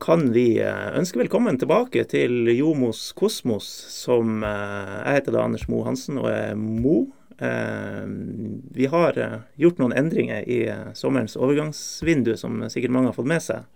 kan 0.00 0.32
vi 0.32 0.58
eh, 0.62 0.86
ønske 0.98 1.18
velkommen 1.18 1.58
tilbake 1.58 2.04
til 2.10 2.48
Jomos 2.54 3.12
Kosmos, 3.16 3.66
som 3.92 4.42
eh, 4.44 4.94
Jeg 5.04 5.18
heter 5.18 5.36
da 5.36 5.44
Anders 5.44 5.66
Mo 5.70 5.82
Hansen 5.86 6.18
og 6.20 6.28
er 6.30 6.54
Mo. 6.58 7.06
Eh, 7.38 8.04
vi 8.74 8.88
har 8.90 9.18
gjort 9.60 9.80
noen 9.82 9.94
endringer 9.96 10.46
i 10.46 10.60
sommerens 10.98 11.36
overgangsvindu, 11.38 12.34
som 12.40 12.62
sikkert 12.72 12.94
mange 12.94 13.10
har 13.12 13.18
fått 13.18 13.30
med 13.30 13.44
seg. 13.44 13.66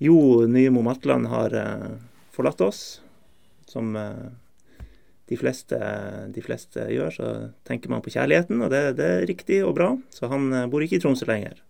Jo 0.00 0.46
Nymo 0.48 0.84
Matland 0.86 1.28
har 1.28 1.56
forlatt 2.32 2.62
oss, 2.64 3.02
som 3.68 3.92
de 3.92 5.36
fleste, 5.36 5.76
de 6.32 6.44
fleste, 6.44 6.86
gjør. 6.88 7.12
Så 7.12 7.32
tenker 7.68 7.92
man 7.92 8.00
på 8.00 8.14
kjærligheten, 8.14 8.62
og 8.64 8.72
det, 8.72 8.84
det 8.96 9.10
er 9.18 9.26
riktig 9.28 9.60
og 9.66 9.74
bra. 9.76 9.90
Så 10.14 10.32
han 10.32 10.48
bor 10.72 10.80
ikke 10.80 10.96
i 10.96 11.04
Tromsø 11.04 11.28
lenger. 11.28 11.60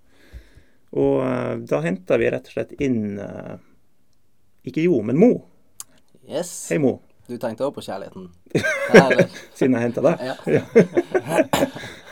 Og 0.97 1.21
uh, 1.23 1.55
da 1.71 1.81
henta 1.85 2.19
vi 2.19 2.31
rett 2.33 2.49
og 2.49 2.55
slett 2.55 2.75
inn 2.83 3.19
uh, 3.23 3.59
ikke 4.67 4.83
Jo, 4.85 4.99
men 5.07 5.19
Mo. 5.21 5.31
Yes. 6.27 6.69
Hei, 6.71 6.81
Mo. 6.83 6.99
Du 7.31 7.37
tenkte 7.39 7.69
òg 7.69 7.77
på 7.77 7.85
kjærligheten? 7.87 8.27
Siden 9.59 9.77
jeg 9.77 9.85
henta 9.87 10.03
deg? 10.03 10.25
Ja. 10.27 10.65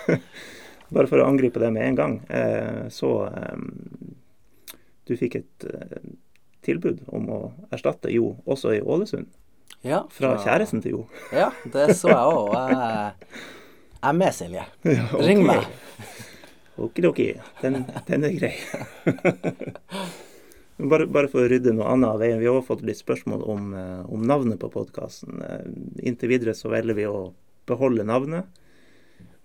Bare 0.95 1.11
for 1.11 1.21
å 1.21 1.27
angripe 1.27 1.61
det 1.61 1.73
med 1.75 1.89
en 1.89 1.99
gang. 1.99 2.15
Uh, 2.31 2.87
så 2.93 3.11
Du 5.09 5.17
fikk 5.17 5.39
et 5.41 5.67
tilbud 6.67 7.01
om 7.17 7.29
å 7.33 7.39
erstatte 7.73 8.13
Jo 8.13 8.35
også 8.45 8.75
i 8.77 8.81
Ålesund. 8.85 9.27
Ja, 9.87 10.03
fra, 10.13 10.35
kjæresten 10.43 10.83
til 10.85 10.97
Jo. 10.97 11.03
Ja, 11.33 11.48
det 11.73 11.95
så 11.97 12.11
jeg 12.13 12.35
òg. 12.35 12.53
Jeg, 12.53 13.42
er 14.11 14.17
med, 14.19 14.35
Silje. 14.37 14.65
Ring 15.23 15.45
meg. 15.47 15.65
Okidoki, 16.79 17.33
den, 17.62 17.83
den 18.07 18.25
er 18.29 18.34
grei. 18.37 18.55
bare, 20.91 21.09
bare, 21.11 21.31
for 21.31 21.43
å 21.43 21.51
rydde 21.51 21.75
noe 21.75 21.89
annet 21.91 22.12
av 22.12 22.23
veien. 22.23 22.39
Vi 22.41 22.47
har 22.48 22.59
også 22.59 22.73
fått 22.73 22.85
litt 22.87 23.01
spørsmål 23.01 23.43
om, 23.55 23.73
eh, 23.75 24.05
om 24.07 24.27
navnet 24.27 24.61
på 24.62 24.70
podkasten. 24.73 25.41
Eh, 25.43 25.65
inntil 26.11 26.33
videre 26.35 26.55
så 26.55 26.70
velger 26.73 26.98
vi 26.98 27.09
å 27.11 27.33
beholde 27.69 28.07
navnet 28.09 28.48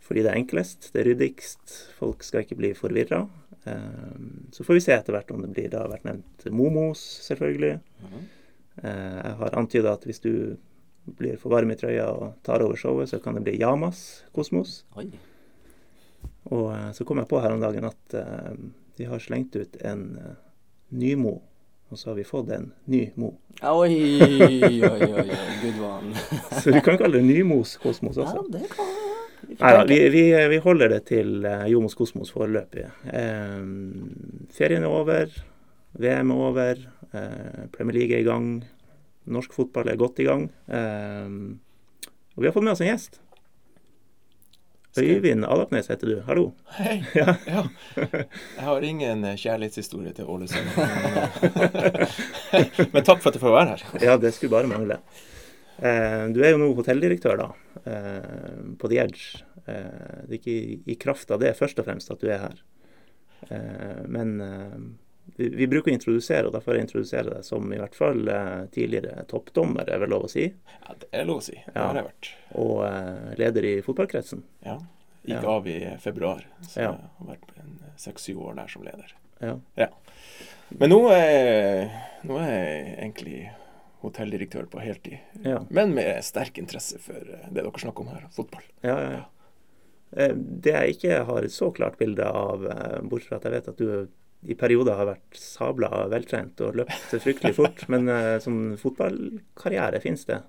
fordi 0.03 0.19
det 0.25 0.33
er 0.33 0.35
enklest, 0.35 0.89
det 0.91 0.99
er 0.99 1.05
ryddigst. 1.07 1.73
Folk 1.95 2.25
skal 2.27 2.43
ikke 2.43 2.57
bli 2.59 2.73
forvirra. 2.75 3.21
Eh, 3.63 4.17
så 4.51 4.65
får 4.67 4.75
vi 4.75 4.83
se 4.83 4.91
etter 4.97 5.15
hvert 5.15 5.31
om 5.31 5.39
det 5.45 5.53
blir 5.55 5.69
Det 5.71 5.79
har 5.79 5.87
vært 5.87 6.03
nevnt 6.09 6.43
Momos, 6.51 6.99
selvfølgelig. 7.29 7.77
Mhm. 8.03 8.25
Jeg 8.83 9.35
har 9.37 9.55
antyda 9.55 9.91
at 9.93 10.03
hvis 10.03 10.19
du 10.19 10.57
blir 11.05 11.37
for 11.37 11.53
varm 11.53 11.71
i 11.71 11.75
trøya 11.77 12.07
og 12.09 12.41
tar 12.43 12.63
over 12.65 12.75
showet, 12.75 13.11
så 13.11 13.21
kan 13.21 13.37
det 13.37 13.43
bli 13.45 13.59
Yamas 13.61 14.23
Kosmos. 14.33 14.83
Oi. 14.97 15.11
Og 16.51 16.67
eh, 16.75 16.91
så 16.95 17.07
kom 17.07 17.21
jeg 17.21 17.29
på 17.31 17.41
her 17.43 17.55
om 17.55 17.63
dagen 17.63 17.87
at 17.87 18.17
de 18.97 19.07
har 19.09 19.21
slengt 19.23 19.55
ut 19.57 19.77
en 19.81 20.03
uh, 20.21 20.33
ny 20.93 21.15
Mo. 21.17 21.39
Og 21.89 21.99
så 21.99 22.11
har 22.11 22.17
vi 22.17 22.25
fått 22.25 22.51
en 22.53 22.67
ny 22.89 23.07
Mo. 23.17 23.31
Oi, 23.61 23.95
oi, 24.21 24.81
oi, 24.85 25.07
oi, 25.07 25.39
good 25.63 25.79
one. 25.81 26.13
så 26.61 26.73
vi 26.73 26.81
kan 26.85 26.97
kalle 27.01 27.19
det 27.19 27.25
Nymos 27.25 27.77
Kosmos 27.81 28.17
også. 28.17 28.41
Ja, 28.41 28.59
det 28.59 28.69
kan 28.73 28.93
Nei 29.43 29.71
da, 29.75 29.83
vi, 29.85 29.97
vi, 30.09 30.21
vi, 30.49 30.57
holder 30.63 30.93
det 30.93 31.01
til 31.09 31.43
Jomos 31.69 31.97
Kosmos 31.99 32.31
foreløpig. 32.33 32.85
Eh, 33.11 33.65
ferien 34.55 34.85
er 34.87 34.93
over, 34.93 35.33
VM 35.99 36.31
er 36.31 36.45
over, 36.47 36.79
eh, 37.11 37.65
Premier 37.75 37.99
League 37.99 38.15
er 38.15 38.23
i 38.23 38.27
gang, 38.27 38.47
norsk 39.29 39.53
fotball 39.53 39.91
er 39.91 39.99
godt 39.99 40.23
i 40.23 40.27
gang. 40.29 40.47
Eh, 40.67 41.27
og 42.33 42.41
vi 42.41 42.49
har 42.49 42.55
fått 42.55 42.65
med 42.65 42.73
oss 42.73 42.81
en 42.81 42.89
gjest. 42.89 43.19
Øyvind 44.97 45.45
Alapnes 45.45 45.87
heter 45.89 46.07
du. 46.07 46.21
Hallo. 46.27 46.51
Hei. 46.77 46.99
Ja. 47.17 47.35
ja. 47.47 47.63
Jeg 47.97 48.65
har 48.67 48.85
ingen 48.85 49.23
eh, 49.25 49.37
kjærlighetshistorie 49.41 50.13
til 50.13 50.29
Ålesund. 50.29 50.69
Men 52.93 53.05
takk 53.05 53.23
for 53.23 53.31
at 53.31 53.37
jeg 53.37 53.41
får 53.41 53.55
være 53.55 53.71
her. 53.71 53.85
Ja, 54.03 54.17
det 54.21 54.33
skulle 54.35 54.53
bare 54.53 54.69
mangle. 54.69 54.99
Eh, 55.81 56.27
du 56.35 56.43
er 56.43 56.53
jo 56.53 56.61
nå 56.61 56.69
hotelldirektør, 56.77 57.41
da, 57.41 57.49
eh, 57.89 58.61
på 58.77 58.91
The 58.91 59.01
Edge. 59.01 59.41
Det 59.63 59.73
er 59.73 60.37
ikke 60.37 60.57
i 60.91 60.97
kraft 60.99 61.31
av 61.31 61.39
det 61.41 61.55
først 61.57 61.77
og 61.79 61.87
fremst 61.87 62.11
at 62.11 62.19
du 62.21 62.27
er 62.27 62.41
her. 62.43 62.57
Men 64.11 64.33
vi, 65.37 65.67
bruker 65.67 65.91
å 65.91 65.95
introdusere, 65.95 66.47
og 66.49 66.55
derfor 66.55 66.77
introdusere 66.77 67.37
deg 67.37 67.45
som 67.47 67.71
i 67.73 67.79
hvert 67.79 67.95
fall 67.97 68.27
tidligere 68.75 69.23
toppdommer, 69.29 69.87
er 69.89 70.03
vel 70.03 70.13
lov 70.13 70.27
å 70.27 70.31
si? 70.31 70.45
Ja, 70.47 70.97
det 70.99 71.09
er 71.11 71.25
lov 71.29 71.41
å 71.41 71.45
si. 71.45 71.55
Det 71.65 71.77
har 71.79 71.97
jeg 71.97 72.07
vært. 72.09 72.29
Og 72.61 73.39
leder 73.39 73.69
i 73.69 73.73
fotballkretsen. 73.85 74.43
Ja. 74.67 74.77
Gikk 75.23 75.39
ja. 75.39 75.49
av 75.55 75.67
i 75.71 75.77
februar. 76.03 76.45
Så 76.67 76.83
ja. 76.83 76.93
jeg 76.93 77.11
har 77.17 77.31
vært 77.33 77.99
seks-syv 78.03 78.41
år 78.49 78.57
der 78.59 78.71
som 78.71 78.85
leder. 78.85 79.15
Ja. 79.39 79.57
ja. 79.79 79.89
Men 80.79 80.91
nå 80.93 81.01
er, 81.13 81.91
nå 82.27 82.39
er, 82.41 82.53
jeg 82.53 82.95
egentlig 82.97 83.37
hotelldirektør 84.03 84.67
på 84.71 84.81
heltid. 84.83 85.19
Ja. 85.45 85.61
Men 85.69 85.93
med 85.95 86.19
sterk 86.25 86.57
interesse 86.59 86.99
for 87.01 87.23
det 87.23 87.53
dere 87.55 87.71
snakker 87.79 88.03
om 88.03 88.11
her, 88.11 88.25
fotball. 88.35 88.65
Ja, 88.83 88.97
ja, 88.99 89.11
ja. 89.19 89.23
Eh, 90.13 90.35
det 90.35 90.75
jeg 90.75 90.97
ikke 90.97 91.21
har 91.29 91.45
et 91.45 91.55
så 91.55 91.71
klart 91.73 91.97
bilde 92.01 92.27
av, 92.27 92.67
eh, 92.67 92.99
bortsett 93.01 93.31
fra 93.31 93.39
at 93.39 93.47
jeg 93.47 93.55
vet 93.55 93.71
at 93.71 93.79
du 93.79 93.87
i 94.47 94.57
perioder 94.59 94.97
har 94.99 95.11
vært 95.13 95.39
sabla 95.39 96.05
veltrent 96.11 96.61
og 96.65 96.81
løpt 96.81 97.13
fryktelig 97.13 97.55
fort, 97.59 97.85
men 97.93 98.09
uh, 98.11 98.39
som 98.43 98.73
fotballkarriere, 98.81 100.01
fins 100.03 100.27
det? 100.29 100.41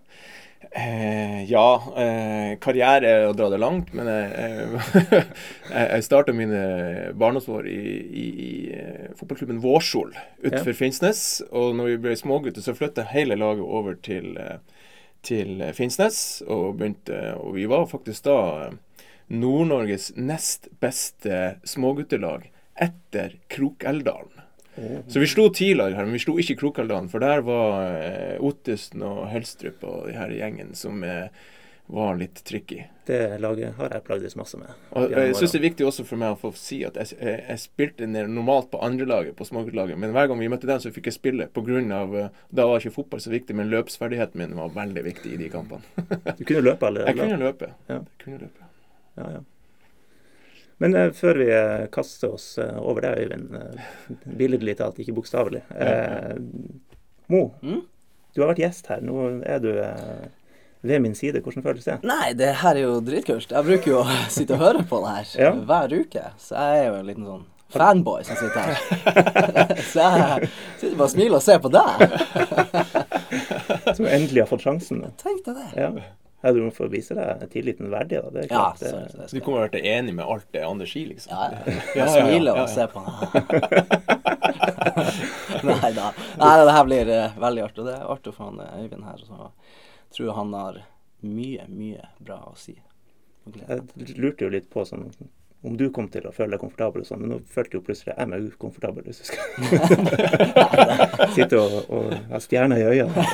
Eh, 0.70 1.44
ja, 1.50 1.82
eh, 1.96 2.56
karriere 2.62 3.08
er 3.08 3.26
å 3.28 3.34
dra 3.36 3.48
det 3.52 3.60
langt, 3.62 3.92
men 3.94 4.08
jeg, 4.08 4.80
jeg 5.70 6.06
starta 6.06 6.34
mine 6.36 6.62
barndomsår 7.18 7.68
i, 7.70 7.80
i, 8.02 8.24
i, 8.46 8.54
eh, 8.78 9.10
fotballklubben 9.18 9.60
Vårsol 9.62 10.14
utenfor 10.42 10.72
ja. 10.72 10.78
Finnsnes. 10.78 11.20
Og 11.52 11.76
når 11.78 11.92
vi 11.92 12.00
ble 12.06 12.16
smågutter, 12.18 12.64
så 12.64 12.76
flytta 12.76 13.06
hele 13.12 13.38
laget 13.38 13.66
over 13.66 13.98
til, 14.02 14.32
eh, 14.40 14.88
til 15.26 15.62
Finnsnes. 15.76 16.18
Og, 16.48 16.74
begynte, 16.80 17.20
og 17.38 17.54
vi 17.58 17.68
var 17.70 17.86
faktisk 17.90 18.26
da 18.26 18.38
Nord-Norges 19.32 20.12
nest 20.16 20.68
beste 20.82 21.60
småguttelag 21.68 22.50
etter 22.74 23.38
Krokeldalen. 23.52 24.44
Så 25.06 25.20
vi 25.22 25.26
slo 25.26 25.48
tidligere 25.54 25.94
her, 25.94 26.06
men 26.06 26.16
vi 26.16 26.22
slo 26.24 26.34
ikke 26.40 26.56
Krokeldalen, 26.58 27.10
for 27.12 27.22
der 27.22 27.44
var 27.46 27.84
eh, 27.94 28.40
Ottesen 28.42 29.04
og 29.06 29.28
Helstrup 29.30 29.84
og 29.86 30.08
de 30.08 30.16
her 30.18 30.32
gjengen 30.34 30.72
som 30.78 31.04
eh, 31.06 31.28
var 31.94 32.16
litt 32.18 32.40
tricky. 32.48 32.80
Det 33.06 33.36
laget 33.38 33.76
har 33.76 33.92
jeg 33.92 34.04
plagdes 34.06 34.34
masse 34.40 34.58
med. 34.58 34.72
Og 34.96 35.12
Jeg 35.12 35.36
syns 35.36 35.52
det 35.52 35.60
er 35.60 35.66
viktig 35.66 35.86
også 35.86 36.06
for 36.08 36.18
meg 36.18 36.32
å 36.34 36.40
få 36.40 36.50
si 36.56 36.80
at 36.88 36.96
jeg, 36.96 37.12
jeg, 37.20 37.42
jeg 37.44 37.60
spilte 37.60 38.08
normalt 38.08 38.70
på 38.72 38.80
andrelaget, 38.82 39.36
på 39.36 39.46
småguttlaget, 39.46 40.00
men 40.00 40.14
hver 40.16 40.30
gang 40.30 40.40
vi 40.40 40.50
møtte 40.50 40.70
dem, 40.70 40.80
så 40.80 40.92
fikk 40.94 41.12
jeg 41.12 41.18
spille 41.18 41.48
pga. 41.52 41.82
av, 42.00 42.16
da 42.50 42.66
var 42.66 42.80
ikke 42.80 42.96
fotball 42.98 43.20
så 43.22 43.34
viktig, 43.34 43.54
men 43.54 43.70
løpsferdigheten 43.70 44.40
min 44.40 44.56
var 44.58 44.72
veldig 44.74 45.04
viktig 45.12 45.36
i 45.36 45.42
de 45.44 45.52
kampene. 45.52 45.84
du 46.38 46.44
kunne 46.44 46.64
løpe 46.64 46.88
allerede? 46.88 47.12
Jeg 47.14 47.20
kunne 47.20 47.42
løpe. 47.44 47.74
Ja. 47.86 48.00
Jeg 48.00 48.24
kunne 48.24 48.46
løpe. 48.46 48.70
Ja, 49.14 49.28
ja. 49.36 49.44
Men 50.82 50.96
uh, 50.98 51.08
før 51.14 51.40
vi 51.40 51.48
uh, 51.50 51.86
kaster 51.94 52.34
oss 52.34 52.54
uh, 52.58 52.78
over 52.82 53.04
det, 53.06 53.12
Øyvind, 53.24 53.54
uh, 53.54 54.14
billedlig 54.38 54.76
talt, 54.80 54.98
ikke 54.98 55.14
bokstavelig 55.16 55.62
Mo, 57.30 57.46
mm? 57.62 57.84
du 58.34 58.42
har 58.42 58.50
vært 58.50 58.60
gjest 58.60 58.90
her. 58.90 59.00
Nå 59.00 59.28
er 59.48 59.62
du 59.62 59.70
ved 60.84 61.00
min 61.00 61.14
side. 61.16 61.40
Hvordan 61.40 61.64
føles 61.64 61.86
det? 61.88 61.96
Nei, 62.04 62.34
det 62.36 62.50
her 62.60 62.76
er 62.76 62.84
jo 62.84 62.98
dritkult. 63.00 63.54
Jeg 63.54 63.64
bruker 63.64 63.90
jo 63.90 64.02
å 64.02 64.18
sitte 64.28 64.58
og 64.58 64.60
høre 64.60 64.84
på 64.88 65.00
det 65.06 65.14
her 65.14 65.30
ja. 65.46 65.52
hver 65.70 65.94
uke. 66.02 66.24
Så 66.42 66.58
jeg 66.58 66.82
er 66.82 66.90
jo 66.90 66.98
en 66.98 67.08
liten 67.08 67.30
sånn 67.30 67.46
fanboy 67.74 68.26
som 68.28 68.36
sitter 68.36 68.60
her. 68.60 68.76
så 69.92 70.04
jeg 70.04 70.50
sitter 70.82 70.98
bare 70.98 71.08
og 71.08 71.14
smiler 71.14 71.38
og 71.38 71.46
ser 71.46 71.62
på 71.64 71.72
deg. 71.72 72.04
som 73.96 74.04
endelig 74.04 74.44
har 74.44 74.50
fått 74.52 74.66
sjansen. 74.66 75.00
Tenk 75.22 75.40
deg 75.48 75.62
det. 75.62 75.70
Ja. 75.80 75.90
Ja, 76.44 76.52
du 76.52 76.60
må 76.60 76.68
få 76.76 76.92
vise 76.92 77.16
deg 77.16 77.48
tilliten 77.54 77.88
verdig. 77.88 78.18
Da. 78.20 78.28
Det 78.34 78.42
er 78.42 78.48
klart, 78.50 78.82
ja, 78.84 78.88
så, 78.90 78.96
det, 79.16 79.28
så 79.30 79.36
du 79.38 79.40
kommer 79.46 79.72
til 79.72 79.80
å 79.80 79.82
være 79.86 79.92
enig 79.96 80.12
med 80.18 80.26
alt 80.28 80.44
det 80.52 80.60
Anders 80.68 80.90
sier, 80.92 81.08
liksom? 81.08 81.32
Ja, 81.32 81.48
ja. 81.48 81.56
ja, 82.02 82.06
smiler 82.12 82.52
og 82.60 82.68
se 82.68 82.84
på 82.92 83.00
Nei 85.70 85.90
da. 85.96 86.12
Nei, 86.42 86.54
det 86.60 86.74
her 86.76 86.84
blir 86.90 87.08
uh, 87.14 87.32
veldig 87.46 87.62
artig. 87.64 87.82
Det 87.86 87.94
er 87.94 88.10
artig 88.12 88.28
å 88.34 88.36
få 88.36 88.42
han 88.50 88.60
uh, 88.60 88.76
Øyvind 88.82 89.04
her. 89.08 89.18
Så 89.24 89.32
jeg 89.40 90.12
tror 90.18 90.36
han 90.36 90.52
har 90.58 90.74
mye, 91.24 91.64
mye 91.72 92.04
bra 92.20 92.36
å 92.50 92.52
si. 92.60 92.76
Jeg 93.56 93.80
lurte 94.20 94.44
jo 94.44 94.52
litt 94.52 94.68
på 94.72 94.84
sånn 94.88 95.12
om 95.64 95.76
du 95.80 95.86
kom 95.94 96.10
til 96.12 96.26
å 96.28 96.32
føle 96.34 96.54
deg 96.54 96.60
komfortabel 96.60 97.00
og 97.00 97.08
sånn, 97.08 97.22
men 97.24 97.30
nå 97.32 97.38
følte 97.48 97.78
jo 97.78 97.84
plutselig 97.86 98.12
jeg 98.12 98.28
meg 98.28 98.48
ukomfortabel, 98.52 99.06
hvis 99.06 99.22
du 99.22 99.28
skal 99.30 99.44
sitte 101.36 101.60
og, 101.60 101.76
og 101.88 102.10
ha 102.30 102.40
stjerner 102.44 102.82
i 102.82 102.88
øynene. 102.90 103.24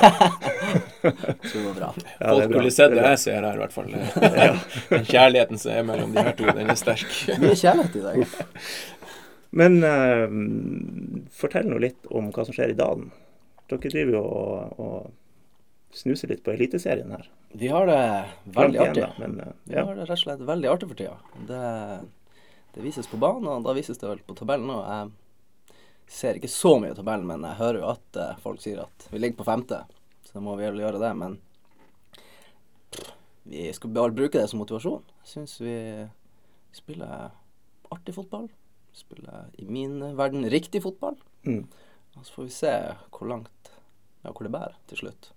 Så 1.43 1.57
det 1.57 1.65
var 1.65 1.75
bra. 1.75 1.89
Ja, 1.97 2.29
Folk 2.29 2.55
ville 2.55 2.71
sett 2.71 2.95
det 2.95 3.03
jeg 3.03 3.19
ser 3.25 3.43
her, 3.43 3.59
i 3.59 3.63
hvert 3.65 3.75
fall. 3.75 3.91
Den 4.93 5.07
kjærligheten 5.09 5.59
som 5.59 5.73
er 5.75 5.87
mellom 5.89 6.15
de 6.15 6.23
her 6.23 6.37
to, 6.37 6.47
den 6.55 6.71
er 6.71 6.79
sterk. 6.79 7.09
Mye 7.41 7.57
kjærlighet 7.57 7.99
i 7.99 8.05
dag. 8.05 8.37
Men 9.61 9.81
uh, 9.83 10.27
fortell 11.35 11.67
nå 11.67 11.81
litt 11.83 12.07
om 12.07 12.31
hva 12.31 12.47
som 12.47 12.55
skjer 12.55 12.71
i 12.71 12.77
Dalen. 12.79 13.11
Dere 13.71 13.91
driver 13.91 14.15
jo 14.15 14.23
og, 14.23 14.79
og 14.79 15.95
snuser 15.95 16.31
litt 16.31 16.43
på 16.45 16.55
Eliteserien 16.55 17.11
her. 17.11 17.27
Vi 17.59 17.67
har 17.67 17.83
det 17.89 17.99
veldig 18.55 18.79
artig. 18.85 19.03
Da, 19.03 19.11
men, 19.19 19.35
uh, 19.43 19.51
ja. 19.67 19.83
Vi 19.83 19.87
har 19.89 19.99
det 19.99 20.07
rett 20.07 20.15
og 20.15 20.23
slett 20.23 20.47
veldig 20.47 20.71
artig 20.71 20.91
for 20.93 21.03
tida. 21.03 21.19
Det 21.49 21.61
det 22.73 22.83
vises 22.85 23.07
på 23.07 23.19
banen, 23.19 23.49
og 23.51 23.65
da 23.65 23.75
vises 23.75 23.99
det 23.99 24.07
vel 24.07 24.23
på 24.25 24.35
tabellen 24.37 24.71
òg. 24.71 24.83
Jeg 24.87 26.15
ser 26.15 26.37
ikke 26.39 26.51
så 26.51 26.75
mye 26.79 26.93
i 26.93 26.97
tabellen, 26.97 27.27
men 27.27 27.43
jeg 27.47 27.59
hører 27.59 27.81
jo 27.81 27.89
at 27.91 28.19
uh, 28.19 28.37
folk 28.43 28.61
sier 28.63 28.83
at 28.83 29.07
vi 29.11 29.19
ligger 29.19 29.41
på 29.41 29.47
femte. 29.47 29.81
Så 30.27 30.37
da 30.37 30.43
må 30.43 30.55
vi 30.59 30.67
vel 30.67 30.81
gjøre 30.83 31.01
det. 31.01 31.11
Men 31.19 31.37
vi 33.51 33.67
skal 33.75 33.93
bare 33.95 34.15
bruke 34.15 34.39
det 34.39 34.47
som 34.51 34.61
motivasjon. 34.63 35.03
Jeg 35.23 35.31
syns 35.33 35.57
vi 35.63 35.75
spiller 36.75 37.31
artig 37.91 38.15
fotball. 38.15 38.49
Spiller 38.95 39.51
i 39.59 39.67
min 39.67 39.99
verden 40.19 40.47
riktig 40.51 40.83
fotball. 40.83 41.19
Mm. 41.47 41.65
Og 42.15 42.25
så 42.27 42.35
får 42.35 42.47
vi 42.47 42.55
se 42.55 42.73
hvor 43.11 43.31
langt 43.31 43.71
ja, 44.21 44.31
hvor 44.31 44.43
det 44.45 44.53
bærer 44.53 44.75
til 44.91 45.03
slutt. 45.03 45.31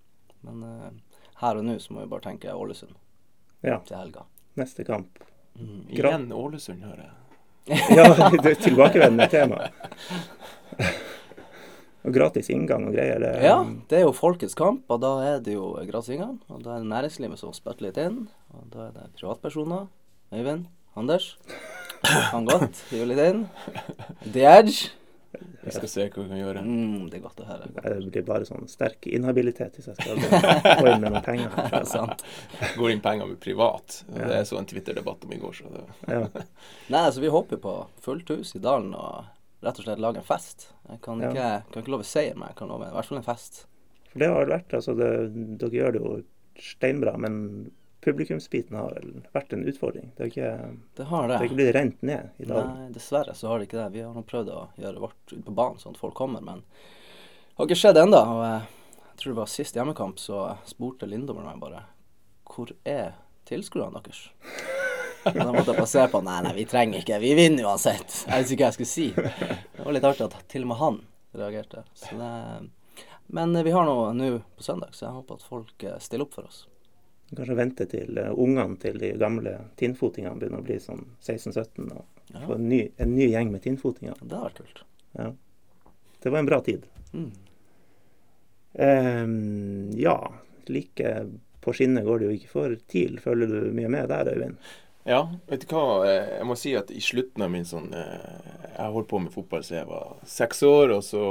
Men 0.44 0.62
uh, 0.62 1.18
her 1.40 1.58
og 1.58 1.66
nå 1.66 1.78
så 1.82 1.94
må 1.94 2.04
vi 2.04 2.10
bare 2.12 2.28
tenke 2.28 2.54
Ålesund 2.54 2.94
ja. 3.64 3.78
til 3.86 3.96
helga. 3.96 4.26
Neste 4.58 4.86
kamp. 4.86 5.22
Mm. 5.54 5.86
Igjen 5.88 6.32
Ålesund, 6.34 6.82
hører 6.82 7.06
jeg. 7.06 7.23
Ja, 7.68 8.30
det 8.42 8.50
er 8.50 8.60
tilbakevendende 8.60 9.28
tema. 9.32 9.68
og 12.04 12.12
gratis 12.12 12.50
inngang 12.52 12.88
og 12.88 12.96
greier. 12.96 13.22
Det, 13.22 13.30
ja, 13.44 13.56
det 13.90 14.00
er 14.00 14.04
jo 14.04 14.12
folkets 14.16 14.56
kamp, 14.58 14.84
og 14.92 15.00
da 15.00 15.12
er 15.24 15.38
det 15.44 15.56
jo 15.56 15.70
gratis 15.88 16.12
inngang. 16.16 16.36
Og 16.52 16.64
da 16.64 16.74
er 16.74 16.84
det 16.84 16.90
næringslivet 16.92 17.40
som 17.40 17.54
spytter 17.56 17.88
litt 17.88 18.00
inn. 18.00 18.26
Og 18.52 18.66
da 18.74 18.88
er 18.88 18.98
det 18.98 19.06
privatpersoner. 19.20 19.86
Øyvind, 20.34 20.66
Anders. 20.98 21.36
Kan 22.04 22.44
godt 22.50 22.84
hive 22.90 23.08
litt 23.08 23.22
inn. 23.24 23.46
The 24.26 24.44
Edge. 24.50 24.92
Vi 25.64 25.72
skal 25.72 25.90
se 25.90 26.06
hva 26.06 26.22
vi 26.22 26.30
kan 26.30 26.40
gjøre. 26.40 26.62
Mm, 26.64 27.06
det 27.10 27.18
er 27.18 27.22
godt 27.24 27.40
å 27.40 27.46
høre. 27.48 27.68
Det 27.72 28.10
blir 28.12 28.26
bare 28.26 28.48
sånn 28.48 28.66
sterk 28.70 29.08
inhabilitet 29.08 29.78
hvis 29.78 29.88
jeg 29.90 29.96
skal 29.98 30.20
gå 30.20 30.90
inn 30.90 31.04
med 31.04 31.10
noen 31.10 31.24
penger. 31.24 31.54
det 31.70 31.80
er 31.80 31.88
sant. 31.88 32.24
Går 32.76 32.94
inn 32.94 33.04
penger 33.04 33.30
med 33.30 33.40
privat. 33.42 34.02
Ja. 34.10 34.26
Det 34.28 34.40
er 34.40 34.48
så 34.48 34.58
en 34.60 34.68
Twitter-debatt 34.68 35.24
om 35.24 35.32
i 35.32 35.40
går, 35.40 35.56
så 35.56 35.72
det 35.72 35.84
ja. 36.12 36.26
Nei, 36.92 37.00
altså 37.00 37.24
vi 37.24 37.32
håper 37.32 37.62
på 37.62 37.76
fullt 38.04 38.34
hus 38.34 38.54
i 38.58 38.62
dalen 38.64 38.92
og 38.98 39.30
rett 39.64 39.80
og 39.80 39.86
slett 39.86 40.02
lage 40.02 40.20
en 40.20 40.28
fest. 40.28 40.68
Jeg 40.90 41.00
kan 41.04 41.22
ikke, 41.22 41.38
ja. 41.40 41.62
kan 41.70 41.84
ikke 41.84 41.94
love 41.96 42.08
seier, 42.08 42.36
men 42.36 42.50
jeg 42.52 42.58
kan 42.60 42.72
love 42.72 42.90
i 42.90 42.96
hvert 42.96 43.08
fall 43.08 43.20
en 43.20 43.26
fest. 43.26 43.64
For 44.10 44.22
det 44.22 44.30
har 44.30 44.50
vært, 44.50 44.76
altså 44.76 44.94
det, 44.98 45.10
Dere 45.62 45.78
gjør 45.78 45.96
det 45.96 46.04
jo 46.04 46.12
steinbra, 46.60 47.16
men 47.18 47.40
publikumsbiten 48.04 48.76
har 48.76 48.98
vært 49.32 49.54
en 49.56 49.64
utfordring? 49.68 50.10
Det 50.16 50.26
har 50.26 50.30
ikke, 50.32 50.50
det 50.96 51.06
har 51.08 51.28
det. 51.28 51.34
Det 51.34 51.38
har 51.38 51.48
ikke 51.48 51.58
blitt 51.60 51.74
rent 51.76 52.02
ned 52.02 52.44
i 52.44 52.48
dag? 52.48 52.68
Nei, 52.68 52.90
dessverre 52.94 53.34
så 53.36 53.50
har 53.50 53.60
det 53.60 53.68
ikke 53.68 53.80
det. 53.80 53.88
Vi 53.96 54.04
har 54.04 54.28
prøvd 54.30 54.52
å 54.52 54.60
gjøre 54.80 55.02
vårt 55.06 55.32
ute 55.32 55.42
på 55.46 55.56
banen 55.56 55.80
sånn 55.82 55.96
at 55.96 56.02
folk 56.02 56.16
kommer, 56.18 56.44
men 56.44 56.62
det 56.64 57.56
har 57.58 57.68
ikke 57.68 57.80
skjedd 57.80 58.00
ennå. 58.04 58.20
Og 58.20 58.44
jeg 58.44 59.18
tror 59.22 59.32
det 59.32 59.40
var 59.40 59.52
sist 59.54 59.80
hjemmekamp, 59.80 60.20
så 60.20 60.44
spurte 60.68 61.08
Lindom 61.08 61.42
meg 61.44 61.60
bare 61.62 61.84
Hvor 62.50 62.72
er 62.84 63.16
tilskuerne 63.48 64.02
deres? 64.04 64.28
Da 65.24 65.48
måtte 65.48 65.72
jeg 65.72 65.88
se 65.88 66.02
på 66.12 66.20
Nei, 66.20 66.40
nei, 66.44 66.52
vi 66.58 66.66
trenger 66.68 67.00
ikke. 67.00 67.18
Vi 67.22 67.32
vinner 67.38 67.70
uansett. 67.70 68.24
Jeg 68.28 68.42
visste 68.42 68.56
ikke 68.56 68.66
hva 68.66 68.68
jeg 68.68 68.76
skulle 68.76 68.92
si. 68.92 69.06
Det 69.16 69.86
var 69.86 69.96
litt 69.96 70.08
artig 70.08 70.26
at 70.26 70.36
til 70.52 70.66
og 70.66 70.72
med 70.74 70.80
han 70.82 70.98
reagerte. 71.34 71.84
Det, 72.10 72.32
men 73.32 73.56
vi 73.64 73.72
har 73.72 73.88
noe 73.88 74.12
nå 74.12 74.30
på 74.58 74.66
søndag, 74.66 74.92
så 74.92 75.06
jeg 75.06 75.16
håper 75.16 75.38
at 75.40 75.46
folk 75.48 75.86
eh, 75.88 75.96
stiller 76.02 76.28
opp 76.28 76.36
for 76.36 76.50
oss. 76.50 76.66
Kanskje 77.34 77.56
vente 77.58 77.86
til 77.90 78.18
uh, 78.20 78.32
ungene 78.40 78.78
til 78.82 78.98
de 79.00 79.12
gamle 79.20 79.56
tinnfotingene 79.80 80.38
begynner 80.40 80.62
å 80.62 80.66
bli 80.66 80.76
sånn 80.82 81.06
16-17 81.22 81.88
og 81.88 82.04
ja. 82.32 82.44
få 82.44 82.58
en 82.58 82.68
ny, 82.68 82.82
en 83.02 83.14
ny, 83.14 83.28
gjeng 83.32 83.50
med 83.54 83.64
tinnfotinger. 83.64 84.20
Det 84.20 84.30
var 84.30 84.48
vært 84.48 84.60
kult. 84.62 84.84
Ja. 85.18 85.30
Det 86.24 86.32
var 86.32 86.40
en 86.40 86.50
bra 86.50 86.60
tid. 86.64 86.86
Mm. 87.14 87.32
Um, 88.74 89.90
ja, 89.98 90.16
like 90.66 91.10
på 91.64 91.72
skinnet 91.72 92.04
går 92.04 92.20
det 92.20 92.26
jo 92.28 92.38
ikke 92.38 92.52
for 92.52 92.74
TIL. 92.90 93.20
Følger 93.22 93.52
du 93.52 93.74
mye 93.76 93.90
med 93.92 94.10
der, 94.12 94.30
Øyvind? 94.34 94.58
Ja, 95.04 95.26
vet 95.46 95.66
du 95.66 95.74
hva. 95.74 96.00
Eh, 96.08 96.30
jeg 96.38 96.48
må 96.48 96.54
si 96.56 96.70
at 96.78 96.88
i 96.88 97.02
slutten 97.04 97.44
av 97.44 97.50
min 97.52 97.66
sånn 97.68 97.90
eh, 97.92 98.52
Jeg 98.72 98.92
holdt 98.94 99.10
på 99.10 99.18
med 99.20 99.34
fotball 99.34 99.60
siden 99.60 99.82
jeg 99.82 99.88
var 99.90 100.14
seks 100.24 100.62
år, 100.64 100.94
og 100.96 101.02
så 101.04 101.24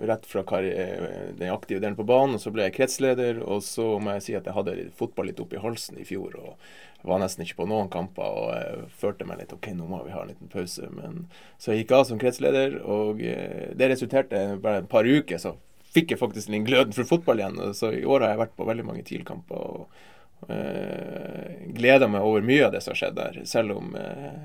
rett 0.00 0.24
fra 0.24 0.40
eh, 0.64 1.34
den 1.36 1.52
aktive 1.52 1.82
delen 1.82 1.98
på 1.98 2.06
banen, 2.08 2.38
og 2.38 2.40
så 2.40 2.50
ble 2.54 2.64
jeg 2.64 2.76
kretsleder. 2.78 3.42
Og 3.44 3.60
så 3.66 3.98
må 4.00 4.14
jeg 4.16 4.24
si 4.24 4.36
at 4.38 4.48
jeg 4.48 4.56
hadde 4.56 4.76
fotball 4.96 5.28
litt 5.28 5.42
oppi 5.44 5.60
halsen 5.60 6.00
i 6.00 6.06
fjor, 6.08 6.38
og 6.40 7.04
var 7.04 7.20
nesten 7.20 7.44
ikke 7.44 7.58
på 7.60 7.66
noen 7.68 7.90
kamper. 7.92 8.24
Og 8.24 8.48
jeg 8.56 8.86
følte 9.02 9.28
meg 9.28 9.42
litt 9.42 9.52
OK, 9.52 9.68
nå 9.76 9.90
må 9.90 10.00
vi 10.06 10.14
ha 10.14 10.22
en 10.24 10.32
liten 10.32 10.52
pause. 10.52 10.88
Men 10.96 11.26
så 11.60 11.74
jeg 11.74 11.84
gikk 11.84 11.92
av 11.98 12.06
som 12.08 12.22
kretsleder, 12.22 12.78
og 12.80 13.20
det 13.20 13.90
resulterte 13.92 14.40
bare 14.62 14.86
et 14.86 14.88
par 14.88 15.04
uker. 15.04 15.36
så 15.36 15.58
fikk 15.92 16.14
jeg 16.14 16.22
faktisk 16.22 16.48
en 16.48 16.64
gløden 16.64 16.96
for 16.96 17.04
fotball 17.04 17.42
igjen. 17.42 17.60
Så 17.76 17.92
i 17.92 18.06
år 18.08 18.24
har 18.24 18.32
jeg 18.32 18.42
vært 18.46 18.56
på 18.56 18.70
veldig 18.70 18.88
mange 18.88 19.04
TIL-kamper. 19.04 19.60
og 19.60 20.00
Uh, 20.50 21.66
gleder 21.66 22.10
meg 22.10 22.24
over 22.26 22.42
mye 22.42 22.66
av 22.66 22.72
det 22.74 22.80
som 22.82 22.92
har 22.92 22.98
skjedd 22.98 23.18
der, 23.18 23.36
selv 23.46 23.76
om 23.76 23.92
uh, 23.94 24.40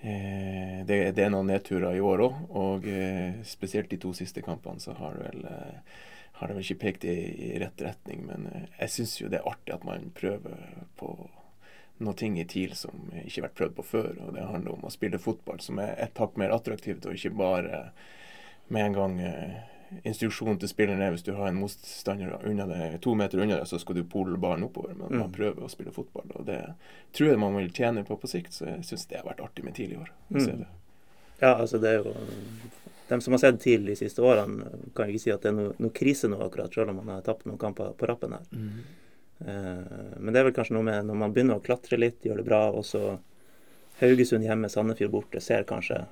uh, 0.00 0.78
det, 0.88 0.96
det, 1.12 1.24
er 1.24 1.32
noen 1.34 1.50
nedturer 1.52 1.98
i 1.98 2.04
år 2.04 2.24
òg. 2.24 2.38
Og 2.56 2.88
spesielt 3.48 3.90
de 3.92 4.00
to 4.00 4.14
siste 4.16 4.44
kampene 4.44 4.80
så 4.82 4.96
har 4.98 5.18
det 5.18 5.28
vel, 5.28 5.44
har 6.40 6.54
vel 6.54 6.62
ikke 6.64 6.80
pekt 6.86 7.04
i, 7.10 7.18
i 7.50 7.52
rett 7.60 7.84
retning. 7.84 8.24
Men 8.30 8.48
jeg 8.78 8.94
syns 8.96 9.18
jo 9.20 9.28
det 9.28 9.42
er 9.42 9.50
artig 9.52 9.76
at 9.76 9.84
man 9.86 10.08
prøver 10.16 10.64
på 11.00 11.12
noe 12.00 12.16
ting 12.16 12.38
i 12.40 12.46
TIL 12.48 12.72
som 12.80 13.10
ikke 13.12 13.42
har 13.42 13.50
vært 13.50 13.58
prøvd 13.60 13.76
på 13.76 13.88
før. 13.90 14.14
Og 14.24 14.32
det 14.38 14.46
handler 14.48 14.78
om 14.78 14.88
å 14.88 14.94
spille 14.94 15.20
fotball 15.20 15.60
som 15.60 15.82
er 15.84 15.98
et 16.00 16.16
hakk 16.16 16.40
mer 16.40 16.54
attraktivt, 16.56 17.04
og 17.04 17.18
ikke 17.18 17.36
bare 17.36 17.90
med 18.72 18.86
en 18.86 18.96
gang 18.96 19.20
instruksjon 20.04 20.58
til 20.60 20.70
spilleren 20.70 21.02
er 21.02 21.14
hvis 21.14 21.24
du 21.26 21.32
har 21.34 21.50
en 21.50 21.58
motstander 21.60 22.36
unna 22.46 22.66
deg, 22.70 22.98
to 23.04 23.14
meter 23.18 23.42
unna 23.42 23.58
deg, 23.58 23.68
så 23.68 23.80
skal 23.80 23.98
du 23.98 24.04
pole 24.08 24.38
ballen 24.40 24.66
oppover. 24.68 24.94
Men 24.94 25.08
man 25.08 25.30
mm. 25.30 25.36
prøver 25.36 25.64
å 25.66 25.70
spille 25.72 25.94
fotball. 25.94 26.28
Og 26.38 26.46
det 26.48 26.60
tror 27.16 27.32
jeg 27.32 27.40
man 27.42 27.56
vil 27.58 27.72
tjene 27.74 28.04
på 28.06 28.18
på 28.20 28.30
sikt, 28.30 28.54
så 28.56 28.68
jeg 28.68 28.84
syns 28.88 29.08
det 29.10 29.20
har 29.20 29.26
vært 29.26 29.42
artig 29.44 29.66
med 29.66 29.76
tidlig 29.78 29.98
i 29.98 30.02
år. 30.04 30.12
Mm. 30.30 30.62
Ja, 31.40 31.54
altså 31.56 31.80
det 31.80 31.88
er 31.90 32.02
jo 32.04 32.14
De 33.08 33.16
som 33.24 33.34
har 33.34 33.40
sett 33.42 33.60
TIL 33.62 33.88
de 33.88 33.96
siste 33.98 34.22
årene, 34.22 34.68
kan 34.94 35.10
ikke 35.10 35.24
si 35.24 35.32
at 35.34 35.42
det 35.42 35.50
er 35.50 35.56
noe, 35.56 35.74
noe 35.82 35.94
krise 35.94 36.28
nå 36.30 36.38
akkurat, 36.44 36.70
selv 36.74 36.92
om 36.92 37.00
man 37.00 37.16
har 37.16 37.24
tapt 37.26 37.48
noen 37.48 37.58
kamper 37.58 37.96
på 37.98 38.06
rappen 38.06 38.36
her. 38.36 38.44
Mm. 38.54 38.84
Uh, 39.40 40.14
men 40.20 40.30
det 40.30 40.38
er 40.38 40.46
vel 40.46 40.54
kanskje 40.54 40.76
noe 40.76 40.86
med 40.86 41.08
når 41.08 41.18
man 41.18 41.34
begynner 41.34 41.58
å 41.58 41.64
klatre 41.64 41.98
litt, 41.98 42.20
gjør 42.22 42.38
det 42.38 42.46
bra, 42.46 42.60
og 42.70 42.86
så 42.86 43.16
Haugesund 44.00 44.46
hjemme, 44.46 44.70
Sandefjord 44.70 45.12
borte, 45.12 45.42
ser 45.44 45.66
kanskje 45.68 46.04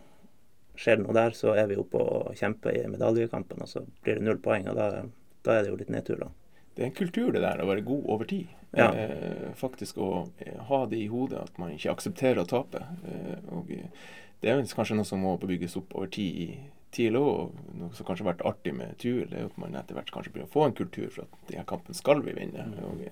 skjer 0.78 0.98
det 0.98 1.06
noe 1.06 1.16
der, 1.16 1.34
så 1.36 1.54
er 1.58 1.70
vi 1.70 1.78
oppe 1.80 2.00
og 2.02 2.36
kjemper 2.38 2.76
i 2.76 2.84
medaljekampen, 2.90 3.64
og 3.64 3.70
så 3.70 3.82
blir 4.04 4.18
det 4.18 4.26
null 4.26 4.38
poeng. 4.42 4.68
og 4.70 4.78
Da, 4.78 5.02
da 5.46 5.56
er 5.56 5.66
det 5.66 5.72
jo 5.72 5.80
litt 5.80 5.92
nedtur, 5.92 6.22
da. 6.22 6.30
Det 6.76 6.84
er 6.84 6.92
en 6.92 6.94
kultur 6.94 7.32
det 7.34 7.42
der, 7.42 7.60
å 7.62 7.66
være 7.66 7.86
god 7.86 8.08
over 8.14 8.28
tid. 8.30 8.54
Ja. 8.76 8.92
Eh, 8.94 9.48
faktisk 9.58 9.98
å 9.98 10.28
eh, 10.44 10.58
ha 10.68 10.84
det 10.86 11.00
i 11.02 11.10
hodet 11.10 11.40
at 11.40 11.58
man 11.58 11.72
ikke 11.74 11.90
aksepterer 11.96 12.44
å 12.44 12.48
tape. 12.48 12.84
Eh, 13.10 13.38
og 13.56 13.72
det 13.72 14.52
er 14.52 14.60
kanskje 14.76 14.98
noe 14.98 15.08
som 15.08 15.24
må 15.24 15.34
bygges 15.42 15.74
opp 15.80 15.96
over 15.98 16.10
tid 16.14 16.42
i 16.44 16.48
TIL 16.94 17.18
og 17.20 17.56
Noe 17.76 17.92
som 17.94 18.06
kanskje 18.06 18.24
har 18.24 18.32
vært 18.32 18.46
artig 18.48 18.72
med 18.74 18.96
TUL, 19.02 19.28
er 19.28 19.48
at 19.48 19.58
man 19.60 19.76
etter 19.76 19.98
hvert 19.98 20.10
kanskje 20.12 20.32
begynner 20.32 20.48
å 20.48 20.54
få 20.54 20.64
en 20.66 20.76
kultur 20.78 21.10
for 21.12 21.26
at 21.26 21.50
denne 21.50 21.66
kampen 21.68 21.96
skal 21.96 22.22
vi 22.24 22.34
vinne. 22.36 22.64
Mm. 22.70 22.78
og 22.88 23.02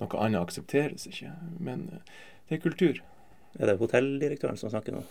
Noe 0.00 0.20
annet 0.22 0.40
aksepteres 0.40 1.08
ikke. 1.10 1.32
Men 1.58 1.88
eh, 1.92 2.14
det 2.48 2.58
er 2.58 2.62
kultur. 2.64 3.00
Er 3.58 3.70
det 3.70 3.78
hotelldirektøren 3.80 4.58
som 4.60 4.72
snakker 4.72 4.96
nå? 4.96 5.02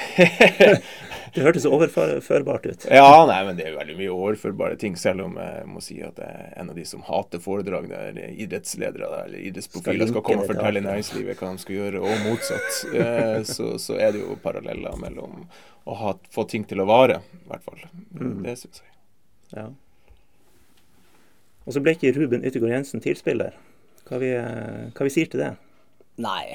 det 1.34 1.42
hørtes 1.44 1.66
overførbart 1.68 2.66
ut. 2.66 2.86
ja, 2.90 3.10
nei, 3.28 3.38
men 3.46 3.58
det 3.58 3.66
er 3.68 3.76
veldig 3.76 3.96
mye 3.98 4.14
overførbare 4.14 4.78
ting. 4.80 4.96
Selv 4.98 5.24
om 5.26 5.36
jeg 5.40 5.66
må 5.70 5.82
si 5.84 6.00
at 6.04 6.18
jeg 6.18 6.30
er 6.44 6.54
en 6.60 6.72
av 6.72 6.78
de 6.78 6.86
som 6.88 7.04
hater 7.06 7.42
foredrag 7.42 7.88
der 7.90 8.18
idrettsledere 8.30 9.10
eller 9.24 9.44
idrettsprofiler 9.50 10.10
skal, 10.10 10.24
komme 10.26 10.46
og 10.46 10.50
fortelle 10.50 10.82
næringslivet 10.84 11.38
hva 11.38 11.52
de 11.54 11.64
skal 11.64 11.78
gjøre, 11.78 12.02
og 12.04 12.26
motsatt. 12.28 12.70
Eh, 13.00 13.42
så, 13.46 13.78
så, 13.80 13.94
er 14.02 14.12
det 14.12 14.20
jo 14.20 14.34
paralleller 14.42 14.96
mellom 15.00 15.44
å 15.88 15.94
ha, 15.96 16.12
få 16.34 16.44
ting 16.50 16.64
til 16.68 16.82
å 16.82 16.86
vare, 16.88 17.20
i 17.38 17.48
hvert 17.48 17.64
fall. 17.64 17.80
Mm. 18.12 18.42
Det 18.44 18.54
syns 18.58 18.82
jeg. 18.82 18.90
Ja. 19.54 19.64
Og 21.64 21.76
så 21.76 21.82
ble 21.84 21.94
ikke 21.96 22.12
Ruben 22.16 22.44
Yttergård 22.46 22.74
Jensen 22.74 23.02
tilspiller. 23.04 23.56
Hva 24.08 24.18
vi, 24.22 24.32
hva 24.34 25.06
vi 25.06 25.12
sier 25.14 25.30
til 25.30 25.42
det? 25.44 25.52
Nei, 26.20 26.50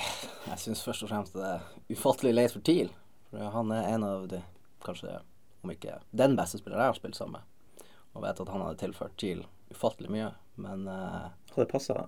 jeg 0.50 0.62
syns 0.62 0.84
først 0.86 1.06
og 1.06 1.12
fremst 1.12 1.38
det 1.38 1.48
er 1.48 1.96
ufattelig 1.96 2.36
leit 2.36 2.54
for 2.54 2.66
TIL. 2.66 2.92
For 3.36 3.51
han 3.51 3.72
er 3.72 3.89
en 3.94 4.04
av 4.04 4.27
de, 4.32 4.39
kanskje 4.86 5.20
om 5.65 5.72
ikke 5.74 6.00
den 6.15 6.38
beste 6.39 6.62
spilleren 6.62 6.86
jeg 6.86 6.94
har 6.94 7.00
spilt 7.00 7.18
sammen 7.20 7.42
med. 7.42 7.88
Og 8.15 8.24
vet 8.24 8.39
at 8.39 8.51
han 8.54 8.63
hadde 8.63 8.80
tilført 8.80 9.18
TIL 9.20 9.44
ufattelig 9.74 10.12
mye, 10.13 10.30
men 10.62 10.88
uh, 10.88 11.34
Hadde 11.56 11.65
passa 11.68 12.06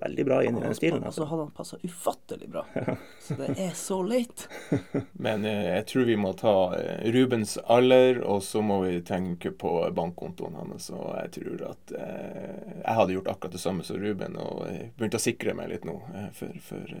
veldig 0.00 0.24
bra 0.24 0.38
inn 0.46 0.56
i 0.56 0.62
den 0.62 0.74
stilen. 0.74 1.02
Altså. 1.04 1.26
hadde 1.28 1.42
han 1.42 1.50
passa 1.52 1.76
ufattelig 1.82 2.48
bra. 2.48 2.62
Så 3.20 3.36
det 3.36 3.50
er 3.60 3.74
så 3.76 3.98
leit. 4.06 4.46
Men 5.26 5.44
uh, 5.44 5.50
jeg 5.66 5.84
tror 5.90 6.06
vi 6.08 6.16
må 6.16 6.30
ta 6.40 6.54
uh, 6.72 7.02
Rubens 7.12 7.58
alder, 7.58 8.22
og 8.24 8.40
så 8.46 8.62
må 8.64 8.78
vi 8.86 9.02
tenke 9.04 9.52
på 9.52 9.74
bankkontoen 9.96 10.56
hans. 10.62 10.88
Og 10.96 11.10
jeg 11.18 11.34
tror 11.36 11.66
at 11.74 11.94
jeg 11.98 12.96
hadde 13.00 13.18
gjort 13.18 13.32
akkurat 13.34 13.58
det 13.58 13.60
samme 13.66 13.84
som 13.84 14.00
Ruben, 14.00 14.40
og 14.40 14.64
begynte 14.96 15.20
å 15.20 15.26
sikre 15.26 15.56
meg 15.58 15.74
litt 15.74 15.84
nå 15.88 15.98
for, 16.38 16.56
for 16.64 16.96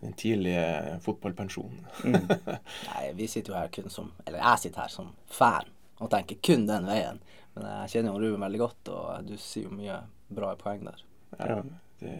den 0.00 0.12
tidlige 0.16 0.98
fotballpensjonen. 1.04 1.82
mm. 2.04 2.30
Nei, 2.90 3.04
vi 3.18 3.26
sitter 3.28 3.52
jo 3.52 3.58
her 3.58 3.68
kun 3.74 3.90
som 3.92 4.12
Eller 4.24 4.38
jeg 4.40 4.58
sitter 4.64 4.80
her 4.86 4.92
som 4.92 5.12
fan 5.28 5.68
og 6.00 6.08
tenker 6.12 6.38
kun 6.40 6.62
den 6.68 6.86
veien. 6.88 7.18
Men 7.52 7.66
jeg 7.82 7.90
kjenner 7.92 8.14
jo 8.14 8.22
Ruben 8.22 8.40
veldig 8.46 8.60
godt, 8.62 8.88
og 8.88 9.26
du 9.28 9.34
sier 9.36 9.66
jo 9.66 9.74
mye 9.76 9.98
bra 10.32 10.54
poeng 10.56 10.86
der. 10.86 11.02
Ja, 11.36 11.58
det, 12.00 12.14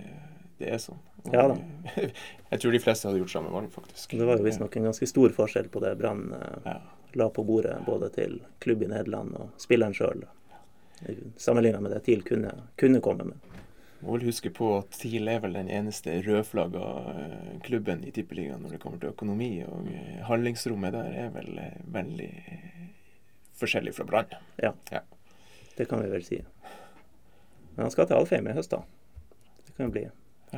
det 0.61 0.69
er 0.75 0.83
sånn. 0.83 0.99
Og 1.25 1.33
Ja 1.33 1.47
da. 1.49 1.57
Jeg 2.51 2.61
tror 2.61 2.75
de 2.77 2.81
fleste 2.85 3.09
hadde 3.09 3.23
gjort 3.23 3.33
samme 3.33 3.53
valg, 3.55 3.71
faktisk. 3.73 4.13
Det 4.19 4.27
var 4.29 4.37
jo 4.37 4.45
visstnok 4.45 4.77
en 4.77 4.91
ganske 4.91 5.09
stor 5.09 5.33
forskjell 5.33 5.71
på 5.73 5.81
det 5.87 5.95
Brann 6.03 6.27
eh, 6.37 6.61
Ja. 6.67 6.77
la 7.17 7.31
på 7.33 7.45
bordet, 7.49 7.79
både 7.87 8.11
til 8.13 8.37
klubb 8.61 8.83
i 8.85 8.91
Nederland 8.93 9.33
og 9.41 9.57
spilleren 9.63 9.97
sjøl, 9.97 10.27
sammenligna 11.41 11.81
med 11.81 11.95
det 11.97 12.03
TIL 12.05 12.21
kunne, 12.27 12.53
kunne 12.77 13.01
komme 13.01 13.25
med. 13.33 13.50
Må 14.01 14.15
vel 14.17 14.25
huske 14.31 14.49
på 14.57 14.67
at 14.79 14.95
TIL 14.97 15.29
er 15.29 15.43
vel 15.45 15.53
den 15.59 15.69
eneste 15.69 16.15
rødflagga 16.25 16.85
eh, 17.13 17.49
klubben 17.67 18.01
i 18.09 18.13
Tippeligaen 18.17 18.63
når 18.65 18.77
det 18.77 18.81
kommer 18.81 19.01
til 19.03 19.13
økonomi, 19.13 19.51
og 19.69 19.91
eh, 19.93 20.23
handlingsrommet 20.25 20.95
der 20.97 21.19
er 21.27 21.35
vel 21.35 21.59
eh, 21.61 21.77
veldig 21.93 22.31
forskjellig 23.61 23.93
fra 23.99 24.07
Brann. 24.09 24.33
Ja, 24.63 24.73
Ja. 24.91 25.03
det 25.77 25.89
kan 25.91 26.01
vi 26.03 26.09
vel 26.15 26.25
si. 26.25 26.41
Men 27.77 27.85
han 27.87 27.91
skal 27.93 28.09
til 28.09 28.17
Alfheim 28.17 28.49
i 28.49 28.57
høst, 28.57 28.73
da. 28.73 28.81
Det 29.67 29.77
kan 29.77 29.87
jo 29.91 29.93
bli 29.99 30.07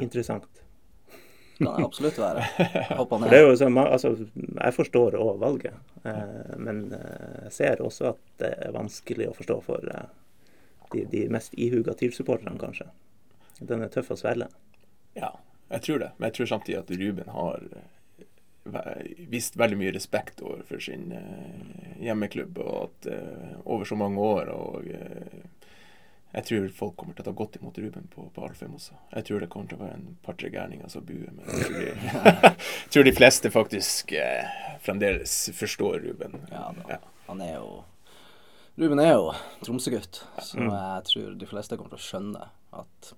interessant. 0.00 0.46
Det 1.58 1.66
kan 1.66 1.84
absolutt 1.84 2.16
være. 2.18 2.46
For 2.96 3.26
det 3.28 3.38
er 3.38 3.44
jo 3.44 3.58
sånn, 3.58 3.76
altså, 3.78 4.14
Jeg 4.38 4.74
forstår 4.74 5.14
òg 5.18 5.36
valget, 5.42 5.74
eh, 6.06 6.56
men 6.62 6.84
jeg 6.94 7.52
ser 7.58 7.82
også 7.84 8.12
at 8.14 8.22
det 8.42 8.54
er 8.66 8.72
vanskelig 8.78 9.28
å 9.30 9.36
forstå 9.36 9.58
for 9.66 9.90
eh, 9.92 10.08
de, 10.94 11.04
de 11.10 11.26
mest 11.32 11.54
ihuga 11.58 11.94
TIL-supporterne, 11.98 12.58
kanskje. 12.62 12.86
Den 13.68 13.82
er 13.86 13.88
tøff 13.92 14.10
å 14.14 14.18
svelge. 14.18 14.48
Ja, 15.18 15.32
jeg 15.72 15.82
tror 15.86 15.98
det. 16.02 16.10
Men 16.18 16.28
jeg 16.30 16.38
tror 16.40 16.50
samtidig 16.52 16.78
at 16.80 16.90
Ruben 17.00 17.28
har 17.34 17.62
eh, 17.72 19.16
vist 19.32 19.56
veldig 19.60 19.78
mye 19.80 19.92
respekt 19.96 20.40
overfor 20.44 20.80
sin 20.84 21.10
eh, 21.16 21.96
hjemmeklubb, 22.06 22.58
og 22.62 22.76
at 22.86 23.10
eh, 23.12 23.56
over 23.64 23.84
så 23.88 23.98
mange 23.98 24.20
år. 24.22 24.52
og 24.54 24.86
jeg 26.32 26.46
tror 26.48 26.68
folk 26.72 26.94
kommer 26.96 27.12
til 27.12 27.26
å 27.26 27.28
ta 27.28 27.32
godt 27.36 27.56
imot 27.58 27.76
Ruben 27.82 28.06
på, 28.08 28.22
på 28.32 28.44
Alfheim 28.46 28.72
også. 28.78 28.94
Jeg 29.12 29.26
tror 29.28 29.42
det 29.44 29.50
kommer 29.52 29.68
til 29.68 29.76
å 29.76 29.82
være 29.84 29.98
en 29.98 30.14
par-tre 30.24 30.48
gærninger 30.54 30.88
som 30.88 31.04
buer, 31.04 31.28
men 31.28 31.44
jeg 31.44 31.66
tror 31.66 31.74
de, 31.76 32.52
tror 32.94 33.04
de 33.04 33.12
fleste 33.18 33.50
faktisk 33.52 34.14
eh, 34.16 34.46
fremdeles 34.80 35.34
forstår 35.58 35.98
Ruben. 36.06 36.38
Ja, 36.48 36.70
da. 36.78 36.86
Ja. 36.94 37.00
Han 37.28 37.42
er 37.44 37.58
jo 37.58 37.82
Ruben 38.80 39.02
er 39.04 39.10
jo 39.12 39.26
Tromsø-gutt, 39.66 40.22
så 40.40 40.56
Mm. 40.56 40.70
jeg 40.72 41.04
tror 41.10 41.34
de 41.42 41.46
fleste 41.50 41.76
kommer 41.76 41.92
til 41.92 42.00
å 42.00 42.06
skjønne 42.06 42.46
at 42.80 43.10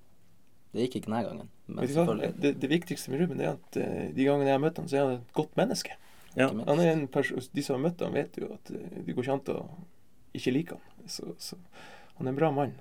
det 0.75 0.89
gikk 0.89 0.97
ikke 0.99 1.11
denne 1.11 1.23
gangen. 1.29 1.51
Men 1.67 2.33
Det, 2.43 2.51
det 2.61 2.71
viktigste 2.71 3.13
med 3.13 3.23
Ruben 3.23 3.41
er 3.41 3.53
at 3.55 3.77
eh, 3.79 4.09
de 4.15 4.27
gangene 4.27 4.51
jeg 4.51 4.59
har 4.59 4.63
møtt 4.65 4.81
ham, 4.81 4.89
så 4.91 4.99
er 4.99 5.05
han 5.05 5.21
et 5.21 5.37
godt 5.37 5.55
menneske. 5.59 5.95
Ja. 6.35 6.49
Han 6.51 6.81
er 6.83 6.91
en 6.91 7.05
De 7.07 7.63
som 7.63 7.77
har 7.77 7.85
møtt 7.85 8.03
ham, 8.03 8.17
vet 8.17 8.39
jo 8.41 8.51
at 8.57 8.73
eh, 8.75 9.05
det 9.07 9.15
går 9.15 9.29
ikke 9.29 9.37
an 9.39 9.45
å 9.55 9.61
ikke 10.35 10.55
like 10.57 10.75
ham. 10.75 11.07
Så, 11.07 11.31
så 11.39 11.61
han 12.17 12.27
er 12.27 12.35
en 12.35 12.41
bra 12.41 12.51
mann. 12.51 12.75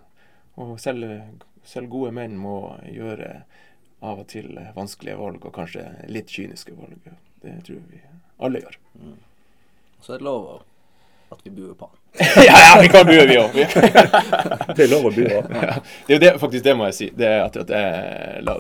Og 0.57 0.79
selv, 0.81 1.05
selv 1.65 1.91
gode 1.93 2.12
menn 2.17 2.38
må 2.38 2.79
gjøre 2.89 3.43
av 4.03 4.23
og 4.25 4.27
til 4.33 4.57
vanskelige 4.75 5.19
valg, 5.21 5.45
og 5.45 5.53
kanskje 5.55 5.85
litt 6.09 6.33
kyniske 6.33 6.73
valg. 6.75 7.05
Det 7.43 7.59
tror 7.67 7.77
jeg 7.77 7.89
vi 7.93 8.01
alle 8.43 8.63
gjør. 8.63 8.79
Så 10.01 10.15
er 10.15 10.23
det 10.23 10.27
lov 10.27 10.50
at 11.31 11.45
vi 11.45 11.53
buer 11.53 11.77
på 11.77 11.88
han. 11.93 12.02
ja, 12.36 12.43
ja, 12.46 12.82
vi 12.82 12.89
kan 12.93 13.05
bue, 13.05 13.25
vi 13.25 13.38
òg. 13.41 13.55
Det 14.77 14.86
er 14.86 14.91
lov 14.91 15.08
å 15.10 15.13
bue 15.13 15.29
Ja. 15.34 15.79
Det 16.05 16.13
er 16.13 16.17
jo 16.17 16.22
det, 16.22 16.32
faktisk 16.41 16.65
det 16.67 16.75
må 16.77 16.86
jeg 16.91 16.98
si. 17.00 17.08
Det 17.17 17.25
er 17.25 17.41
at, 17.48 17.58
at 17.63 17.74
jeg, 17.74 18.43
la, 18.46 18.58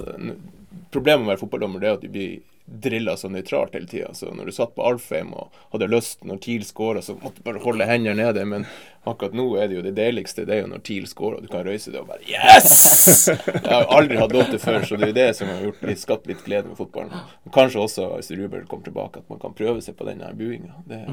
problemet 0.93 1.21
med 1.21 1.27
å 1.27 1.33
være 1.33 1.41
fotballdommer 1.43 1.83
det 1.83 1.89
er 1.91 1.99
at 1.99 2.05
du 2.05 2.09
blir 2.13 2.33
drilla 2.65 3.17
så 3.17 3.29
nøytralt 3.29 3.73
hele 3.75 3.87
tida. 3.87 4.13
Så 4.13 4.31
når 4.31 4.45
du 4.45 4.51
satt 4.55 4.75
på 4.75 4.85
Alfheim 4.87 5.33
og 5.35 5.47
hadde 5.73 5.87
lyst 5.91 6.23
når 6.27 6.37
TIL 6.43 6.63
scora, 6.65 7.01
så 7.03 7.13
måtte 7.19 7.37
du 7.41 7.45
bare 7.47 7.59
holde 7.63 7.85
hendene 7.87 8.15
nede. 8.23 8.45
Men 8.47 8.65
akkurat 9.03 9.33
nå 9.35 9.57
er 9.59 9.67
det 9.67 9.75
jo 9.77 9.83
det 9.85 9.95
deiligste. 9.97 10.45
Det 10.47 10.53
er 10.55 10.61
jo 10.63 10.69
når 10.71 10.81
TIL 10.87 11.07
scorer, 11.11 11.35
og 11.37 11.43
du 11.43 11.49
kan 11.51 11.65
røyse 11.67 11.91
deg 11.91 12.01
og 12.01 12.07
bare 12.13 12.23
Yes! 12.29 13.27
Jeg 13.29 13.67
har 13.67 13.85
aldri 13.91 14.15
hatt 14.21 14.35
lov 14.35 14.45
til 14.51 14.61
før, 14.63 14.79
så 14.87 14.93
det 14.95 15.03
er 15.09 15.13
jo 15.13 15.19
det 15.19 15.31
som 15.39 15.47
har 15.51 15.59
gjort 15.67 15.81
litt, 15.89 16.03
skapt 16.03 16.25
litt 16.31 16.43
glede 16.47 16.67
med 16.71 16.77
fotballen. 16.79 17.13
Og 17.43 17.49
kanskje 17.55 17.79
også, 17.83 18.03
hvis 18.15 18.33
Rubel 18.39 18.63
kommer 18.69 18.85
tilbake, 18.87 19.15
at 19.23 19.27
man 19.33 19.39
kan 19.43 19.57
prøve 19.57 19.79
seg 19.83 19.93
på 19.99 20.07
den 20.07 20.19
buinga. 20.39 20.73
Det, 20.87 21.01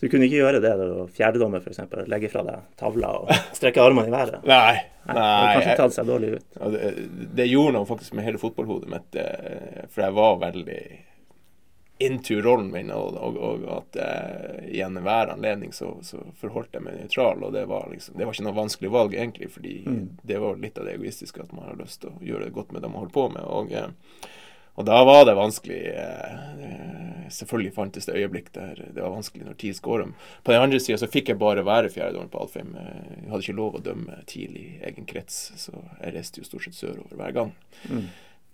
Så 0.00 0.06
du 0.06 0.12
kunne 0.14 0.24
ikke 0.30 0.38
gjøre 0.38 0.62
det 0.64 0.70
da 0.80 1.02
fjerdedommer, 1.12 1.60
f.eks. 1.60 1.82
Legge 2.08 2.30
fra 2.32 2.40
deg 2.46 2.62
tavla 2.80 3.10
og 3.18 3.32
strekke 3.58 3.82
armene 3.84 4.08
i 4.08 4.14
været. 4.14 4.46
nei. 4.48 4.78
Nei, 5.10 5.16
det 5.16 5.52
kanskje 5.58 5.74
tatt 5.76 5.94
seg 5.96 6.08
dårlig 6.08 6.30
ut. 6.38 6.46
Ja, 6.56 6.70
det, 6.72 6.88
det 7.36 7.46
gjorde 7.50 7.74
noe 7.74 7.88
faktisk 7.88 8.14
med 8.16 8.24
hele 8.24 8.40
fotballhodet 8.40 8.88
mitt, 8.92 9.16
eh, 9.20 9.84
for 9.92 10.04
jeg 10.06 10.16
var 10.16 10.38
veldig 10.40 10.80
into 12.04 12.38
rollen 12.40 12.70
min, 12.72 12.88
og, 12.96 13.16
og, 13.20 13.36
og 13.44 13.64
at 13.74 14.00
eh, 14.00 14.68
i 14.72 14.80
enhver 14.84 15.34
anledning 15.34 15.72
så, 15.76 15.90
så 16.06 16.22
forholdt 16.40 16.78
jeg 16.78 16.86
meg 16.86 16.96
nøytral. 16.96 17.44
Og 17.44 17.52
det 17.52 17.66
var 17.68 17.90
liksom, 17.92 18.16
det 18.16 18.24
var 18.24 18.36
ikke 18.36 18.46
noe 18.48 18.56
vanskelig 18.62 18.92
valg, 18.96 19.16
egentlig, 19.20 19.50
fordi 19.52 19.74
det 20.32 20.40
var 20.40 20.60
litt 20.64 20.80
av 20.80 20.88
det 20.88 20.96
egoistiske 20.96 21.44
at 21.44 21.52
man 21.52 21.68
har 21.68 21.80
lyst 21.80 22.00
til 22.06 22.14
å 22.14 22.24
gjøre 22.24 22.48
det 22.48 22.56
godt 22.56 22.72
med 22.72 22.80
det 22.86 22.92
man 22.92 23.02
holder 23.02 23.16
på 23.18 23.26
med. 23.36 23.44
Og, 23.44 23.76
eh, 23.76 24.30
og 24.80 24.86
da 24.88 25.02
var 25.06 25.26
det 25.28 25.36
vanskelig. 25.38 25.82
eh, 25.94 26.80
Selvfølgelig 27.30 27.74
fantes 27.76 28.08
det 28.08 28.16
øyeblikk 28.18 28.48
der 28.56 28.74
det 28.90 29.02
var 29.02 29.12
vanskelig 29.14 29.44
når 29.46 29.54
TIL 29.60 29.74
skåra. 29.76 30.08
På 30.42 30.50
den 30.50 30.64
andre 30.64 30.80
sida 30.82 30.96
så 30.98 31.06
fikk 31.06 31.28
jeg 31.30 31.38
bare 31.38 31.62
være 31.62 31.92
fjerdedommer 31.94 32.30
på 32.32 32.40
Alfheim. 32.42 32.72
Jeg 32.74 33.28
hadde 33.30 33.44
ikke 33.44 33.54
lov 33.60 33.76
å 33.78 33.82
dømme 33.86 34.16
TIL 34.26 34.56
i 34.58 34.64
egen 34.88 35.06
krets, 35.06 35.36
så 35.60 35.76
jeg 36.00 36.16
reiste 36.16 36.42
jo 36.42 36.48
stort 36.48 36.66
sett 36.66 36.74
sørover 36.80 37.14
hver 37.20 37.36
gang. 37.36 37.52
Mm. 37.86 38.08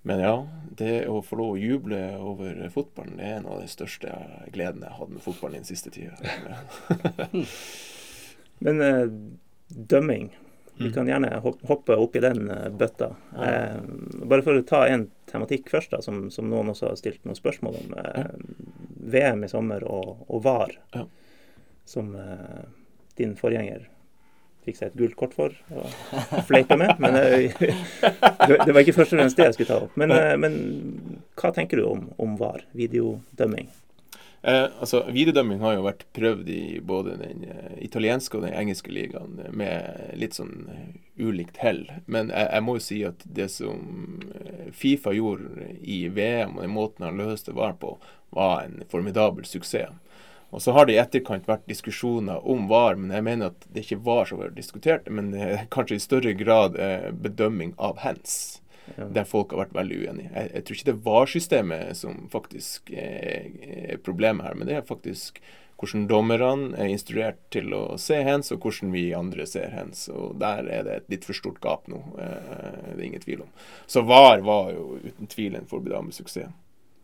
Men 0.07 0.21
ja, 0.23 0.35
det 0.79 0.93
å 1.09 1.23
få 1.25 1.41
lov 1.41 1.55
å 1.55 1.59
juble 1.59 2.03
over 2.21 2.61
fotballen, 2.75 3.17
det 3.19 3.27
er 3.27 3.39
en 3.41 3.49
av 3.51 3.63
de 3.65 3.71
største 3.73 4.13
gledene 4.55 4.87
jeg 4.87 4.93
har 4.93 5.01
hatt 5.01 5.15
med 5.17 5.25
fotballen 5.25 5.57
i 5.57 5.65
den 5.65 5.71
siste 5.73 5.91
tida. 5.91 6.15
Men 8.67 8.85
eh, 8.85 9.09
dømming 9.73 10.31
Vi 10.79 10.85
Mm. 10.91 10.93
kan 10.93 11.07
gjerne 11.09 11.31
hoppe 11.41 11.97
opp 11.97 12.17
i 12.17 12.21
den 12.21 12.51
eh, 12.51 12.69
bøtta. 12.69 13.07
Eh, 13.33 13.79
bare 14.29 14.43
for 14.45 14.59
å 14.59 14.65
ta 14.69 14.83
en 14.87 15.07
tematikk 15.31 15.71
først, 15.73 15.91
da, 15.95 16.03
som, 16.05 16.27
som 16.31 16.51
noen 16.51 16.69
også 16.69 16.91
har 16.91 16.97
stilt 17.01 17.25
noen 17.25 17.39
spørsmål 17.39 17.79
om. 17.81 17.95
Eh, 17.97 18.27
VM 19.17 19.45
i 19.45 19.49
sommer 19.49 19.85
og, 19.89 20.25
og 20.29 20.43
VAR, 20.45 20.75
Ja. 20.95 21.07
som 21.89 22.15
eh, 22.17 22.67
din 23.17 23.33
forgjenger 23.41 23.87
fikk 24.67 24.77
seg 24.81 24.89
et 24.91 24.97
gult 24.99 25.15
kort 25.17 25.33
for 25.39 25.53
og 25.71 26.45
fleipa 26.49 26.77
med. 26.77 26.97
Men 27.01 27.17
eh, 27.23 27.55
det, 28.49 28.59
det 28.67 28.75
var 28.75 28.83
ikke 28.83 28.97
først 28.99 29.15
og 29.15 29.21
fremst 29.23 29.37
det 29.39 29.47
jeg 29.49 29.55
skulle 29.57 29.71
ta 29.73 29.81
opp. 29.87 29.97
Men, 29.97 30.11
eh, 30.13 30.37
men 30.37 30.57
hva 31.41 31.55
tenker 31.57 31.81
du 31.81 31.87
om, 31.89 32.09
om 32.21 32.37
VAR, 32.37 32.67
videodømming? 32.77 33.69
Eh, 34.43 34.67
altså, 34.81 35.03
Videodømming 35.11 35.61
har 35.65 35.77
jo 35.77 35.87
vært 35.87 36.05
prøvd 36.17 36.49
i 36.53 36.79
både 36.85 37.17
den 37.21 37.45
eh, 37.49 37.77
italienske 37.87 38.39
og 38.39 38.45
den 38.47 38.55
engelske 38.55 38.93
ligaen 38.95 39.41
med 39.57 40.17
litt 40.19 40.37
sånn 40.39 40.69
eh, 40.73 40.91
ulikt 41.19 41.61
hell. 41.63 41.85
Men 42.07 42.31
jeg, 42.31 42.51
jeg 42.53 42.67
må 42.67 42.77
jo 42.77 42.85
si 42.87 43.01
at 43.09 43.25
det 43.39 43.49
som 43.55 44.21
eh, 44.37 44.69
Fifa 44.77 45.15
gjorde 45.17 45.71
i 45.83 46.05
VM, 46.13 46.57
og 46.57 46.67
den 46.67 46.77
måten 46.77 47.09
han 47.09 47.23
løste 47.23 47.57
VAR 47.57 47.79
på, 47.81 47.97
var 48.37 48.67
en 48.67 48.85
formidabel 48.91 49.49
suksess. 49.49 49.95
Og 50.55 50.63
så 50.63 50.73
har 50.73 50.87
det 50.87 50.95
i 50.95 51.01
etterkant 51.03 51.49
vært 51.49 51.67
diskusjoner 51.67 52.45
om 52.47 52.69
VAR, 52.71 52.95
men 52.95 53.11
jeg 53.13 53.25
mener 53.27 53.51
at 53.51 53.65
det 53.75 53.83
ikke 53.83 54.05
var 54.07 54.29
så 54.31 54.39
diskutert, 54.55 55.09
men 55.11 55.35
kanskje 55.75 55.99
i 55.99 56.05
større 56.05 56.33
grad 56.39 56.79
bedømming 57.19 57.75
av 57.83 57.99
hands 58.05 58.61
Der 58.97 59.29
folk 59.29 59.53
har 59.53 59.65
vært 59.65 59.77
veldig 59.77 60.01
uenige. 60.05 60.33
Jeg, 60.33 60.51
jeg 60.55 60.65
tror 60.65 60.77
ikke 60.77 60.89
det 60.89 60.95
er 60.95 61.05
VAR-systemet 61.07 62.01
som 62.01 62.27
faktisk 62.33 62.91
er, 62.95 63.49
er 63.93 64.03
problemet 64.03 64.47
her, 64.47 64.59
men 64.59 64.69
det 64.69 64.77
er 64.79 64.87
faktisk 64.87 65.41
hvordan 65.77 66.07
dommerne 66.09 66.77
er 66.81 66.89
instruert 66.89 67.39
til 67.53 67.75
å 67.77 67.83
se 68.01 68.23
hands, 68.25 68.49
og 68.55 68.65
hvordan 68.65 68.95
vi 68.95 69.11
andre 69.17 69.45
ser 69.49 69.75
hands. 69.77 70.07
Og 70.09 70.39
Der 70.41 70.65
er 70.73 70.87
det 70.87 70.95
et 70.97 71.11
litt 71.13 71.27
for 71.29 71.37
stort 71.37 71.61
gap 71.61 71.89
nå. 71.93 72.01
Eh, 72.17 72.95
det 72.95 73.01
er 73.01 73.07
ingen 73.11 73.25
tvil 73.25 73.45
om. 73.45 73.51
Så 73.87 74.05
VAR 74.09 74.41
var 74.47 74.73
jo 74.73 74.97
uten 75.05 75.29
tvil 75.29 75.59
en 75.59 75.69
formidabel 75.69 76.13
suksess. 76.17 76.53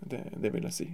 Det, 0.02 0.22
det 0.40 0.50
vil 0.54 0.64
jeg 0.70 0.78
si. 0.78 0.88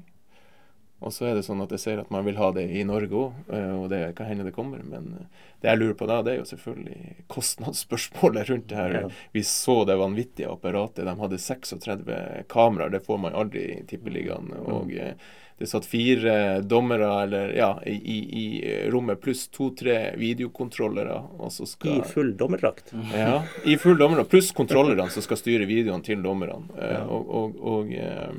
Og 0.99 1.13
så 1.15 1.29
er 1.29 1.37
det 1.39 1.45
sånn 1.47 1.63
at 1.63 1.71
jeg 1.71 1.83
ser 1.83 2.01
at 2.03 2.11
man 2.11 2.25
vil 2.27 2.39
ha 2.41 2.51
det 2.57 2.65
i 2.75 2.83
Norge 2.87 3.15
òg, 3.15 3.51
og 3.55 3.85
det 3.93 4.01
kan 4.19 4.27
hende 4.27 4.49
det 4.49 4.55
kommer. 4.57 4.83
Men 4.83 5.13
eh, 5.15 5.45
det 5.63 5.71
jeg 5.71 5.81
lurer 5.81 5.99
på 5.99 6.09
da, 6.11 6.21
det 6.27 6.33
er 6.35 6.41
jo 6.41 6.49
selvfølgelig 6.51 7.17
kostnadsspørsmålet 7.31 8.51
rundt 8.51 8.69
det 8.71 8.79
her. 8.79 8.97
Ja. 9.03 9.11
Vi 9.35 9.45
så 9.47 9.85
det 9.87 9.99
vanvittige 10.01 10.51
apparatet. 10.51 11.07
De 11.07 11.15
hadde 11.21 11.39
36 11.39 12.23
kameraer. 12.51 12.95
Det 12.95 13.05
får 13.07 13.23
man 13.27 13.39
aldri 13.39 13.65
i 13.77 13.85
Tippeligaen. 13.87 14.51
Og 14.67 14.91
eh, 14.99 15.15
det 15.59 15.67
satt 15.67 15.87
fire 15.91 16.61
dommere 16.63 17.07
eller, 17.23 17.55
ja, 17.59 17.73
i, 17.87 18.19
i, 18.43 18.45
rommet 18.91 19.19
pluss 19.21 19.49
to-tre 19.51 20.13
videokontrollere. 20.19 21.23
Så 21.51 21.67
I 21.83 21.97
full 22.07 22.37
dommerdrakt. 22.39 22.93
ja, 23.15 23.43
i 23.67 23.75
full 23.79 23.99
dommerdrakt. 23.99 24.31
pluss 24.31 24.53
kontrollerne 24.55 25.11
som 25.11 25.25
skal 25.27 25.41
styre 25.41 25.67
videoene 25.67 26.07
til 26.07 26.23
dommerne. 26.23 26.63
Eh, 26.79 26.95
Ja. 26.99 27.03
Og, 27.11 27.29
og, 27.35 27.59
og 27.69 27.91
eh, 27.95 28.39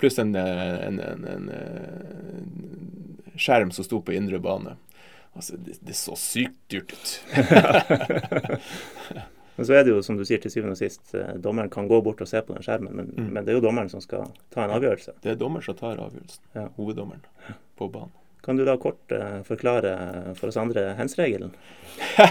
pluss 0.00 0.18
en, 0.22 0.34
eh, 0.36 0.86
en, 0.86 0.96
en, 1.00 1.24
en, 1.34 1.44
eh, 1.56 3.36
skjerm 3.36 3.70
som 3.72 3.84
sto 3.84 4.00
på 4.02 4.12
indre 4.16 4.38
bane. 4.42 4.76
Altså, 5.36 5.56
det, 5.60 5.74
det 5.84 5.94
så 5.98 6.14
sykt 6.16 6.56
dyrt 6.72 6.92
ut. 6.96 7.08
Men 9.56 9.64
så 9.66 9.72
er 9.72 9.84
det 9.86 9.92
jo, 9.94 10.02
som 10.04 10.18
du 10.18 10.24
sier, 10.28 10.40
til 10.42 10.52
syvende 10.52 10.74
og 10.76 10.80
sist, 10.80 11.14
eh, 11.16 11.30
dommeren 11.40 11.70
kan 11.72 11.86
gå 11.88 11.96
bort 12.04 12.20
og 12.20 12.28
se 12.28 12.42
på 12.44 12.52
den 12.56 12.64
skjermen, 12.64 12.92
men, 12.92 13.06
Mm. 13.16 13.30
men 13.32 13.44
det 13.44 13.54
er 13.54 13.56
jo 13.56 13.64
dommeren 13.64 13.88
som 13.88 14.00
skal 14.04 14.26
ta 14.52 14.64
en 14.66 14.74
avgjørelse. 14.76 15.14
Det 15.24 15.30
er 15.32 15.38
dommeren 15.40 15.64
som 15.64 15.76
tar 15.78 15.96
avgjørelsen. 15.96 16.42
Ja. 16.54 16.66
Hoveddommeren 16.76 17.22
på 17.78 17.88
banen. 17.92 18.12
Kan 18.46 18.60
du 18.60 18.64
da 18.64 18.76
kort 18.78 19.10
uh, 19.10 19.40
forklare 19.46 19.92
for 20.38 20.52
oss 20.52 20.58
andre 20.60 20.92
hens-regelen? 20.98 21.50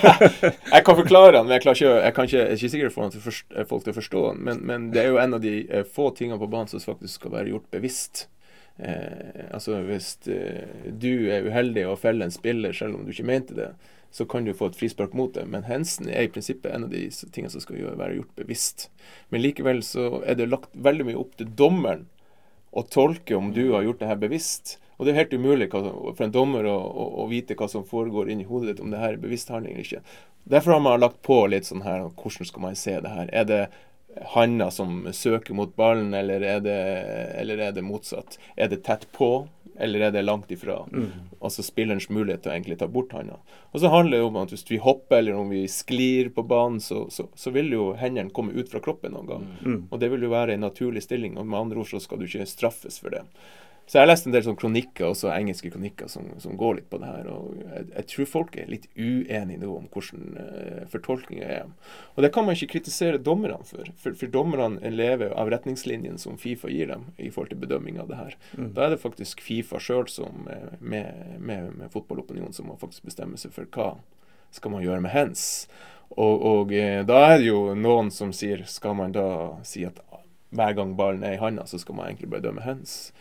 jeg 0.76 0.86
kan 0.88 0.96
forklare 0.96 1.34
den, 1.36 1.50
men 1.50 1.58
jeg, 1.58 1.66
ikke, 1.66 1.90
jeg, 1.90 2.14
kan 2.16 2.30
ikke, 2.30 2.38
jeg 2.38 2.46
er 2.46 2.56
ikke 2.56 2.70
sikker 2.72 2.94
på 2.96 3.04
om 3.04 3.66
folk 3.68 3.84
til 3.84 3.92
å 3.92 3.98
forstå 3.98 4.22
den. 4.30 4.46
Men, 4.48 4.62
men, 4.70 4.86
det 4.96 5.04
er 5.04 5.12
jo 5.12 5.20
en 5.20 5.36
av 5.36 5.44
de 5.44 5.58
uh, 5.68 5.84
få 5.84 6.14
tingene 6.16 6.40
på 6.40 6.50
banen 6.54 6.72
som 6.72 6.84
faktisk 6.84 7.20
skal 7.20 7.36
være 7.36 7.52
gjort 7.52 7.68
bevisst. 7.76 8.30
Eh, 8.78 9.46
altså 9.56 9.78
Hvis 9.88 10.18
uh, 10.28 10.88
du 10.92 11.28
er 11.32 11.48
uheldig 11.48 11.86
og 11.88 12.00
feller 12.02 12.28
en 12.28 12.34
spiller 12.34 12.76
selv 12.76 12.98
om 12.98 13.06
du 13.06 13.14
ikke 13.14 13.28
mente 13.28 13.56
det, 13.56 13.70
så 14.16 14.24
kan 14.28 14.48
du 14.48 14.54
få 14.56 14.70
et 14.72 14.80
frispark 14.80 15.14
mot 15.16 15.34
det. 15.36 15.44
Men 15.52 15.68
hensen 15.68 16.08
er 16.08 16.28
i 16.28 16.32
prinsippet 16.32 16.72
en 16.72 16.88
av 16.88 16.92
de 16.92 17.10
tingene 17.36 17.52
som 17.52 17.64
skal 17.64 17.84
være 18.00 18.22
gjort 18.22 18.40
bevisst. 18.40 18.90
Men 19.28 19.44
likevel 19.44 19.84
så 19.84 20.22
er 20.24 20.40
det 20.40 20.48
lagt 20.52 20.72
veldig 20.72 21.10
mye 21.10 21.20
opp 21.20 21.36
til 21.40 21.52
dommeren 21.52 22.08
å 22.72 22.84
tolke 22.88 23.36
om 23.36 23.52
du 23.56 23.74
har 23.74 23.84
gjort 23.84 24.00
det 24.04 24.12
her 24.12 24.20
bevisst. 24.20 24.78
Og 24.98 25.06
det 25.06 25.14
er 25.14 25.22
helt 25.24 25.34
umulig 25.36 25.70
for 25.72 26.24
en 26.24 26.34
dommer 26.34 26.68
å, 26.70 26.76
å, 26.76 27.08
å 27.24 27.28
vite 27.32 27.58
hva 27.60 27.68
som 27.72 27.88
foregår 27.88 28.32
inni 28.32 28.48
hodet 28.48 28.74
ditt, 28.74 28.84
om 28.84 28.94
det 28.94 29.02
her 29.02 29.16
er 29.16 29.22
bevisst 29.22 29.52
handling 29.52 29.76
eller 29.76 29.88
ikke. 29.88 30.22
Derfor 30.46 30.78
har 30.78 30.86
man 30.86 31.02
lagt 31.02 31.22
på 31.26 31.40
litt 31.50 31.66
sånn 31.66 31.82
her 31.82 32.06
Hvordan 32.14 32.48
skal 32.52 32.64
man 32.68 32.78
se 32.78 33.00
det 33.02 33.12
her? 33.12 33.30
Er 33.34 33.50
det 33.50 33.62
handa 34.22 34.72
som 34.72 35.08
søker 35.12 35.54
mot 35.54 35.76
ballen, 35.76 36.14
eller 36.14 36.42
er, 36.42 36.60
det, 36.64 36.78
eller 37.42 37.58
er 37.58 37.76
det 37.76 37.84
motsatt? 37.84 38.38
Er 38.56 38.70
det 38.72 38.84
tett 38.86 39.08
på, 39.12 39.48
eller 39.80 40.08
er 40.08 40.14
det 40.16 40.24
langt 40.24 40.52
ifra? 40.52 40.78
Mm. 40.92 41.10
Altså 41.42 41.66
spillerens 41.66 42.08
mulighet 42.10 42.46
til 42.46 42.54
å 42.54 42.56
egentlig 42.56 42.78
ta 42.80 42.88
bort 42.88 43.12
handa. 43.18 43.42
Og 43.74 43.84
så 43.84 43.92
handler 43.92 44.22
det 44.22 44.30
om 44.30 44.40
at 44.40 44.54
hvis 44.54 44.66
vi 44.70 44.80
hopper 44.80 45.20
eller 45.20 45.42
om 45.42 45.52
vi 45.52 45.66
sklir 45.72 46.32
på 46.36 46.46
banen, 46.48 46.80
så, 46.80 47.06
så, 47.12 47.28
så 47.36 47.52
vil 47.56 47.74
jo 47.76 47.90
hendene 48.00 48.32
komme 48.36 48.56
ut 48.56 48.72
fra 48.72 48.84
kroppen 48.84 49.18
noen 49.18 49.32
gang. 49.34 49.46
Mm. 49.66 49.80
Og 49.90 50.00
det 50.00 50.12
vil 50.14 50.24
jo 50.28 50.32
være 50.32 50.56
en 50.56 50.66
naturlig 50.70 51.04
stilling. 51.04 51.36
og 51.36 51.50
Med 51.50 51.60
andre 51.66 51.84
ord 51.84 51.92
så 51.92 52.00
skal 52.04 52.22
du 52.22 52.30
ikke 52.30 52.48
straffes 52.50 53.02
for 53.04 53.18
det. 53.18 53.26
Så 53.86 54.00
jeg 54.00 54.02
har 54.02 54.10
lest 54.10 54.26
en 54.26 54.34
del 54.34 54.42
sånn 54.42 54.58
kronikker, 54.58 55.12
også 55.12 55.30
engelske 55.30 55.70
kronikker, 55.70 56.10
som, 56.10 56.32
som, 56.42 56.56
går 56.58 56.80
litt 56.80 56.88
på 56.90 56.98
det 57.02 57.10
her. 57.10 57.28
og 57.30 57.60
Jeg, 57.62 57.86
jeg 57.92 58.08
tror 58.12 58.30
folk 58.32 58.56
er 58.58 58.72
litt 58.72 58.88
uenige 58.98 59.62
nå 59.62 59.70
om 59.76 59.86
hvordan 59.94 60.40
uh, 60.40 60.80
fortolkninga 60.90 61.50
er. 61.60 61.68
Og 62.16 62.26
det 62.26 62.32
kan 62.34 62.48
man 62.48 62.58
ikke 62.58 62.72
kritisere 62.74 63.22
dommerne 63.22 63.60
for. 63.70 63.92
For, 64.02 64.18
for 64.18 64.34
dommerne 64.34 64.90
lever 64.90 65.36
av 65.38 65.54
retningslinjene 65.54 66.18
som 66.22 66.40
Fifa 66.42 66.72
gir 66.74 66.90
dem 66.90 67.12
i 67.18 67.30
forhold 67.30 67.54
til 67.54 67.62
bedømming 67.62 68.02
av 68.02 68.10
det 68.10 68.22
her. 68.24 68.38
Mm. 68.58 68.72
Da 68.74 68.88
er 68.88 68.96
det 68.96 69.04
faktisk 69.04 69.46
Fifa 69.46 69.82
sjøl 69.82 70.10
som 70.10 70.50
eh, 70.50 70.74
med, 70.80 71.38
med, 71.38 71.70
med 71.78 71.94
fotballopinionen 71.94 72.58
som 72.58 72.72
må 72.72 72.80
faktisk 72.82 73.06
bestemme 73.06 73.38
seg 73.38 73.54
for 73.54 73.70
hva 73.70 73.92
skal 74.56 74.74
man 74.74 74.86
gjøre 74.86 75.04
med 75.06 75.14
hands. 75.14 75.46
Og, 76.10 76.42
og 76.42 76.74
eh, 76.74 77.04
da 77.06 77.22
er 77.30 77.38
det 77.38 77.52
jo 77.52 77.62
noen 77.78 78.12
som 78.14 78.30
sier 78.34 78.62
Skal 78.70 78.94
man 78.98 79.14
da 79.16 79.26
si 79.66 79.82
at 79.86 79.98
hver 80.56 80.76
gang 80.78 80.94
ballen 80.96 81.26
er 81.26 81.36
i 81.36 81.42
handa, 81.42 81.66
så 81.68 81.80
skal 81.82 81.98
man 81.98 82.08
egentlig 82.08 82.30
bare 82.32 82.46
dømme 82.46 82.64
hands? 82.64 83.12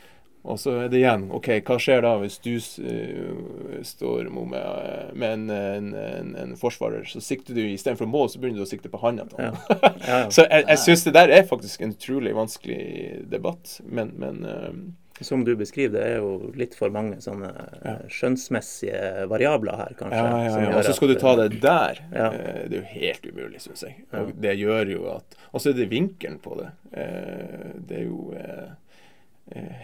Og 0.45 0.59
så 0.61 0.75
er 0.83 0.91
det 0.93 1.01
igjen 1.01 1.31
OK, 1.33 1.49
hva 1.65 1.77
skjer 1.81 2.03
da 2.05 2.15
hvis 2.21 2.37
du 2.45 2.53
uh, 2.59 3.79
står 3.87 4.29
med, 4.29 5.15
med 5.17 5.31
en, 5.31 5.47
en, 5.51 5.87
en, 5.97 6.35
en, 6.43 6.57
forsvarer, 6.61 7.07
så 7.09 7.23
sikter 7.25 7.57
du 7.57 7.63
istedenfor 7.65 8.09
mål, 8.11 8.29
så 8.33 8.43
begynner 8.43 8.61
du 8.61 8.67
å 8.67 8.69
sikte 8.69 8.93
på 8.93 9.01
handa. 9.05 9.29
Ja. 9.39 9.53
Ja, 10.05 10.19
ja. 10.19 10.25
så 10.33 10.43
jeg, 10.45 10.67
jeg 10.69 10.81
syns 10.83 11.03
det 11.07 11.15
der 11.17 11.31
er 11.33 11.47
faktisk 11.49 11.81
en 11.81 11.95
utrolig 11.95 12.35
vanskelig 12.37 13.23
debatt, 13.33 13.79
men, 13.89 14.11
men 14.21 14.43
uh, 14.45 15.23
som 15.25 15.47
du 15.47 15.55
beskriver, 15.57 15.95
det 15.95 16.03
er 16.05 16.19
jo 16.19 16.51
litt 16.59 16.75
for 16.77 16.93
mange 16.93 17.23
sånne 17.25 17.49
ja. 17.55 17.95
skjønnsmessige 18.13 19.25
variabler 19.31 19.79
her, 19.81 19.95
kanskje. 19.97 20.21
Ja, 20.21 20.43
ja. 20.67 20.75
Og 20.75 20.85
så 20.85 20.93
skal 20.99 21.15
du 21.15 21.17
ta 21.23 21.33
det 21.41 21.61
der. 21.63 22.03
Ja. 22.11 22.29
Det 22.35 22.69
er 22.69 22.77
jo 22.83 22.85
helt 22.91 23.29
umulig, 23.31 23.63
syns 23.65 23.87
jeg. 23.87 24.03
Og 24.13 24.35
det 24.45 24.57
gjør 24.61 24.93
jo 24.93 25.07
at 25.15 25.39
Og 25.53 25.63
så 25.63 25.71
er 25.71 25.79
det 25.79 25.89
vinkelen 25.95 26.41
på 26.43 26.59
det. 26.59 26.69
Det 26.91 28.03
er 28.03 28.09
jo 28.11 28.35
Eh, 28.55 28.71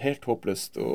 helt 0.01 0.25
håpløst 0.25 0.79
å 0.81 0.93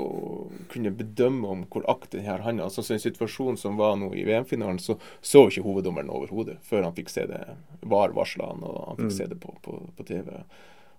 kunne 0.71 0.89
bedømme 0.97 1.51
om 1.53 1.65
hvor 1.69 1.85
aktiv 1.91 2.23
denne 2.23 2.41
handa 2.41 2.65
altså, 2.65 2.81
så 2.81 2.95
En 2.95 3.03
situasjon 3.03 3.59
som 3.61 3.77
var 3.77 3.93
nå 4.01 4.09
i 4.17 4.23
VM-finalen, 4.25 4.79
så 4.81 4.97
så 5.21 5.45
ikke 5.49 5.65
hoveddommeren 5.67 6.09
overhodet 6.09 6.57
før 6.65 6.87
han 6.87 6.95
fikk 6.97 7.13
se 7.13 7.27
det. 7.29 7.43
VAR 7.85 8.15
varsla 8.17 8.49
han, 8.53 8.63
og 8.65 8.79
han 8.89 8.97
fikk 9.03 9.11
mm. 9.11 9.17
se 9.19 9.29
det 9.29 9.37
på, 9.43 9.53
på, 9.61 9.77
på 9.97 10.07
TV. 10.07 10.31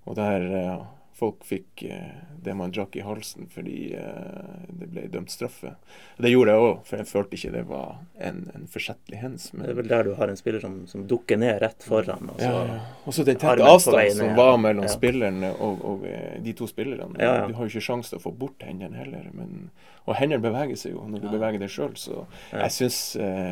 Og 0.06 0.18
der 0.18 0.46
folk 1.16 1.44
fikk 1.44 1.82
eh, 1.82 2.16
det 2.42 2.54
man 2.54 2.70
drakk 2.70 2.96
i 2.96 3.00
halsen 3.00 3.46
fordi 3.48 3.94
eh, 3.96 4.64
det 4.68 4.88
ble 4.92 5.06
dømt 5.12 5.32
straffe. 5.32 5.72
Det 6.20 6.28
gjorde 6.30 6.52
jeg 6.52 6.64
òg, 6.66 6.82
for 6.88 7.00
jeg 7.00 7.08
følte 7.08 7.38
ikke 7.38 7.52
det 7.54 7.62
var 7.70 7.94
en, 8.28 8.42
en 8.54 8.66
forsettlig 8.70 9.22
hens. 9.22 9.48
Men... 9.54 9.64
Det 9.64 9.72
er 9.72 9.78
vel 9.80 9.88
der 9.94 10.04
du 10.10 10.12
har 10.18 10.32
en 10.32 10.36
spiller 10.36 10.60
som, 10.60 10.76
som 10.90 11.06
dukker 11.08 11.40
ned 11.40 11.56
rett 11.64 11.86
foran. 11.88 12.28
Og 12.34 12.42
så, 12.42 12.52
ja, 12.52 12.78
og 13.04 13.16
så 13.16 13.24
den 13.28 13.40
tette 13.40 13.64
avstanden 13.72 14.20
som 14.20 14.36
var 14.36 14.60
mellom 14.60 14.84
ja. 14.84 14.92
spillerne 14.92 15.54
og, 15.56 15.80
og, 15.88 16.06
eh, 16.10 16.36
de 16.44 16.56
to 16.60 16.68
spillerne. 16.68 17.16
Ja, 17.16 17.32
ja. 17.40 17.48
Du 17.48 17.56
har 17.56 17.64
jo 17.64 17.72
ikke 17.72 17.86
sjanse 17.88 18.12
til 18.12 18.20
å 18.20 18.26
få 18.28 18.36
bort 18.36 18.68
hendene 18.68 19.00
heller. 19.00 19.32
Men, 19.32 19.70
og 20.04 20.20
hendene 20.20 20.44
beveger 20.44 20.76
seg 20.76 20.98
jo 20.98 21.08
når 21.08 21.24
du 21.24 21.30
beveger 21.32 21.64
deg 21.64 21.72
sjøl, 21.72 21.96
så 21.98 22.26
jeg 22.52 22.74
syns 22.76 23.00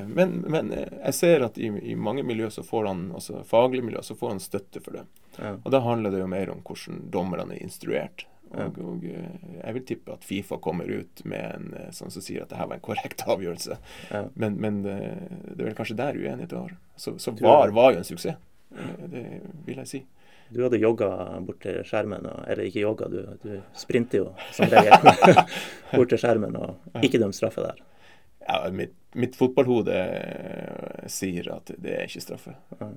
men, 0.06 0.36
men, 0.52 0.68
jeg 0.76 1.16
ser 1.16 1.42
at 1.48 1.56
i, 1.58 1.72
i 1.90 1.96
mange 1.98 2.22
miljø 2.26 2.46
så 2.52 2.62
får 2.66 2.92
han, 2.92 3.06
altså 3.16 3.40
faglige 3.48 3.88
miljø, 3.88 4.04
så 4.04 4.14
får 4.18 4.36
han 4.36 4.42
støtte 4.44 4.84
for 4.84 5.00
det. 5.00 5.08
Og 5.40 5.68
da 5.72 5.80
handler 5.82 6.14
det 6.14 6.22
jo 6.22 6.30
mer 6.30 6.52
om 6.52 6.62
hvordan 6.66 7.04
dommerne 7.12 7.56
er 7.56 7.64
instruert. 7.64 8.26
Og, 8.54 8.78
og, 8.78 9.04
eh, 9.08 9.46
jeg 9.58 9.74
vil 9.76 9.84
tippe 9.88 10.14
at 10.14 10.24
Fifa 10.26 10.58
kommer 10.62 10.86
ut 10.86 11.22
med 11.26 11.44
en 11.56 11.70
eh, 11.78 11.92
sånn 11.94 12.12
som 12.14 12.22
sier 12.22 12.44
at 12.44 12.52
det 12.52 12.58
her 12.60 12.68
var 12.70 12.78
en 12.78 12.84
korrekt 12.84 13.24
avgjørelse. 13.34 13.78
Ja. 14.12 14.24
Men, 14.38 14.58
men 14.62 14.82
det, 14.84 14.94
eh, 14.94 15.54
er 15.56 15.62
vel 15.64 15.78
kanskje 15.78 15.98
der 15.98 16.18
uenigheten 16.18 16.66
var. 16.66 16.76
Så, 16.96 17.16
så 17.22 17.34
VAR 17.40 17.74
var 17.74 17.94
jo 17.94 18.02
en 18.02 18.06
suksess. 18.06 18.38
Det 19.10 19.24
vil 19.66 19.80
jeg 19.82 19.90
si. 19.90 20.02
Du 20.54 20.60
hadde 20.62 20.78
jogga 20.78 21.08
bort 21.46 21.60
til 21.62 21.80
skjermen, 21.86 22.26
og, 22.30 22.44
eller 22.50 22.68
ikke 22.68 22.82
jogga, 22.82 23.08
du, 23.10 23.20
du 23.42 23.52
sprinter 23.78 24.20
jo 24.20 24.26
som 24.54 24.68
regel 24.70 24.94
bort 25.96 26.10
til 26.12 26.20
skjermen 26.20 26.58
og 26.58 27.02
ikke 27.02 27.20
dømt 27.22 27.38
straffe 27.38 27.64
der. 27.64 27.80
Ja, 28.44 28.58
mitt, 28.74 28.92
mitt 29.14 29.36
fotballhode 29.38 29.94
sier 31.10 31.48
at 31.54 31.70
det 31.78 31.94
er 31.94 32.08
ikke 32.08 32.22
straffe. 32.24 32.54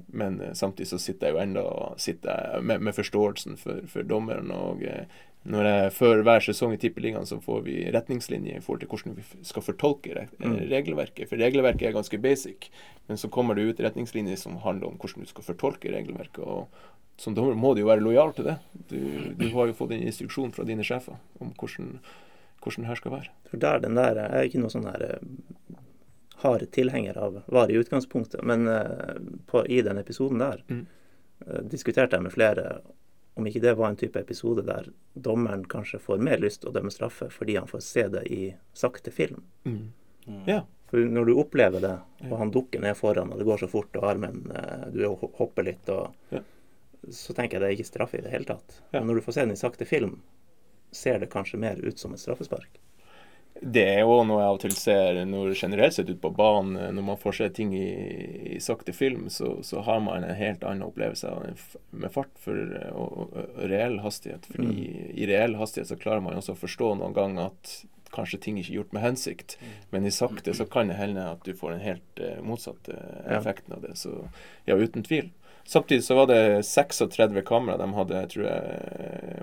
Men 0.08 0.40
samtidig 0.58 0.90
så 0.92 1.00
sitter 1.02 1.30
jeg 1.30 1.36
jo 1.36 1.42
enda 1.44 2.62
med, 2.62 2.82
med, 2.82 2.94
forståelsen 2.98 3.58
for, 3.62 3.84
for 3.92 4.08
dommeren. 4.08 4.52
og 4.52 4.84
når 5.48 5.70
jeg, 5.70 5.94
Før 5.96 6.22
hver 6.28 6.44
sesong 6.44 6.74
i 6.76 6.80
Tippeligaen 6.82 7.28
så 7.30 7.40
får 7.44 7.64
vi 7.68 7.78
retningslinjer 7.94 8.58
i 8.58 8.64
forhold 8.64 8.84
til 8.84 8.92
hvordan 8.92 9.16
vi 9.16 9.48
skal 9.48 9.64
fortolke 9.64 10.28
mm. 10.42 10.58
regelverket. 10.74 11.30
For 11.30 11.40
regelverket 11.40 11.88
er 11.88 11.96
ganske 11.96 12.20
basic, 12.20 12.70
men 13.08 13.20
så 13.22 13.32
kommer 13.32 13.56
det 13.56 13.68
ut 13.70 13.82
retningslinjer 13.84 14.40
som 14.40 14.60
handler 14.66 14.92
om 14.92 15.00
hvordan 15.00 15.24
du 15.24 15.32
skal 15.32 15.48
fortolke 15.48 15.94
regelverket. 15.94 16.44
og 16.44 16.68
Som 17.18 17.38
dommer 17.38 17.56
må 17.56 17.74
du 17.74 17.86
jo 17.86 17.92
være 17.92 18.04
lojal 18.04 18.34
til 18.36 18.52
det. 18.52 18.58
Du, 18.92 19.00
du 19.40 19.48
har 19.56 19.70
jo 19.70 19.78
fått 19.78 19.96
en 19.96 20.04
instruksjon 20.04 20.52
fra 20.56 20.68
dine 20.68 20.84
sjefer 20.84 21.16
om 21.40 21.54
hvordan, 21.56 22.00
hvordan 22.64 22.84
det 22.84 22.92
her 22.92 23.00
skal 23.00 23.16
være. 23.16 23.36
For 23.48 23.64
der, 23.64 23.80
den 23.86 23.96
der 23.96 24.20
er 24.28 24.44
ikke 24.44 24.60
noe 24.60 24.74
sånn 24.74 24.90
her 24.90 25.22
eh, 26.38 26.43
hard 26.43 26.67
tilhenger 26.71 27.17
av 27.17 27.41
VAR 27.45 27.71
i 27.71 27.80
utgangspunktet, 27.80 28.43
men 28.43 28.67
uh, 28.67 29.17
på, 29.50 29.65
i 29.65 29.82
den 29.82 29.97
episoden 29.97 30.41
der 30.43 30.63
mm. 30.69 30.86
uh, 31.47 31.62
diskuterte 31.71 32.17
jeg 32.17 32.28
med 32.28 32.34
flere 32.36 32.80
om 33.38 33.45
ikke 33.47 33.62
det 33.62 33.76
var 33.78 33.91
en 33.91 34.00
type 34.00 34.19
episode 34.19 34.63
der 34.65 34.89
dommeren 35.13 35.65
kanskje 35.69 36.00
får 36.02 36.21
mer 36.26 36.41
lyst 36.41 36.63
til 36.63 36.71
å 36.71 36.73
dømme 36.73 36.93
straffe 36.93 37.30
fordi 37.30 37.60
han 37.60 37.69
får 37.69 37.84
se 37.86 38.08
det 38.13 38.23
i 38.34 38.41
sakte 38.73 39.13
film. 39.13 39.43
Mm. 39.65 39.84
Mm. 40.26 40.41
Ja. 40.50 40.63
For 40.89 41.04
når 41.04 41.26
du 41.28 41.34
opplever 41.38 41.84
det, 41.84 41.95
og 42.30 42.38
han 42.39 42.52
dukker 42.56 42.82
ned 42.82 42.95
foran, 42.97 43.34
og 43.34 43.39
det 43.39 43.47
går 43.47 43.62
så 43.62 43.67
fort, 43.69 43.95
og 44.00 44.08
armen 44.08 44.45
eh, 44.56 44.86
Du 44.95 45.04
hopper 45.12 45.67
litt, 45.67 45.89
og 45.91 46.34
ja. 46.34 46.39
så 47.12 47.36
tenker 47.36 47.58
jeg 47.58 47.63
det 47.63 47.69
er 47.69 47.76
ikke 47.76 47.89
straffe 47.91 48.19
i 48.19 48.23
det 48.23 48.32
hele 48.32 48.47
tatt. 48.47 48.80
Ja. 48.93 49.02
Men 49.02 49.12
når 49.12 49.19
du 49.19 49.26
får 49.28 49.38
se 49.38 49.45
den 49.45 49.58
i 49.58 49.60
sakte 49.60 49.88
film, 49.89 50.21
ser 50.95 51.19
det 51.19 51.30
kanskje 51.34 51.60
mer 51.60 51.82
ut 51.84 52.00
som 52.00 52.15
et 52.15 52.23
straffespark. 52.23 52.80
Det 53.62 53.84
er 53.84 54.02
jo 54.04 54.20
noe 54.28 54.41
jeg 54.41 54.50
av 54.50 54.58
og 54.58 54.62
til 54.63 54.76
ser 54.78 55.20
når 55.30 55.54
generelt 55.58 55.96
sett 55.96 56.10
ut 56.10 56.22
på 56.22 56.32
banen. 56.36 56.78
Når 56.96 57.06
man 57.10 57.20
får 57.22 57.38
se 57.39 57.50
ting 57.58 57.74
i, 57.78 57.89
i 58.58 58.62
sakte 58.63 58.93
film, 58.96 59.28
så, 59.34 59.58
så, 59.65 59.82
har 59.88 60.02
man 60.04 60.26
en 60.26 60.38
helt 60.38 60.65
annen 60.67 60.88
opplevelse 60.88 61.32
med 61.91 62.13
fart 62.13 62.34
for, 62.41 62.58
og, 62.91 63.17
og, 63.17 63.52
reell 63.72 64.00
hastighet. 64.06 64.50
Fordi 64.52 64.72
mm. 64.72 65.13
i 65.17 65.30
reell 65.30 65.58
hastighet 65.60 65.91
så 65.91 66.00
klarer 66.00 66.26
man 66.26 66.38
også 66.39 66.56
å 66.56 66.62
forstå 66.63 66.93
noen 67.00 67.15
ganger 67.17 67.50
at 67.52 67.78
kanskje 68.13 68.39
ting 68.39 68.60
ikke 68.60 68.72
er 68.72 68.80
gjort 68.80 68.96
med 68.96 69.04
hensikt. 69.04 69.58
Mm. 69.60 69.74
Men 69.96 70.08
i 70.08 70.13
sakte 70.15 70.54
så 70.56 70.67
kan 70.70 70.91
det 70.91 71.00
hende 71.00 71.26
at 71.34 71.43
du 71.46 71.54
får 71.58 71.76
den 71.76 71.84
helt 71.86 72.22
uh, 72.24 72.38
motsatt 72.46 72.89
uh, 72.93 73.20
effekten 73.38 73.76
av 73.78 73.84
det. 73.84 73.98
Så 74.00 74.13
ja, 74.70 74.78
uten 74.78 75.06
tvil. 75.08 75.32
Samtidig 75.68 76.04
så 76.04 76.16
var 76.16 76.28
det 76.28 76.64
36 76.64 77.42
kamera 77.42 77.78
de 77.78 77.94
hadde, 77.94 78.28
tror 78.32 78.46
jeg, 78.48 78.62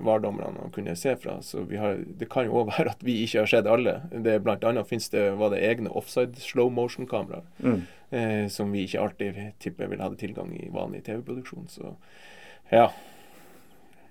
VAR-dommerne 0.00 0.70
kunne 0.72 0.96
se 0.96 1.12
fra. 1.20 1.42
Så 1.44 1.66
har, 1.76 1.98
det 2.00 2.30
kan 2.32 2.48
jo 2.48 2.62
òg 2.62 2.70
være 2.70 2.94
at 2.94 3.04
vi 3.04 3.18
ikke 3.26 3.42
har 3.42 3.50
sett 3.50 3.68
alle. 3.68 3.98
Det 4.24 4.38
Blant 4.40 4.64
annet 4.64 4.88
finnes 4.88 5.12
det, 5.12 5.36
var 5.36 5.52
det 5.52 5.60
egne 5.68 5.92
offside 5.92 6.40
slow 6.40 6.72
motion-kameraer. 6.72 7.44
Mm. 7.60 7.84
Eh, 8.08 8.48
som 8.48 8.72
vi 8.72 8.86
ikke 8.86 9.02
alltid 9.04 9.36
tipper 9.60 9.92
vil 9.92 10.00
ha 10.00 10.08
tilgang 10.16 10.48
i 10.56 10.72
vanlig 10.72 11.04
TV-produksjon. 11.04 11.68
Så 11.68 11.92
ja. 12.72 12.88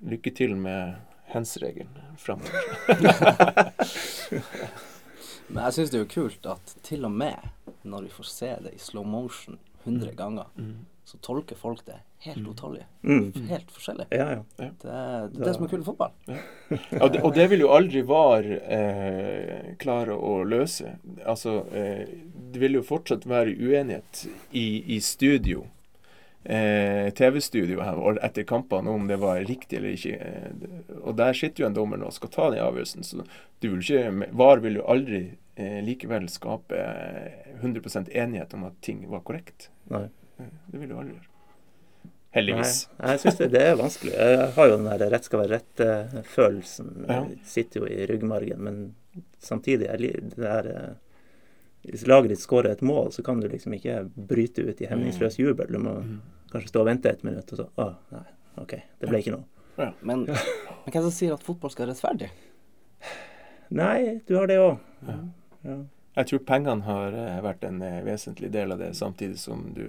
Lykke 0.05 0.29
til 0.37 0.53
med 0.53 1.01
hands-regelen 1.33 1.97
framover. 2.21 2.61
Men 5.49 5.65
jeg 5.65 5.73
syns 5.79 5.89
det 5.89 5.97
er 5.97 6.05
jo 6.05 6.13
kult 6.13 6.45
at 6.45 6.77
til 6.85 7.09
og 7.09 7.13
med 7.25 7.41
når 7.81 8.05
vi 8.05 8.17
får 8.21 8.27
se 8.37 8.53
det 8.69 8.77
i 8.77 8.81
slow 8.81 9.05
motion 9.07 9.57
100 9.83 10.15
ganger, 10.15 10.45
så 11.03 11.17
tolker 11.17 11.55
folk 11.59 11.85
det 11.85 11.99
helt 12.23 12.47
utallig. 12.47 12.85
Mm. 13.03 13.33
Helt 13.49 13.71
forskjellig. 13.71 14.05
Ja, 14.09 14.31
ja. 14.31 14.43
Det, 14.55 14.69
det 14.81 14.93
er 14.93 15.27
det 15.35 15.53
som 15.57 15.65
er 15.65 15.71
kult 15.73 15.83
i 15.83 15.87
fotball. 15.89 16.13
Og 17.01 17.11
det, 17.11 17.21
og 17.21 17.33
det 17.35 17.47
vil 17.51 17.65
jo 17.65 17.71
aldri 17.75 18.03
VAR 18.07 18.47
eh, 18.47 19.73
klare 19.81 20.15
å 20.15 20.37
løse. 20.47 20.95
Altså, 21.27 21.59
eh, 21.75 22.07
det 22.53 22.63
vil 22.63 22.79
jo 22.79 22.85
fortsatt 22.87 23.27
være 23.29 23.55
uenighet 23.59 24.25
i, 24.55 24.67
i 24.95 25.01
studio. 25.03 25.65
Eh, 26.43 27.09
TV-studio 27.15 27.83
her 27.83 28.17
etter 28.25 28.43
kampene 28.47 28.91
om 28.91 29.05
det 29.07 29.19
var 29.19 29.43
riktig 29.47 29.79
eller 29.79 29.95
ikke. 29.95 30.15
Eh, 30.15 30.97
og 31.03 31.19
der 31.19 31.35
sitter 31.35 31.65
jo 31.65 31.69
en 31.69 31.77
dommer 31.77 31.99
nå 31.99 32.07
og 32.07 32.15
skal 32.15 32.31
ta 32.31 32.49
den 32.53 32.63
avgjørelsen. 32.63 33.07
Så 33.07 33.27
du 33.59 33.69
vil 33.69 33.83
ikke, 33.83 34.31
VAR 34.31 34.63
vil 34.63 34.79
jo 34.79 34.89
aldri 34.95 35.23
eh, 35.55 35.79
likevel 35.83 36.31
skape 36.31 36.79
eh, 36.79 37.55
100% 37.61 38.11
enighet 38.11 38.55
om 38.55 38.67
at 38.71 38.79
ting 38.83 39.03
var 39.11 39.23
korrekt. 39.27 39.69
Nei. 39.91 40.07
Det 40.71 40.79
vil 40.81 40.89
du 40.89 40.95
aldri 40.97 41.13
gjøre. 41.15 41.29
Heldigvis. 42.33 42.75
Nei, 42.97 43.11
jeg 43.13 43.19
syns 43.21 43.35
det, 43.37 43.47
det 43.53 43.61
er 43.61 43.75
vanskelig. 43.77 44.13
Jeg 44.17 44.45
har 44.55 44.67
jo 44.71 44.77
den 44.79 44.87
der 44.89 45.11
rett 45.13 45.27
skal 45.27 45.43
være 45.43 45.59
rett-følelsen. 45.59 46.87
Ja. 47.09 47.19
Sitter 47.45 47.83
jo 47.83 47.89
i 47.93 48.07
ryggmargen. 48.09 48.63
Men 48.65 48.79
samtidig 49.43 49.89
det 50.01 50.33
der 50.41 50.69
eh, 50.71 50.93
Hvis 51.83 52.07
laget 52.07 52.31
ditt 52.31 52.39
skårer 52.41 52.71
et 52.71 52.81
mål, 52.81 53.11
så 53.11 53.21
kan 53.27 53.41
du 53.43 53.47
liksom 53.51 53.73
ikke 53.75 53.99
bryte 54.15 54.63
ut 54.65 54.81
i 54.81 54.87
hemningsløs 54.89 55.37
jubel. 55.39 55.67
Du 55.67 55.77
må 55.83 55.97
Mm. 55.99 56.21
kanskje 56.51 56.69
stå 56.71 56.79
og 56.79 56.85
vente 56.87 57.09
et 57.09 57.23
minutt, 57.23 57.51
og 57.53 57.57
så 57.59 57.67
Å, 57.77 57.87
nei, 58.11 58.23
OK, 58.61 58.73
det 59.01 59.09
ble 59.09 59.19
ikke 59.19 59.31
noe. 59.35 59.43
Men, 59.77 59.93
men 60.01 60.25
hvem 60.85 61.01
som 61.03 61.11
sier 61.11 61.33
at 61.33 61.43
fotball 61.43 61.71
skal 61.73 61.85
være 61.87 61.93
rettferdig? 61.95 62.29
Nei, 63.73 64.19
du 64.27 64.35
har 64.37 64.47
det 64.47 64.57
òg. 64.61 64.77
Ja. 65.07 65.15
Ja. 65.65 65.77
Jeg 66.19 66.27
tror 66.29 66.43
pengene 66.45 66.85
har 66.85 67.15
eh, 67.17 67.39
vært 67.41 67.63
en 67.65 67.81
eh, 67.81 68.01
vesentlig 68.05 68.51
del 68.53 68.71
av 68.75 68.79
det, 68.83 68.91
samtidig 68.95 69.39
som 69.41 69.63
du 69.73 69.87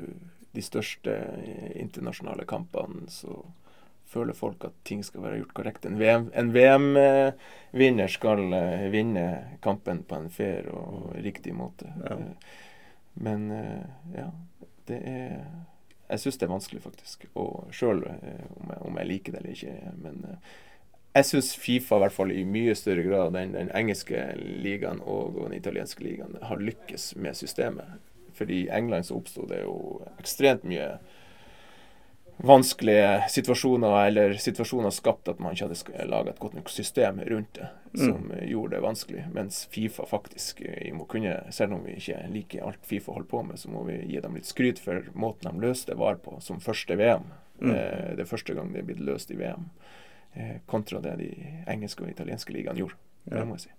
De 0.54 0.62
største 0.62 1.14
eh, 1.14 1.70
internasjonale 1.82 2.46
kampene, 2.46 3.08
så 3.10 3.42
føler 4.14 4.36
folk 4.36 4.64
at 4.68 4.76
ting 4.86 5.00
skal 5.02 5.24
være 5.24 5.40
gjort 5.40 5.54
korrekt. 5.56 5.86
En 5.88 5.98
VM-vinner 5.98 6.52
VM-vinner 6.54 8.12
skal 8.12 8.44
eh, 8.54 8.86
vinne 8.92 9.24
kampen 9.64 10.04
på 10.06 10.18
en 10.20 10.30
fair 10.30 10.68
og 10.70 11.14
riktig 11.24 11.54
måte. 11.56 11.90
Ja. 12.04 12.18
Eh, 12.18 12.60
Men 13.14 13.50
eh, 13.54 13.84
ja, 14.16 14.30
det 14.88 14.96
er 15.06 15.44
Jeg 16.10 16.20
syns 16.20 16.36
det 16.38 16.46
er 16.46 16.50
vanskelig, 16.52 16.82
faktisk. 16.82 17.24
Og 17.40 17.70
sjøl 17.72 18.02
om, 18.04 18.72
om 18.90 18.98
jeg 19.00 19.08
liker 19.08 19.32
det 19.32 19.38
eller 19.40 19.54
ikke. 19.54 19.92
Men 20.02 20.18
eh, 20.28 20.56
jeg 21.14 21.28
syns 21.30 21.54
Fifa 21.56 21.96
i 21.96 22.02
hvert 22.02 22.12
fall 22.16 22.32
i 22.34 22.44
mye 22.44 22.74
større 22.76 23.04
grad 23.06 23.38
enn 23.40 23.54
den 23.54 23.70
engelske 23.74 24.26
ligaen 24.36 25.00
og 25.00 25.38
den 25.38 25.54
italienske 25.56 26.04
ligaen 26.04 26.36
har 26.42 26.60
lykkes 26.60 27.14
med 27.16 27.38
systemet. 27.38 28.03
Fordi 28.34 28.64
i 28.64 28.70
England 28.72 29.06
så 29.06 29.18
oppsto 29.18 29.46
det 29.50 29.62
jo 29.64 29.76
ekstremt 30.18 30.64
mye 30.68 30.96
vanskelige 32.36 33.28
situasjoner, 33.28 34.06
eller 34.06 34.34
situasjoner 34.34 34.90
skapt 34.90 35.28
at 35.30 35.38
man 35.38 35.54
ikke 35.54 35.68
hadde 35.68 36.06
laga 36.10 36.32
et 36.32 36.40
godt 36.42 36.56
nok 36.58 36.70
system 36.72 37.20
rundt 37.28 37.60
det, 37.60 37.68
som 37.94 38.26
mm. 38.26 38.32
gjorde 38.50 38.74
det 38.74 38.82
vanskelig. 38.82 39.24
Mens 39.34 39.60
Fifa 39.70 40.06
faktisk 40.06 40.60
eh, 40.66 40.90
må 40.94 41.06
kunne, 41.10 41.36
selv 41.54 41.76
om 41.76 41.84
vi 41.86 41.94
ikke 42.00 42.24
liker 42.32 42.66
alt 42.66 42.86
Fifa 42.86 43.14
holder 43.14 43.30
på 43.30 43.42
med, 43.46 43.60
så 43.60 43.70
må 43.70 43.84
vi 43.86 44.00
gi 44.10 44.20
dem 44.20 44.34
litt 44.38 44.50
skryt 44.50 44.82
for 44.82 45.06
måten 45.14 45.50
de 45.52 45.66
løste 45.66 45.92
det 45.92 46.00
var 46.00 46.18
på 46.24 46.40
som 46.42 46.62
første 46.62 46.98
VM. 46.98 47.30
Mm. 47.60 47.70
Eh, 47.70 48.10
det 48.18 48.26
er 48.26 48.32
første 48.32 48.56
gang 48.56 48.72
det 48.74 48.82
er 48.82 48.90
blitt 48.90 49.04
løst 49.04 49.30
i 49.30 49.38
VM 49.38 49.70
eh, 50.34 50.56
kontra 50.66 51.00
det 51.04 51.14
de 51.22 51.30
engelske 51.70 52.02
og 52.02 52.10
italienske 52.10 52.54
ligaene 52.56 52.82
gjorde. 52.82 52.98
Ja. 53.28 53.38
Det 53.38 53.46
må 53.46 53.60
jeg 53.60 53.68
si. 53.68 53.76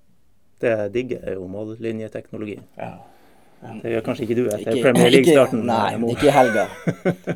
Det 0.64 0.76
digger, 0.96 1.28
er 1.28 1.36
jo 1.36 1.50
mållinjeteknologi. 1.52 2.62
Ja. 2.80 2.94
Det 3.84 3.92
gjør 3.94 4.04
kanskje 4.08 4.26
ikke 4.28 4.36
du 4.40 4.44
etter 4.50 4.72
Ikke- 4.74 4.84
Premier 4.86 5.10
League-starten. 5.14 5.64
Nei, 5.70 5.94
eh, 5.94 6.00
mot- 6.00 6.12
ikke 6.16 6.28
i 6.28 6.36
helga. 6.36 6.68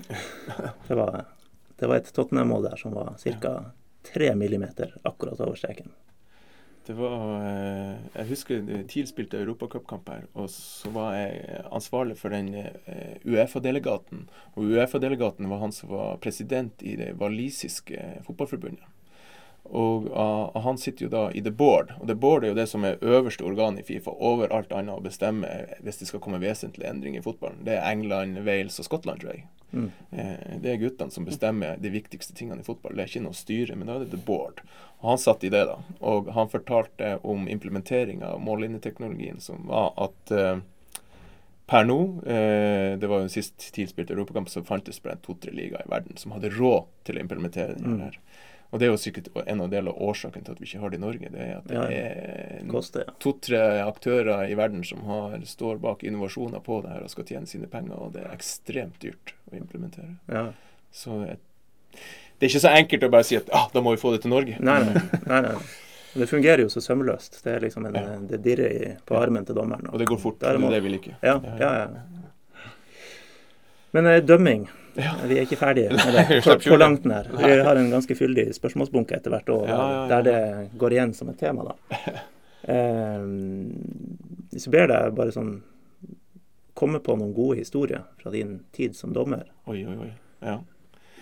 Det 0.88 0.96
var, 0.98 1.26
det 1.80 1.88
var 1.88 1.96
et 2.02 2.12
Tottenham-mål 2.14 2.64
der 2.70 2.76
som 2.82 2.94
var 2.94 3.16
ca. 3.22 3.52
tre 4.14 4.32
millimeter 4.36 4.96
akkurat 5.06 5.40
over 5.40 5.56
streken. 5.56 5.92
Det 6.88 6.96
var 6.98 7.44
eh, 7.46 7.96
Jeg 8.16 8.28
husker 8.32 8.64
TIL 8.90 9.06
spilte 9.08 9.38
europacupkamp 9.38 10.10
her, 10.10 10.24
og 10.34 10.48
så 10.50 10.90
var 10.96 11.14
jeg 11.20 11.62
ansvarlig 11.72 12.18
for 12.18 12.34
den 12.34 12.50
eh, 12.56 13.20
Uefa-delegaten. 13.26 14.24
Og 14.56 14.64
Uefa-delegaten 14.72 15.50
var 15.52 15.60
han 15.62 15.72
som 15.76 15.90
var 15.94 16.18
president 16.24 16.82
i 16.82 16.96
det 16.98 17.12
walisiske 17.20 18.24
fotballforbundet. 18.26 18.82
Og 19.70 20.08
uh, 20.10 20.56
han 20.64 20.80
sitter 20.82 21.06
jo 21.06 21.12
da 21.14 21.24
i 21.32 21.44
The 21.46 21.54
Board, 21.54 21.94
og 22.00 22.08
The 22.10 22.16
Board 22.18 22.44
er 22.44 22.54
jo 22.54 22.58
det 22.58 22.68
som 22.72 22.86
er 22.88 23.02
øverste 23.06 23.46
organ 23.46 23.78
i 23.78 23.86
Fifa 23.86 24.12
over 24.12 24.50
alt 24.56 24.74
annet 24.74 24.98
å 24.98 25.04
bestemme 25.06 25.50
hvis 25.86 26.02
det 26.02 26.10
skal 26.10 26.24
komme 26.24 26.42
vesentlige 26.42 26.90
endringer 26.90 27.22
i 27.22 27.26
fotballen. 27.26 27.62
Det 27.68 27.78
er 27.78 27.86
England, 27.92 28.42
Wales 28.48 28.80
og 28.82 28.90
Skottland, 28.90 29.22
tror 29.22 29.36
jeg. 29.36 29.46
Mm. 29.72 29.92
Uh, 30.14 30.58
Det 30.64 30.74
er 30.74 30.82
guttene 30.82 31.14
som 31.14 31.28
bestemmer 31.28 31.78
de 31.78 31.94
viktigste 31.94 32.34
tingene 32.34 32.64
i 32.64 32.68
fotball. 32.68 32.98
Det 32.98 33.06
er 33.06 33.14
ikke 33.14 33.28
noe 33.28 33.38
styre, 33.38 33.78
men 33.78 33.92
da 33.92 34.00
er 34.00 34.08
det 34.08 34.16
The 34.16 34.24
Board. 34.26 34.64
Og 35.00 35.14
han 35.14 35.22
satt 35.22 35.46
i 35.46 35.54
det, 35.54 35.62
da. 35.70 35.78
Og 36.02 36.34
han 36.36 36.50
fortalte 36.52 37.18
om 37.22 37.48
implementeringa 37.48 38.34
av 38.34 38.42
mållinjeteknologien, 38.44 39.40
som 39.44 39.70
var 39.70 39.94
at 40.02 40.34
uh, 40.34 40.66
per 41.70 41.86
nå, 41.86 42.00
eh, 42.26 42.98
det 42.98 43.08
var 43.08 43.22
jo 43.22 43.30
sist 43.30 43.68
tilspilt 43.76 44.10
europakamp, 44.10 44.50
så 44.50 44.64
fantes 44.66 44.98
bare 45.04 45.20
to-tre 45.22 45.52
ligaer 45.54 45.86
i 45.86 45.92
verden 45.92 46.18
som 46.18 46.34
hadde 46.34 46.50
råd 46.56 46.88
til 47.06 47.20
å 47.20 47.22
implementere 47.22 47.76
den 47.78 48.00
Mm. 48.00 48.12
Og 48.70 48.78
det 48.80 48.86
er 48.86 48.92
jo 48.92 49.00
sikkert 49.02 49.30
en 49.50 49.62
av 49.64 49.72
del 49.72 49.88
av 49.90 49.98
årsaken 50.10 50.46
til 50.46 50.54
at 50.54 50.60
vi 50.62 50.68
ikke 50.68 50.82
har 50.84 50.92
det 50.94 51.00
i 51.00 51.02
Norge. 51.02 51.30
Det 51.34 51.42
er 51.42 51.56
at 51.58 51.70
det 51.72 51.78
er 51.90 53.02
ja. 53.02 53.14
to-tre 53.24 53.62
aktører 53.82 54.46
i 54.46 54.58
verden 54.60 54.84
som 54.86 55.02
har, 55.10 55.34
står 55.50 55.82
bak 55.82 56.06
innovasjoner 56.06 56.62
på 56.62 56.82
det 56.86 56.94
her 56.94 57.06
og 57.08 57.10
skal 57.10 57.26
tjene 57.32 57.50
sine 57.50 57.70
penger, 57.72 57.98
og 57.98 58.14
det 58.14 58.28
er 58.28 58.36
ekstremt 58.36 59.00
dyrt 59.02 59.34
å 59.50 59.58
implementere. 59.58 60.18
ja. 60.30 60.52
Så 60.90 61.20
et, 61.22 61.42
det 62.40 62.48
er 62.48 62.50
ikke 62.50 62.62
så 62.64 62.72
enkelt 62.74 63.04
å 63.06 63.10
bare 63.14 63.26
si 63.28 63.36
at 63.38 63.50
ah, 63.54 63.68
da 63.74 63.82
må 63.86 63.92
vi 63.94 64.00
få 64.02 64.10
det 64.16 64.24
til 64.24 64.32
Norge. 64.34 64.56
Nei, 64.58 64.78
nei. 64.88 65.02
nei, 65.30 65.42
nei. 65.46 65.52
Det 66.18 66.26
fungerer 66.26 66.64
jo 66.64 66.70
så 66.74 66.82
sømløst. 66.82 67.44
Det 67.44 67.52
er 67.54 67.66
liksom 67.66 67.86
en, 67.86 67.98
Ja. 68.00 68.16
det 68.32 68.40
dirrer 68.42 68.96
på 69.06 69.18
armen 69.20 69.46
til 69.46 69.58
dommeren. 69.58 69.86
Og 69.92 70.02
det 70.02 70.08
går 70.10 70.18
fort. 70.18 70.40
Det 70.42 70.50
er 70.50 70.58
det 70.58 70.80
vi 70.82 70.94
liker. 70.96 71.18
Ja, 71.22 71.36
ja, 71.60 71.70
ja. 71.84 72.70
Men 73.92 74.10
eh, 74.10 74.22
dømming 74.22 74.66
Ja. 74.98 75.14
Vi 75.28 75.38
er 75.38 75.46
ikke 75.46 75.58
ferdige 75.60 75.92
med 75.94 76.14
det 76.16 76.40
på, 76.44 76.56
på 76.64 76.78
langt 76.80 77.06
nær. 77.06 77.28
Vi 77.30 77.52
har 77.66 77.76
en 77.80 77.92
ganske 77.94 78.16
fyldig 78.18 78.48
spørsmålsbunke 78.58 79.16
etter 79.20 79.32
hvert 79.36 79.50
og, 79.54 79.68
Ja, 79.70 79.80
ja, 79.94 80.02
der 80.12 80.26
det 80.28 80.40
går 80.82 80.96
igjen 80.98 81.14
som 81.16 81.30
et 81.30 81.40
tema. 81.40 81.68
da. 81.72 81.76
Eh, 82.70 83.22
jeg 84.52 84.72
ber 84.74 84.90
deg 84.92 85.14
bare 85.16 85.32
sånn 85.32 85.54
komme 86.76 87.00
på 87.04 87.16
noen 87.16 87.32
gode 87.34 87.56
historier 87.62 88.04
fra 88.20 88.34
din 88.34 88.58
tid 88.76 88.98
som 89.00 89.14
dommer, 89.16 89.46
Oi, 89.72 89.80
oi, 89.88 89.96
oi. 90.04 90.10
Ja. 90.44 90.58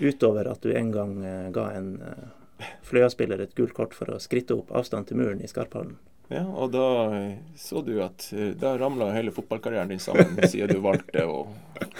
utover 0.01 0.49
at 0.49 0.65
du 0.65 0.73
en 0.73 0.89
gang 0.91 1.13
eh, 1.23 1.47
ga 1.53 1.67
en 1.77 1.91
eh, 2.01 2.65
Fløya-spiller 2.89 3.39
et 3.45 3.53
gult 3.57 3.75
kort 3.77 3.93
for 3.93 4.09
å 4.09 4.17
skritte 4.19 4.57
opp 4.57 4.73
avstand 4.73 5.07
til 5.11 5.19
muren 5.21 5.41
i 5.45 5.47
Skarphallen. 5.49 5.99
Ja, 6.27 6.43
og 6.43 6.71
da 6.73 6.85
eh, 7.15 7.37
så 7.55 7.81
du 7.85 7.93
at 8.03 8.27
eh, 8.35 8.51
da 8.59 8.73
ramla 8.79 9.11
hele 9.15 9.31
fotballkarrieren 9.31 9.87
din 9.93 9.99
sammen, 10.03 10.35
siden 10.51 10.73
du 10.75 10.81
valgte 10.83 11.23
å 11.23 11.45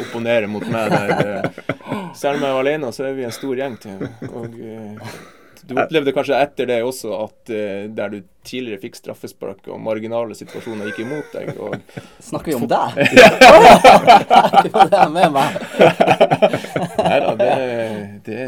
opponere 0.03 0.49
mot 0.51 0.65
meg 0.67 0.91
der. 0.91 1.09
eh, 1.45 2.11
Selv 2.17 2.37
om 2.39 2.43
jeg 2.47 2.53
var 2.57 2.61
alene, 2.65 2.91
så 2.91 3.07
er 3.07 3.15
vi 3.15 3.23
en 3.27 3.35
stor 3.35 3.55
gjeng 3.55 3.77
til. 3.79 4.03
Og 4.33 4.55
du 5.67 5.73
opplevde 5.75 6.13
kanskje 6.15 6.37
etter 6.39 6.67
det 6.69 6.77
også 6.85 7.11
at 7.25 7.51
der 7.97 8.11
du 8.13 8.17
tidligere 8.47 8.79
fikk 8.81 8.95
straffespark 8.99 9.67
og 9.67 9.81
marginale 9.83 10.35
situasjoner 10.37 10.87
gikk 10.91 11.01
imot 11.03 11.33
deg, 11.35 11.51
og 11.59 11.75
Snakker 12.23 12.53
vi 12.53 12.57
om 12.57 12.67
deg? 12.71 12.95
Det 14.63 15.01
er 15.01 15.11
med 15.11 15.35
meg. 15.35 15.49
Nei 17.03 17.17
da, 17.23 17.33
det, 17.41 17.51
det, 18.27 18.39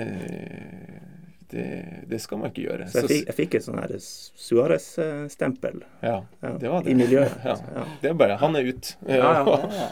det, 1.52 1.86
det 2.08 2.20
skal 2.22 2.38
man 2.38 2.52
ikke 2.52 2.62
gjøre. 2.68 2.86
Så 2.92 3.02
jeg 3.02 3.10
fikk, 3.10 3.24
jeg 3.30 3.36
fikk 3.38 3.56
et 3.58 3.64
sånn 3.66 3.80
her 3.82 3.94
Suárez-stempel 4.00 5.80
ja, 6.06 6.20
det 6.42 6.70
var 6.70 6.84
det. 6.86 6.92
i 6.92 6.96
miljøet. 7.00 7.34
Ja. 7.50 7.56
Ja. 7.76 7.84
Det 8.02 8.10
er 8.12 8.18
bare 8.20 8.36
Han 8.42 8.56
er 8.60 8.68
ut. 8.70 8.92
Ja, 9.08 9.16
ja. 9.42 9.58
Ja. 9.74 9.88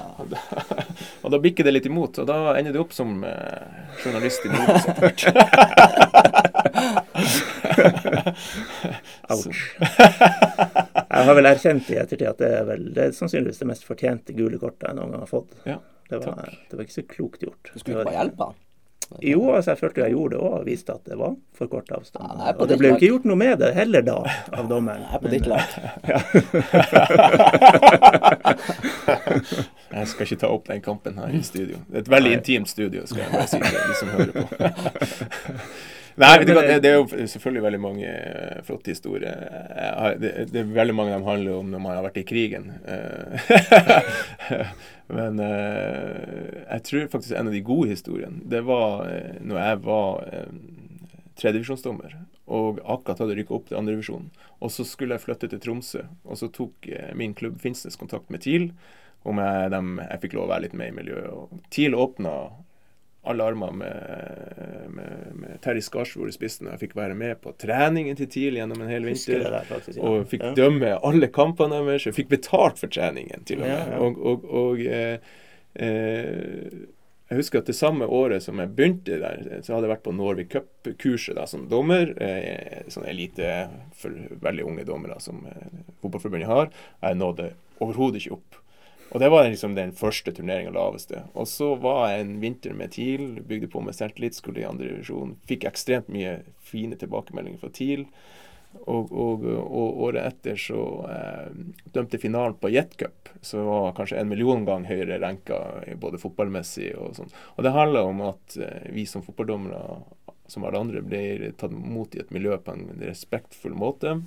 og 1.23 1.31
da 1.33 1.39
bikker 1.41 1.65
det 1.65 1.73
litt 1.73 1.87
imot, 1.89 2.19
og 2.21 2.27
da 2.29 2.37
ender 2.59 2.75
du 2.75 2.79
opp 2.83 2.93
som 2.93 3.23
eh, 3.25 3.63
journalist 4.03 4.45
i 4.45 4.51
Nordlys 4.53 4.85
etter 4.91 5.01
hvert. 5.07 5.21
Ouch. 9.33 9.63
Jeg 9.81 11.25
har 11.29 11.35
vel 11.39 11.49
erkjent 11.49 11.89
i 11.93 11.97
ettertid 12.03 12.27
at 12.29 12.39
det 12.43 12.51
er 12.59 12.65
vel 12.67 12.83
det 12.93 13.09
er 13.09 13.17
sannsynligvis 13.17 13.61
det 13.63 13.69
mest 13.71 13.87
fortjente 13.87 14.35
gule 14.37 14.59
kortet 14.61 14.91
jeg 14.91 14.99
noen 14.99 15.15
gang 15.15 15.25
har 15.25 15.31
fått. 15.31 15.57
Ja, 15.65 15.79
det, 16.09 16.21
var, 16.21 16.37
takk. 16.43 16.61
det 16.69 16.77
var 16.77 16.85
ikke 16.85 16.97
så 16.99 17.05
klokt 17.17 17.41
gjort. 17.47 17.63
Du 17.73 17.79
skulle 17.79 17.97
ikke 17.97 18.09
bare 18.11 18.19
hjelpe 18.21 18.49
han? 18.51 18.63
Jo, 19.23 19.53
altså 19.55 19.71
jeg 19.71 19.79
følte 19.79 20.01
jeg 20.03 20.11
gjorde 20.13 20.35
det 20.35 20.39
òg, 20.43 20.53
og 20.59 20.65
viste 20.67 20.91
at 20.93 21.03
det 21.07 21.15
var 21.17 21.33
for 21.55 21.65
kort 21.71 21.91
avstand. 21.95 22.27
Ja, 22.43 22.51
og 22.59 22.67
det 22.69 22.77
ble 22.79 22.87
jo 22.91 22.95
ikke 22.97 23.07
gjort 23.13 23.25
noe 23.29 23.39
med 23.39 23.55
det 23.61 23.69
heller 23.77 24.01
da, 24.05 24.17
av 24.59 24.67
dommeren. 24.69 25.01
Jeg 25.07 25.13
er 25.15 25.19
på 25.23 25.27
Men, 25.27 25.33
ditt 25.37 25.47
lag. 25.47 25.63
Jeg 29.97 30.07
skal 30.11 30.25
ikke 30.27 30.39
ta 30.43 30.47
opp 30.51 30.67
den 30.67 30.81
kampen 30.83 31.17
her 31.17 31.31
i 31.33 31.41
studio. 31.45 31.77
Det 31.87 31.95
er 31.95 31.99
et 32.03 32.11
veldig 32.11 32.31
Nei. 32.33 32.37
intimt 32.41 32.69
studio, 32.69 33.05
skal 33.07 33.23
jeg 33.23 33.31
bare 33.31 33.47
si 33.47 33.59
til 33.63 33.77
de 33.79 33.95
som 33.95 34.07
hører 34.11 34.31
på. 34.35 34.43
Nei, 36.17 36.31
det, 36.41 36.53
det, 36.53 36.77
det, 36.81 36.89
er 36.89 36.95
jo 36.97 37.27
selvfølgelig 37.29 37.61
veldig 37.61 37.79
mange 37.81 38.09
uh, 38.09 38.61
flotte 38.65 38.89
historier. 38.89 39.37
Det, 40.17 40.31
det, 40.49 40.63
er 40.63 40.71
veldig 40.73 40.95
mange 40.97 41.13
av 41.13 41.19
dem 41.19 41.27
handler 41.29 41.59
om 41.59 41.69
når 41.73 41.83
man 41.83 41.93
har 41.93 42.07
vært 42.07 42.17
i 42.23 42.25
krigen. 42.25 42.71
Uh, 42.87 44.71
men 45.17 45.37
jeg 45.43 46.81
tror 46.89 47.11
faktisk 47.13 47.37
en 47.37 47.51
av 47.51 47.53
de 47.53 47.61
gode 47.65 47.91
historiene, 47.93 48.41
det 48.49 48.63
var 48.65 49.05
når 49.39 49.61
jeg 49.61 49.83
var 49.85 50.25
tredjevisjonsdommer 51.37 52.17
og 52.47 52.81
akkurat 52.81 53.21
hadde 53.21 53.37
rykka 53.37 53.55
opp 53.55 53.69
til 53.69 53.77
andredivisjon. 53.79 54.29
Og 54.63 54.73
så 54.73 54.83
skulle 54.87 55.15
jeg 55.15 55.23
flytte 55.23 55.51
til 55.51 55.61
Tromsø, 55.63 56.03
og 56.25 56.39
så 56.41 56.49
tok 56.51 56.89
min 57.19 57.35
klubb 57.37 57.59
Finnsnes 57.61 57.99
kontakt 57.99 58.31
med 58.33 58.43
TIL 58.43 58.71
om 59.27 59.41
jeg, 59.41 59.71
dem, 59.73 59.97
jeg 60.03 60.21
fikk 60.23 60.37
lov 60.37 60.47
å 60.47 60.51
være 60.53 60.65
litt 60.67 60.77
med 60.77 60.91
i 60.91 60.97
miljøet. 60.97 61.29
Og 61.33 61.61
TIL 61.73 61.97
åpna 61.97 62.33
alle 63.29 63.47
armer 63.47 63.73
med, 63.75 64.91
med, 64.93 65.31
med 65.41 65.61
Terje 65.63 65.85
Skarsvord 65.85 66.31
i 66.31 66.35
spissen. 66.35 66.69
Jeg 66.71 66.81
fikk 66.85 66.97
være 66.97 67.17
med 67.17 67.39
på 67.43 67.53
treningen 67.59 68.17
til 68.19 68.29
TIL 68.33 68.59
gjennom 68.59 68.83
en 68.83 68.91
hel 68.91 69.07
vinter. 69.07 69.47
Faktisk, 69.69 69.99
ja. 69.99 70.03
Og 70.07 70.27
fikk 70.31 70.45
ja. 70.45 70.53
dømme 70.57 70.95
alle 71.05 71.31
kampene 71.33 71.81
deres. 71.87 72.07
Jeg 72.09 72.17
fikk 72.17 72.31
betalt 72.37 72.81
for 72.81 72.91
treningen, 72.93 73.45
til 73.47 73.61
og 73.61 73.67
med. 73.67 73.73
Ja, 73.93 74.03
og, 74.03 74.21
og, 74.31 74.47
og 74.61 74.85
eh, 74.85 75.33
eh, 75.75 76.85
jeg 77.27 77.41
husker 77.41 77.59
at 77.59 77.67
det 77.67 77.75
samme 77.75 78.07
året 78.07 78.45
som 78.45 78.59
jeg 78.61 78.71
begynte 78.75 79.17
der, 79.19 79.41
så 79.59 79.75
hadde 79.75 79.89
jeg 79.89 79.93
vært 79.97 80.05
på 80.05 80.13
Norway 80.15 80.47
Cup-kurset 80.47 81.41
som 81.51 81.65
dommer. 81.67 82.13
Eh, 82.23 82.85
sånn 82.93 83.07
elite 83.09 83.65
for 83.99 84.15
veldig 84.45 84.63
unge 84.69 84.85
dommere 84.87 85.19
som 85.23 85.41
eh, 85.49 85.65
Fotballforbundet 85.99 86.47
har. 86.47 86.71
Jeg 87.03 87.19
nådde 87.19 87.49
overhodet 87.83 88.23
ikke 88.23 88.37
opp. 88.37 88.61
Og 89.09 89.21
det 89.23 89.29
var 89.31 89.47
liksom 89.47 89.75
den 89.75 89.93
første 89.95 90.33
turneringa 90.35 90.73
laveste. 90.75 91.21
Og 91.33 91.47
så 91.47 91.71
var 91.79 92.09
jeg 92.11 92.25
en 92.25 92.33
vinter 92.41 92.73
med 92.75 92.91
TIL, 92.91 93.39
bygde 93.47 93.69
på 93.71 93.81
med 93.81 93.95
selvtillit, 93.95 94.35
skulle 94.35 94.61
i 94.61 94.67
andre 94.67 94.89
divisjon. 94.89 95.37
Fikk 95.47 95.63
ekstremt 95.69 96.11
mye 96.11 96.41
fine 96.67 96.99
tilbakemeldinger 96.99 97.61
fra 97.61 97.71
TIL. 97.73 98.03
Og, 98.77 99.09
og, 99.09 99.45
og 99.47 100.01
året 100.05 100.27
etter 100.27 100.59
så 100.59 100.81
eh, 101.09 101.47
dømte 101.95 102.19
finalen 102.21 102.57
på 102.59 102.69
Jet 102.69 102.97
Cup, 102.99 103.31
som 103.41 103.65
var 103.65 103.95
kanskje 103.97 104.19
en 104.19 104.29
million 104.29 104.67
gang 104.67 104.85
høyere 104.85 105.17
renka 105.23 105.57
både 105.97 106.19
fotballmessig 106.21 106.91
og 106.99 107.15
sånn. 107.17 107.31
Og 107.55 107.65
det 107.65 107.73
handler 107.73 108.11
om 108.11 108.21
at 108.27 108.57
eh, 108.59 108.91
vi 108.93 109.07
som 109.09 109.23
fotballdommere, 109.25 110.03
som 110.51 110.67
alle 110.67 110.83
andre, 110.83 111.01
blir 111.01 111.47
tatt 111.57 111.73
imot 111.73 112.15
i 112.15 112.21
et 112.21 112.35
miljø 112.35 112.59
på 112.61 112.75
en 112.75 112.91
respektfull 113.01 113.73
måte. 113.75 114.19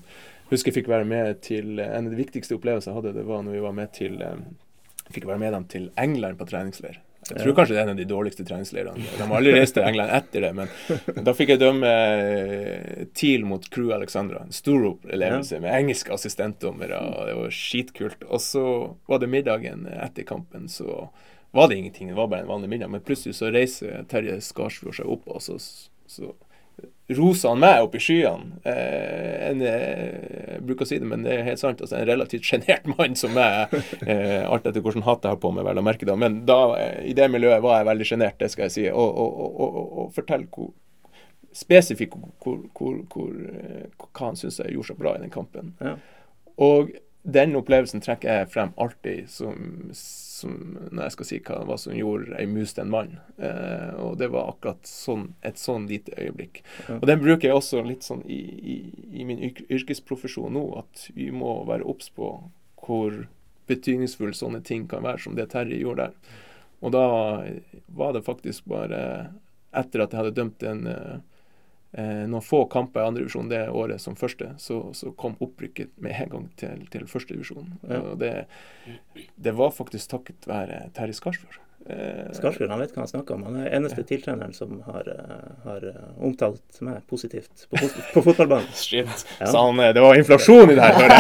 Husker 0.50 0.72
jeg 0.72 0.80
fikk 0.80 0.90
være 0.90 1.06
med 1.06 1.44
til 1.46 1.78
En 1.78 2.08
av 2.08 2.10
de 2.10 2.18
viktigste 2.18 2.56
opplevelsene 2.56 2.90
jeg 2.90 2.98
hadde, 2.98 3.14
det 3.20 3.28
var 3.28 3.44
når 3.46 3.54
vi 3.54 3.64
var 3.68 3.76
med 3.76 3.94
til 3.94 4.18
eh, 4.24 4.40
fikk 5.14 5.28
være 5.28 5.42
med 5.42 5.56
dem 5.56 5.70
til 5.70 5.88
England 6.00 6.38
på 6.40 6.48
treningsleir. 6.50 7.00
Jeg 7.30 7.44
tror 7.44 7.54
kanskje 7.54 7.74
det 7.76 7.80
er 7.80 7.84
en 7.84 7.92
av 7.92 7.98
de 7.98 8.06
dårligste 8.08 8.44
treningsleirene. 8.48 9.04
De 9.04 9.22
har 9.22 9.36
aldri 9.36 9.52
reist 9.54 9.76
til 9.76 9.84
England 9.86 10.10
etter 10.16 10.46
det, 10.46 10.50
men 10.56 10.70
da 11.26 11.34
fikk 11.36 11.52
jeg 11.52 11.60
dømme 11.62 11.90
eh, 11.90 13.02
TIL 13.14 13.44
mot 13.46 13.66
Crew 13.70 13.92
Alexandra. 13.94 14.42
En 14.46 14.56
stor 14.56 14.86
opplevelse 14.94 15.60
med 15.62 15.76
engelske 15.76 16.14
assistentdommere, 16.16 16.98
og 16.98 17.28
det 17.28 17.36
var 17.38 17.54
skitkult. 17.54 18.24
Og 18.26 18.42
så 18.42 18.64
var 19.10 19.22
det 19.22 19.30
middagen 19.30 19.84
etter 19.92 20.26
kampen, 20.26 20.66
så 20.72 21.10
var 21.54 21.70
det 21.70 21.78
ingenting. 21.78 22.10
Det 22.10 22.18
var 22.18 22.32
bare 22.32 22.46
en 22.46 22.50
vanlig 22.50 22.72
middag. 22.72 22.90
Men 22.90 23.04
plutselig 23.06 23.36
så 23.38 23.52
reiser 23.52 24.06
Terje 24.10 24.40
Skarsfjord 24.44 24.98
seg 24.98 25.12
opp, 25.12 25.28
og 25.30 25.44
så, 25.44 25.58
så 26.10 26.32
roser 27.16 27.52
han 27.52 27.62
meg 27.62 27.84
opp 27.84 27.94
i 27.98 28.02
skyene. 28.02 28.60
Eh, 28.68 29.48
en, 29.48 29.62
eh, 29.66 30.52
jeg 30.54 30.60
bruker 30.66 30.86
å 30.86 30.88
si 30.88 30.98
det, 31.02 31.08
men 31.10 31.24
det 31.26 31.34
er 31.34 31.48
helt 31.48 31.62
sant. 31.62 31.80
Altså, 31.82 31.96
en 31.98 32.06
relativt 32.08 32.46
sjenert 32.46 32.86
mann 32.92 33.16
som 33.18 33.34
meg. 33.36 33.74
Eh, 34.06 34.44
alt 34.46 34.66
etter 34.66 34.82
hvilken 34.84 35.04
hatt 35.06 35.26
jeg 35.26 35.34
har 35.34 35.40
på 35.42 35.50
meg, 35.54 35.66
vel 35.66 35.80
å 35.80 35.84
merke 35.84 36.06
da. 36.08 36.16
Men 36.18 36.44
da, 36.48 36.60
eh, 36.78 37.10
i 37.10 37.16
det 37.16 37.26
miljøet 37.32 37.62
var 37.64 37.80
jeg 37.80 37.90
veldig 37.90 38.08
sjenert, 38.12 38.38
det 38.40 38.50
skal 38.52 38.68
jeg 38.68 38.76
si. 38.76 38.86
Og, 38.90 39.20
og, 39.24 39.42
og, 39.66 39.80
og 40.04 40.14
fortell 40.16 40.46
hvor 40.54 40.72
spesifikt 41.56 42.14
hvor, 42.42 42.60
hvor, 42.78 42.96
hvor, 43.10 43.30
eh, 43.50 43.86
hva 43.98 44.26
han 44.28 44.38
syns 44.38 44.60
jeg 44.62 44.76
gjorde 44.76 44.92
så 44.92 44.98
bra 44.98 45.16
i 45.16 45.22
den 45.24 45.34
kampen. 45.34 45.74
Ja. 45.82 45.96
Og 46.62 46.92
den 47.22 47.52
opplevelsen 47.58 48.00
trekker 48.00 48.30
jeg 48.32 48.50
frem 48.52 48.70
alltid 48.80 49.28
som, 49.28 49.90
som, 49.96 50.54
når 50.88 51.02
jeg 51.04 51.14
skal 51.16 51.28
si 51.28 51.40
hva, 51.44 51.58
hva 51.68 51.76
som 51.80 51.96
gjorde 51.96 52.36
ei 52.40 52.46
mus 52.48 52.72
til 52.72 52.86
en 52.86 52.94
mann. 52.94 53.10
Eh, 53.36 53.90
og 54.00 54.16
det 54.22 54.30
var 54.32 54.54
akkurat 54.54 54.88
sånn, 54.88 55.28
et 55.44 55.60
sånn 55.60 55.88
lite 55.90 56.14
øyeblikk. 56.16 56.62
Og 56.96 57.04
den 57.10 57.20
bruker 57.20 57.50
jeg 57.50 57.58
også 57.58 57.84
litt 57.84 58.06
sånn 58.06 58.24
i, 58.24 58.40
i, 58.40 58.78
i 59.20 59.26
min 59.28 59.42
yrkesprofesjon 59.44 60.56
nå, 60.56 60.64
at 60.80 61.10
vi 61.16 61.28
må 61.34 61.58
være 61.68 61.86
obs 61.92 62.08
på 62.16 62.32
hvor 62.80 63.24
betydningsfulle 63.70 64.34
sånne 64.34 64.62
ting 64.66 64.88
kan 64.90 65.04
være, 65.04 65.20
som 65.26 65.36
det 65.36 65.50
Terje 65.52 65.78
gjorde 65.78 66.08
der. 66.08 66.38
Og 66.80 66.94
da 66.96 67.04
var 67.92 68.16
det 68.16 68.24
faktisk 68.24 68.64
bare 68.72 69.02
etter 69.76 70.02
at 70.02 70.14
jeg 70.14 70.22
hadde 70.22 70.38
dømt 70.38 70.64
en 70.66 70.86
eh, 71.92 72.26
noen 72.30 72.44
få 72.44 72.64
kamper 72.70 73.02
i 73.02 73.08
andredivisjon 73.10 73.50
det 73.50 73.64
året 73.68 74.02
som 74.02 74.18
første, 74.18 74.52
så, 74.58 74.82
så, 74.96 75.14
kom 75.16 75.36
opprykket 75.40 75.96
med 76.02 76.16
en 76.24 76.30
gang 76.34 76.46
til, 76.60 76.86
til 76.92 77.08
førstedivisjon. 77.10 77.72
Ja. 77.88 78.02
Og 78.12 78.20
det, 78.22 78.34
det, 79.36 79.56
var 79.58 79.74
faktisk 79.74 80.14
takket 80.14 80.48
være 80.50 80.86
Terje 80.96 81.18
Skarsfjord. 81.18 81.60
Eh, 81.88 82.26
Skarsfjord 82.36 82.70
han 82.70 82.82
vet 82.82 82.92
hva 82.92 83.04
han 83.06 83.10
snakker 83.10 83.38
om. 83.38 83.46
Han 83.48 83.56
er 83.62 83.72
eneste 83.78 84.02
ja. 84.04 84.08
tiltreneren 84.12 84.52
som 84.56 84.82
har, 84.86 85.08
eh, 85.08 85.46
har, 85.64 85.86
eh, 85.88 86.10
omtalt 86.20 86.82
meg 86.84 87.00
positivt 87.10 87.66
på, 87.70 87.88
på 88.14 88.24
fotballbanen. 88.28 88.68
Shit. 88.84 89.08
Ja. 89.40 89.48
Sa 89.48 89.64
han, 89.66 89.80
det 89.80 90.04
var 90.04 90.18
inflasjon 90.20 90.70
i 90.74 90.78
det 90.78 90.84
her, 90.84 91.10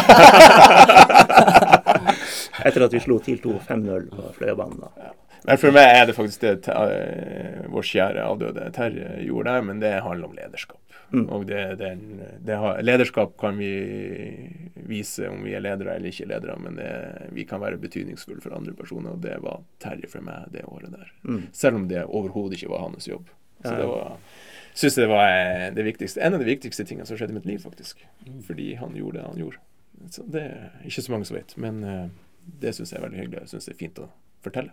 Etter 2.60 2.84
at 2.84 2.92
vi 2.92 3.00
slo 3.00 3.16
TIL 3.24 3.38
2 3.40 3.54
5-0 3.70 4.10
på 4.12 4.22
Fløyabanen. 4.36 4.84
Ja. 5.00 5.14
Men 5.46 5.60
for 5.60 5.74
meg 5.74 5.88
er 5.94 6.06
det 6.08 6.14
faktisk 6.16 6.42
det 6.44 6.68
uh, 6.68 7.66
vår 7.72 7.86
kjære 7.90 8.26
avdøde 8.26 8.68
Terje 8.76 9.16
gjorde 9.24 9.54
der, 9.54 9.66
men 9.66 9.80
det 9.82 9.92
handler 10.04 10.28
om 10.28 10.36
lederskap. 10.36 10.80
Mm. 11.10 11.24
Og 11.34 11.46
det, 11.48 11.62
det, 11.80 11.90
det 12.46 12.58
har, 12.60 12.82
lederskap 12.86 13.32
kan 13.40 13.56
vi 13.58 13.70
vise 14.90 15.26
om 15.30 15.42
vi 15.46 15.56
er 15.58 15.64
ledere 15.64 15.96
eller 15.96 16.12
ikke 16.12 16.28
ledere, 16.30 16.58
men 16.62 16.78
det, 16.78 16.90
vi 17.34 17.46
kan 17.48 17.62
være 17.62 17.80
betydningsfulle 17.82 18.44
for 18.44 18.54
andre 18.54 18.76
personer, 18.78 19.16
og 19.16 19.24
det 19.24 19.38
var 19.42 19.64
Terje 19.82 20.10
for 20.12 20.24
meg 20.26 20.52
det 20.54 20.66
året 20.68 20.92
der. 20.94 21.10
Mm. 21.24 21.42
Selv 21.56 21.80
om 21.80 21.88
det 21.90 22.04
overhodet 22.06 22.60
ikke 22.60 22.72
var 22.74 22.86
hans 22.86 23.08
jobb. 23.10 23.32
Så 23.64 23.74
det 23.76 23.88
var 23.90 24.14
syns 24.74 24.94
det 24.94 25.08
var 25.10 25.26
eh, 25.28 25.66
det 25.74 25.84
viktigste, 25.84 26.20
en 26.24 26.36
av 26.36 26.40
de 26.40 26.48
viktigste 26.48 26.86
tingene 26.88 27.06
som 27.08 27.18
skjedde 27.18 27.34
i 27.34 27.38
mitt 27.40 27.48
liv, 27.48 27.58
faktisk. 27.62 28.04
Mm. 28.26 28.42
Fordi 28.46 28.68
han 28.80 28.96
gjorde 28.96 29.18
det 29.18 29.26
han 29.26 29.40
gjorde. 29.42 29.64
Så 30.14 30.24
det 30.30 30.44
er 30.46 30.86
ikke 30.88 31.04
så 31.04 31.12
mange 31.12 31.28
som 31.28 31.36
vet, 31.36 31.56
men 31.60 31.82
uh, 31.84 32.06
det 32.62 32.72
syns 32.72 32.94
jeg 32.94 33.00
er 33.00 33.04
veldig 33.04 33.20
hyggelig. 33.20 33.42
Jeg 33.42 33.52
syns 33.52 33.68
det 33.68 33.74
er 33.74 33.82
fint 33.82 34.00
å 34.00 34.06
fortelle 34.44 34.72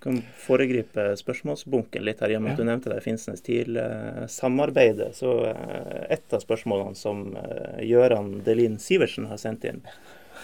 kan 0.00 0.20
foregripe 0.38 1.16
spørsmålsbunken 1.18 2.04
litt 2.06 2.20
her, 2.22 2.30
i 2.30 2.36
og 2.38 2.44
med 2.44 2.54
at 2.54 2.60
du 2.60 2.66
nevnte 2.66 2.92
det 2.92 3.00
Finnsnes 3.02 3.42
TIL-samarbeidet. 3.46 5.10
Så 5.18 5.32
eh, 5.50 6.04
et 6.14 6.34
av 6.34 6.42
spørsmålene 6.44 6.98
som 6.98 7.24
eh, 7.38 7.82
Gøran 7.88 8.36
Delin 8.46 8.78
Sivertsen 8.82 9.26
har 9.30 9.40
sendt 9.42 9.66
inn, 9.66 9.82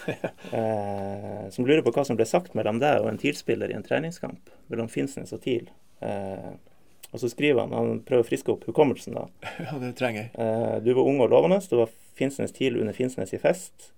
eh, 0.11 1.47
som 1.55 1.67
lurer 1.67 1.85
på 1.87 1.95
hva 1.95 2.07
som 2.07 2.19
ble 2.19 2.27
sagt 2.29 2.57
mellom 2.59 2.81
deg 2.83 3.03
og 3.03 3.13
en 3.13 3.21
TIL-spiller 3.21 3.71
i 3.71 3.79
en 3.79 3.87
treningskamp 3.87 4.51
mellom 4.73 4.91
Finnsnes 4.91 5.35
og 5.37 5.43
TIL. 5.45 5.69
og 7.13 7.21
så 7.21 7.29
skriver 7.31 7.63
han, 7.63 7.75
han 7.79 8.01
prøver 8.07 8.25
å 8.25 8.27
friske 8.27 8.51
opp 8.53 8.67
hukommelsen, 8.67 9.15
da. 9.15 9.29
Ja, 9.69 9.79
det 9.79 9.95
trenger 10.01 10.27
jeg. 10.27 10.83
du 10.83 10.91
var 10.97 11.07
ung 11.07 11.23
og 11.23 11.31
lovende. 11.31 11.61
Du 11.71 11.79
var 11.79 11.93
Finnsnes 12.19 12.53
TIL 12.53 12.81
under 12.81 12.97
Finnsnes 12.97 13.33
i 13.37 13.39
fest. 13.39 13.93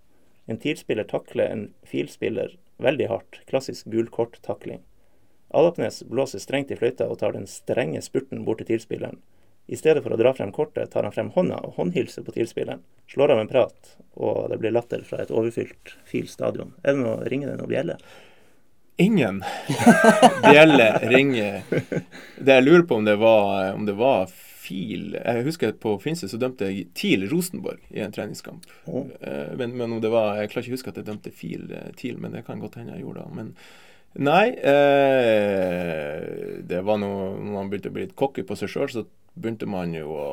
En 0.47 0.61
TIL-spiller 0.61 1.09
takler 1.09 1.49
en 1.49 1.65
FIL-spiller 1.89 2.59
veldig 2.83 3.09
hardt. 3.09 3.41
Klassisk 3.49 3.89
gulkort-takling. 3.91 4.85
Alapnes 5.55 6.03
blåser 6.09 6.43
strengt 6.43 6.71
i 6.71 6.79
fløyta 6.79 7.07
og 7.11 7.21
tar 7.21 7.37
den 7.37 7.47
strenge 7.51 8.03
spurten 8.03 8.45
bort 8.45 8.63
til 8.63 8.75
tilspilleren. 8.75 9.21
I 9.67 9.77
stedet 9.79 10.05
for 10.05 10.15
å 10.15 10.19
dra 10.19 10.31
frem 10.35 10.53
kortet, 10.55 10.93
tar 10.93 11.03
han 11.03 11.15
frem 11.15 11.33
hånda 11.35 11.59
og 11.67 11.75
håndhilser 11.81 12.23
på 12.23 12.37
tilspilleren. 12.37 12.85
Slår 13.11 13.35
av 13.35 13.41
en 13.43 13.51
prat, 13.51 13.97
og 14.15 14.47
det 14.53 14.61
blir 14.63 14.75
latter 14.75 15.03
fra 15.07 15.25
et 15.25 15.33
overfylt 15.35 15.97
Fil 16.07 16.29
stadion. 16.31 16.75
Er 16.85 16.95
det 16.95 17.03
noe, 17.03 17.25
Ringer 17.27 17.51
det 17.51 17.59
noe 17.59 17.71
bjelle? 17.71 17.99
Ingen 19.03 19.43
bjelle 20.47 20.87
ringer. 21.11 21.67
Det 22.39 22.55
jeg 22.55 22.65
lurer 22.65 22.87
på 22.89 23.01
om 23.01 23.09
det 23.09 23.17
var, 23.21 23.75
om 23.75 23.89
det 23.89 23.97
var 23.99 24.31
Fil 24.67 25.13
Jeg 25.19 25.43
husker 25.47 25.75
på 25.79 25.93
Finse 26.03 26.31
så 26.31 26.39
dømte 26.41 26.71
jeg 26.71 26.87
TIL 26.97 27.27
Rosenborg 27.31 27.83
i 27.91 28.01
en 28.03 28.15
treningskamp. 28.15 28.65
Oh. 28.87 29.05
Men, 29.21 29.77
men, 29.77 29.93
om 29.93 30.01
det 30.03 30.11
var 30.15 30.41
Jeg 30.41 30.51
klarer 30.55 30.65
ikke 30.65 30.75
å 30.75 30.79
huske 30.79 30.95
at 30.95 31.03
jeg 31.03 31.11
dømte 31.11 31.35
Fil 31.35 31.69
eh, 31.75 31.91
TIL, 31.99 32.17
men 32.23 32.35
det 32.35 32.47
kan 32.47 32.63
godt 32.63 32.79
hende 32.81 32.97
jeg 32.97 33.05
gjorde 33.05 33.27
det. 33.27 33.37
Men 33.37 33.53
Nei, 34.17 34.49
eh, 34.49 36.23
det 36.65 36.79
var 36.87 36.97
noe 37.03 37.35
Når 37.37 37.53
man 37.53 37.69
begynte 37.69 37.91
å 37.91 37.97
bli 37.97 38.07
litt 38.07 38.17
cocky 38.17 38.47
på 38.49 38.57
seg 38.57 38.71
sjøl, 38.73 38.89
så 38.89 39.03
begynte 39.37 39.67
man 39.69 39.93
jo 39.93 40.15
å 40.17 40.29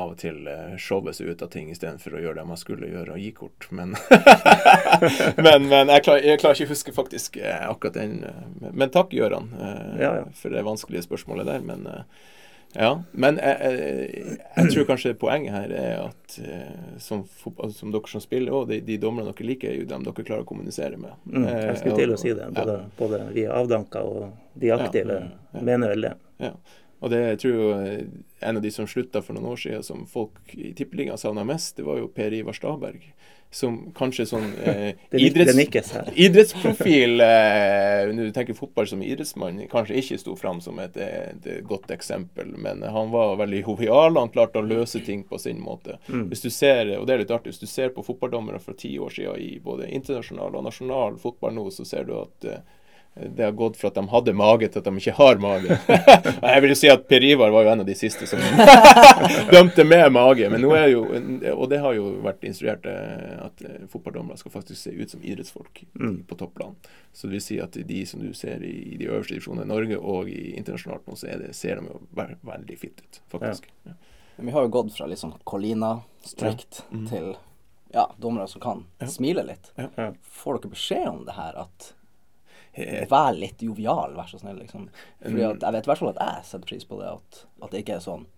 av 0.00 0.14
og 0.14 0.16
til 0.18 0.42
eh, 0.50 0.74
showe 0.80 1.12
seg 1.14 1.30
ut 1.30 1.44
av 1.44 1.52
ting 1.52 1.70
istedenfor 1.70 2.16
å 2.16 2.22
gjøre 2.24 2.40
det 2.40 2.46
man 2.48 2.58
skulle 2.58 2.90
gjøre, 2.90 3.14
og 3.14 3.22
gi 3.22 3.30
kort. 3.36 3.68
Men, 3.70 3.94
men, 5.44 5.68
men 5.70 5.92
jeg, 5.92 6.04
klarer, 6.06 6.26
jeg, 6.26 6.40
klarer, 6.42 6.58
ikke 6.58 6.66
å 6.66 6.72
huske 6.72 6.96
faktisk 6.96 7.38
eh, 7.38 7.62
akkurat 7.68 7.98
den. 8.00 8.18
Eh, 8.26 8.68
men 8.72 8.90
takk, 8.90 9.14
Gøran, 9.14 9.52
ja, 10.00 10.12
ja. 10.22 10.26
for 10.34 10.54
det 10.54 10.66
vanskelige 10.66 11.06
spørsmålet 11.06 11.50
der. 11.50 11.64
Men 11.66 11.86
ja, 12.74 12.90
men 13.10 13.38
jeg, 13.42 13.56
jeg, 13.60 14.34
jeg, 14.56 14.72
tror 14.72 14.84
kanskje 14.92 15.14
poenget 15.18 15.54
her 15.56 15.72
er 15.74 15.94
at 16.04 16.36
eh, 16.38 16.98
som, 17.02 17.24
altså, 17.50 17.72
som, 17.74 17.90
dere 17.90 18.10
som 18.12 18.22
spiller 18.22 18.54
òg, 18.54 18.68
de, 18.70 18.78
de 18.86 18.98
dommerne 19.02 19.32
dere 19.32 19.48
liker, 19.48 19.72
er 19.72 19.80
jo 19.80 19.88
dem 19.90 20.04
dere 20.06 20.26
klarer 20.26 20.44
å 20.44 20.48
kommunisere 20.48 21.00
med. 21.00 21.16
Mm, 21.26 21.48
jeg 21.48 21.80
skulle 21.80 21.98
til 21.98 22.14
å 22.14 22.20
si 22.20 22.34
det. 22.36 22.46
Både, 22.54 22.76
ja. 22.84 22.92
både 23.00 23.24
vi 23.34 23.48
avdanka 23.50 24.04
og 24.06 24.28
de 24.60 24.70
aktive 24.76 25.18
ja, 25.18 25.32
ja, 25.50 25.64
mener 25.66 25.96
vel 25.96 26.06
det. 26.06 26.14
Ja. 26.46 26.52
Og 27.00 27.10
det 27.10 27.20
jeg 27.24 27.40
tror 27.42 27.60
jeg 27.80 28.06
en 28.44 28.60
av 28.60 28.62
de 28.62 28.72
som 28.74 28.88
slutta 28.88 29.22
for 29.24 29.36
noen 29.36 29.50
år 29.50 29.60
siden, 29.64 29.84
som 29.84 30.06
folk 30.08 30.54
i 30.54 30.70
Tippeligaen 30.76 31.18
savna 31.20 31.44
mest, 31.48 31.74
det 31.80 31.88
var 31.88 31.98
jo 31.98 32.10
Per 32.12 32.38
Ivar 32.38 32.56
Staberg. 32.56 33.02
Som 33.52 33.78
kanskje 33.96 34.28
sånn 34.30 34.52
eh, 34.62 34.92
idretts, 35.18 35.90
idrettsprofil 36.14 37.22
eh, 37.24 38.10
Når 38.14 38.28
du 38.28 38.34
tenker 38.36 38.54
fotball 38.54 38.86
som 38.86 39.02
idrettsmann, 39.02 39.58
kanskje 39.72 39.98
ikke 39.98 40.18
sto 40.22 40.36
fram 40.38 40.60
som 40.62 40.78
et, 40.78 40.96
et, 40.96 41.48
godt 41.66 41.90
eksempel. 41.90 42.52
Men 42.62 42.84
han 42.86 43.10
var 43.10 43.34
veldig 43.40 43.64
jovial. 43.64 44.14
Han 44.20 44.30
klarte 44.30 44.62
å 44.62 44.66
løse 44.66 45.02
ting 45.06 45.24
på 45.26 45.38
sin 45.42 45.58
måte. 45.62 45.98
Mm. 46.06 46.28
Hvis 46.30 46.46
du 46.46 46.50
ser, 46.54 46.94
og 46.98 47.08
det 47.08 47.16
er 47.16 47.24
litt 47.24 47.34
artig, 47.34 47.54
hvis 47.54 47.64
du 47.64 47.70
ser 47.70 47.90
på 47.96 48.06
fotballdommere 48.06 48.62
fra 48.62 48.76
ti 48.78 48.92
år 49.02 49.16
siden 49.16 49.42
i 49.42 49.56
både 49.62 49.90
internasjonal 49.90 50.54
og 50.54 50.68
nasjonal 50.68 51.18
fotball 51.18 51.56
nå, 51.56 51.66
så 51.74 51.86
ser 51.88 52.06
du 52.06 52.14
at 52.20 52.46
eh, 52.46 52.62
det 53.14 53.44
har 53.44 53.52
gått 53.52 53.76
fra 53.76 53.88
at 53.88 53.94
de 53.94 54.08
hadde 54.08 54.32
mage, 54.32 54.68
til 54.68 54.80
at 54.80 54.86
de 54.86 55.00
ikke 55.02 55.14
har 55.16 55.40
mage. 55.42 55.76
jeg 56.54 56.62
vil 56.62 56.72
jo 56.72 56.76
si 56.78 56.90
at 56.92 57.08
Per 57.10 57.24
Ivar 57.26 57.50
var 57.50 57.66
jo 57.66 57.72
en 57.72 57.82
av 57.82 57.88
de 57.88 57.96
siste 57.98 58.28
som 58.30 58.40
dømte 59.54 59.84
med 59.84 60.12
mage. 60.14 60.46
Men 60.52 60.62
nå 60.62 60.70
er 60.78 60.86
jo, 60.92 61.02
Og 61.56 61.66
det 61.72 61.80
har 61.82 61.96
jo 61.98 62.06
vært 62.24 62.46
instruert 62.46 62.86
eh, 62.88 63.34
at 63.42 63.66
eh, 63.66 63.82
fotballdommere 63.90 64.38
skal 64.38 64.54
faktisk 64.54 64.78
se 64.78 64.94
ut 64.94 65.10
som 65.10 65.26
idrettsfolk 65.26 65.82
mm. 65.98 66.16
på 66.30 66.38
topplan. 66.38 66.78
Så 67.12 67.26
det 67.26 67.40
vil 67.40 67.44
si 67.48 67.60
at 67.60 67.74
de 67.74 68.00
som 68.06 68.22
du 68.22 68.30
ser 68.36 68.62
i 68.62 68.96
de 68.96 69.10
øverste 69.10 69.34
divisjonene 69.34 69.66
i 69.66 69.72
Norge 69.74 69.98
og 69.98 70.30
i 70.30 70.54
internasjonalt 70.54 71.10
nå, 71.10 71.18
så 71.18 71.34
det, 71.42 71.52
ser 71.58 71.82
de 71.82 71.90
jo 71.90 72.00
veldig 72.14 72.78
fitte 72.78 73.04
ut, 73.04 73.22
faktisk. 73.34 73.68
Ja. 73.84 73.98
Ja. 73.98 74.00
Vi 74.40 74.54
har 74.54 74.64
jo 74.64 74.72
gått 74.72 74.94
fra 74.94 75.10
litt 75.10 75.20
sånn 75.20 75.34
Colina 75.44 75.98
strict 76.24 76.84
ja. 76.86 76.96
mm. 76.96 77.06
til 77.10 77.32
ja, 77.92 78.06
dommere 78.22 78.46
som 78.48 78.62
kan 78.62 78.84
smile 79.10 79.42
litt. 79.44 79.72
Får 79.74 80.60
dere 80.60 80.76
beskjed 80.78 81.08
om 81.10 81.24
det 81.26 81.34
her 81.36 81.58
at 81.66 81.96
Vær 83.10 83.32
litt 83.34 83.62
jovial, 83.62 84.14
vær 84.16 84.28
så 84.30 84.38
snill. 84.38 84.60
liksom. 84.62 84.88
Fordi 85.22 85.46
at 85.46 85.64
Jeg 85.66 85.76
vet 85.76 85.88
i 85.88 85.90
hvert 85.90 86.02
fall 86.02 86.12
at 86.12 86.20
jeg 86.22 86.44
setter 86.50 86.68
pris 86.68 86.86
på 86.86 87.00
det. 87.00 87.08
At, 87.10 87.44
at 87.64 87.72
det 87.72 87.82
ikke 87.84 87.98
er 87.98 88.04
sånn 88.04 88.28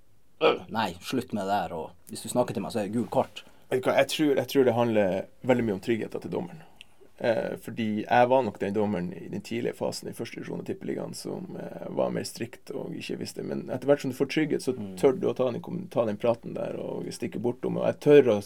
Nei, 0.75 0.89
slutt 1.07 1.31
med 1.33 1.45
det 1.45 1.55
der. 1.55 1.73
Og 1.77 2.11
hvis 2.11 2.25
du 2.25 2.33
snakker 2.33 2.57
til 2.57 2.65
meg, 2.65 2.75
så 2.75 2.83
er 2.83 2.89
det 2.89 2.97
gult 2.97 3.13
kort. 3.15 3.45
Jeg 3.73 3.83
tror, 3.85 4.35
jeg 4.37 4.49
tror, 4.51 4.65
det 4.67 4.75
handler 4.77 5.25
veldig 5.49 5.65
mye 5.65 5.77
om 5.79 5.83
tryggheten 5.85 6.25
til 6.25 6.33
dommeren. 6.33 6.65
Eh, 7.23 7.55
fordi 7.63 8.03
jeg 8.03 8.29
var 8.29 8.43
nok 8.43 8.59
den 8.59 8.75
dommeren 8.75 9.13
i 9.15 9.29
den 9.31 9.45
tidlige 9.47 9.77
fasen 9.79 10.09
i 10.11 10.15
første 10.17 10.41
divisjon 10.41 10.59
av 10.59 10.67
Tippeligaen 10.67 11.15
som 11.15 11.55
eh, 11.55 11.85
var 11.95 12.11
mer 12.11 12.27
strikt 12.27 12.73
og 12.75 12.97
ikke 12.99 13.21
visste. 13.21 13.45
Men 13.47 13.69
etter 13.71 13.87
hvert 13.87 14.03
som 14.03 14.11
du 14.11 14.19
får 14.19 14.31
trygghet, 14.33 14.65
så 14.65 14.75
mm. 14.75 14.97
tør 14.99 15.15
du 15.15 15.29
å 15.31 15.37
ta 15.39 15.47
den, 15.53 15.63
ta 15.93 16.05
den 16.09 16.19
praten 16.19 16.57
der 16.59 16.81
og 16.83 17.07
stikke 17.15 17.41
bortom. 17.43 17.79
Og 17.79 17.87
jeg 17.87 18.01
tør 18.03 18.33
å 18.35 18.37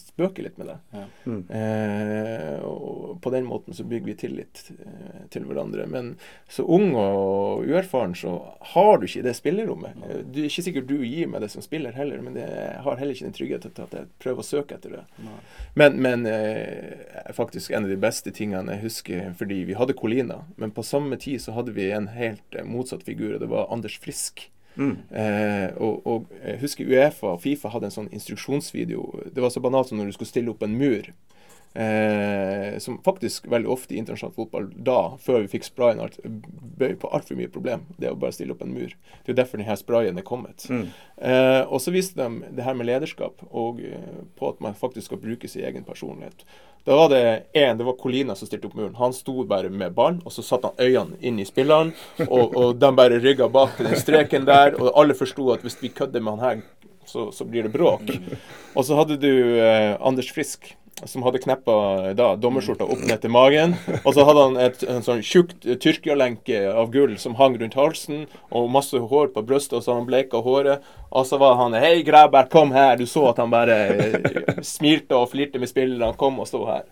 spøke 0.00 0.44
litt 0.44 0.58
med 0.60 0.68
det. 0.70 0.76
Ja. 0.92 1.02
Mm. 1.24 1.40
Eh, 1.58 2.64
og 2.64 3.18
på 3.22 3.32
den 3.34 3.46
måten 3.48 3.76
så 3.76 3.84
bygger 3.84 4.10
vi 4.10 4.14
tillit 4.22 4.62
eh, 4.72 5.24
til 5.32 5.46
hverandre. 5.48 5.86
Men 5.90 6.14
så 6.50 6.64
ung 6.64 6.94
og 6.98 7.66
uerfaren 7.66 8.14
så 8.18 8.34
har 8.74 8.98
du 8.98 9.06
ikke 9.08 9.24
det 9.26 9.34
spillerommet. 9.38 9.98
Ja. 10.02 10.20
Du, 10.24 10.40
ikke 10.46 10.66
sikkert 10.68 10.88
du 10.90 10.96
gir 11.04 11.30
meg 11.32 11.44
det 11.44 11.52
som 11.54 11.64
spiller 11.64 11.96
heller, 11.96 12.22
men 12.24 12.38
jeg 12.40 12.78
har 12.86 13.00
heller 13.00 13.16
ikke 13.16 13.28
den 13.28 13.36
tryggheten 13.38 13.76
til 13.76 13.86
at 13.88 13.98
jeg 13.98 14.10
prøver 14.22 14.44
å 14.44 14.48
søke 14.48 14.78
etter 14.78 14.96
det. 14.98 15.04
Ja. 15.26 15.36
Men, 15.80 16.00
men 16.04 16.26
eh, 16.30 17.28
faktisk 17.36 17.72
en 17.72 17.88
av 17.88 17.92
de 17.92 18.00
beste 18.00 18.32
tingene 18.34 18.76
jeg 18.76 18.86
husker, 18.86 19.28
fordi 19.38 19.62
vi 19.68 19.78
hadde 19.78 19.96
Colina, 19.98 20.42
men 20.56 20.74
på 20.74 20.84
samme 20.86 21.18
tid 21.20 21.42
så 21.44 21.56
hadde 21.56 21.76
vi 21.76 21.90
en 21.92 22.10
helt 22.16 22.56
eh, 22.56 22.66
motsatt 22.66 23.04
figur, 23.06 23.36
og 23.36 23.44
det 23.44 23.52
var 23.52 23.70
Anders 23.72 23.98
Frisk. 24.02 24.48
Mm. 24.76 24.96
Eh, 25.10 25.68
og, 25.76 26.06
og, 26.06 26.30
jeg 26.44 26.60
husker 26.62 26.88
Uefa 26.88 27.34
og 27.34 27.42
Fifa 27.42 27.72
hadde 27.72 27.90
en 27.90 27.96
sånn 27.96 28.12
instruksjonsvideo. 28.14 29.04
Det 29.34 29.44
var 29.44 29.52
så 29.52 29.62
banalt 29.64 29.90
som 29.90 30.00
når 30.00 30.12
du 30.12 30.16
skulle 30.16 30.32
stille 30.32 30.52
opp 30.54 30.64
en 30.64 30.78
mur. 30.78 31.12
Eh, 31.74 32.78
som 32.78 32.98
faktisk 33.02 33.46
veldig 33.48 33.68
ofte 33.72 33.94
i 33.94 33.98
internasjonal 33.98 34.34
fotball 34.36 34.66
da, 34.76 35.14
før 35.24 35.40
vi 35.40 35.54
fikk 35.54 35.64
sprayen, 35.70 36.02
alt, 36.04 36.18
bøy 36.76 36.98
på 37.00 37.08
altfor 37.08 37.38
mye 37.38 37.48
problem. 37.52 37.86
Det 37.96 38.10
å 38.12 38.18
bare 38.18 38.36
stille 38.36 38.52
opp 38.52 38.64
en 38.64 38.74
mur. 38.74 38.92
Det 38.92 39.30
er 39.30 39.32
jo 39.32 39.38
derfor 39.38 39.62
denne 39.62 39.76
sprayen 39.80 40.20
er 40.20 40.26
kommet. 40.26 40.66
Mm. 40.68 40.90
Eh, 41.16 41.62
og 41.62 41.80
så 41.80 41.94
viste 41.94 42.20
de 42.20 42.50
det 42.52 42.66
her 42.66 42.76
med 42.76 42.90
lederskap, 42.90 43.40
og 43.48 43.80
eh, 43.88 44.20
på 44.36 44.52
at 44.52 44.60
man 44.64 44.76
faktisk 44.76 45.08
skal 45.08 45.22
bruke 45.22 45.48
sin 45.48 45.64
egen 45.64 45.86
personlighet. 45.88 46.44
Da 46.84 46.98
var 46.98 47.08
det 47.12 47.22
én, 47.56 47.78
det 47.78 47.86
var 47.86 47.96
Colina 47.96 48.34
som 48.36 48.50
stilte 48.50 48.68
opp 48.68 48.76
muren. 48.76 48.98
Han 48.98 49.16
sto 49.16 49.46
bare 49.48 49.70
med 49.70 49.94
ballen, 49.96 50.20
og 50.26 50.34
så 50.34 50.44
satte 50.44 50.72
han 50.72 50.82
øynene 50.82 51.20
inn 51.24 51.40
i 51.40 51.48
spilleren, 51.48 51.94
og, 52.26 52.52
og 52.58 52.76
de 52.82 52.92
bare 52.98 53.22
rygga 53.22 53.48
bak 53.48 53.80
den 53.80 53.96
streken 53.96 54.44
der, 54.48 54.76
og 54.76 54.92
alle 54.98 55.16
forsto 55.16 55.48
at 55.54 55.64
hvis 55.64 55.78
vi 55.80 55.94
kødder 55.94 56.20
med 56.20 56.36
han 56.36 56.44
her, 56.48 56.62
så, 57.06 57.30
så 57.32 57.46
blir 57.48 57.64
det 57.64 57.72
bråk. 57.72 58.12
Og 58.74 58.84
så 58.84 58.96
hadde 58.98 59.18
du 59.20 59.32
eh, 59.62 59.96
Anders 60.00 60.28
Frisk 60.34 60.74
som 61.04 61.24
hadde 61.26 61.40
kneppa 61.42 61.74
da, 62.14 62.32
dommerskjorta 62.38 62.86
opp 62.86 63.02
ned 63.08 63.22
til 63.22 63.32
magen. 63.34 63.74
Og 64.02 64.12
så 64.14 64.26
hadde 64.28 64.44
han 64.46 64.58
et, 64.62 64.84
en 64.86 65.04
sånn 65.04 65.22
tjukt 65.26 65.66
tyrkialenke 65.82 66.64
av 66.70 66.92
gull 66.94 67.16
som 67.18 67.36
hang 67.40 67.56
rundt 67.60 67.76
halsen, 67.78 68.26
og 68.54 68.70
masse 68.72 68.98
hår 68.98 69.32
på 69.34 69.44
brystet, 69.46 69.78
og 69.78 69.82
så 69.82 69.92
hadde 69.92 70.02
han 70.04 70.10
bleika 70.10 70.42
håret. 70.44 70.90
Og 71.12 71.26
så 71.28 71.38
var 71.40 71.58
han 71.60 71.74
'Hei, 71.74 72.02
Græbert, 72.02 72.50
kom 72.50 72.72
her.' 72.72 72.96
Du 72.96 73.06
så 73.06 73.28
at 73.30 73.38
han 73.38 73.50
bare 73.50 73.76
eh, 73.88 74.62
smilte 74.62 75.16
og 75.16 75.30
flirte 75.30 75.58
med 75.58 75.68
spillerne. 75.68 76.16
Kom 76.16 76.40
og 76.40 76.46
sto 76.48 76.64
her. 76.66 76.84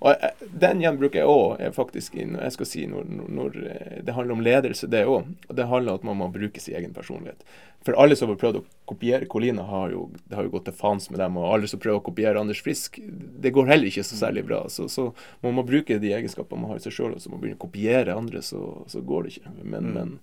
Og 0.00 0.12
eh, 0.12 0.42
Den 0.64 0.82
gjenbruker 0.84 1.22
jeg 1.22 1.30
òg 1.30 1.62
faktisk 1.76 2.16
når 2.18 2.42
jeg 2.48 2.56
skal 2.56 2.68
si 2.68 2.84
når, 2.90 3.06
når, 3.38 3.56
eh, 3.70 3.94
det 4.04 4.16
handler 4.16 4.36
om 4.36 4.44
ledelse, 4.44 4.90
det 4.92 5.06
òg. 5.08 5.30
Og 5.48 5.56
det 5.56 5.68
handler 5.70 5.94
om 5.94 6.00
at 6.02 6.10
man 6.10 6.20
må 6.20 6.28
bruke 6.34 6.62
sin 6.62 6.76
egen 6.76 6.94
personlighet. 6.96 7.46
For 7.86 7.94
alle 8.02 8.16
som 8.18 8.32
har 8.32 8.38
prøvd 8.40 8.58
å 8.58 8.64
kopiere 8.90 9.28
Colina, 9.30 9.62
har 9.68 9.92
jo, 9.94 10.08
det 10.26 10.34
har 10.34 10.46
jo 10.46 10.52
gått 10.56 10.64
til 10.66 10.74
fans 10.74 11.06
med 11.12 11.20
dem. 11.22 11.36
Og 11.38 11.52
alle 11.54 11.70
som 11.70 11.80
prøver 11.82 12.00
å 12.00 12.06
kopiere 12.08 12.40
Anders 12.40 12.62
Frisk, 12.64 12.98
det 12.98 13.52
går 13.54 13.70
heller 13.70 13.86
ikke 13.86 14.04
så 14.06 14.18
særlig 14.18 14.42
bra. 14.48 14.64
Så, 14.72 14.88
så 14.90 15.12
man 15.44 15.54
må 15.54 15.62
bruke 15.66 16.00
de 16.02 16.10
egenskapene 16.16 16.64
man 16.64 16.74
har 16.74 16.80
i 16.80 16.86
seg 16.86 16.96
sjøl, 16.96 17.14
og 17.14 17.22
så 17.22 17.30
må 17.30 17.36
man 17.36 17.44
begynne 17.44 17.60
å 17.60 17.66
kopiere 17.68 18.18
andre, 18.18 18.42
så, 18.42 18.62
så 18.90 19.04
går 19.06 19.26
det 19.26 19.36
ikke. 19.36 19.54
Men, 19.62 19.92
mm. 19.92 19.92
men, 19.94 20.16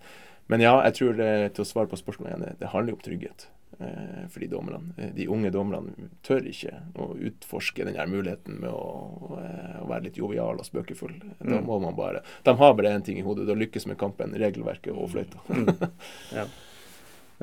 men, 0.52 0.66
ja, 0.66 0.76
jeg 0.90 1.00
tror 1.00 1.16
det, 1.22 1.32
til 1.56 1.64
å 1.64 1.70
svare 1.70 1.92
på 1.92 2.02
spørsmålet 2.04 2.34
igjen, 2.34 2.60
det 2.60 2.74
handler 2.74 2.94
jo 2.94 3.00
om 3.00 3.06
trygghet. 3.08 3.48
Eh, 3.80 4.30
for 4.30 4.40
de 4.40 4.48
dommerne. 4.48 4.80
Eh, 4.98 5.10
de 5.16 5.28
unge 5.28 5.50
dommerne 5.50 6.10
tør 6.22 6.46
ikke 6.48 6.76
å 7.00 7.14
utforske 7.18 7.86
denne 7.88 8.06
muligheten 8.08 8.60
med 8.62 8.70
å, 8.70 9.40
eh, 9.42 9.80
å 9.82 9.88
være 9.90 10.08
litt 10.08 10.20
jovial 10.20 10.62
og 10.62 10.68
spøkefull. 10.68 11.16
Da 11.40 11.58
mm. 11.58 11.66
må 11.66 11.80
man 11.82 11.96
bare 11.98 12.22
De 12.44 12.54
har 12.60 12.76
bare 12.78 12.94
én 12.94 13.06
ting 13.06 13.18
i 13.18 13.26
hodet, 13.26 13.48
det 13.48 13.56
å 13.56 13.60
lykkes 13.60 13.88
med 13.90 13.98
kampen, 13.98 14.36
regelverket 14.38 14.94
og 14.94 15.10
fløyta. 15.16 15.42
Mm. 15.50 15.74
ja. 16.38 16.46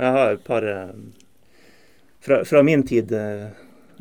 Jeg 0.01 0.15
har 0.17 0.37
et 0.37 0.45
par 0.47 0.65
fra, 2.21 2.45
fra 2.47 2.63
min 2.65 2.87
tid 2.87 3.13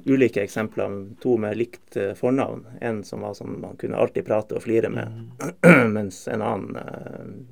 ulike 0.06 0.44
eksempler. 0.46 1.00
To 1.24 1.36
med 1.42 1.58
likt 1.58 1.98
fornavn. 2.16 2.62
En 2.80 3.02
som 3.04 3.26
var 3.26 3.34
sånn 3.36 3.58
man 3.60 3.76
kunne 3.82 4.00
alltid 4.00 4.28
prate 4.30 4.56
og 4.56 4.64
flire 4.64 4.92
med, 4.94 5.26
mm. 5.42 5.90
mens 5.98 6.28
en 6.32 6.46
annen 6.46 7.48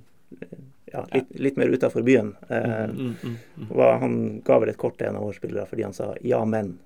ja, 0.92 1.06
litt, 1.14 1.32
litt, 1.36 1.58
mer 1.60 1.72
utafor 1.74 2.06
byen. 2.08 2.34
Mm, 2.50 2.58
mm, 2.58 3.16
mm, 3.24 3.38
mm, 3.58 3.70
var, 3.70 3.98
han 4.04 4.18
ga 4.46 4.60
vel 4.64 4.72
et 4.72 4.80
kort 4.80 4.98
til 5.00 5.10
en 5.10 5.20
av 5.20 5.26
våre 5.28 5.38
spillere 5.38 5.68
fordi 5.70 5.84
han 5.84 5.94
sa 5.94 6.14
'ja, 6.22 6.44
men'. 6.46 6.78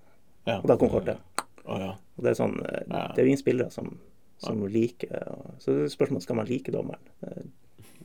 Ja. 0.46 0.60
Og 0.60 0.68
da 0.68 0.78
kom 0.78 0.90
kortet. 0.90 1.18
Oh, 1.66 1.78
ja. 1.80 1.96
Og 2.18 2.24
det 2.24 2.32
er 2.32 2.38
sånn, 2.38 2.56
det 2.58 3.18
er 3.18 3.22
jo 3.22 3.30
ingen 3.30 3.42
spillere 3.42 3.70
som, 3.70 3.92
som 4.42 4.64
liker 4.68 5.12
Så 5.62 5.72
det 5.72 5.84
er 5.84 5.92
spørsmålet 5.94 6.24
skal 6.26 6.36
man 6.36 6.50
like 6.50 6.72
dommeren. 6.74 7.04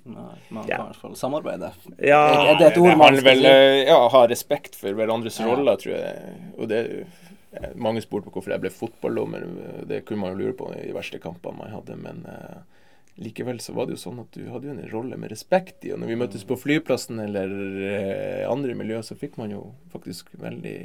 Nei, 0.07 0.37
man 0.55 0.67
kan 0.67 0.85
i 0.85 0.89
hvert 0.91 1.01
fall 1.01 1.17
samarbeide. 1.17 1.73
Ja, 1.99 2.21
er 2.53 2.59
det 2.61 2.67
et 2.67 2.79
ord 2.79 2.95
man 3.01 3.17
skal 3.17 3.25
vel. 3.27 3.49
Ja, 3.89 3.97
ha 4.13 4.27
respekt 4.29 4.77
for 4.79 4.95
hverandres 4.95 5.41
ja. 5.41 5.49
roller, 5.49 5.81
tror 5.81 5.97
jeg. 5.97 6.37
Og 6.59 6.69
det 6.69 6.83
mange 7.75 8.03
spurte 8.05 8.29
på 8.29 8.37
hvorfor 8.37 8.55
jeg 8.55 8.63
ble 8.63 8.71
fotballdommer. 8.71 9.47
Det 9.89 10.05
kunne 10.07 10.23
man 10.23 10.35
jo 10.35 10.45
lure 10.45 10.57
på 10.59 10.71
i 10.77 10.87
de 10.87 10.95
verste 10.95 11.19
kampene 11.23 11.59
man 11.59 11.73
hadde. 11.73 11.97
Men 11.97 12.23
likevel 13.16 13.61
så 13.64 13.72
var 13.76 13.87
det 13.87 13.96
jo 13.96 14.02
sånn 14.02 14.20
at 14.22 14.37
du 14.37 14.44
hadde 14.52 14.68
jo 14.68 14.74
en 14.74 14.90
rolle 14.92 15.18
med 15.20 15.33
respekt 15.33 15.87
i. 15.87 15.92
Og 15.94 16.00
når 16.02 16.12
vi 16.12 16.18
møttes 16.20 16.44
på 16.48 16.59
flyplassen 16.61 17.22
eller 17.22 17.52
uh, 17.52 18.44
andre 18.50 18.76
miljøer, 18.79 19.05
så 19.07 19.16
fikk 19.18 19.38
man 19.40 19.55
jo 19.55 19.70
faktisk 19.94 20.33
veldig 20.40 20.79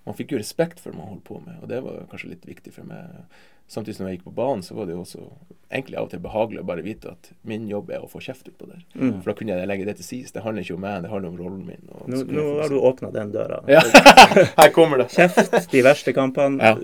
Man 0.00 0.16
fikk 0.16 0.30
jo 0.32 0.38
respekt 0.40 0.78
for 0.80 0.90
det 0.90 0.96
man 0.96 1.10
holdt 1.10 1.26
på 1.26 1.38
med. 1.44 1.58
Og 1.60 1.68
det 1.68 1.82
var 1.84 2.06
kanskje 2.08 2.30
litt 2.30 2.46
viktig 2.48 2.70
for 2.72 2.88
meg 2.88 3.26
Samtidig 3.70 3.96
som 4.00 4.08
jeg 4.08 4.18
gikk 4.18 4.26
på 4.26 4.34
banen, 4.34 4.64
så 4.66 4.74
var 4.74 4.88
det 4.88 4.96
jo 4.96 5.04
også 5.04 5.24
egentlig 5.70 5.98
av 6.00 6.08
og 6.08 6.10
til 6.10 6.22
behagelig 6.22 6.62
å 6.62 6.66
bare 6.66 6.82
vite 6.82 7.12
at 7.12 7.28
min 7.46 7.68
jobb 7.70 7.92
er 7.94 8.02
å 8.02 8.08
få 8.10 8.18
kjeft 8.24 8.48
utpå 8.50 8.66
der. 8.66 8.80
Mm. 8.98 9.20
For 9.20 9.30
da 9.30 9.34
kunne 9.38 9.54
jeg 9.54 9.68
legge 9.70 9.86
det 9.86 9.94
til 10.00 10.06
side. 10.08 10.32
Det 10.34 10.42
handler 10.42 10.66
ikke 10.66 10.74
om 10.74 10.82
meg, 10.82 11.04
det 11.04 11.12
handler 11.12 11.30
om 11.30 11.36
rollen 11.38 11.60
min. 11.68 11.84
nå, 11.86 12.22
nå 12.26 12.46
har 12.58 12.72
du 12.72 12.78
åpna 12.90 13.12
den 13.14 13.30
døra. 13.34 13.60
Ja. 13.70 13.84
Her 14.58 14.72
kommer 14.74 15.04
det. 15.04 15.12
Kjeft, 15.14 15.70
de 15.70 15.84
verste 15.86 16.14
kampene. 16.16 16.72
Ja. 16.72 16.74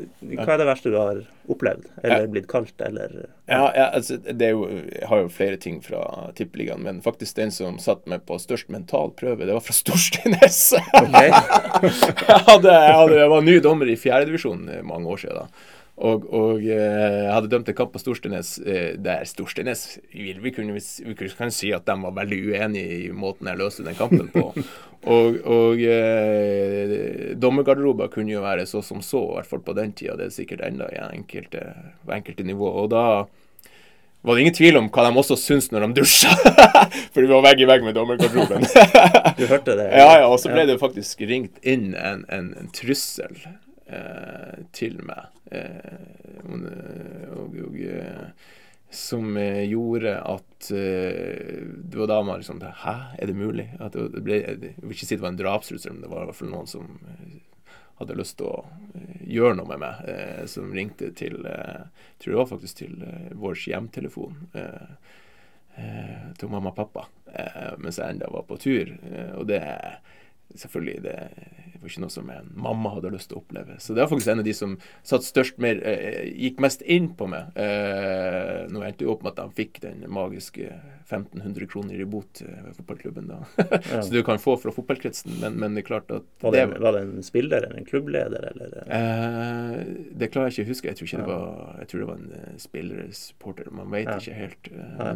Hva 0.44 0.54
er 0.54 0.62
det 0.62 0.68
verste 0.70 0.94
du 0.94 0.98
har 1.00 1.24
opplevd, 1.50 1.90
eller 2.04 2.24
ja. 2.26 2.30
blitt 2.30 2.46
kalt, 2.50 2.74
eller 2.82 3.12
Ja, 3.50 3.66
ja 3.74 3.90
altså, 3.94 4.18
det 4.22 4.48
er 4.48 4.54
jo, 4.54 4.66
jeg 4.70 5.10
har 5.10 5.22
jo 5.24 5.28
flere 5.34 5.58
ting 5.62 5.80
fra 5.82 6.30
Tippeligaen, 6.38 6.82
men 6.86 7.02
faktisk 7.02 7.38
den 7.38 7.54
som 7.54 7.80
satte 7.82 8.10
meg 8.10 8.22
på 8.26 8.38
størst 8.42 8.70
mental 8.70 9.10
prøve, 9.18 9.46
det 9.46 9.54
var 9.54 9.62
fra 9.66 9.74
Storsteinnes. 9.74 10.62
Okay. 11.02 11.30
jeg, 11.32 12.42
hadde, 12.50 12.70
jeg, 12.70 12.98
hadde, 13.02 13.18
jeg 13.18 13.32
var 13.34 13.46
ny 13.46 13.58
dommer 13.62 13.90
i 13.90 13.98
fjerdedivisjon 13.98 14.68
mange 14.86 15.10
år 15.10 15.26
siden. 15.26 15.42
da. 15.42 15.74
Og, 15.96 16.26
og 16.28 16.60
eh, 16.60 17.30
hadde 17.32 17.48
dømt 17.48 17.70
en 17.72 17.76
kamp 17.76 17.94
på 17.94 18.00
Storstenes 18.02 18.58
eh, 18.60 18.98
der 19.00 19.22
Storstenes 19.24 19.96
vil 20.12 20.42
vi 20.44 20.52
kunne, 20.52 20.76
vi 20.76 21.30
kan 21.32 21.52
si 21.54 21.70
at 21.72 21.86
de 21.88 21.96
var 22.02 22.12
veldig 22.18 22.40
uenige 22.50 22.98
i 22.98 23.14
måten 23.16 23.48
jeg 23.48 23.56
løste 23.56 23.86
den 23.86 23.96
kampen 23.96 24.28
på. 24.34 24.50
og 25.16 25.40
og 25.48 25.80
eh, 25.80 27.32
dommergarderober 27.40 28.12
kunne 28.12 28.34
jo 28.34 28.44
være 28.44 28.68
så 28.68 28.84
som 28.84 29.00
så, 29.00 29.24
i 29.24 29.34
hvert 29.38 29.50
fall 29.54 29.64
på 29.64 29.76
den 29.78 29.96
tida. 29.96 30.18
Det 30.20 30.28
er 30.28 30.36
sikkert 30.36 30.66
enda 30.68 30.92
i 30.92 31.00
enkelte, 31.06 31.64
på 32.04 32.16
enkelte 32.20 32.44
nivå. 32.44 32.68
Og 32.84 32.92
da 32.92 33.06
var 34.26 34.34
det 34.34 34.44
ingen 34.44 34.58
tvil 34.58 34.76
om 34.76 34.92
hva 34.92 35.06
de 35.06 35.16
også 35.16 35.40
syntes 35.40 35.72
når 35.72 35.86
de 35.86 36.02
dusja. 36.02 36.32
For 37.14 37.24
vi 37.24 37.30
var 37.30 37.44
vegg 37.46 37.62
i 37.64 37.70
vegg 37.72 37.88
med 37.88 37.96
dommergarderoben. 37.96 38.68
Du 39.36 39.44
hørte 39.48 39.74
det? 39.76 39.90
ja, 39.96 40.20
ja. 40.20 40.28
Og 40.28 40.40
så 40.40 40.52
ble 40.52 40.68
det 40.68 40.76
faktisk 40.80 41.24
ringt 41.28 41.56
inn 41.64 41.94
en, 41.96 42.24
en, 42.32 42.52
en 42.56 42.68
trussel 42.76 43.32
til 44.74 44.96
meg. 45.06 45.28
Eh, 45.54 46.06
og, 47.36 47.56
og, 47.66 47.80
eh, 47.80 48.28
som 48.90 49.36
eh, 49.36 49.64
gjorde 49.70 50.14
at 50.22 50.70
eh, 50.70 51.66
det 51.66 51.98
var 51.98 52.10
da 52.10 52.20
man 52.22 52.40
liksom 52.40 52.62
Hæ, 52.62 52.94
er 53.18 53.26
det 53.26 53.36
mulig? 53.36 53.68
At 53.80 53.92
det 53.92 54.22
ble, 54.24 54.40
jeg 54.42 54.74
vil 54.78 54.94
ikke 54.94 55.08
si 55.08 55.16
det 55.16 55.24
var 55.24 55.34
en 55.34 55.40
drapstrussel, 55.40 55.96
men 55.96 56.06
det 56.06 56.12
var 56.12 56.24
i 56.24 56.30
hvert 56.30 56.40
fall 56.40 56.52
noen 56.54 56.70
som 56.70 56.98
hadde 57.96 58.18
lyst 58.18 58.36
til 58.36 58.50
å 58.52 58.64
gjøre 59.24 59.56
noe 59.56 59.70
med 59.70 59.80
meg, 59.80 60.00
som 60.52 60.68
ringte 60.68 61.08
til 61.16 61.38
Jeg 61.48 62.18
tror 62.20 62.42
var 62.42 62.50
faktisk 62.50 62.82
til 62.82 62.98
vår 63.40 63.56
hjemtelefon. 63.56 64.34
til 66.36 66.52
mamma 66.52 66.74
og 66.74 66.76
pappa 66.76 67.06
mens 67.80 67.96
jeg 67.96 68.18
enda 68.18 68.28
var 68.32 68.44
på 68.48 68.58
tur. 68.60 68.92
og 69.38 69.46
det 69.48 69.62
er 69.64 69.96
selvfølgelig 70.54 71.02
det 71.08 71.16
var 71.82 71.92
ikke 71.92 72.04
noe 72.04 72.14
som 72.14 72.30
en 72.32 72.50
mamma 72.66 72.94
hadde 72.96 73.12
lyst 73.14 73.30
til 73.30 73.38
å 73.38 73.42
oppleve. 73.44 73.78
Så 73.82 73.94
det 73.94 74.04
var 74.04 74.10
faktisk 74.12 74.32
en 74.32 74.42
av 74.42 74.48
de 74.48 74.54
som 74.56 74.76
satt 75.06 75.26
størst 75.26 75.60
mer 75.62 75.80
eh, 75.86 76.26
gikk 76.32 76.60
mest 76.64 76.82
inn 76.82 77.12
på 77.18 77.28
meg. 77.30 77.52
Eh, 77.58 78.66
nå 78.72 78.82
endte 78.82 79.04
det 79.04 79.10
opp 79.12 79.24
med 79.26 79.34
at 79.34 79.42
de 79.42 79.58
fikk 79.62 79.82
den 79.84 80.04
magiske 80.12 80.70
1500 81.06 81.66
kroner 81.70 82.00
i 82.00 82.04
bot 82.04 82.40
eh, 82.42 82.64
ved 82.64 82.76
fotballklubben. 82.76 83.28
da. 83.30 83.38
ja. 83.92 84.02
Så 84.02 84.12
du 84.12 84.22
kan 84.26 84.38
få 84.42 84.56
fra 84.56 84.72
fotballkretsen, 84.74 85.36
men, 85.40 85.58
men, 85.60 85.74
det 85.74 85.84
er 85.84 85.86
klart 85.86 86.10
at 86.10 86.26
Var 86.42 86.52
det, 86.52 86.64
det 86.72 86.82
var, 86.82 86.96
det 86.96 87.02
en 87.06 87.22
spiller 87.22 87.62
eller 87.62 87.78
en 87.78 87.86
klubbleder, 87.86 88.48
eller? 88.50 88.78
Eh, 88.86 89.76
det 90.18 90.30
klarer 90.34 90.50
jeg 90.50 90.58
ikke 90.58 90.66
å 90.66 90.72
huske. 90.72 90.90
Jeg 90.90 90.98
tror, 90.98 91.10
ikke 91.10 91.20
ja. 91.20 91.24
det 91.24 91.34
var, 91.34 91.76
jeg 91.82 91.90
tror 91.92 92.02
det 92.02 92.08
var 92.10 92.22
en 92.22 92.32
uh, 92.32 92.56
spillersupporter. 92.62 93.70
Man 93.82 93.92
vet 93.94 94.10
ja. 94.10 94.16
ikke 94.18 94.40
helt. 94.40 94.72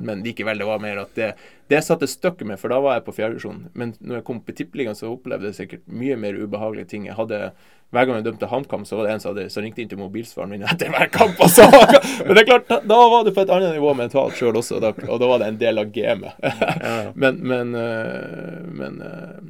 Men 0.06 0.22
likevel, 0.26 0.62
det 0.62 0.68
var 0.70 0.84
mer 0.84 1.02
at 1.02 1.18
det, 1.18 1.32
det 1.70 1.82
satte 1.86 2.08
støkket 2.10 2.46
med, 2.46 2.58
for 2.60 2.72
da 2.72 2.80
var 2.82 2.98
jeg 2.98 3.06
på 3.06 3.16
fjerdedivisjon. 3.18 3.60
Men 3.78 3.94
når 3.98 4.20
jeg 4.20 4.26
kom 4.30 4.42
på 4.46 4.54
Tippeligaen, 4.60 4.98
så 4.98 5.10
opplevde 5.10 5.50
jeg 5.50 5.58
sikkert 5.58 5.90
mye 5.90 6.18
mer 6.20 6.38
ubehagelige 6.50 6.90
ting. 6.90 7.06
Jeg 7.06 7.18
hadde 7.18 7.52
hver 7.90 8.06
gang 8.06 8.20
jeg 8.20 8.26
dømte 8.28 8.46
HamKam, 8.46 8.84
så 8.86 8.98
var 8.98 9.06
det 9.06 9.14
en 9.16 9.22
som, 9.22 9.32
hadde, 9.32 9.48
som 9.50 9.64
ringte 9.64 9.82
inn 9.82 9.88
til 9.90 9.98
mobilsvaren 9.98 10.52
min 10.52 10.62
etter 10.62 10.92
hver 10.94 11.08
kamp. 11.10 11.40
Og 11.42 11.50
så, 11.50 11.64
men 12.24 12.36
det 12.36 12.44
er 12.44 12.50
klart, 12.52 12.68
da, 12.70 12.98
var 13.10 13.24
du 13.26 13.32
på 13.34 13.42
et 13.42 13.50
annet 13.50 13.74
nivå 13.74 13.94
mentalt 13.98 14.36
sjøl 14.38 14.60
også, 14.60 14.78
og 14.78 14.84
da, 14.84 14.92
og 15.08 15.18
da, 15.18 15.30
var 15.32 15.42
det 15.42 15.48
en 15.50 15.58
del 15.58 15.82
av 15.82 15.90
gamet. 15.94 16.44
men, 17.22 17.40
men, 17.50 17.72
eh, 17.80 18.60
men 18.78 19.00
uh, 19.02 19.40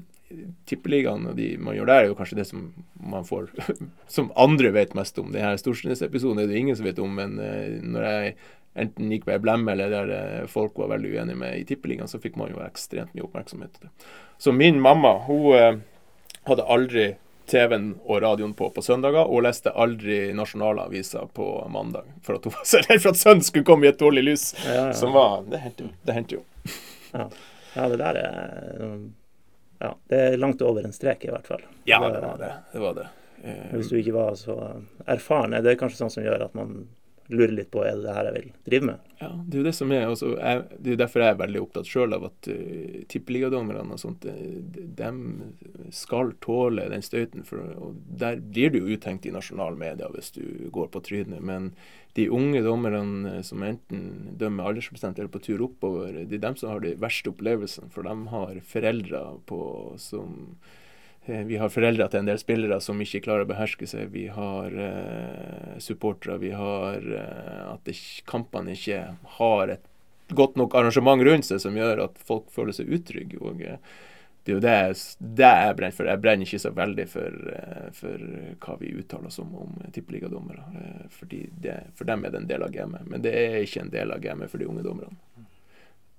Tippeligaen 0.70 1.26
og 1.28 1.36
de 1.36 1.50
man 1.60 1.76
gjør 1.76 1.90
der, 1.90 2.06
er 2.06 2.08
jo 2.08 2.16
kanskje 2.16 2.38
det 2.38 2.46
som 2.48 2.70
man 3.02 3.26
får 3.28 3.50
Som 4.16 4.32
andre 4.40 4.72
vet 4.72 4.96
mest 4.96 5.20
om. 5.20 5.34
Denne 5.34 5.60
Storsnes-episoden 5.60 6.40
er 6.40 6.48
det 6.48 6.62
ingen 6.62 6.78
som 6.78 6.88
vet 6.88 7.02
om, 7.02 7.12
men 7.20 7.36
uh, 7.36 7.76
når 7.84 8.08
jeg 8.08 8.34
enten 8.80 9.12
gikk 9.12 9.26
på 9.26 9.34
ei 9.34 9.42
blemme 9.42 9.74
eller 9.74 9.92
der 9.92 10.48
folk 10.48 10.78
var 10.80 10.94
veldig 10.94 11.12
uenige 11.12 11.36
med 11.36 11.60
i 11.60 11.68
Tippeligaen, 11.68 12.08
så 12.08 12.22
fikk 12.22 12.40
man 12.40 12.54
jo 12.54 12.64
ekstremt 12.64 13.12
mye 13.12 13.26
oppmerksomhet. 13.26 13.82
Så 14.40 14.54
min 14.56 14.80
mamma, 14.80 15.18
hun 15.26 15.82
hadde 16.48 16.64
aldri 16.64 17.06
TV-en 17.50 17.94
og 18.04 18.22
radioen 18.22 18.52
på 18.54 18.70
på 18.70 18.82
søndager, 18.82 19.26
og 19.26 19.42
leste 19.46 19.72
aldri 19.74 20.32
nasjonalaviser 20.36 21.30
på 21.34 21.46
mandag. 21.72 22.06
For 22.22 22.38
at 22.38 22.46
hun 22.46 22.54
var 22.54 22.68
så 22.72 22.82
redd 22.86 23.02
for 23.02 23.12
at 23.12 23.20
sønnen 23.20 23.46
skulle 23.46 23.66
komme 23.66 23.88
i 23.88 23.90
et 23.90 23.98
dårlig 23.98 24.26
lys. 24.28 24.44
Ja, 24.66 24.74
ja. 24.74 24.92
Som 24.96 25.16
var 25.16 25.42
Det 25.50 25.62
hendte 25.64 26.38
jo. 26.38 26.44
Ja. 27.12 27.26
ja. 27.74 27.88
det 27.88 27.98
der 27.98 28.20
er 28.20 29.00
Ja, 29.80 29.94
det 30.12 30.20
er 30.20 30.36
langt 30.36 30.62
over 30.62 30.84
en 30.84 30.92
strek, 30.92 31.24
i 31.24 31.32
hvert 31.32 31.46
fall. 31.48 31.62
Ja, 31.88 31.98
det 32.04 32.20
var 32.20 32.38
det. 32.38 32.52
det, 32.72 32.80
var 32.84 32.94
det. 32.94 33.08
Hvis 33.72 33.88
du 33.88 33.96
ikke 33.96 34.12
var 34.12 34.34
så 34.36 34.56
erfaren, 35.08 35.56
er 35.56 35.64
det 35.64 35.78
kanskje 35.80 36.02
sånn 36.02 36.12
som 36.12 36.26
gjør 36.26 36.44
at 36.50 36.54
man 36.54 36.84
lurer 37.30 37.52
litt 37.54 37.70
på 37.72 37.82
er 37.84 37.96
det 37.96 38.04
det 38.04 38.14
her 38.16 38.28
jeg 38.28 38.36
vil 38.36 38.48
drive 38.66 38.88
med. 38.88 39.06
Ja, 39.20 39.30
Det 39.44 39.56
er 39.56 39.60
jo 39.60 39.66
det 39.66 39.74
som 39.76 39.92
er. 39.94 40.06
Altså, 40.08 40.30
jeg, 40.36 40.64
det 40.78 40.92
er 40.92 41.00
derfor 41.02 41.24
jeg 41.24 41.34
er 41.34 41.40
veldig 41.40 41.62
opptatt 41.62 41.90
sjøl 41.90 42.16
av 42.16 42.26
at 42.30 42.50
uh, 42.50 42.98
tippeligadommerne 43.12 43.96
og 43.96 44.02
sånt, 44.02 44.26
de, 44.26 44.82
de 44.98 45.10
skal 45.94 46.34
tåle 46.44 46.88
den 46.92 47.04
støyten. 47.04 47.46
For, 47.46 47.62
og 47.76 48.00
Der 48.20 48.42
blir 48.42 48.74
du 48.74 48.80
jo 48.80 48.96
utenkt 48.96 49.28
i 49.28 49.34
nasjonalmedia 49.34 50.10
hvis 50.14 50.34
du 50.36 50.44
går 50.74 50.90
på 50.94 51.04
trynet. 51.06 51.40
Men 51.44 51.72
de 52.18 52.26
unge 52.34 52.64
dommerne 52.66 53.38
som 53.46 53.62
enten 53.62 54.34
dømmer 54.40 54.72
aldersbestemt 54.72 55.20
eller 55.20 55.30
på 55.30 55.42
tur 55.44 55.62
oppover, 55.68 56.24
det 56.24 56.40
er 56.40 56.46
dem 56.48 56.58
som 56.58 56.72
har 56.72 56.82
de 56.82 56.96
verste 56.98 57.30
opplevelsene. 57.30 57.92
For 57.94 58.06
de 58.06 58.16
har 58.34 58.62
foreldre 58.72 59.24
på, 59.46 59.60
som 60.02 60.56
Eh, 60.58 60.79
vi 61.26 61.56
har 61.60 61.68
foreldre 61.68 62.06
til 62.08 62.22
en 62.22 62.28
del 62.30 62.38
spillere 62.40 62.80
som 62.80 63.00
ikke 63.02 63.20
klarer 63.26 63.44
å 63.44 63.50
beherske 63.50 63.86
seg. 63.88 64.08
Vi 64.14 64.26
har 64.32 64.72
eh, 64.72 65.78
supportere. 65.82 66.38
Vi 66.40 66.52
har 66.56 67.04
eh, 67.04 67.64
at 67.74 67.82
det, 67.84 67.96
kampene 68.28 68.72
ikke 68.72 69.02
har 69.36 69.74
et 69.76 69.84
godt 70.32 70.56
nok 70.56 70.74
arrangement 70.78 71.22
rundt 71.26 71.48
seg 71.48 71.60
som 71.60 71.76
gjør 71.76 72.06
at 72.06 72.16
folk 72.24 72.48
føler 72.54 72.76
seg 72.76 72.88
utrygge. 72.96 73.40
og 73.40 73.60
eh, 73.60 73.76
det 74.40 74.54
er 74.54 74.56
jo 74.56 74.62
det, 74.64 74.76
det 75.36 75.48
jeg 75.60 75.76
brenner 75.76 75.96
for. 75.98 76.08
Jeg 76.08 76.22
brenner 76.24 76.48
ikke 76.48 76.62
så 76.62 76.70
veldig 76.72 77.04
for, 77.12 77.34
for 77.92 78.22
hva 78.64 78.76
vi 78.80 78.94
uttaler 78.96 79.28
oss 79.28 79.36
om, 79.42 79.50
om 79.66 79.74
tippeligadommere. 79.92 80.64
Fordi 81.12 81.42
for 81.98 82.08
dem 82.08 82.24
er 82.24 82.32
det 82.32 82.40
en 82.40 82.48
del 82.48 82.64
av 82.64 82.72
gamet. 82.72 83.04
Men 83.04 83.20
det 83.26 83.34
er 83.36 83.58
ikke 83.60 83.84
en 83.84 83.92
del 83.92 84.16
av 84.16 84.24
gamet 84.24 84.48
for 84.48 84.62
de 84.62 84.70
unge 84.72 84.86
dommerne. 84.86 85.44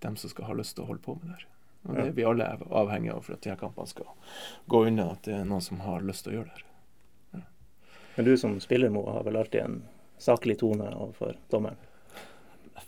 Dem 0.06 0.22
som 0.22 0.30
skal 0.30 0.52
ha 0.52 0.60
lyst 0.62 0.78
til 0.78 0.86
å 0.86 0.91
holde 0.93 1.02
på 1.02 1.18
med 1.18 1.32
det 1.32 1.39
her. 1.39 1.49
Og 1.88 1.96
det 1.98 2.08
er 2.08 2.12
vi 2.18 2.26
alle 2.30 2.46
er 2.46 2.66
avhengige 2.78 3.16
av 3.16 3.24
for 3.26 3.36
at 3.36 3.42
de 3.42 3.50
her 3.50 3.58
kampene 3.60 3.90
skal 3.90 4.10
gå 4.70 4.84
unna. 4.88 5.12
At 5.16 5.24
det 5.26 5.38
er 5.40 5.48
noen 5.50 5.64
som 5.66 5.82
har 5.86 6.04
lyst 6.06 6.26
til 6.26 6.34
å 6.34 6.36
gjøre 6.40 6.52
det. 6.58 6.68
Ja. 7.38 7.46
Men 8.18 8.28
du 8.28 8.36
som 8.38 8.60
spiller, 8.62 8.92
Mo, 8.94 9.06
har 9.10 9.26
vel 9.26 9.40
alltid 9.42 9.64
en 9.64 9.80
saklig 10.22 10.60
tone 10.62 10.92
overfor 10.94 11.40
dommeren? 11.50 11.80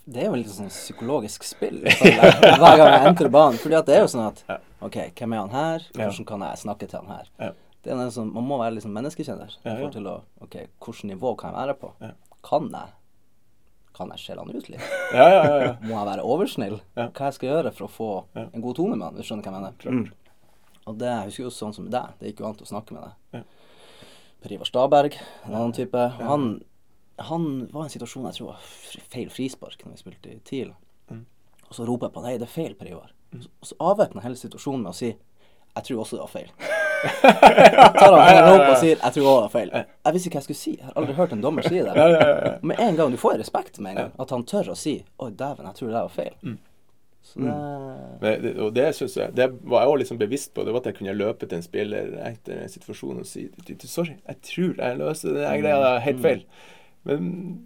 Det 0.04 0.20
er 0.20 0.28
jo 0.28 0.36
litt 0.36 0.52
sånn 0.52 0.68
psykologisk 0.68 1.46
spill 1.48 1.78
hver 1.80 2.58
gang 2.60 2.90
jeg 2.90 3.06
entrer 3.08 3.30
banen. 3.32 3.56
Fordi 3.60 3.76
at 3.78 3.86
det 3.88 3.94
er 3.96 4.02
jo 4.04 4.10
sånn 4.12 4.26
at 4.26 4.42
OK, 4.84 4.98
hvem 5.16 5.32
er 5.32 5.40
han 5.40 5.54
her? 5.54 5.86
Hvordan 5.96 6.26
kan 6.28 6.44
jeg 6.44 6.60
snakke 6.60 6.88
til 6.90 7.00
han 7.00 7.14
her? 7.14 7.54
Det 7.84 7.92
er 7.92 8.10
sånn, 8.12 8.30
Man 8.32 8.46
må 8.48 8.58
være 8.60 8.76
liksom 8.76 8.92
menneskekjenner 8.96 9.56
for 9.62 9.88
til 9.94 10.10
å 10.10 10.18
OK, 10.44 10.58
hvilket 10.84 11.08
nivå 11.08 11.32
kan 11.40 11.52
jeg 11.52 11.60
være 11.62 11.76
på? 11.80 11.92
Kan 12.44 12.68
jeg 12.72 12.92
kan 13.94 14.10
jeg 14.14 14.22
skjelle 14.24 14.42
han 14.42 14.56
ut 14.56 14.68
litt? 14.72 14.84
Ja, 15.14 15.24
ja, 15.30 15.42
ja, 15.46 15.72
Må 15.84 15.94
jeg 15.94 16.08
være 16.08 16.26
oversnill? 16.26 16.80
Hva 16.96 17.28
jeg 17.28 17.36
skal 17.36 17.50
gjøre 17.50 17.72
for 17.76 17.86
å 17.86 17.92
få 17.92 18.10
en 18.42 18.64
god 18.64 18.78
tone 18.80 18.98
med 18.98 19.06
han? 19.06 19.18
Du 19.18 19.26
skjønner 19.26 19.46
hva 19.46 19.52
jeg 19.52 19.62
mener? 19.62 19.98
Mm. 20.02 20.78
Og 20.90 20.96
det 21.00 21.10
jeg 21.10 21.30
husker 21.30 21.46
jo 21.46 21.52
sånn 21.54 21.76
som 21.76 21.86
deg. 21.92 22.16
Det 22.20 22.32
gikk 22.32 22.42
jo 22.42 22.48
an 22.50 22.58
å 22.60 22.68
snakke 22.68 22.96
med 22.96 23.06
deg. 23.06 23.44
Per 24.44 24.52
Ivar 24.52 24.68
Staberg, 24.68 25.18
en 25.46 25.54
annen 25.54 25.72
type. 25.76 26.00
Han, 26.20 26.48
han 27.30 27.46
var 27.72 27.86
i 27.86 27.88
en 27.88 27.94
situasjon 27.94 28.26
jeg 28.28 28.40
tror 28.40 28.50
var 28.50 28.66
feil 29.14 29.30
frispark 29.32 29.86
når 29.86 29.94
vi 29.94 30.02
spilte 30.02 30.34
i 30.34 30.40
TIL. 30.44 30.74
Mm. 31.08 31.24
Og 31.70 31.78
så 31.78 31.86
roper 31.88 32.10
jeg 32.10 32.16
på 32.18 32.24
Nei, 32.26 32.36
det 32.42 32.48
er 32.50 32.52
feil, 32.52 32.74
Per 32.76 32.90
Ivar. 32.90 33.14
Mm. 33.32 33.46
Og 33.46 33.70
så 33.70 33.78
avvæpner 33.80 34.20
jeg 34.20 34.28
hele 34.28 34.42
situasjonen 34.42 34.84
med 34.84 34.92
å 34.92 34.98
si 34.98 35.14
Jeg 35.14 35.86
tror 35.88 36.04
også 36.04 36.18
det 36.18 36.26
var 36.26 36.34
feil. 36.34 36.52
tar 37.04 38.12
han 38.12 38.26
hendene 38.28 38.52
opp 38.52 38.68
og 38.68 38.76
sier 38.80 38.96
'jeg 38.96 39.12
tror 39.12 39.24
det 39.24 39.34
var 39.34 39.48
feil'. 39.54 39.72
Jeg 40.04 40.14
visste 40.14 40.28
ikke 40.28 40.36
hva 40.36 40.42
jeg 40.42 40.48
skulle 40.48 40.62
si. 40.64 40.76
Jeg 40.76 40.84
har 40.84 40.92
aldri 40.96 41.14
hørt 41.14 41.32
en 41.32 41.42
dommer 41.42 41.62
si 41.62 41.80
det. 41.80 41.94
Med 42.62 42.76
en 42.78 42.96
gang, 42.96 43.10
Du 43.12 43.16
får 43.16 43.38
respekt 43.38 43.78
med 43.80 43.90
en 43.90 43.96
gang. 43.96 44.12
At 44.18 44.30
han 44.30 44.44
tør 44.44 44.70
å 44.72 44.76
si 44.76 45.04
'oi, 45.18 45.30
dæven, 45.30 45.66
jeg 45.66 45.74
tror 45.74 45.88
det 45.88 45.94
var 45.94 46.08
feil'. 46.08 46.38
Mm. 46.42 46.58
Så 47.24 47.40
det... 47.40 47.52
Mm. 47.52 48.42
det, 48.42 48.58
og 48.60 48.74
det 48.74 48.94
synes 48.94 49.16
jeg 49.16 49.36
Det 49.36 49.50
var 49.62 49.80
jeg 49.80 49.88
òg 49.88 49.98
liksom 49.98 50.18
bevisst 50.18 50.54
på. 50.54 50.64
Det 50.64 50.72
var 50.72 50.80
at 50.80 50.86
jeg 50.86 50.94
kunne 50.94 51.12
løpe 51.12 51.46
til 51.46 51.56
en 51.56 51.62
spiller 51.62 52.18
etter 52.28 52.62
en 52.62 52.68
situasjon 52.68 53.18
og 53.18 53.26
si 53.26 53.48
'sorry, 53.84 54.16
jeg 54.28 54.36
tror 54.42 54.74
jeg 54.78 54.98
løser 54.98 55.28
den 55.32 55.62
greia 55.62 55.98
helt 55.98 56.18
mm. 56.18 56.24
feil'. 56.24 56.44
Men 57.04 57.64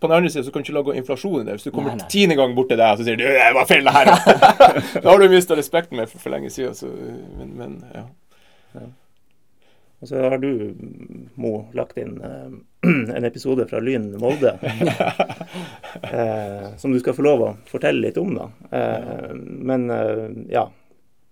på 0.00 0.08
den 0.08 0.16
andre 0.16 0.30
siden 0.30 0.44
så 0.44 0.50
kan 0.52 0.62
du 0.62 0.64
ikke 0.64 0.74
lage 0.76 0.96
inflasjon 0.96 1.40
i 1.40 1.44
det. 1.44 1.52
Hvis 1.56 1.62
du 1.62 1.70
kommer 1.70 1.98
tiende 2.12 2.36
gang 2.36 2.54
bort 2.56 2.68
til 2.68 2.78
deg 2.78 2.92
og 2.92 2.98
så 2.98 3.04
sier 3.04 3.16
du 3.16 3.24
'det 3.24 3.54
var 3.54 3.66
feil, 3.66 3.84
det 3.84 3.92
her', 3.92 4.10
da 5.02 5.10
har 5.10 5.18
du 5.18 5.28
mista 5.28 5.56
respekten 5.56 5.96
med 5.96 6.06
for, 6.06 6.18
for 6.18 6.30
lenge 6.30 6.50
siden. 6.50 6.74
Så, 6.74 6.86
men, 7.38 7.56
men 7.56 7.84
ja. 7.94 8.02
Ja. 8.74 8.86
Og 10.04 10.08
så 10.10 10.20
har 10.20 10.38
du, 10.38 10.74
Mo, 11.40 11.52
lagt 11.72 11.96
inn 11.96 12.18
eh, 12.20 12.50
en 13.16 13.24
episode 13.24 13.64
fra 13.70 13.80
Lyn 13.80 14.10
Molde 14.20 14.50
eh, 16.12 16.66
som 16.76 16.92
du 16.92 16.98
skal 17.00 17.16
få 17.16 17.24
lov 17.24 17.44
å 17.44 17.52
fortelle 17.70 18.04
litt 18.04 18.20
om. 18.20 18.34
da. 18.36 18.50
Eh, 18.68 19.30
men 19.34 19.88
eh, 19.94 20.26
ja, 20.52 20.66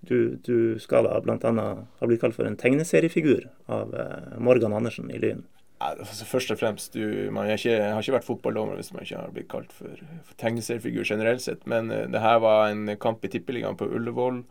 du, 0.08 0.38
du, 0.46 0.78
skal 0.80 1.04
da 1.04 1.20
bl.a. 1.20 1.52
ha 2.00 2.08
blitt 2.08 2.22
kalt 2.22 2.38
for 2.38 2.48
en 2.48 2.56
tegneseriefigur 2.56 3.44
av 3.70 3.92
eh, 3.92 4.38
Morgan 4.40 4.72
Andersen 4.78 5.12
i 5.12 5.20
Lyn. 5.20 5.44
Altså, 5.82 6.24
først 6.26 6.52
og 6.54 6.60
fremst, 6.60 6.94
du, 6.94 7.28
man 7.34 7.48
har 7.50 7.58
ikke, 7.58 7.76
har 7.82 8.00
ikke 8.00 8.16
vært 8.16 8.26
fotballdommer 8.28 8.78
hvis 8.78 8.92
man 8.94 9.04
ikke 9.04 9.20
har 9.20 9.32
blitt 9.34 9.48
kalt 9.50 9.72
for, 9.74 10.00
for 10.22 10.38
tegneseriefigur 10.40 11.04
generelt 11.04 11.42
sett. 11.42 11.64
Men 11.70 11.90
uh, 11.90 12.04
det 12.10 12.22
her 12.22 12.38
var 12.42 12.68
en 12.70 12.92
kamp 13.02 13.24
i 13.26 13.30
Tippeligaen 13.32 13.78
på 13.78 13.88
Ullevål. 13.90 14.44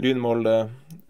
Lynmolde. 0.00 0.56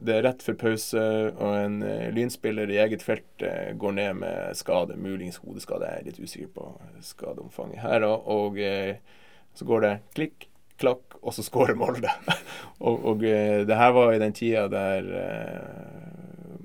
Det 0.01 0.17
er 0.17 0.25
rett 0.25 0.43
før 0.45 0.57
pause, 0.61 1.01
og 1.37 1.57
en 1.57 1.81
uh, 1.85 2.09
lynspiller 2.15 2.71
i 2.73 2.79
eget 2.83 3.05
felt 3.05 3.45
uh, 3.45 3.73
går 3.79 3.97
ned 3.99 4.21
med 4.23 4.59
skade, 4.59 4.97
muligens 5.01 5.41
hodeskade. 5.45 5.89
Jeg 5.89 6.01
er 6.01 6.09
litt 6.09 6.23
usikker 6.23 6.53
på 6.57 6.69
skadeomfanget 7.05 7.83
her. 7.85 8.07
Og, 8.09 8.31
og 8.31 8.61
uh, 8.61 9.21
så 9.55 9.69
går 9.69 9.85
det 9.87 9.95
klikk, 10.17 10.49
klakk, 10.81 11.19
og 11.21 11.37
så 11.37 11.45
skårer 11.45 11.79
Molde. 11.79 12.13
og, 12.87 13.05
og 13.13 13.23
det 13.23 13.77
her 13.77 13.93
var 13.93 14.15
i 14.15 14.23
den 14.23 14.37
tida 14.37 14.67
der 14.73 15.11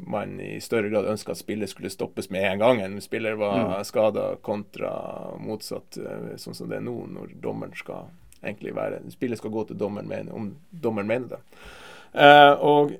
man 0.07 0.39
i 0.39 0.61
større 0.61 0.89
grad 0.89 1.05
ønska 1.05 1.31
at 1.31 1.37
spillet 1.37 1.69
skulle 1.69 1.89
stoppes 1.89 2.29
med 2.29 2.45
en 2.51 2.59
gang. 2.59 2.81
En 2.81 3.01
spiller 3.01 3.33
var 3.33 3.57
mm. 3.59 3.83
skada 3.83 4.35
kontra 4.41 4.91
motsatt, 5.39 5.97
eh, 5.97 6.35
sånn 6.41 6.57
som 6.57 6.69
det 6.69 6.79
er 6.79 6.85
nå, 6.85 6.95
når 7.11 7.35
dommeren 7.41 7.75
skal 7.77 8.11
egentlig 8.45 8.75
være 8.77 8.99
Spillet 9.09 9.39
skal 9.39 9.53
gå 9.53 9.63
til 9.65 9.79
dommeren 9.79 10.09
mener, 10.09 10.33
om 10.35 10.51
dommeren 10.69 11.09
mener 11.09 11.35
det. 11.35 11.41
Eh, 12.15 12.53
og 12.63 12.95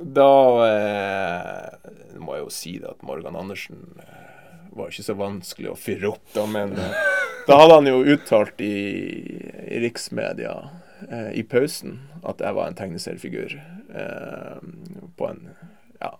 da 0.00 0.32
eh, 0.66 1.90
må 2.20 2.36
jeg 2.36 2.44
jo 2.44 2.52
si 2.52 2.74
det 2.80 2.90
at 2.92 3.04
Morgan 3.06 3.38
Andersen 3.40 3.80
eh, 4.00 4.20
var 4.76 4.92
ikke 4.92 5.06
så 5.06 5.16
vanskelig 5.18 5.72
å 5.72 5.78
fyre 5.78 6.12
opp, 6.12 6.26
da, 6.34 6.44
men 6.48 6.76
eh, 6.76 7.00
da 7.48 7.58
hadde 7.62 7.80
han 7.80 7.90
jo 7.90 8.02
uttalt 8.14 8.60
i, 8.64 8.76
i 9.64 9.80
riksmedia 9.84 10.54
eh, 11.08 11.32
i 11.40 11.44
pausen 11.48 11.98
at 12.20 12.42
jeg 12.44 12.56
var 12.56 12.68
en 12.68 12.78
tegneseriefigur 12.78 13.56
eh, 13.56 14.58
på 15.16 15.30
en 15.30 15.42
ja, 16.00 16.14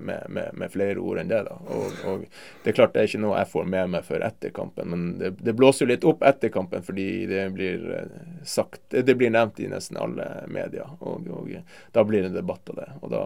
med, 0.00 0.26
med, 0.28 0.56
med, 0.58 0.72
flere 0.72 0.98
ord 0.98 1.20
enn 1.22 1.30
det. 1.30 1.42
da. 1.46 1.56
Og, 1.74 2.00
og, 2.08 2.24
Det 2.64 2.72
er 2.72 2.78
klart 2.78 2.94
det 2.94 3.02
er 3.02 3.10
ikke 3.10 3.22
noe 3.22 3.38
jeg 3.38 3.52
får 3.52 3.70
med 3.76 3.94
meg 3.94 4.08
før 4.08 4.26
etter 4.26 4.54
kampen, 4.56 4.90
men 4.92 5.06
det, 5.20 5.32
det 5.40 5.56
blåser 5.58 5.86
jo 5.86 5.92
litt 5.92 6.08
opp 6.08 6.24
etter 6.26 6.52
kampen 6.54 6.84
fordi 6.86 7.08
det 7.30 7.46
blir 7.56 7.86
eh, 7.98 8.18
sagt 8.46 8.82
Det 8.90 9.16
blir 9.16 9.32
nevnt 9.34 9.60
i 9.60 9.70
nesten 9.70 10.00
alle 10.00 10.28
medier, 10.48 10.96
og, 11.00 11.28
og 11.30 11.50
da 11.92 12.04
blir 12.04 12.24
det 12.24 12.32
en 12.32 12.40
debatt 12.40 12.72
av 12.72 12.82
det. 12.82 12.90
og 13.00 13.14
da 13.14 13.24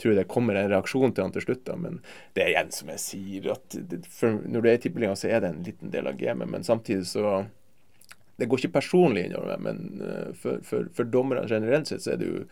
tror 0.00 0.14
det 0.16 0.24
kommer 0.32 0.54
en 0.54 0.70
reaksjon 0.70 1.12
til 1.12 1.26
han 1.26 1.32
til 1.34 1.44
slutt. 1.44 1.64
da, 1.66 1.76
Men 1.76 2.00
det 2.34 2.44
er 2.44 2.52
igjen 2.54 2.70
som 2.72 2.92
jeg 2.94 3.02
sier, 3.04 3.50
at 3.52 3.76
det, 3.76 4.02
når 4.22 4.60
du 4.60 4.68
er 4.68 4.78
i 4.78 4.82
tippeligaen, 4.82 5.18
så 5.18 5.28
er 5.28 5.42
det 5.42 5.50
en 5.52 5.64
liten 5.66 5.92
del 5.92 6.08
av 6.08 6.16
gamet. 6.20 6.48
Men 6.48 6.64
samtidig 6.64 7.08
så 7.10 7.44
det 8.40 8.48
går 8.48 8.62
ikke 8.62 8.78
personlig 8.78 9.26
innover 9.28 9.58
meg, 9.60 9.64
men 9.66 10.04
eh, 10.06 10.28
for, 10.32 10.62
for, 10.64 10.88
for 10.96 11.08
dommere 11.12 11.44
generelt 11.50 11.90
sett 11.90 12.06
så 12.06 12.14
er 12.14 12.22
det 12.22 12.28
jo 12.30 12.44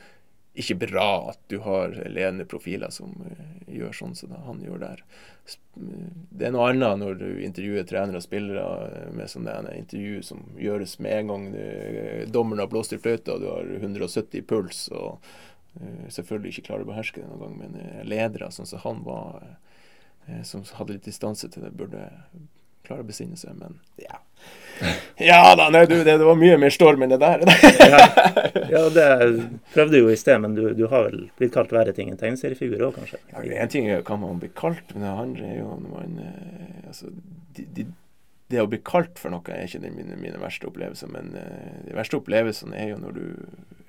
ikke 0.58 0.78
bra 0.86 1.30
at 1.32 1.40
du 1.52 1.58
har 1.62 1.92
ledende 2.08 2.46
profiler 2.48 2.90
som 2.94 3.12
uh, 3.20 3.42
gjør 3.70 3.94
sånn 3.94 4.14
som 4.18 4.32
han 4.46 4.62
gjør 4.64 4.80
der. 4.82 5.02
Det 5.76 6.48
er 6.48 6.54
noe 6.54 6.70
annet 6.70 7.00
når 7.00 7.20
du 7.20 7.28
intervjuer 7.46 7.86
trenere 7.88 8.20
og 8.20 8.24
spillere 8.24 8.64
eh, 8.88 9.12
med 9.16 9.30
sånne 9.30 9.54
intervju 9.78 10.22
som 10.26 10.42
gjøres 10.60 10.98
med 11.04 11.14
en 11.14 11.30
gang 11.32 11.46
du, 11.54 11.60
dommeren 12.34 12.64
har 12.64 12.72
blåst 12.72 12.92
i 12.92 12.98
fløyta 13.00 13.36
og 13.36 13.44
du 13.44 13.48
har 13.48 13.70
170 13.78 14.44
puls 14.48 14.88
og 14.92 15.22
selvfølgelig 16.10 16.52
ikke 16.52 16.66
klarer 16.66 16.84
å 16.84 16.90
beherske 16.90 17.22
det 17.22 17.30
noen 17.30 17.44
gang, 17.44 17.56
men 17.60 18.04
ledere 18.08 18.50
sånn 18.52 18.66
som 18.66 18.82
han 18.82 19.04
var, 19.06 19.44
som 20.48 20.64
hadde 20.74 20.96
litt 20.96 21.06
distanse 21.06 21.46
til 21.52 21.62
det, 21.62 21.70
burde 21.78 22.02
klare 22.88 23.04
å 23.04 23.08
besinne 23.08 23.38
seg. 23.38 23.54
Men 23.60 23.78
ja, 24.00 24.18
ja 25.16 25.40
da, 25.58 25.68
nei, 25.74 25.84
du, 25.90 25.96
det, 25.96 26.16
det, 26.16 26.24
var 26.24 26.38
mye 26.38 26.58
mer 26.60 26.74
storm 26.74 27.04
enn 27.04 27.12
det 27.14 27.20
der. 27.22 27.44
ja, 27.82 28.02
ja, 28.74 28.82
det 28.94 29.06
prøvde 29.74 30.02
jo 30.02 30.10
i 30.12 30.18
sted, 30.18 30.40
men 30.42 30.56
du, 30.58 30.68
du 30.78 30.86
har 30.90 31.08
vel 31.08 31.28
blitt 31.40 31.54
kalt 31.54 31.74
verre 31.74 31.94
ting 31.96 32.12
enn 32.12 32.20
tegneseriefigur 32.20 32.88
òg, 32.88 32.98
kanskje? 33.00 33.22
Ja, 33.32 33.46
Én 33.64 33.72
ting 33.72 33.88
er 33.90 34.04
hva 34.06 34.18
man 34.20 34.42
blir 34.42 34.52
kalt, 34.58 34.94
men 34.94 35.06
det 35.06 35.14
andre 35.14 35.48
er 35.52 35.62
jo 35.62 35.72
når 35.74 35.96
man 35.96 36.20
eh, 36.26 36.84
altså, 36.90 37.10
de, 37.56 37.66
de, 37.76 37.88
det 38.48 38.62
å 38.62 38.68
bli 38.70 38.80
kalt 38.84 39.20
for 39.20 39.32
noe 39.34 39.52
er 39.52 39.66
ikke 39.66 39.90
mine, 39.92 40.16
mine 40.16 40.40
verste 40.40 40.68
opplevelser, 40.70 41.10
men 41.12 41.34
uh, 41.36 41.80
de 41.84 41.96
verste 41.96 42.16
opplevelsene 42.16 42.76
er 42.78 42.94
jo 42.94 43.00
når 43.02 43.18
du 43.18 43.24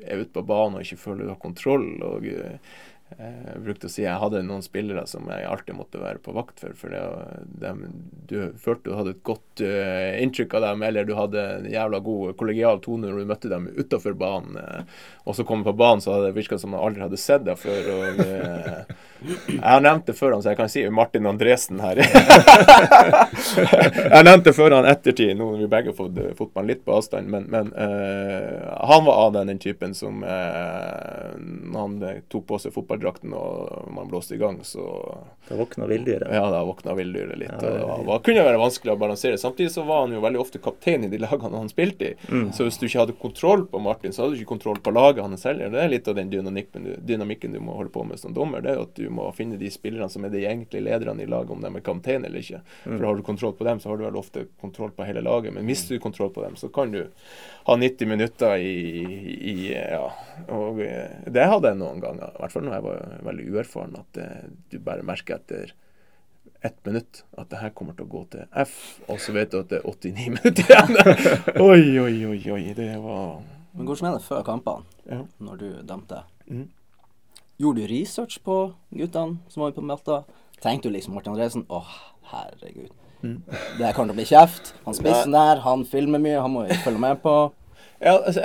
er 0.04 0.24
ute 0.24 0.34
på 0.36 0.44
banen 0.48 0.80
og 0.80 0.84
ikke 0.84 1.00
føler 1.00 1.28
du 1.28 1.32
har 1.32 1.40
kontroll. 1.40 1.88
og 2.04 2.28
uh, 2.28 2.80
jeg 3.18 3.64
brukte 3.66 3.90
å 3.90 3.92
si 3.92 4.04
jeg 4.04 4.22
hadde 4.22 4.44
noen 4.46 4.62
spillere 4.62 5.02
som 5.10 5.26
jeg 5.32 5.48
alltid 5.50 5.76
måtte 5.76 5.98
være 6.02 6.20
på 6.22 6.32
vakt 6.36 6.60
for. 6.62 6.74
For 6.78 6.90
de, 6.94 7.72
du 8.30 8.38
følte 8.62 8.84
du 8.86 8.96
hadde 8.96 9.12
et 9.16 9.24
godt 9.26 9.62
uh, 9.66 10.22
inntrykk 10.22 10.54
av 10.60 10.64
dem, 10.68 10.84
eller 10.86 11.04
du 11.08 11.14
hadde 11.18 11.40
en 11.58 11.66
jævla 11.72 12.00
god 12.06 12.38
kollegial 12.40 12.78
tone 12.84 13.08
når 13.10 13.18
du 13.20 13.26
møtte 13.32 13.52
dem 13.52 13.64
utafor 13.74 14.14
banen. 14.20 14.54
Uh, 14.62 14.82
og 15.26 15.34
så 15.38 15.44
kom 15.48 15.62
på 15.66 15.74
banen, 15.74 16.02
så 16.06 16.10
hadde 16.16 16.28
det 16.30 16.38
virka 16.38 16.56
som 16.62 16.70
man 16.76 16.84
aldri 16.86 17.02
hadde 17.08 17.20
sett 17.20 17.44
deg 17.48 17.58
før. 17.60 17.82
Og, 17.96 18.04
uh, 18.22 18.80
jeg 19.50 19.66
har 19.66 19.82
nevnt 19.84 20.08
det 20.08 20.16
før 20.16 20.32
han, 20.38 20.44
så 20.46 20.50
jeg 20.54 20.60
kan 20.62 20.72
si 20.72 20.82
Martin 20.94 21.28
Andresen 21.28 21.80
her. 21.84 21.98
jeg 22.06 22.08
har 24.14 24.24
nevnt 24.30 24.46
det 24.48 24.56
før 24.56 24.72
han 24.78 24.88
ettertid, 24.88 25.34
nå 25.36 25.44
har 25.50 25.58
vi 25.60 25.74
begge 25.74 25.92
fått 25.98 26.16
fotballen 26.38 26.70
litt 26.72 26.84
på 26.86 26.96
avstand, 26.96 27.26
men, 27.28 27.44
men 27.52 27.66
han 27.76 29.04
var 29.04 29.16
av 29.26 29.34
den 29.36 29.60
typen 29.60 29.92
som 29.98 30.24
han 30.24 32.00
tok 32.32 32.46
på 32.48 32.56
seg 32.64 32.72
fotball 32.76 32.99
fotballdrakten 33.00 33.34
og 33.34 33.92
man 33.94 34.08
blåste 34.08 34.36
i 34.36 34.38
gang, 34.38 34.60
så 34.64 35.18
Da 35.48 35.56
våkna 35.56 35.88
villdyret? 35.88 36.30
Ja, 36.32 36.50
da 36.52 36.64
våkna 36.64 36.94
villdyret 36.94 37.38
litt. 37.38 37.50
Ja, 37.50 37.58
det, 37.60 37.84
og 37.84 38.06
det 38.06 38.24
kunne 38.26 38.44
være 38.46 38.60
vanskelig 38.60 38.94
å 38.94 39.00
balansere. 39.00 39.38
Samtidig 39.38 39.72
så 39.72 39.84
var 39.84 40.04
han 40.04 40.14
jo 40.14 40.22
veldig 40.22 40.40
ofte 40.40 40.60
kaptein 40.60 41.04
i 41.04 41.10
de 41.10 41.18
lagene 41.26 41.58
han 41.58 41.70
spilte 41.70 42.12
i. 42.12 42.14
Mm. 42.30 42.52
Så 42.54 42.68
hvis 42.68 42.78
du 42.78 42.86
ikke 42.86 43.00
hadde 43.00 43.16
kontroll 43.18 43.66
på 43.66 43.82
Martin, 43.82 44.14
så 44.14 44.24
hadde 44.24 44.36
du 44.36 44.44
ikke 44.44 44.54
kontroll 44.54 44.80
på 44.84 44.94
laget 44.94 45.24
hans 45.24 45.46
heller. 45.48 45.72
Det 45.74 45.82
er 45.82 45.90
litt 45.90 46.08
av 46.08 46.20
den 46.20 46.30
dynamikken 46.30 46.86
du, 46.86 46.92
dynamikken 47.02 47.56
du 47.56 47.62
må 47.64 47.78
holde 47.80 47.94
på 47.94 48.04
med 48.06 48.22
som 48.22 48.36
dommer. 48.36 48.62
Det 48.62 48.76
er 48.76 48.84
at 48.84 48.94
du 49.00 49.10
må 49.10 49.30
finne 49.38 49.58
de 49.58 49.72
spillerne 49.74 50.10
som 50.12 50.26
er 50.28 50.34
de 50.36 50.46
egentlige 50.46 50.86
lederne 50.86 51.26
i 51.26 51.30
laget, 51.30 51.56
om 51.56 51.66
de 51.66 51.74
er 51.74 51.86
kaptein 51.86 52.28
eller 52.28 52.44
ikke. 52.44 52.62
Mm. 52.86 52.98
For 53.00 53.10
har 53.10 53.18
du 53.18 53.26
kontroll 53.32 53.58
på 53.58 53.70
dem, 53.70 53.82
så 53.82 53.90
har 53.90 53.98
du 53.98 54.06
vel 54.06 54.22
ofte 54.22 54.46
kontroll 54.62 54.94
på 54.94 55.08
hele 55.08 55.26
laget. 55.26 55.56
Men 55.56 55.66
mister 55.66 55.98
du 55.98 56.04
kontroll 56.04 56.34
på 56.36 56.46
dem, 56.46 56.60
så 56.60 56.70
kan 56.74 56.94
du 56.94 57.02
ha 57.66 57.80
90 57.80 58.14
minutter 58.14 58.58
i, 58.62 58.78
i 59.50 59.58
Ja. 59.80 60.06
Og 60.50 60.80
eh, 60.82 61.26
det 61.28 61.46
hadde 61.52 61.72
jeg 61.72 61.80
noen 61.80 62.00
ganger, 62.04 62.32
i 62.34 62.42
hvert 62.42 62.54
fall 62.54 62.66
når 62.66 62.76
jeg 62.78 62.86
var 62.86 62.89
veldig 63.26 63.46
uerfaren, 63.54 63.96
at 64.00 64.18
det, 64.18 64.28
du 64.72 64.80
bare 64.84 65.06
merker 65.06 65.40
etter 65.40 65.74
ett 66.66 66.80
minutt 66.86 67.24
at 67.40 67.50
det 67.52 67.62
her 67.62 67.72
kommer 67.76 67.96
til 67.96 68.08
å 68.08 68.12
gå 68.12 68.24
til 68.34 68.48
F, 68.64 68.76
og 69.08 69.22
så 69.24 69.36
vet 69.36 69.54
du 69.54 69.62
at 69.62 69.70
det 69.72 69.80
er 69.80 69.88
89 69.88 70.28
minutter 70.36 70.66
igjen. 70.66 70.98
oi, 71.64 71.84
oi, 72.04 72.16
oi, 72.34 72.42
oi. 72.56 72.64
Det 72.76 72.92
var 73.04 73.40
Men 73.78 73.88
hvordan 73.88 74.10
er 74.10 74.18
det 74.18 74.26
før 74.28 74.44
kampene, 74.48 75.00
ja. 75.08 75.22
når 75.40 75.62
du 75.62 75.68
dømte? 75.88 76.24
Mm. 76.50 76.68
Gjorde 77.60 77.84
du 77.84 77.92
research 77.92 78.40
på 78.44 78.58
guttene 78.96 79.40
som 79.52 79.64
var 79.64 79.76
på 79.76 79.84
Melta? 79.84 80.24
Tenkte 80.64 80.90
du 80.90 80.96
liksom 80.96 81.16
Martin 81.16 81.36
Andresen 81.36 81.66
Å, 81.72 81.84
herregud. 82.32 82.92
Mm. 83.20 83.42
Det 83.80 83.92
kommer 83.96 84.12
til 84.12 84.16
å 84.16 84.20
bli 84.20 84.28
kjeft. 84.28 84.74
Han 84.86 84.96
spissen 84.96 85.36
der, 85.36 85.60
han 85.64 85.84
filmer 85.88 86.22
mye, 86.24 86.40
han 86.40 86.54
må 86.54 86.66
jo 86.68 86.78
følge 86.86 87.04
med 87.04 87.20
på. 87.24 87.36
Ja, 88.00 88.14
altså, 88.16 88.42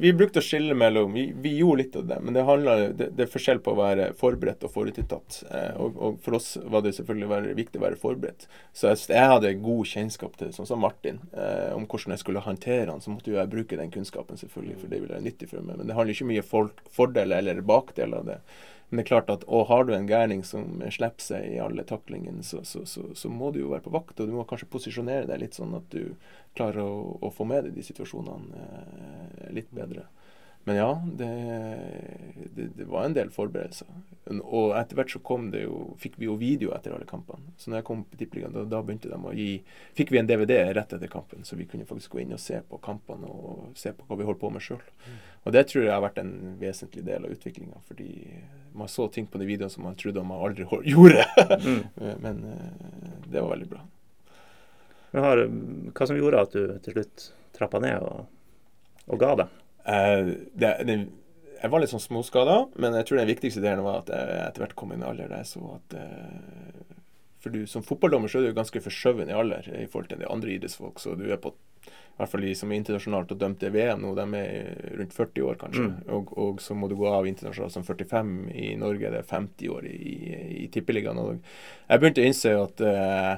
Vi 0.00 0.12
brukte 0.16 0.40
å 0.40 0.44
skille 0.44 0.74
mellom 0.76 1.12
vi, 1.12 1.26
vi, 1.44 1.52
gjorde 1.58 1.82
litt 1.82 1.96
av 2.00 2.06
det, 2.08 2.16
men 2.24 2.36
det, 2.36 2.44
handler, 2.48 2.84
det, 2.96 3.10
det 3.18 3.26
er 3.26 3.30
forskjell 3.30 3.60
på 3.64 3.74
å 3.74 3.78
være 3.78 4.06
forberedt 4.16 4.64
og 4.64 4.72
forutinntatt. 4.72 5.42
Eh, 5.50 5.74
og, 5.76 5.98
og, 6.00 6.16
for 6.24 6.38
oss 6.38 6.54
var 6.72 6.86
det 6.86 6.94
selvfølgelig 6.96 7.30
være, 7.34 7.56
viktig 7.58 7.80
å 7.80 7.84
være 7.84 8.00
forberedt. 8.00 8.46
Så 8.72 8.88
jeg, 8.88 9.02
jeg 9.12 9.32
hadde 9.34 9.52
god 9.60 9.90
kjennskap 9.92 10.38
til 10.40 10.54
sånn 10.56 10.70
som 10.70 10.80
Martin, 10.80 11.20
eh, 11.36 11.74
om 11.76 11.84
hvordan 11.84 12.16
jeg 12.16 12.24
skulle 12.24 12.44
håndtere 12.44 12.88
han, 12.92 13.04
så 13.04 13.12
måtte 13.12 13.32
jo 13.32 13.36
jeg 13.36 13.52
bruke 13.52 13.80
den 13.80 13.92
kunnskapen, 13.92 14.40
selvfølgelig, 14.40 14.78
for 14.80 14.92
det 14.92 15.02
ville 15.02 15.18
være 15.18 15.28
nyttig 15.28 15.50
for 15.52 15.60
meg. 15.60 15.82
Men 15.82 15.90
det 15.90 15.98
handler 15.98 16.16
ikke 16.16 16.30
mye 16.32 16.46
om 16.48 16.72
fordeler 16.96 17.44
eller 17.44 17.66
bakdeler 17.74 18.24
av 18.24 18.32
det. 18.32 18.38
Men 18.94 19.00
det 19.00 19.08
er 19.08 19.10
klart 19.10 19.30
at 19.32 19.44
og 19.50 19.64
har 19.66 19.88
du 19.88 19.88
en 19.96 20.06
gærning 20.06 20.44
som 20.46 20.78
slipper 20.94 21.24
seg 21.24 21.48
i 21.56 21.58
alle 21.58 21.82
taklingene, 21.82 22.44
så, 22.46 22.60
så, 22.62 22.84
så, 22.86 23.08
så, 23.18 23.30
må 23.30 23.48
du 23.50 23.58
jo 23.64 23.72
være 23.72 23.82
på 23.88 23.90
vakt. 23.90 24.20
Og 24.22 24.28
du 24.30 24.36
må 24.36 24.44
kanskje 24.46 24.68
posisjonere 24.70 25.26
deg 25.26 25.40
litt 25.42 25.58
sånn 25.58 25.74
at 25.74 25.88
du 25.90 26.14
klarer 26.54 26.84
å, 26.84 27.16
å 27.18 27.30
få 27.34 27.42
med 27.50 27.66
deg 27.66 27.74
de 27.74 27.82
situasjonene 27.82 28.68
eh, 28.68 29.48
litt 29.58 29.72
bedre. 29.74 30.06
Men 30.64 30.76
ja, 30.76 31.02
det, 31.04 31.28
det, 32.54 32.68
det, 32.76 32.84
var 32.84 33.04
en 33.04 33.14
del 33.16 33.30
forberedelser. 33.32 33.88
Og 34.40 34.72
etter 34.78 34.96
hvert 34.96 35.12
så 35.12 35.20
kom 35.20 35.50
det 35.52 35.66
jo, 35.66 35.90
fikk 36.00 36.16
vi 36.16 36.24
jo 36.24 36.38
video 36.40 36.70
etter 36.72 36.94
alle 36.96 37.04
kampene. 37.08 37.52
Så 37.60 37.68
når 37.68 37.82
jeg 37.82 37.86
kom 37.90 38.04
på 38.08 38.16
Tippeligaen, 38.16 38.54
da, 38.54 38.62
da, 38.72 38.80
begynte 38.80 39.10
de 39.12 39.18
å 39.18 39.34
gi 39.36 39.48
Fikk 39.98 40.14
vi 40.14 40.22
en 40.22 40.28
DVD 40.30 40.56
rett 40.72 40.94
etter 40.96 41.10
kampen, 41.12 41.44
så 41.44 41.58
vi 41.60 41.66
kunne 41.68 41.84
faktisk 41.88 42.16
gå 42.16 42.22
inn 42.22 42.32
og 42.32 42.40
se 42.40 42.62
på 42.64 42.80
kampene 42.84 43.28
og 43.28 43.74
se 43.78 43.92
på 43.92 44.08
hva 44.08 44.16
vi 44.16 44.28
holdt 44.28 44.40
på 44.40 44.50
med 44.54 44.64
sjøl. 44.64 44.80
Mm. 45.04 45.18
Og 45.44 45.56
det 45.56 45.66
tror 45.68 45.84
jeg 45.84 45.92
har 45.92 46.04
vært 46.06 46.22
en 46.22 46.32
vesentlig 46.62 47.04
del 47.04 47.26
av 47.28 47.34
utviklinga. 47.36 47.82
Fordi 47.90 48.08
man 48.72 48.88
så 48.88 49.10
ting 49.12 49.28
på 49.28 49.40
de 49.42 49.48
videoene 49.50 49.74
som 49.74 49.84
man 49.84 49.98
trodde 50.00 50.24
man 50.24 50.40
aldri 50.48 50.64
gjorde. 50.94 51.26
mm. 51.60 51.82
Men 52.24 52.40
eh, 52.54 53.18
det 53.28 53.42
var 53.42 53.52
veldig 53.52 53.68
bra. 53.74 53.84
Har, 55.14 55.44
hva 55.92 56.08
som 56.08 56.16
gjorde 56.18 56.40
at 56.40 56.56
du 56.56 56.72
til 56.82 56.96
slutt 56.96 57.28
trappa 57.54 57.78
ned 57.84 58.00
og, 58.02 58.24
og 59.12 59.20
ga 59.20 59.34
det? 59.44 59.50
Eh, 59.84 60.32
det, 60.54 60.72
det, 60.88 60.96
jeg 61.60 61.72
var 61.72 61.82
litt 61.82 61.92
sånn 61.92 62.02
småskada, 62.02 62.56
men 62.80 62.96
jeg 62.98 63.08
tror 63.08 63.20
den 63.20 63.30
viktigste 63.30 63.62
delen 63.64 63.84
var 63.86 64.02
at 64.02 64.12
jeg 64.12 64.40
etter 64.46 64.64
hvert 64.64 64.76
kom 64.78 64.94
inn 64.94 65.04
i 65.04 65.08
alder 65.08 65.30
der 65.30 65.44
jeg 65.44 65.52
så 65.54 65.76
at 65.78 65.96
eh, 66.00 66.96
For 67.44 67.52
du 67.52 67.66
som 67.68 67.84
fotballdommer 67.84 68.28
så 68.32 68.40
er 68.40 68.48
du 68.48 68.56
ganske 68.56 68.80
forskjøven 68.84 69.30
i 69.32 69.36
alder 69.36 69.68
i 69.76 69.86
forhold 69.86 70.10
til 70.12 70.20
de 70.24 70.28
andre 70.32 70.56
idrettsfolk. 70.56 71.00
Så 71.00 71.16
du 71.20 71.26
er 71.28 71.40
på 71.40 71.52
i 71.84 72.20
hvert 72.20 72.30
fall 72.30 72.44
de 72.46 72.52
som 72.54 72.70
er 72.70 72.78
internasjonalt 72.78 73.32
og 73.34 73.38
dømte 73.40 73.68
VM 73.74 74.04
nå, 74.04 74.12
de 74.14 74.24
er 74.38 74.92
rundt 75.00 75.16
40 75.16 75.46
år, 75.48 75.56
kanskje. 75.58 75.86
Mm. 75.88 76.12
Og, 76.14 76.28
og, 76.38 76.60
så 76.62 76.76
må 76.78 76.86
du 76.86 76.94
gå 76.94 77.08
av 77.10 77.26
internasjonalt 77.26 77.74
som 77.74 77.82
45. 77.84 78.30
I 78.54 78.68
Norge 78.78 79.10
det 79.10 79.18
er 79.18 79.26
50 79.26 79.72
år 79.74 79.88
i, 79.90 79.96
i, 79.98 80.36
i 80.62 80.68
Tippeligaen. 80.70 81.18
Og 81.18 81.40
jeg 81.42 82.04
begynte 82.04 82.22
å 82.22 82.28
innse 82.30 82.54
at 82.60 82.84
Eh, 82.86 83.34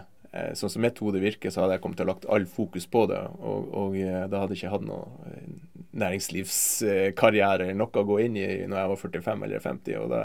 sånn 0.59 0.73
som 0.73 0.85
mitt 0.85 0.99
hode 1.03 1.21
virker, 1.23 1.53
så 1.53 1.63
hadde 1.63 1.77
jeg 1.77 1.85
kommet 1.85 2.01
til 2.01 2.07
å 2.09 2.13
lagt 2.13 2.29
all 2.33 2.47
fokus 2.51 2.87
på 2.91 3.07
det. 3.11 3.23
Og, 3.41 3.73
og 3.81 3.97
eh, 4.01 4.27
da 4.31 4.43
hadde 4.43 4.57
jeg 4.57 4.65
ikke 4.65 4.75
hatt 4.75 4.87
noe 4.87 5.31
eh, 5.31 5.49
næringslivskarriere 5.97 7.69
eller 7.69 7.81
noe 7.81 8.03
å 8.03 8.07
gå 8.07 8.21
inn 8.27 8.39
i 8.41 8.47
når 8.69 8.81
jeg 8.81 8.93
var 8.93 9.03
45 9.03 9.45
eller 9.49 9.65
50. 9.65 9.99
Og 10.03 10.13
da 10.13 10.23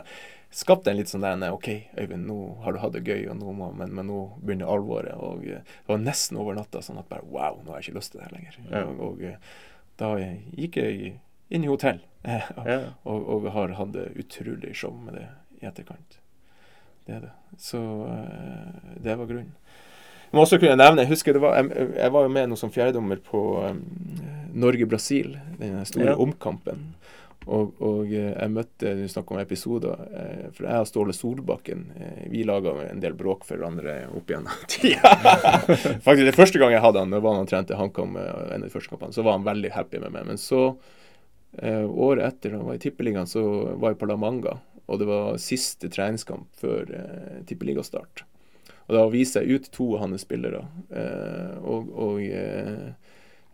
skapte 0.61 0.91
en 0.91 0.99
litt 0.99 1.11
sånn 1.11 1.23
der 1.23 1.55
OK, 1.55 1.69
Øyvind, 1.95 2.27
nå 2.27 2.39
har 2.65 2.75
du 2.75 2.81
hatt 2.83 2.95
det 2.97 3.05
gøy, 3.07 3.29
nå 3.39 3.55
må, 3.55 3.71
men, 3.77 3.93
men, 3.95 4.09
nå 4.11 4.21
begynner 4.41 4.71
alvoret. 4.73 5.15
Og 5.15 5.45
det 5.47 5.61
var 5.87 6.01
nesten 6.03 6.39
over 6.41 6.57
natta 6.57 6.83
sånn 6.83 6.99
at 7.01 7.11
bare 7.11 7.27
Wow, 7.27 7.61
nå 7.63 7.73
har 7.73 7.81
jeg 7.81 7.91
ikke 7.91 8.01
lyst 8.01 8.15
til 8.15 8.21
det 8.21 8.29
her 8.29 8.37
lenger. 8.39 8.57
Ja. 8.67 8.85
Og, 8.91 9.21
og, 9.21 9.69
da 10.01 10.15
gikk 10.17 10.79
jeg 10.81 11.13
inn 11.51 11.67
i 11.67 11.69
hotell, 11.69 11.99
ja. 12.25 12.81
og, 13.03 13.29
og 13.29 13.47
har 13.53 13.75
hatt 13.77 13.97
utrolig 14.17 14.73
show 14.79 14.95
med 14.95 15.19
det 15.19 15.27
i 15.61 15.67
etterkant. 15.69 16.19
det 17.05 17.17
er 17.17 17.25
det. 17.27 17.31
Så 17.61 17.79
det 19.03 19.17
var 19.19 19.29
grunnen. 19.29 19.55
Jeg 20.31 20.37
må 20.39 20.45
også 20.45 20.61
kunne 20.61 20.79
nevne, 20.79 21.03
jeg 21.03 21.11
husker 21.11 21.35
det 21.35 21.41
var, 21.43 21.57
jeg, 21.59 21.89
jeg 21.97 22.11
var 22.15 22.23
jo 22.23 22.31
med 22.31 22.51
noe 22.51 22.59
som 22.59 22.71
fjerdedommer 22.71 23.19
på 23.19 23.41
um, 23.67 23.81
Norge-Brasil, 24.55 25.35
den 25.59 25.75
store 25.87 26.13
ja. 26.13 26.17
omkampen. 26.23 26.93
Og, 27.49 27.71
og, 27.81 28.11
eh, 28.13 28.35
jeg 28.35 28.51
møtte 28.53 28.91
Du 28.99 29.07
snakker 29.09 29.33
om 29.33 29.39
episoder. 29.41 30.01
Eh, 30.13 30.43
for 30.53 30.67
jeg 30.67 30.83
og 30.83 30.87
Ståle 30.87 31.15
Solbakken 31.17 31.87
eh, 31.97 32.27
vi 32.29 32.43
laga 32.45 32.75
en 32.85 33.01
del 33.01 33.15
bråk 33.17 33.47
for 33.47 33.57
hverandre 33.57 33.95
opp 34.13 34.29
gjennom 34.29 34.61
tida. 34.71 35.15
Faktisk 36.05 36.27
det 36.29 36.37
første 36.37 36.61
gang 36.61 36.75
jeg 36.75 36.83
hadde 36.85 37.01
han, 37.01 37.15
det 37.15 37.23
var 37.25 37.39
han 37.39 37.49
trente 37.49 37.79
HamKam 37.79 38.13
en 38.21 38.59
av 38.59 38.67
de 38.67 38.73
første 38.73 38.93
kampene, 38.93 39.15
så 39.15 39.25
var 39.25 39.39
han 39.39 39.47
veldig 39.47 39.73
happy 39.73 40.03
med 40.05 40.13
meg. 40.15 40.27
Men 40.29 40.41
så, 40.41 40.67
året 41.57 42.27
etter, 42.27 42.59
han 42.59 42.69
var 42.69 42.77
i 42.77 42.83
Tippeligaen, 42.85 43.27
så 43.27 43.43
var 43.73 43.95
jeg 43.95 43.99
på 43.99 44.11
La 44.11 44.19
Manga. 44.21 44.59
Og 44.91 44.99
det 44.99 45.07
var 45.07 45.39
siste 45.39 45.89
treningskamp 45.91 46.49
før 46.59 46.89
eh, 46.97 47.41
tippeligastart. 47.47 48.25
Og 48.91 48.97
da 48.97 49.05
viser 49.13 49.45
jeg 49.47 49.61
ut 49.61 49.71
to 49.71 49.93
av 49.95 50.03
hans 50.03 50.25
spillere. 50.27 50.65
Eh, 50.91 51.53
og, 51.63 51.93
og 51.95 52.19
eh, 52.27 52.91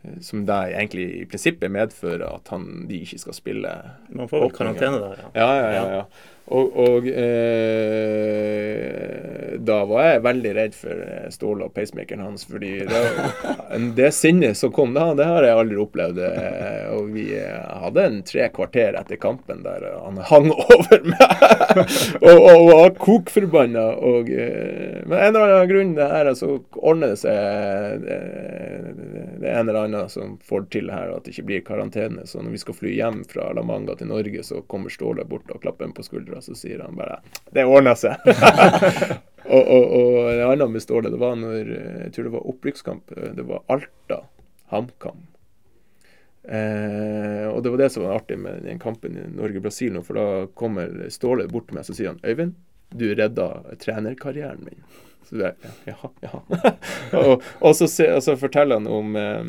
Eh, 0.07 0.19
som 0.21 0.45
da 0.45 0.63
egentlig 0.69 1.05
i 1.21 1.25
prinsippet 1.25 1.71
medfører 1.71 2.27
at 2.29 2.51
han, 2.53 2.85
de 2.89 3.01
ikke 3.03 3.19
skal 3.21 3.38
spille. 3.38 3.75
Man 4.09 4.29
får 4.29 4.45
vel 4.45 4.55
karantene 4.55 4.99
der, 5.03 5.23
ja. 5.23 5.29
Ja, 5.33 5.47
ja, 5.55 5.69
ja. 5.73 5.85
ja. 5.97 6.03
Og, 6.48 6.78
og 6.80 7.08
eh, 7.12 8.38
da 9.68 9.82
var 9.89 10.06
jeg 10.06 10.22
veldig 10.24 10.52
redd 10.56 10.76
for 10.80 11.02
eh, 11.04 11.26
Ståle 11.34 11.66
og 11.68 11.74
pacemakeren 11.76 12.24
hans. 12.24 12.45
fordi 12.48 12.86
det, 12.88 13.02
det 14.00 14.12
sinnet 14.16 14.56
som 14.58 14.72
kom 14.72 14.93
da, 14.95 15.10
det 15.18 15.28
har 15.28 15.43
jeg 15.43 15.60
aldri 15.60 15.78
opplevd. 15.84 16.18
Eh, 16.24 16.86
og 16.95 17.12
vi 17.12 17.26
hadde 17.36 18.06
en 18.08 18.24
tre 18.28 18.48
kvarter 18.56 18.95
etter 18.95 19.20
kampen 19.20 19.60
der 19.66 19.82
han 20.06 20.18
hang 20.30 20.48
over 20.64 21.00
meg 21.04 21.24
og, 22.22 22.38
og, 22.38 22.62
var 22.72 22.95
kokforbanna. 22.95 23.86
Og, 24.08 24.32
men 24.32 25.18
en 25.18 25.36
eller 25.36 25.52
annen 25.52 25.72
grunn 25.74 25.95
det 26.00 26.08
her, 26.14 26.32
så 26.38 26.48
ordner 26.78 27.08
det 27.12 27.20
seg 27.26 27.36
det, 28.08 28.20
det 29.41 29.52
er 29.52 29.60
en 29.60 29.68
eller 29.68 29.84
annen 29.84 30.10
som 30.10 30.38
får 30.48 30.62
til 30.74 30.89
her 30.93 31.12
at 31.14 31.26
det 31.26 31.32
ikke 31.36 31.48
blir 31.52 31.62
karantene. 31.68 32.24
Så 32.30 32.41
når 32.41 32.56
vi 32.56 32.64
skal 32.64 32.78
fly 32.78 32.91
hjem 32.95 33.24
fra 33.30 33.52
La 33.56 33.64
Manga 33.66 33.93
til 34.00 34.08
Norge, 34.12 34.43
så 34.48 34.64
kommer 34.72 34.89
Ståle 34.93 35.26
bort 35.28 35.52
og 35.52 35.62
klapper 35.64 35.88
en 35.88 35.95
på 35.98 36.06
skuldra 36.06 36.36
og 36.38 36.45
så 36.45 36.55
sier 36.57 36.83
han 36.85 36.97
bare 36.97 37.19
'Det 37.51 37.65
ordner 37.65 37.97
seg'. 37.97 38.21
og, 39.55 39.63
og, 39.63 39.85
og 39.99 40.29
en 40.31 40.43
annen 40.51 40.75
med 40.75 40.83
Ståle, 40.83 41.11
det 41.13 41.21
var 41.21 41.35
når 41.39 41.73
jeg 41.73 42.13
tror 42.13 42.29
det 42.29 42.35
var 42.38 42.51
opprykkskamp. 42.53 43.15
Det 43.38 43.47
var 43.47 43.65
Alta, 43.73 44.21
HamKam. 44.73 45.25
Eh, 46.47 47.47
og 47.51 47.59
det 47.63 47.71
var 47.73 47.81
det 47.81 47.89
som 47.91 48.05
var 48.05 48.21
artig 48.21 48.38
med 48.39 48.63
den 48.63 48.79
kampen 48.79 49.17
i 49.19 49.25
Norge-Brasil 49.35 49.91
nå, 49.91 50.03
for 50.07 50.15
da 50.15 50.27
kommer 50.55 51.09
Ståle 51.11 51.47
bort 51.51 51.67
til 51.67 51.75
meg 51.75 51.88
så 51.88 51.95
sier 51.97 52.13
han, 52.13 52.21
'Øyvind, 52.23 52.55
du 52.95 53.09
redda 53.11 53.49
trenerkarrieren 53.83 54.63
min'. 54.63 54.85
Så 55.27 55.35
det, 55.35 55.55
ja, 55.85 55.97
ja. 56.23 56.39
og, 57.19 57.43
og, 57.59 57.75
så, 57.75 57.88
så, 58.21 58.38
forteller 58.39 58.79
han 58.79 58.88
om 58.88 59.15
eh, 59.15 59.43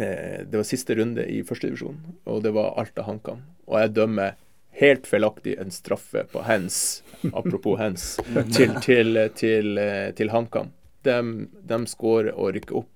eh, 0.00 0.40
Det 0.48 0.56
var 0.56 0.64
siste 0.64 0.96
runde 0.96 1.26
i 1.28 1.42
førstedivisjon, 1.44 1.98
og 2.24 2.40
det 2.42 2.54
var 2.56 2.72
Alta 2.80 3.04
HamKam. 3.04 3.44
Og 3.68 3.80
jeg 3.82 3.92
dømmer 3.92 4.38
helt 4.80 5.06
feilaktig 5.06 5.56
en 5.60 5.70
straffe 5.70 6.24
på 6.32 6.42
hands, 6.46 7.02
apropos 7.32 7.78
hands, 7.78 8.06
til, 8.56 8.74
til, 8.82 9.20
til, 9.38 9.78
til 10.18 10.32
HamKam. 10.34 10.72
De, 11.04 11.18
de 11.68 11.80
skårer 11.90 12.32
og 12.34 12.54
rykker 12.56 12.80
opp. 12.82 12.94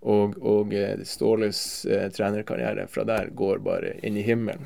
Og, 0.00 0.36
og 0.46 0.74
eh, 0.78 1.00
Ståles 1.02 1.84
eh, 1.84 2.06
trenerkarriere 2.14 2.84
fra 2.86 3.02
der 3.04 3.32
går 3.34 3.58
bare 3.64 3.96
inn 4.06 4.16
i 4.16 4.22
himmelen. 4.22 4.62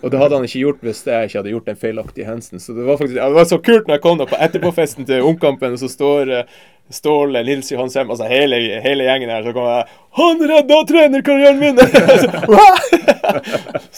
Og 0.00 0.08
det 0.08 0.20
hadde 0.20 0.38
han 0.38 0.46
ikke 0.48 0.62
gjort 0.62 0.86
hvis 0.86 1.02
jeg 1.04 1.28
ikke 1.28 1.38
hadde 1.38 1.52
gjort 1.52 1.68
den 1.68 1.80
feilaktige 1.82 2.28
hensen. 2.30 2.62
Så 2.62 2.72
det 2.72 2.86
var 2.86 2.96
faktisk, 2.96 3.18
det 3.20 3.36
var 3.36 3.50
så 3.50 3.58
kult 3.60 3.84
når 3.84 3.98
jeg 3.98 4.04
kom 4.06 4.22
da 4.22 4.28
på 4.30 4.40
etterpåfesten 4.40 5.08
til 5.08 5.28
Ungkampen, 5.28 5.76
og 5.76 5.82
så 5.82 5.90
står 5.92 6.32
eh, 6.32 6.56
Ståle, 6.92 7.44
Nils 7.44 7.70
Johan 7.72 7.92
Sem, 7.92 8.08
altså 8.12 8.28
hele, 8.28 8.56
hele, 8.84 9.04
gjengen 9.04 9.32
her, 9.32 9.44
så 9.44 9.52
kommer 9.56 9.78
jeg 9.78 9.86
'Han 10.16 10.42
redda 10.48 10.80
trenerkarrieren 10.88 11.60
min!' 11.60 11.78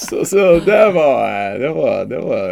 så, 0.09 0.24
så 0.24 0.36
det, 0.64 0.90
var, 0.94 1.59
det, 1.59 1.70
var, 1.76 2.04
det 2.11 2.20
var 2.22 2.42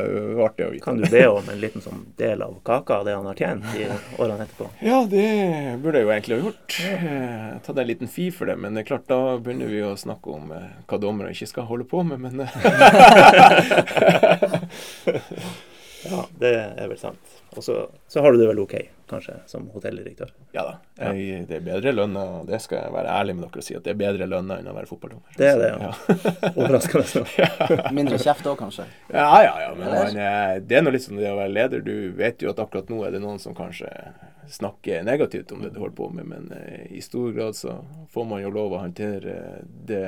artig 0.47 0.67
å 0.67 0.71
vite. 0.73 0.85
Kan 0.85 0.97
du 1.01 1.05
be 1.11 1.25
om 1.31 1.49
en 1.53 1.61
liten 1.63 1.83
sånn 1.85 2.03
del 2.21 2.39
av 2.45 2.53
kaka 2.67 2.95
det 3.07 3.15
han 3.17 3.29
har 3.31 3.37
tjent 3.39 3.67
i 3.79 3.83
årene 4.19 4.43
etterpå? 4.47 4.67
Ja, 4.85 4.99
det 5.11 5.27
burde 5.83 5.99
jeg 6.01 6.07
jo 6.09 6.15
egentlig 6.17 6.39
ha 6.39 6.43
gjort. 6.49 6.71
Jeg 6.81 7.61
tatt 7.67 7.79
en 7.79 7.91
liten 7.91 8.09
fi 8.11 8.25
for 8.35 8.45
det. 8.51 8.57
Men 8.61 8.71
det 8.75 8.81
er 8.85 8.91
klart, 8.95 9.09
da 9.11 9.21
begynner 9.39 9.69
vi 9.71 9.81
å 9.87 9.99
snakke 9.99 10.27
om 10.35 10.45
eh, 10.55 10.69
hva 10.91 10.97
dommere 11.03 11.33
ikke 11.35 11.51
skal 11.51 11.69
holde 11.71 11.87
på 11.91 11.99
med, 12.07 12.19
men 12.25 12.35
Ja, 16.11 16.25
det 16.41 16.53
er 16.59 16.91
vel 16.91 16.99
sant. 17.01 17.33
Og 17.55 17.65
så, 17.65 17.79
så 18.11 18.23
har 18.25 18.35
du 18.35 18.41
det 18.41 18.49
vel 18.51 18.61
OK 18.65 18.75
kanskje, 19.09 19.35
som 19.47 19.67
hotelldirektør? 19.75 20.31
Ja 20.57 20.65
da. 20.67 20.75
Jeg, 21.13 21.45
det 21.49 21.59
er 21.59 21.65
bedre 21.67 21.93
lønna, 21.95 22.25
det 22.49 22.61
skal 22.65 22.87
jeg 22.87 22.95
være 22.95 23.17
ærlig 23.21 23.37
med 23.37 23.47
dere 23.47 23.63
og 23.63 23.67
si, 23.67 23.77
at 23.77 23.85
det 23.87 23.93
er 23.93 23.99
bedre 24.01 24.29
lønna 24.31 24.59
enn 24.61 24.71
å 24.71 24.75
være 24.77 24.91
fotballdommer. 24.91 25.37
Det 25.39 25.51
er 25.51 25.61
det, 25.61 25.71
ja. 25.71 25.91
ja. 25.91 26.33
Overraskende 26.59 27.25
ja. 27.43 27.81
Mindre 27.95 28.21
kjeft 28.23 28.49
òg, 28.51 28.57
kanskje? 28.61 28.89
Ja, 29.13 29.29
ja, 29.45 29.55
ja. 29.67 29.73
Men 29.79 29.93
man, 29.93 30.23
det 30.65 30.79
er 30.79 30.87
nå 30.87 30.95
litt 30.95 31.07
som 31.07 31.21
det 31.21 31.31
å 31.31 31.39
være 31.39 31.53
leder. 31.53 31.85
Du 31.85 32.15
vet 32.19 32.43
jo 32.43 32.55
at 32.55 32.63
akkurat 32.65 32.91
nå 32.93 33.05
er 33.07 33.15
det 33.15 33.23
noen 33.25 33.41
som 33.43 33.57
kanskje 33.57 33.91
snakke 34.51 35.03
negativt 35.03 35.53
om 35.53 35.63
det 35.63 35.71
du 35.75 35.79
holder 35.79 35.97
på 35.97 36.09
med, 36.11 36.27
men 36.27 36.53
eh, 36.53 36.93
i 36.97 37.01
stor 37.03 37.33
grad 37.33 37.57
så 37.57 37.79
får 38.13 38.25
man 38.25 38.43
jo 38.43 38.53
lov 38.55 38.75
å 38.75 38.83
håndtere 38.83 39.37
det 39.65 40.07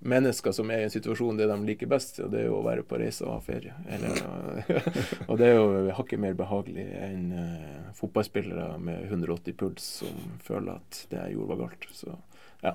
mennesker 0.00 0.52
som 0.52 0.70
er 0.70 0.82
i 0.82 0.88
en 0.88 0.94
situasjon 0.94 1.38
det 1.38 1.48
de 1.50 1.58
liker 1.66 1.90
best, 1.90 2.20
og 2.24 2.32
det 2.32 2.42
er 2.42 2.48
jo 2.48 2.58
å 2.60 2.66
være 2.66 2.86
på 2.88 3.00
reise 3.00 3.26
og 3.26 3.36
ha 3.36 3.40
ferie. 3.44 3.74
Eller, 3.88 4.22
og 5.28 5.38
det 5.40 5.50
er 5.50 5.58
jo 5.58 5.96
hakket 5.98 6.22
mer 6.22 6.38
behagelig 6.38 6.86
enn 6.98 7.28
uh, 7.34 7.92
fotballspillere 7.98 8.78
med 8.82 9.08
180 9.08 9.58
puls 9.58 9.92
som 10.02 10.38
føler 10.44 10.78
at 10.78 11.04
det 11.12 11.22
jeg 11.22 11.36
gjorde 11.38 11.54
var 11.54 11.62
galt. 11.66 11.88
Så 11.94 12.16
ja. 12.62 12.74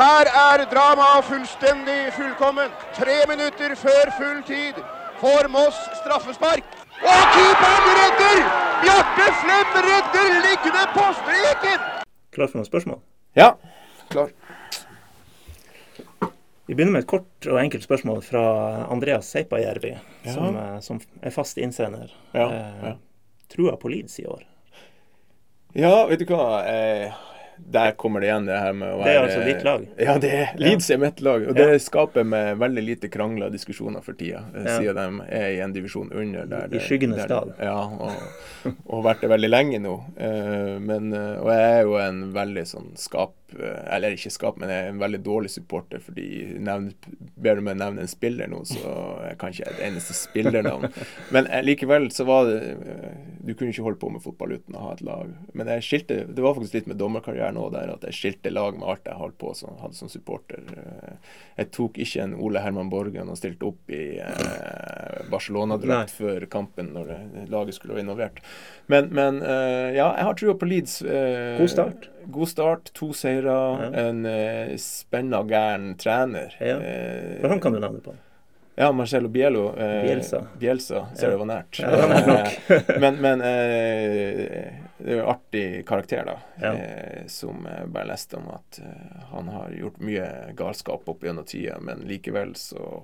Her 0.00 0.30
er 0.30 0.64
dramaet 0.70 1.26
fullstendig 1.26 2.12
fullkomment. 2.16 2.86
Tre 2.94 3.18
minutter 3.28 3.74
før 3.74 4.12
full 4.18 4.42
tid 4.46 4.78
får 5.20 5.50
Moss 5.52 5.80
straffespark. 6.00 6.64
Og 7.00 7.22
keeperen 7.34 7.86
redder! 7.98 8.40
Bjarte 8.82 9.26
Flem 9.40 9.76
redder 9.86 10.34
liggende 10.44 10.82
på 10.94 11.04
streken! 11.20 11.86
Klar 12.34 12.50
for 12.50 12.60
noen 12.60 12.68
spørsmål? 12.68 13.00
Ja, 13.38 13.54
klar. 14.12 14.34
Vi 16.66 16.74
begynner 16.74 16.92
med 16.92 17.02
et 17.02 17.10
kort 17.10 17.48
og 17.50 17.56
enkelt 17.58 17.82
spørsmål 17.82 18.20
fra 18.22 18.42
Andreas 18.92 19.32
Seipajärvi, 19.32 19.94
ja. 19.96 20.34
som, 20.34 20.56
eh, 20.56 20.76
som, 20.86 21.00
er 21.22 21.34
fast 21.34 21.58
innsender. 21.58 22.12
Ja, 22.34 22.46
eh, 22.46 22.84
ja. 22.84 22.92
Trua 23.50 23.74
på 23.80 23.90
Leeds 23.90 24.20
i 24.20 24.26
år? 24.30 24.44
Ja, 25.74 26.04
vet 26.06 26.22
du 26.22 26.28
hva. 26.30 26.60
Eh, 26.68 27.16
der 27.70 27.92
kommer 28.00 28.20
det 28.20 28.26
igjen 28.30 28.46
det 28.48 28.58
her 28.58 28.72
med 28.76 28.92
å 28.92 28.98
være 29.00 29.06
Det 29.06 29.14
er 29.14 29.24
altså 29.24 29.42
ditt 29.46 29.64
lag? 29.66 29.86
Ja, 29.98 30.14
det 30.22 30.30
er 30.34 30.52
Leeds 30.60 30.90
er 30.90 31.00
mitt 31.02 31.20
lag. 31.24 31.46
Og 31.50 31.58
det 31.58 31.66
skaper 31.84 32.26
med 32.26 32.60
veldig 32.60 32.84
lite 32.86 33.10
krangler 33.12 33.50
og 33.50 33.56
diskusjoner 33.56 34.04
for 34.04 34.18
tida, 34.18 34.44
eh, 34.54 34.70
siden 34.78 35.20
de 35.20 35.26
er 35.40 35.48
i 35.56 35.60
en 35.64 35.74
divisjon 35.74 36.12
under. 36.12 36.48
Der 36.50 36.74
I 36.74 36.82
skyggenes 36.84 37.26
dal. 37.30 37.54
Ja, 37.62 37.78
og, 37.86 38.70
og 38.86 38.96
har 38.98 39.06
vært 39.10 39.26
det 39.26 39.32
veldig 39.34 39.52
lenge 39.52 39.82
nå. 39.82 39.96
Eh, 40.16 40.76
men, 40.82 41.12
eh, 41.16 41.36
og 41.40 41.52
jeg 41.54 41.76
er 41.76 41.84
jo 41.86 41.98
en 42.02 42.24
veldig 42.36 42.66
sånn 42.72 42.90
skap 43.00 43.36
eller 43.58 44.14
ikke 44.16 44.32
skap, 44.32 44.58
men 44.60 44.70
jeg 44.72 44.84
er 44.84 44.92
en 44.92 45.00
veldig 45.00 45.20
dårlig 45.26 45.50
supporter 45.52 46.02
fordi 46.02 46.26
nevn, 46.62 46.90
ber 47.40 47.58
du 47.58 47.64
meg 47.66 47.78
nevne 47.80 48.04
en 48.04 48.10
spiller 48.10 48.50
nå, 48.50 48.62
så 48.68 48.94
jeg 49.26 49.38
kan 49.40 49.54
ikke 49.54 49.68
et 49.70 49.82
eneste 49.88 50.16
spillernavn. 50.16 50.88
Men 51.34 51.48
likevel 51.64 52.10
så 52.14 52.26
var 52.28 52.48
det 52.48 52.58
Du 53.40 53.54
kunne 53.54 53.72
ikke 53.72 53.84
holde 53.86 54.00
på 54.00 54.10
med 54.12 54.22
fotball 54.24 54.56
uten 54.58 54.76
å 54.76 54.84
ha 54.84 54.92
et 54.94 55.02
lag. 55.06 55.30
Men 55.56 55.70
jeg 55.74 55.86
skilte 55.86 56.18
Det 56.28 56.44
var 56.44 56.56
faktisk 56.56 56.76
litt 56.76 56.90
med 56.90 57.00
dommerkarrieren 57.00 57.58
òg 57.60 57.72
der 57.74 57.94
at 57.94 58.04
jeg 58.08 58.18
skilte 58.18 58.52
lag 58.52 58.76
med 58.78 58.88
alt 58.90 59.08
jeg 59.08 59.18
holdt 59.20 59.38
på 59.40 59.52
som 59.58 59.78
hadde 59.80 59.98
som 59.98 60.10
supporter. 60.12 60.64
Jeg 61.56 61.70
tok 61.74 61.98
ikke 62.02 62.24
en 62.24 62.36
Ole 62.40 62.62
Herman 62.62 62.90
Borgen 62.92 63.30
og 63.32 63.38
stilte 63.40 63.68
opp 63.68 63.90
i 63.92 64.18
eh, 64.22 65.20
Barcelona-drakt 65.32 66.14
før 66.14 66.46
kampen 66.52 66.92
når 66.94 67.12
laget 67.52 67.76
skulle 67.76 67.96
være 67.96 68.06
involvert. 68.06 68.42
Men, 68.90 69.12
men 69.14 69.42
uh, 69.44 69.90
ja, 69.94 70.08
jeg 70.18 70.26
har 70.28 70.40
trua 70.40 70.56
på 70.58 70.68
Leeds. 70.70 70.96
Uh, 71.06 71.58
god 71.60 71.70
start. 71.72 72.08
God 72.30 72.50
start, 72.50 72.90
to 72.94 73.12
seire, 73.16 73.54
ja. 73.54 73.92
en 74.02 74.26
uh, 74.26 74.74
spenna 74.80 75.44
gæren 75.46 75.94
trener. 76.00 76.56
Ja. 76.58 76.80
For 77.40 77.54
han 77.54 77.62
kan 77.62 77.76
du 77.76 77.80
navnet 77.82 78.04
på? 78.06 78.16
Ja, 78.80 78.92
Marcello 78.92 79.28
Bielo. 79.28 79.78
Eh, 79.78 80.02
Bielsa. 80.02 80.46
Bielsa. 80.58 81.06
Ser 81.14 81.26
ja. 81.26 81.30
det 81.30 81.36
var 81.36 81.46
nært. 81.46 81.80
Ja, 81.82 81.90
det 81.90 81.96
var 82.02 82.26
nært 82.26 83.00
men, 83.00 83.18
men 83.20 83.42
eh, 83.44 84.78
det 84.96 85.12
er 85.12 85.18
jo 85.18 85.26
artig 85.28 85.64
karakter, 85.86 86.24
da. 86.24 86.36
Ja. 86.62 86.70
Eh, 86.72 87.26
som 87.28 87.66
jeg 87.68 87.90
bare 87.92 88.08
leste 88.08 88.38
om 88.40 88.48
at 88.54 88.80
eh, 88.80 89.18
han 89.34 89.50
har 89.52 89.74
gjort 89.76 90.00
mye 90.00 90.30
galskap 90.56 91.12
opp 91.12 91.28
gjennom 91.28 91.44
tida, 91.44 91.76
men 91.84 92.06
likevel 92.08 92.54
så 92.56 93.02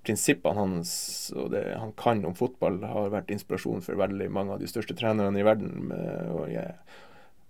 Prinsippene 0.00 0.56
hans 0.56 0.92
og 1.36 1.50
det 1.52 1.64
han 1.76 1.92
kan 1.98 2.24
om 2.24 2.36
fotball, 2.38 2.80
har 2.88 3.12
vært 3.12 3.32
inspirasjon 3.34 3.84
for 3.84 4.00
veldig 4.00 4.30
mange 4.32 4.54
av 4.54 4.62
de 4.62 4.70
største 4.70 4.96
trenerne 4.96 5.40
i 5.40 5.46
verden. 5.46 5.90
Og 6.32 6.46
jeg 6.52 6.72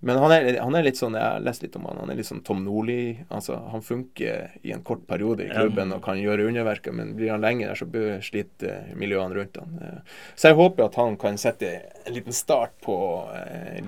men 0.03 0.17
han 0.17 0.33
er, 0.33 0.47
han 0.63 0.75
er, 0.75 0.85
litt 0.87 0.97
sånn 0.97 1.17
Jeg 1.19 1.21
har 1.23 1.43
lest 1.45 1.61
litt 1.61 1.75
om 1.77 1.85
han. 1.85 1.99
Han 2.01 2.13
er 2.13 2.17
litt 2.17 2.29
sånn 2.29 2.41
Tom 2.47 2.63
Nordli. 2.65 3.21
Altså, 3.29 3.59
han 3.69 3.83
funker 3.85 4.55
i 4.65 4.73
en 4.73 4.85
kort 4.87 5.03
periode 5.09 5.45
i 5.45 5.51
klubben 5.53 5.93
og 5.93 6.01
kan 6.07 6.17
gjøre 6.21 6.47
underverker, 6.49 6.95
men 6.97 7.13
blir 7.19 7.35
han 7.35 7.45
lenge 7.45 7.69
der, 7.69 7.77
så 7.77 7.89
sliter 8.25 8.95
miljøene 8.97 9.37
rundt 9.37 9.61
han. 9.61 10.01
Så 10.35 10.49
jeg 10.49 10.59
håper 10.61 10.87
at 10.87 10.97
han 10.97 11.19
kan 11.21 11.37
sette 11.41 11.75
en 12.07 12.17
liten 12.17 12.37
start 12.37 12.79
på 12.81 12.97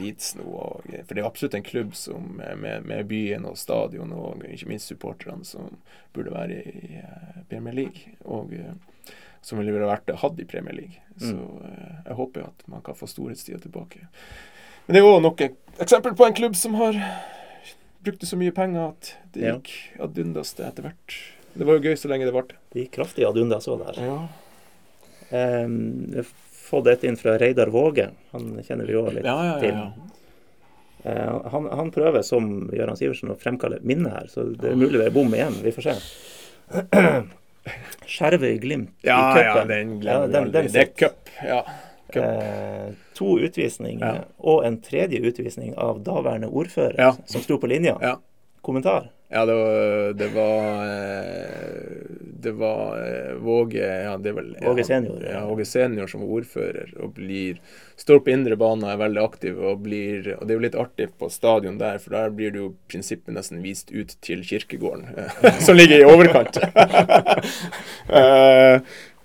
Leeds 0.03 0.35
nå. 0.37 0.45
Og, 0.53 0.93
for 0.93 1.15
det 1.17 1.25
er 1.25 1.31
absolutt 1.31 1.57
en 1.57 1.67
klubb 1.71 1.97
som, 1.97 2.29
med, 2.37 2.85
med 2.85 3.09
byen 3.09 3.49
og 3.49 3.57
stadion 3.61 4.13
og 4.13 4.45
ikke 4.53 4.69
minst 4.69 4.93
supporterne 4.93 5.49
som 5.49 5.81
burde 6.13 6.37
være 6.37 6.61
i 6.61 7.03
Premier 7.49 7.81
League. 7.85 8.17
Og 8.29 8.53
som 9.43 9.59
ville 9.59 9.75
vært 9.81 10.13
hatt 10.21 10.39
i 10.39 10.47
Premier 10.47 10.77
League. 10.77 11.01
Så 11.17 11.35
mm. 11.35 12.03
jeg 12.07 12.21
håper 12.21 12.47
at 12.47 12.67
man 12.71 12.85
kan 12.85 12.97
få 13.01 13.09
storhetstida 13.11 13.65
tilbake. 13.65 14.07
Men 14.87 14.97
det 14.97 15.03
er 15.03 15.07
jo 15.07 15.21
nok 15.23 15.45
et 15.45 15.83
eksempel 15.83 16.17
på 16.19 16.27
en 16.27 16.37
klubb 16.37 16.57
som 16.59 16.75
har 16.81 16.99
brukte 18.03 18.27
så 18.27 18.37
mye 18.39 18.53
penger 18.55 18.91
at 18.91 19.13
det 19.35 19.45
gikk 19.47 19.73
ja. 19.95 20.05
ad 20.05 20.19
undas 20.19 20.55
det 20.59 20.67
etter 20.67 20.89
hvert. 20.89 21.19
Det 21.53 21.67
var 21.69 21.79
jo 21.79 21.91
gøy 21.91 21.99
så 22.01 22.11
lenge 22.11 22.27
det 22.27 22.35
varte. 22.35 22.57
Det 22.73 22.87
gikk 22.87 22.97
kraftig 22.97 23.27
ad 23.29 23.39
undas 23.39 23.69
òg 23.71 23.85
der. 23.85 24.01
Ja. 24.03 24.17
Um, 25.33 25.77
jeg 26.13 26.25
har 26.25 26.33
fått 26.67 26.89
dette 26.89 27.09
inn 27.09 27.19
fra 27.21 27.37
Reidar 27.41 27.71
Våge. 27.73 28.09
Han 28.33 28.57
kjenner 28.65 28.89
vi 28.89 28.97
òg 28.99 29.13
litt 29.19 29.29
ja, 29.29 29.37
ja, 29.47 29.55
til. 29.63 29.79
Uh, 31.03 31.39
han, 31.53 31.69
han, 31.69 31.93
prøver, 31.95 32.25
som 32.27 32.51
Gøran 32.73 32.99
Sivertsen, 32.99 33.33
å 33.35 33.39
fremkalle 33.39 33.79
et 33.81 33.87
minne 33.87 34.11
her, 34.13 34.29
så 34.33 34.49
det 34.51 34.73
er 34.73 34.81
mulig 34.81 34.99
det 34.99 35.09
er 35.11 35.15
bom 35.15 35.33
igjen. 35.37 35.61
Vi 35.63 35.75
får 35.77 35.89
se. 35.91 35.97
Skjervøy 38.13 38.57
Glimt 38.63 39.07
i 39.07 39.09
cupen. 39.13 39.47
Ja, 39.47 39.65
den 39.69 39.97
glemmer 40.03 40.27
ja, 40.27 40.45
den, 40.51 40.71
Det 40.73 40.81
er 40.83 40.95
cup, 40.99 41.31
ja. 41.47 41.63
Eh, 42.21 42.93
to 43.17 43.39
utvisninger 43.39 44.21
ja. 44.21 44.27
og 44.39 44.67
en 44.67 44.79
tredje 44.83 45.21
utvisning 45.21 45.75
av 45.81 46.03
daværende 46.05 46.51
ordfører 46.51 46.99
ja. 46.99 47.13
som 47.27 47.45
sto 47.45 47.59
på 47.63 47.71
linja. 47.71 47.97
Ja. 48.03 48.19
Kommentar? 48.63 49.11
Ja, 49.33 49.47
det 49.47 49.55
var 49.55 50.13
Det 50.13 50.29
var, 50.29 50.87
eh, 50.87 52.07
det 52.19 52.53
var 52.53 52.99
eh, 52.99 53.35
Våge 53.35 54.03
ja, 54.05 54.17
det 54.17 54.29
er 54.29 54.33
vel, 54.33 54.57
Våge 54.63 54.85
senior. 54.85 55.25
Ja, 55.25 55.47
Våge 55.47 55.65
senior 55.65 56.07
som 56.07 56.21
var 56.21 56.35
ordfører 56.37 56.93
og 57.01 57.15
blir 57.17 57.57
står 57.97 58.21
på 58.25 58.33
indre 58.33 58.57
bane 58.59 58.85
og 58.85 58.93
er 58.93 59.01
veldig 59.01 59.23
aktiv. 59.23 59.59
Og, 59.63 59.81
blir, 59.87 60.27
og 60.37 60.47
det 60.47 60.55
er 60.55 60.59
jo 60.59 60.65
litt 60.65 60.79
artig 60.79 61.09
på 61.19 61.29
stadion 61.33 61.79
der, 61.81 62.01
for 62.03 62.17
der 62.17 62.33
blir 62.35 62.53
det 62.53 62.61
jo 62.61 62.73
prinsippet 62.91 63.35
nesten 63.37 63.63
vist 63.65 63.93
ut 63.95 64.17
til 64.25 64.43
kirkegården, 64.47 65.09
som 65.67 65.79
ligger 65.79 66.03
i 66.03 66.09
overkant. 66.09 66.59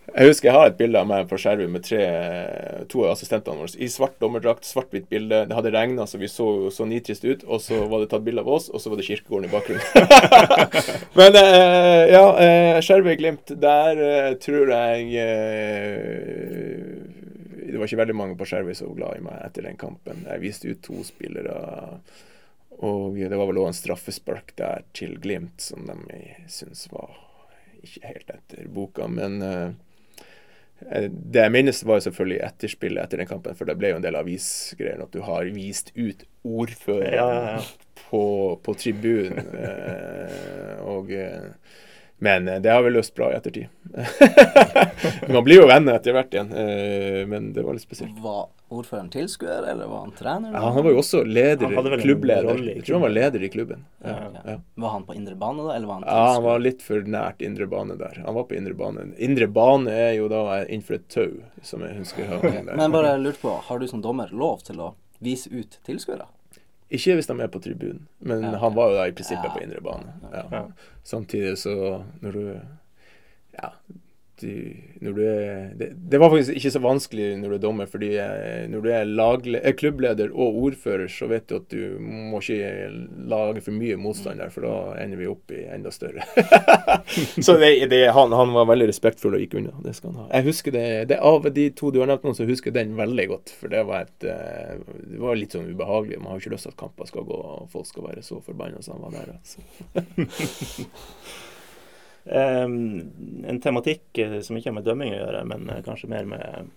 Jeg 0.07 0.29
husker 0.29 0.47
jeg 0.47 0.55
har 0.55 0.69
et 0.69 0.77
bilde 0.79 0.99
av 1.01 1.07
meg 1.09 1.25
på 1.27 1.37
Skjervøy 1.41 1.67
med 1.69 1.83
tre, 1.83 2.05
to 2.89 3.01
av 3.03 3.11
assistentene 3.11 3.59
våre 3.59 3.81
i 3.83 3.89
svart 3.91 4.15
dommerdrakt, 4.21 4.63
svart-hvitt 4.65 5.09
bilde. 5.11 5.41
Det 5.49 5.55
hadde 5.57 5.73
regna, 5.75 6.05
så 6.07 6.19
vi 6.21 6.29
så 6.31 6.71
så 6.71 6.87
nitrist 6.87 7.25
ut. 7.27 7.43
Og 7.43 7.59
så 7.61 7.81
var 7.91 8.01
det 8.01 8.07
tatt 8.13 8.23
bilde 8.23 8.41
av 8.41 8.47
oss, 8.55 8.69
og 8.71 8.79
så 8.79 8.91
var 8.91 9.01
det 9.01 9.07
kirkegården 9.09 9.49
i 9.49 9.51
bakgrunnen. 9.51 9.83
Men 11.19 11.37
eh, 11.41 12.03
ja, 12.13 12.23
eh, 12.39 12.79
Skjervøy-Glimt, 12.87 13.51
der 13.59 14.01
eh, 14.07 14.31
tror 14.41 14.71
jeg 14.71 15.11
eh, 15.25 16.87
Det 17.67 17.75
var 17.75 17.89
ikke 17.89 18.01
veldig 18.05 18.17
mange 18.17 18.37
på 18.39 18.47
Skjervøy 18.47 18.77
som 18.79 18.93
var 18.93 18.99
glad 19.01 19.19
i 19.19 19.25
meg 19.27 19.41
etter 19.43 19.67
den 19.67 19.79
kampen. 19.81 20.23
Jeg 20.29 20.43
viste 20.45 20.71
ut 20.71 20.81
to 20.87 21.03
spillere. 21.05 21.57
Og 22.79 23.19
det 23.19 23.33
var 23.35 23.49
vel 23.49 23.59
òg 23.59 23.73
en 23.73 23.75
straffespark 23.75 24.55
der 24.55 24.87
til 24.95 25.17
Glimt 25.19 25.59
som 25.67 25.83
de 25.89 26.21
syntes 26.47 26.87
var 26.93 27.11
ikke 27.83 28.07
helt 28.07 28.31
etter 28.33 28.71
boka, 28.71 29.05
men 29.11 29.43
Eh, 29.43 29.69
det 30.77 31.41
jeg 31.41 31.53
minnes, 31.53 31.79
var 31.85 31.97
jo 31.97 32.05
selvfølgelig 32.05 32.39
etterspillet 32.45 33.03
etter 33.03 33.21
den 33.21 33.29
kampen, 33.29 33.57
for 33.57 33.69
det 33.69 33.77
ble 33.79 33.91
jo 33.93 33.97
en 33.97 34.05
del 34.05 34.17
avisgreier 34.19 35.01
at 35.01 35.13
du 35.13 35.23
har 35.25 35.49
vist 35.55 35.89
ut 35.97 36.25
ordføreren 36.45 37.17
ja, 37.17 37.27
ja, 37.33 37.55
ja. 37.57 38.03
på, 38.09 38.23
på 38.63 38.75
tribunen. 38.77 39.41
Eh, 39.57 40.77
og 40.87 41.09
eh, 41.11 41.49
men 42.17 42.45
det 42.45 42.69
har 42.71 42.81
vi 42.83 42.91
løst 42.95 43.13
bra 43.15 43.31
i 43.31 43.35
ettertid. 43.37 43.67
Man 45.33 45.43
blir 45.45 45.61
jo 45.61 45.67
venner 45.69 45.99
etter 45.99 46.15
hvert 46.15 46.33
igjen, 46.33 46.49
men 47.29 47.51
det 47.53 47.61
var 47.65 47.77
litt 47.77 47.85
spesielt. 47.85 48.17
Var 48.23 48.47
ordføreren 48.73 49.09
tilskuer, 49.13 49.67
eller 49.71 49.87
var 49.87 49.99
han 49.99 50.11
trener? 50.11 50.53
Ja, 50.53 50.69
han 50.73 50.83
var 50.83 50.91
jo 50.91 50.99
også 50.99 51.21
leder, 51.23 51.71
klubbleder. 52.01 52.63
Jeg 52.65 52.83
tror 52.87 52.97
han 52.97 53.05
var 53.05 53.13
leder 53.13 53.43
i 53.43 53.49
klubben. 53.53 53.85
Ja, 54.03 54.15
okay. 54.27 54.41
ja. 54.53 54.57
Var 54.83 54.95
han 54.95 55.05
på 55.07 55.15
indre 55.15 55.35
bane, 55.39 55.63
da? 55.63 55.75
Eller 55.75 55.87
var 55.87 55.99
han 55.99 56.03
tilskuer? 56.03 56.23
Ja, 56.23 56.33
han 56.33 56.45
var 56.47 56.63
litt 56.65 56.83
for 56.83 57.11
nært 57.17 57.45
indre 57.47 57.67
bane 57.71 57.99
der. 57.99 58.21
Han 58.25 58.39
var 58.39 58.47
på 58.49 58.57
indre 58.57 58.73
bane. 58.81 59.09
Indre 59.29 59.47
bane 59.59 59.93
er 59.93 60.13
jo 60.17 60.27
da 60.31 60.43
innenfor 60.65 60.97
et 60.99 61.07
tau, 61.13 61.37
som 61.61 61.85
jeg 61.85 61.99
husker. 62.01 62.33
Okay. 62.39 62.65
Men 62.67 62.95
bare 62.95 63.13
lurt 63.21 63.39
på, 63.41 63.53
har 63.69 63.79
du 63.79 63.87
som 63.87 64.03
dommer 64.03 64.33
lov 64.33 64.65
til 64.67 64.81
å 64.83 64.95
vise 65.23 65.53
ut 65.53 65.79
tilskuere? 65.87 66.27
Ikke 66.89 67.13
hvis 67.17 67.27
de 67.27 67.35
er 67.43 67.47
på 67.51 67.59
tribunen, 67.59 68.07
men 68.19 68.43
ja, 68.43 68.57
han 68.61 68.75
var 68.75 68.89
jo 68.91 68.95
da 68.95 69.05
i 69.09 69.15
prinsippet 69.15 69.51
på 69.51 69.59
indre 69.63 69.81
bane. 69.83 70.61
Samtidig 71.03 71.57
så 71.57 72.03
når 72.21 72.31
du 72.31 72.43
Ja, 73.57 73.69
du, 74.41 74.73
du 75.01 75.21
er, 75.23 75.71
det, 75.77 75.89
det, 75.97 76.19
var 76.21 76.29
faktisk 76.29 76.57
ikke 76.59 76.71
så 76.73 76.81
vanskelig 76.83 77.27
når 77.41 77.49
du 77.49 77.55
er 77.57 77.61
dommer, 77.63 77.89
fordi 77.89 78.09
eh, 78.21 78.67
når 78.69 78.83
du 78.83 78.89
er, 78.93 79.09
lagle, 79.09 79.61
er, 79.61 79.75
klubbleder 79.77 80.33
og 80.33 80.59
ordfører, 80.67 81.07
så 81.11 81.29
vet 81.31 81.47
du 81.49 81.55
at 81.57 81.65
du 81.73 81.97
må 82.01 82.41
ikke 82.43 82.91
lage 83.29 83.63
for 83.65 83.77
mye 83.77 83.97
motstand 83.99 84.43
der, 84.43 84.53
for 84.53 84.67
da 84.67 84.75
ender 85.01 85.21
vi 85.21 85.29
opp 85.31 85.53
i 85.55 85.63
enda 85.73 85.93
større. 85.93 86.25
så 87.45 87.57
det, 87.61 88.03
han, 88.13 88.37
han, 88.37 88.53
var 88.55 88.69
veldig 88.69 88.89
respektfull 88.91 89.39
og 89.39 89.43
gikk 89.43 89.57
unna. 89.61 89.73
Det 89.85 89.95
skal 89.97 90.13
han 90.13 90.21
ha. 90.23 90.29
Jeg 90.37 90.49
husker 90.51 90.77
det, 90.77 91.17
Av 91.17 91.49
de 91.57 91.67
to 91.77 91.91
du 91.93 92.01
har 92.03 92.11
nevnt 92.13 92.29
nå, 92.29 92.35
så 92.37 92.47
husker 92.47 92.71
jeg 92.71 92.79
den 92.79 92.95
veldig 92.99 93.27
godt. 93.33 93.57
For 93.57 93.73
det 93.73 93.83
var, 93.89 94.07
et, 94.07 94.29
eh, 94.29 94.77
det 95.01 95.21
var 95.23 95.39
litt 95.39 95.57
sånn 95.57 95.69
ubehagelig. 95.73 96.21
Man 96.21 96.33
har 96.33 96.39
jo 96.39 96.45
ikke 96.45 96.55
lyst 96.57 96.69
til 96.69 96.75
at 96.75 96.81
kamper 96.85 97.09
skal 97.09 97.27
gå 97.27 97.37
og 97.37 97.69
folk 97.73 97.89
skal 97.89 98.09
være 98.11 98.25
så 98.25 98.41
forbanna 98.45 98.85
som 98.85 99.01
han 99.01 99.09
var 99.09 99.21
der. 99.21 99.37
Altså. 99.37 99.59
en 102.29 103.61
tematikk 103.63 104.17
eh, 104.17 104.39
som 104.39 104.57
ikke 104.57 104.71
har 104.71 104.77
med 104.79 104.87
dømming 104.87 105.13
å 105.15 105.21
gjøre, 105.21 105.43
men 105.47 105.69
eh, 105.71 105.83
kanskje 105.85 106.11
mer 106.11 106.27
med 106.27 106.71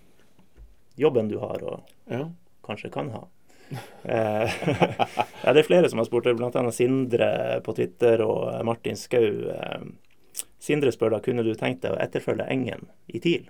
jobben 0.99 1.31
du 1.31 1.37
har 1.41 1.63
og 1.63 1.93
ja. 2.11 2.25
kanskje 2.65 2.91
kan 2.93 3.11
ha. 3.15 3.25
Eh, 4.03 4.53
ja, 5.43 5.53
det 5.53 5.63
er 5.63 5.67
flere 5.67 5.89
som 5.89 6.01
har 6.01 6.07
spurt, 6.07 6.29
bl.a. 6.37 6.63
Sindre 6.75 7.31
på 7.65 7.75
Twitter 7.75 8.23
og 8.25 8.53
Martin 8.67 8.99
Skau. 8.99 9.47
Sindre 10.61 10.93
spør 10.93 11.17
da 11.17 11.23
kunne 11.23 11.45
du 11.47 11.55
tenkt 11.57 11.83
deg 11.85 11.95
å 11.95 11.99
etterfølge 12.01 12.47
Engen 12.51 12.87
i 13.07 13.19
TIL? 13.23 13.49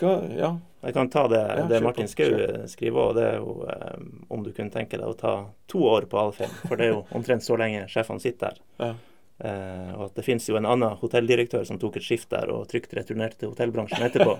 Kan, 0.00 0.30
ja. 0.32 0.54
Jeg 0.80 0.94
kan 0.96 1.10
ta 1.12 1.26
det, 1.28 1.40
ja, 1.44 1.64
det 1.68 1.82
Martin 1.84 2.08
Skau 2.08 2.30
skriver 2.72 3.00
òg. 3.00 3.16
Det 3.18 3.26
er 3.28 3.36
jo 3.36 4.28
om 4.32 4.44
du 4.44 4.50
kunne 4.56 4.72
tenke 4.72 4.96
deg 4.96 5.08
å 5.08 5.16
ta 5.16 5.34
to 5.70 5.84
år 5.92 6.08
på 6.08 6.20
Alfheim. 6.20 6.52
For 6.64 6.80
det 6.80 6.88
er 6.88 6.94
jo 6.96 7.02
omtrent 7.16 7.44
så 7.44 7.60
lenge 7.60 7.84
sjefene 7.92 8.24
sitter 8.24 8.56
der. 8.56 8.62
Ja. 8.80 9.13
Eh, 9.38 9.90
og 9.96 10.06
at 10.08 10.20
det 10.20 10.24
finnes 10.26 10.46
jo 10.46 10.58
en 10.58 10.68
annen 10.68 10.94
hotelldirektør 11.00 11.64
som 11.66 11.80
tok 11.82 11.98
et 11.98 12.06
skift 12.06 12.30
der 12.30 12.52
og 12.54 12.68
trygt 12.70 12.94
returnerte 12.94 13.40
til 13.40 13.50
hotellbransjen 13.50 14.06
etterpå. 14.06 14.36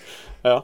ja. 0.48 0.58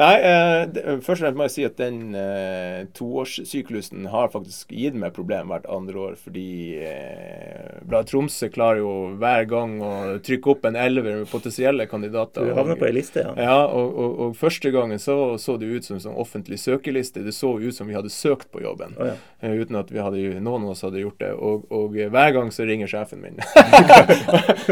Nei, 0.00 0.12
eh, 0.24 0.62
først 1.04 1.20
og 1.20 1.26
fremst 1.26 1.36
må 1.36 1.46
jeg 1.46 1.52
si 1.52 1.64
at 1.66 1.74
den 1.76 2.14
eh, 2.16 2.84
toårssyklusen 2.96 4.06
har 4.08 4.30
faktisk 4.32 4.72
gitt 4.72 4.96
meg 4.96 5.12
problemer 5.12 5.50
hvert 5.52 5.68
andre 5.68 5.98
år. 6.06 6.14
Fordi 6.20 6.52
eh, 6.80 7.82
Bladet 7.84 8.08
Tromsø 8.08 8.48
klarer 8.52 8.80
jo 8.80 8.92
hver 9.20 9.44
gang 9.50 9.74
å 9.84 9.92
trykke 10.24 10.54
opp 10.54 10.64
en 10.68 10.78
elver 10.80 11.20
med 11.20 11.28
potensielle 11.28 11.84
kandidater. 11.90 12.48
Du 12.48 12.56
havner 12.56 12.80
på 12.80 12.88
ei 12.88 12.94
liste, 12.96 13.26
ja. 13.26 13.34
ja 13.36 13.58
og, 13.66 13.92
og, 13.92 14.14
og, 14.24 14.38
første 14.40 14.72
gangen 14.72 15.02
så, 15.02 15.18
så 15.42 15.58
det 15.60 15.68
ut 15.68 15.88
som 15.88 15.98
en 15.98 16.04
sånn 16.06 16.16
offentlig 16.24 16.60
søkeliste. 16.62 17.26
Det 17.26 17.36
så 17.36 17.52
ut 17.60 17.76
som 17.76 17.90
vi 17.90 17.98
hadde 17.98 18.12
søkt 18.12 18.48
på 18.54 18.64
jobben. 18.64 18.96
Oh, 18.96 19.12
ja. 19.12 19.18
eh, 19.44 19.58
uten 19.60 19.76
at 19.82 19.92
vi 19.92 20.00
hadde, 20.00 20.24
noen 20.40 20.64
av 20.64 20.72
oss 20.72 20.86
hadde 20.88 21.04
gjort 21.04 21.20
det. 21.20 21.34
Og, 21.36 21.68
og 21.68 22.00
hver 22.00 22.32
gang 22.38 22.48
så 22.54 22.64
ringer 22.68 22.88
sjefen 22.88 23.20
min. 23.26 23.36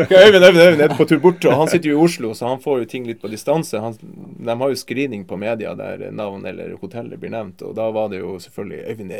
Øyvind, 0.00 0.48
Øyvind, 0.48 0.64
Øyvind 0.64 0.88
er 0.88 0.96
på 0.96 1.04
tur 1.04 1.20
bort. 1.20 1.44
Og 1.44 1.60
han 1.60 1.68
sitter 1.68 1.92
jo 1.92 2.00
i 2.00 2.08
Oslo, 2.08 2.32
så 2.32 2.48
han 2.54 2.64
får 2.64 2.86
jo 2.86 2.90
ting 2.96 3.04
litt 3.10 3.20
på 3.20 3.28
distanse. 3.28 3.84
Han, 3.84 4.00
de 4.00 4.58
har 4.64 4.72
jo 4.72 4.80
skrin 4.80 5.09
screening 5.10 5.24
på 5.24 5.36
media 5.36 5.74
der 5.74 6.10
navn 6.12 6.46
eller 6.46 6.76
hotellet 6.80 7.18
blir 7.18 7.30
nevnt. 7.30 7.62
Og 7.62 7.74
da 7.74 7.90
var 7.90 8.08
det 8.08 8.20
jo 8.20 8.38
selvfølgelig 8.38 8.84
Øyvind, 8.90 9.12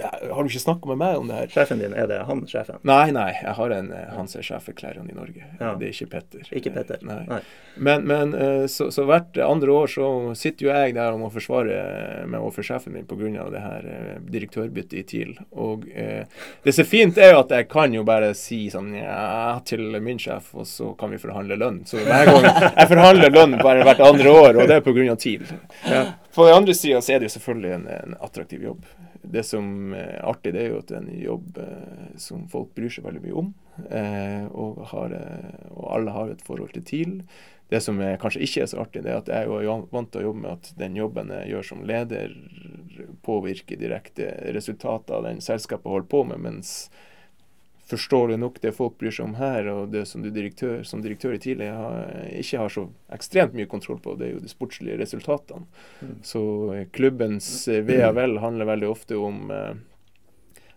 har 0.00 0.42
du 0.42 0.48
ikke 0.48 0.60
snakka 0.60 0.88
med 0.88 0.98
meg 0.98 1.18
om 1.18 1.28
det 1.28 1.34
her? 1.34 1.48
Sjefen 1.48 1.78
din, 1.78 1.94
er 1.94 2.06
det 2.06 2.24
han 2.24 2.46
sjefen? 2.46 2.80
Nei, 2.82 3.10
nei. 3.12 3.32
Jeg 3.42 3.54
har 3.54 3.70
en 3.70 3.92
Han 4.14 4.28
som 4.28 4.40
er 4.40 4.44
sjef 4.44 4.64
for 4.64 4.74
klærne 4.74 5.10
i 5.10 5.14
Norge. 5.14 5.44
Ja. 5.60 5.74
Det 5.78 5.88
er 5.88 5.92
ikke 5.92 6.10
Petter. 6.14 6.48
Ikke 6.50 6.70
Petter. 6.70 6.98
Nei. 7.02 7.24
nei. 7.28 7.40
Men, 7.76 8.04
men 8.06 8.34
eh, 8.34 8.66
så, 8.66 8.90
så, 8.90 9.04
hvert 9.04 9.36
andre 9.38 9.72
år 9.72 9.90
så 9.90 10.08
sitter 10.38 10.66
jo 10.66 10.72
jeg 10.72 10.94
der 10.94 11.12
og 11.12 11.20
må 11.24 11.30
forsvare 11.34 12.24
meg 12.30 12.40
overfor 12.40 12.66
sjefen 12.66 12.94
min 12.94 13.06
pga. 13.06 13.48
det 13.50 13.62
her 13.62 13.88
eh, 13.90 14.20
direktørbyttet 14.30 14.98
i 14.98 15.02
TIL. 15.02 15.34
Og 15.50 15.88
eh, 15.90 16.24
det 16.64 16.74
som 16.74 16.84
er 16.84 16.90
fint, 16.90 17.18
er 17.18 17.34
jo 17.34 17.42
at 17.42 17.50
jeg 17.50 17.68
kan 17.68 17.94
jo 17.94 18.04
bare 18.06 18.32
si 18.38 18.64
sånn 18.72 18.94
ja 18.94 19.58
til 19.66 19.98
min 20.00 20.20
sjef, 20.20 20.52
og 20.54 20.66
så 20.68 20.92
kan 20.98 21.12
vi 21.12 21.20
forhandle 21.20 21.58
lønn. 21.60 21.82
Så 21.88 22.00
hver 22.04 22.30
gang 22.30 22.46
jeg 22.46 22.90
forhandler 22.92 23.34
lønn 23.34 23.58
bare 23.60 23.84
hvert 23.86 24.04
andre 24.04 24.36
år, 24.44 24.62
og 24.62 24.70
det 24.70 24.80
er 24.80 24.84
pga. 24.84 24.92
TIL 24.94 25.33
tvil. 25.38 25.46
Ja. 25.94 26.04
På 26.34 26.46
den 26.46 26.54
andre 26.54 26.74
sida 26.74 26.98
er 26.98 27.20
det 27.20 27.28
jo 27.28 27.34
selvfølgelig 27.36 27.72
en, 27.74 27.88
en, 27.88 28.16
attraktiv 28.20 28.62
jobb. 28.62 28.86
Det 29.22 29.44
som 29.46 29.94
er 29.96 30.20
artig, 30.26 30.52
det 30.54 30.64
er 30.64 30.72
jo 30.72 30.80
at 30.82 30.90
det 30.90 30.96
er 30.98 31.04
en 31.04 31.22
jobb 31.22 31.58
eh, 31.62 32.06
som 32.20 32.46
folk 32.52 32.74
bryr 32.76 32.92
seg 32.92 33.06
veldig 33.06 33.22
mye 33.24 33.36
om. 33.40 33.50
Eh, 33.88 34.46
og, 34.52 34.82
har, 34.90 35.14
eh, 35.16 35.66
og, 35.70 35.84
alle 35.96 36.14
har 36.14 36.32
et 36.32 36.44
forhold 36.46 36.74
til 36.74 36.84
TIL. 36.84 37.14
Det 37.72 37.80
som 37.80 38.00
er, 38.04 38.18
kanskje 38.20 38.44
ikke 38.44 38.64
er 38.64 38.70
så 38.70 38.82
artig, 38.82 39.04
det 39.06 39.12
er 39.12 39.22
at 39.22 39.30
jeg 39.32 39.48
er 39.48 39.64
jo 39.64 39.78
vant 39.92 40.12
til 40.12 40.20
å 40.20 40.28
jobbe 40.28 40.42
med 40.42 40.52
at 40.52 40.72
den 40.78 40.98
jobben 40.98 41.32
jeg 41.32 41.54
gjør 41.54 41.68
som 41.70 41.86
leder, 41.88 42.36
påvirker 43.24 43.80
direkte 43.80 44.28
resultatet 44.54 45.14
av 45.16 45.24
den 45.26 45.40
selskapet 45.42 45.90
holder 45.90 46.10
på 46.12 46.20
med, 46.28 46.42
mens 46.44 46.74
forståelig 47.90 48.38
nok 48.40 48.60
det 48.62 48.72
folk 48.76 48.96
bryr 48.98 49.12
seg 49.12 49.28
om 49.28 49.34
her, 49.38 49.68
og 49.72 49.88
det 49.92 50.04
som 50.08 50.22
du 50.24 50.30
direktør, 50.32 50.82
som 50.88 51.02
direktør 51.04 51.36
i 51.36 51.40
TILE 51.42 51.70
ikke 52.40 52.60
har 52.62 52.72
så 52.72 52.86
ekstremt 53.12 53.56
mye 53.56 53.68
kontroll 53.70 54.00
på, 54.04 54.16
det 54.18 54.28
er 54.28 54.36
jo 54.36 54.44
de 54.44 54.52
sportslige 54.52 55.00
resultatene. 55.00 55.66
Mm. 56.00 56.14
Så 56.24 56.44
eh, 56.74 56.86
klubbens 56.94 57.50
eh, 57.68 57.84
ve 57.84 58.00
og 58.08 58.16
vel 58.16 58.38
handler 58.40 58.72
veldig 58.72 58.88
ofte 58.88 59.18
om, 59.20 59.44
eh, 59.52 59.74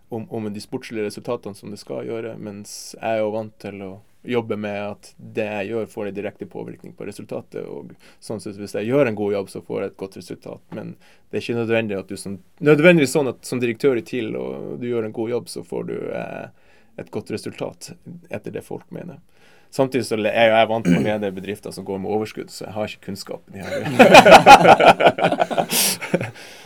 om, 0.08 0.28
om, 0.28 0.50
de 0.52 0.64
sportslige 0.64 1.08
resultatene 1.08 1.56
som 1.56 1.72
det 1.72 1.80
skal 1.80 2.08
gjøre, 2.08 2.36
mens 2.36 2.94
jeg 2.98 3.08
er 3.08 3.24
jo 3.24 3.32
vant 3.36 3.56
til 3.62 3.82
å 3.86 3.94
jobbe 4.28 4.58
med 4.60 4.76
at 4.82 5.10
det 5.16 5.46
jeg 5.46 5.68
gjør, 5.70 5.86
får 5.88 6.08
en 6.08 6.16
direkte 6.16 6.46
påvirkning 6.50 6.92
på 6.98 7.06
resultatet. 7.08 7.64
og 7.64 7.94
sånn 8.20 8.42
sett 8.42 8.58
Hvis 8.58 8.74
jeg 8.76 8.90
gjør 8.90 9.08
en 9.08 9.16
god 9.16 9.32
jobb, 9.32 9.48
så 9.48 9.62
får 9.64 9.80
jeg 9.80 9.92
et 9.92 10.00
godt 10.02 10.16
resultat. 10.18 10.62
Men 10.74 10.96
det 11.30 11.38
er 11.38 11.44
ikke 11.46 11.60
nødvendig 11.60 11.98
at 11.98 12.10
du 12.10 12.16
som, 12.20 12.38
nødvendigvis 12.60 13.14
sånn 13.14 13.30
at 13.32 13.46
som 13.48 13.62
direktør 13.62 13.96
i 13.96 14.04
TIL 14.04 14.34
og 14.36 14.82
du 14.82 14.88
gjør 14.90 15.08
en 15.08 15.16
god 15.16 15.30
jobb, 15.30 15.48
så 15.48 15.64
får 15.64 15.88
du 15.88 15.96
eh, 16.10 16.66
et 16.98 17.10
godt 17.14 17.30
resultat 17.34 17.92
etter 18.30 18.50
det 18.54 18.64
folk 18.66 18.90
mener. 18.94 19.20
Samtidig 19.70 20.06
så 20.08 20.16
er 20.16 20.48
jeg 20.48 20.68
vant 20.70 20.86
til 20.86 20.96
å 20.96 21.02
lede 21.04 21.28
bedrifter 21.36 21.70
som 21.76 21.84
går 21.84 21.98
med 22.00 22.10
overskudd, 22.14 22.50
så 22.50 22.64
jeg 22.64 22.72
har 22.72 22.84
ikke 22.88 23.04
kunnskapen 23.10 23.58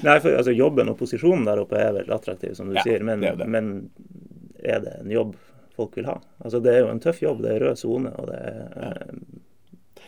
Nei, 0.07 0.14
for 0.22 0.30
altså, 0.30 0.53
Jobben 0.55 0.91
og 0.93 0.99
posisjonen 1.01 1.45
der 1.49 1.62
oppe 1.64 1.80
er 1.83 1.97
vel 1.97 2.12
attraktiv, 2.14 2.55
som 2.59 2.70
du 2.70 2.76
ja, 2.78 2.85
sier. 2.87 3.03
Men, 3.07 3.22
det 3.22 3.33
er 3.33 3.41
det. 3.41 3.49
men 3.51 3.91
er 4.62 4.78
det 4.85 4.95
en 5.01 5.11
jobb 5.11 5.35
folk 5.76 5.97
vil 5.99 6.07
ha? 6.07 6.20
Altså, 6.39 6.61
Det 6.61 6.74
er 6.74 6.80
jo 6.85 6.93
en 6.93 7.03
tøff 7.03 7.22
jobb. 7.22 7.43
Det 7.43 7.51
er 7.55 7.61
rød 7.66 7.76
sone, 7.80 8.14
og 8.18 8.30
det 8.30 8.39
er 8.39 8.55
ja. 8.78 8.93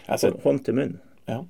altså, 0.06 0.32
hånd 0.44 0.62
til 0.66 0.78
munn. 0.78 0.96
Ja. 1.30 1.40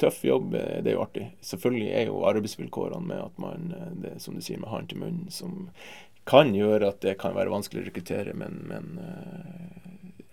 Tøff 0.00 0.24
jobb, 0.26 0.54
eh, 0.58 0.80
det 0.82 0.92
er 0.92 0.96
jo 0.96 1.04
artig. 1.04 1.26
Selvfølgelig 1.44 1.90
er 1.94 2.08
jo 2.08 2.24
arbeidsvilkårene 2.28 3.06
med 3.12 3.20
at 3.22 3.38
man 3.38 3.74
eh, 3.76 3.92
det, 4.06 4.14
som 4.22 4.34
du 4.34 4.42
sier, 4.44 4.60
med 4.62 4.72
hånd 4.72 4.90
til 4.90 5.00
munn, 5.04 5.20
som 5.30 5.68
kan 6.28 6.54
gjøre 6.56 6.88
at 6.92 7.02
det 7.04 7.18
kan 7.20 7.34
være 7.36 7.52
vanskelig 7.52 7.82
å 7.82 7.88
rekruttere, 7.88 8.34
men, 8.38 8.62
men 8.68 8.94
uh, 9.00 9.64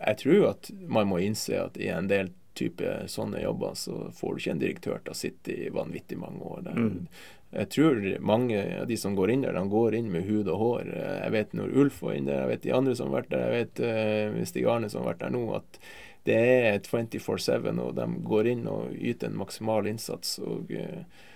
jeg 0.02 0.22
tror 0.24 0.48
at 0.54 0.72
man 0.88 1.10
må 1.12 1.20
innse 1.22 1.58
at 1.60 1.78
i 1.80 1.92
en 1.92 2.10
del 2.12 2.32
type 2.58 2.96
sånne 3.08 3.42
jobber, 3.44 3.76
så 3.80 4.10
får 4.16 4.34
du 4.34 4.42
ikke 4.42 4.56
en 4.56 4.64
direktør 4.64 5.04
til 5.04 5.14
å 5.14 5.18
sitte 5.18 5.56
i 5.56 5.70
vanvittig 5.74 6.18
mange 6.20 6.44
år. 6.44 6.66
Der. 6.68 6.80
Mm. 6.80 7.08
Jeg 7.52 7.70
tror 7.76 8.06
mange 8.24 8.60
av 8.82 8.86
de 8.88 8.98
som 9.00 9.16
går 9.16 9.34
inn 9.34 9.46
der, 9.46 9.56
de 9.56 9.64
går 9.72 9.98
inn 9.98 10.12
med 10.12 10.28
hud 10.28 10.48
og 10.52 10.62
hår. 10.62 10.92
Jeg 10.96 11.34
vet 11.36 11.58
når 11.58 11.74
Ulf 11.84 12.00
var 12.04 12.16
inn 12.16 12.30
der, 12.30 12.44
jeg 12.44 12.52
vet 12.54 12.64
de 12.68 12.76
andre 12.76 12.96
som 12.98 13.12
har 13.12 13.22
vært 13.22 13.34
der, 13.34 13.44
jeg 13.48 13.58
vet 13.58 13.84
uh, 13.84 14.46
Stig 14.52 14.70
Arne 14.72 14.92
som 14.92 15.04
har 15.04 15.14
vært 15.14 15.26
der 15.26 15.36
nå, 15.36 15.44
at 15.60 15.82
det 16.28 16.38
er 16.38 16.80
24-7, 16.86 17.72
og 17.82 17.96
de 17.98 18.08
går 18.30 18.52
inn 18.52 18.68
og 18.70 18.94
yter 18.94 19.32
en 19.32 19.40
maksimal 19.42 19.90
innsats. 19.90 20.38
og 20.44 20.72
uh, 20.72 21.28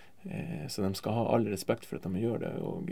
så 0.72 0.82
de 0.82 0.90
skal 0.98 1.14
ha 1.14 1.26
all 1.36 1.44
respekt 1.52 1.84
for 1.86 2.00
at 2.00 2.08
de 2.08 2.22
gjør 2.24 2.40
det. 2.42 2.54
og 2.66 2.90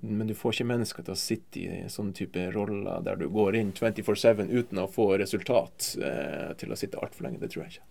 men 0.00 0.26
du 0.26 0.34
får 0.34 0.56
ikke 0.56 0.68
mennesker 0.70 1.04
til 1.06 1.14
å 1.14 1.20
sitte 1.20 1.60
i 1.62 1.80
sånne 1.92 2.16
type 2.16 2.46
roller 2.54 3.04
der 3.04 3.18
du 3.20 3.26
går 3.32 3.58
inn 3.58 3.72
24-7 3.76 4.48
uten 4.48 4.80
å 4.82 4.88
få 4.90 5.12
resultat 5.20 5.92
eh, 6.00 6.52
til 6.58 6.72
å 6.72 6.78
sitte 6.78 7.00
altfor 7.02 7.28
lenge. 7.28 7.42
Det 7.42 7.52
tror 7.52 7.66
jeg 7.66 7.76
ikke. 7.76 7.88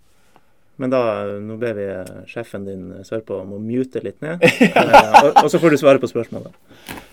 Men 0.82 0.89
da, 0.89 1.23
nå 1.38 1.55
ber 1.61 1.73
vi 1.77 1.84
sjefen 2.25 2.63
din 2.65 3.03
sørpå 3.05 3.36
om 3.43 3.51
å 3.53 3.59
mute 3.61 4.01
litt 4.01 4.17
ned, 4.23 4.41
eh, 4.65 5.17
og, 5.19 5.27
og, 5.43 5.49
så 5.53 5.59
får 5.61 5.75
du 5.75 5.77
svare 5.77 6.01
på 6.01 6.09
spørsmålet. 6.09 6.55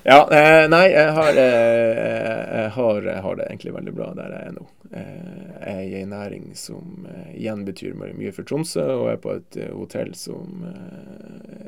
Ja, 0.09 0.23
eh, 0.33 0.65
nei, 0.73 0.87
jeg 0.89 1.11
har, 1.19 1.37
eh, 1.37 1.91
jeg, 1.99 2.71
har, 2.79 3.03
jeg 3.11 3.25
har, 3.27 3.37
det 3.37 3.51
egentlig 3.51 3.75
veldig 3.77 3.95
bra 3.99 4.09
der 4.17 4.33
jeg 4.33 4.47
er 4.47 4.57
nå. 4.57 4.65
Eh, 4.89 5.13
jeg 5.59 5.75
er 5.75 5.83
i 5.85 6.01
en 6.01 6.15
næring 6.17 6.49
som 6.57 7.05
eh, 7.13 7.29
igjen 7.43 7.67
betyr 7.69 8.01
mye 8.01 8.33
for 8.33 8.49
Tromsø, 8.49 8.87
og 8.95 9.11
er 9.13 9.21
på 9.21 9.37
et 9.37 9.61
hotell 9.67 10.15
som 10.17 10.65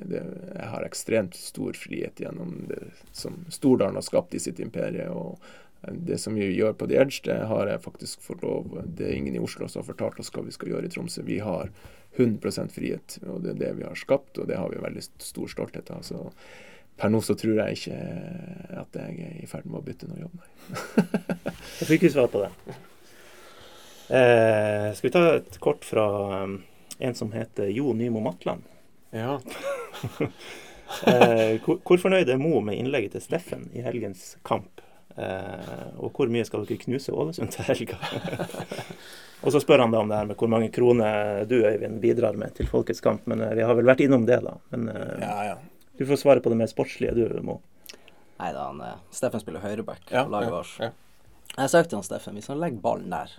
det, 0.08 0.24
Jeg 0.24 0.72
har 0.72 0.88
ekstremt 0.88 1.36
stor 1.36 1.76
frihet 1.76 2.24
gjennom 2.24 2.62
det 2.70 2.80
som 3.12 3.42
Stordalen 3.52 4.00
har 4.00 4.08
skapt 4.08 4.32
i 4.34 4.40
sitt 4.40 4.64
imperie. 4.64 5.04
og 5.12 5.36
det 5.88 6.18
som 6.20 6.34
vi 6.36 6.50
gjør 6.52 6.74
på 6.76 6.86
The 6.90 6.98
Edge, 7.00 7.22
det 7.24 7.38
har 7.48 7.68
jeg 7.70 7.82
faktisk 7.84 8.20
fått 8.24 8.42
lov 8.44 8.74
Det 8.84 9.06
er 9.06 9.16
ingen 9.16 9.36
i 9.38 9.40
Oslo 9.40 9.68
som 9.68 9.80
har 9.80 9.88
fortalt 9.88 10.20
oss 10.20 10.32
hva 10.34 10.44
vi 10.44 10.52
skal 10.52 10.74
gjøre 10.74 10.88
i 10.88 10.92
Tromsø. 10.92 11.24
Vi 11.24 11.38
har 11.40 11.70
100% 12.16 12.74
frihet, 12.74 13.16
og 13.24 13.44
det 13.44 13.54
er 13.54 13.60
det 13.62 13.70
vi 13.78 13.86
har 13.86 13.96
skapt, 13.96 14.38
og 14.38 14.48
det 14.50 14.58
har 14.58 14.68
vi 14.72 14.82
veldig 14.82 15.04
stor 15.22 15.48
stolthet 15.48 15.92
av. 15.94 16.02
Så 16.04 16.26
per 17.00 17.12
nå 17.12 17.22
så 17.24 17.36
tror 17.38 17.62
jeg 17.62 17.78
ikke 17.78 18.00
at 18.82 18.98
jeg 19.00 19.28
er 19.28 19.36
i 19.40 19.48
ferd 19.48 19.68
med 19.70 19.80
å 19.80 19.84
bytte 19.86 20.10
noe 20.10 20.20
jobb, 20.20 20.40
nei. 20.42 21.04
jeg 21.80 21.90
fikk 21.94 22.08
jo 22.08 22.14
svar 22.18 22.32
på 22.32 22.42
det. 22.44 22.50
Eh, 24.10 24.90
skal 24.98 25.06
vi 25.06 25.14
ta 25.14 25.22
et 25.38 25.60
kort 25.62 25.86
fra 25.86 26.04
um, 26.42 26.58
en 26.98 27.16
som 27.16 27.30
heter 27.32 27.70
Jo 27.72 27.94
Nymo 27.96 28.20
Matland? 28.24 28.66
Ja. 29.14 29.38
eh, 31.06 31.56
hvor, 31.62 31.78
hvor 31.86 32.00
fornøyd 32.02 32.28
er 32.28 32.40
Mo 32.40 32.60
med 32.64 32.78
innlegget 32.78 33.14
til 33.16 33.24
Steffen 33.24 33.68
i 33.76 33.84
helgens 33.86 34.34
kamp? 34.46 34.82
Eh, 35.16 35.88
og 35.98 36.14
hvor 36.14 36.30
mye 36.30 36.44
skal 36.46 36.64
dere 36.64 36.80
knuse 36.80 37.12
Ålesund 37.12 37.52
til 37.54 37.66
helga? 37.66 37.98
og 39.44 39.54
så 39.54 39.62
spør 39.62 39.84
han 39.84 39.94
da 39.94 40.02
om 40.04 40.12
det 40.12 40.20
her 40.20 40.30
med 40.30 40.38
hvor 40.40 40.50
mange 40.52 40.70
kroner 40.74 41.42
du, 41.50 41.58
Øyvind, 41.66 41.98
bidrar 42.02 42.38
med 42.38 42.54
til 42.56 42.70
Folkets 42.70 43.02
kamp. 43.04 43.26
Men 43.30 43.42
eh, 43.44 43.56
vi 43.58 43.66
har 43.66 43.76
vel 43.78 43.90
vært 43.90 44.04
innom 44.06 44.26
det, 44.28 44.40
da. 44.46 44.56
Men 44.74 44.88
eh, 44.92 45.16
ja, 45.24 45.34
ja. 45.52 45.88
du 45.98 46.06
får 46.08 46.22
svare 46.22 46.44
på 46.44 46.52
det 46.52 46.60
mer 46.62 46.70
sportslige, 46.70 47.16
du, 47.18 47.40
Mo. 47.46 47.60
Nei 48.40 48.52
da, 48.56 48.70
han, 48.70 49.02
Steffen 49.12 49.42
spiller 49.42 49.64
høyreback 49.64 50.06
på 50.08 50.28
laget 50.32 50.54
vårt. 50.54 50.76
Jeg 51.50 51.72
søkte 51.72 51.90
til 51.90 51.98
han 51.98 52.06
Steffen, 52.06 52.38
hvis 52.38 52.48
han 52.48 52.60
legger 52.62 52.80
ballen 52.80 53.10
der 53.12 53.32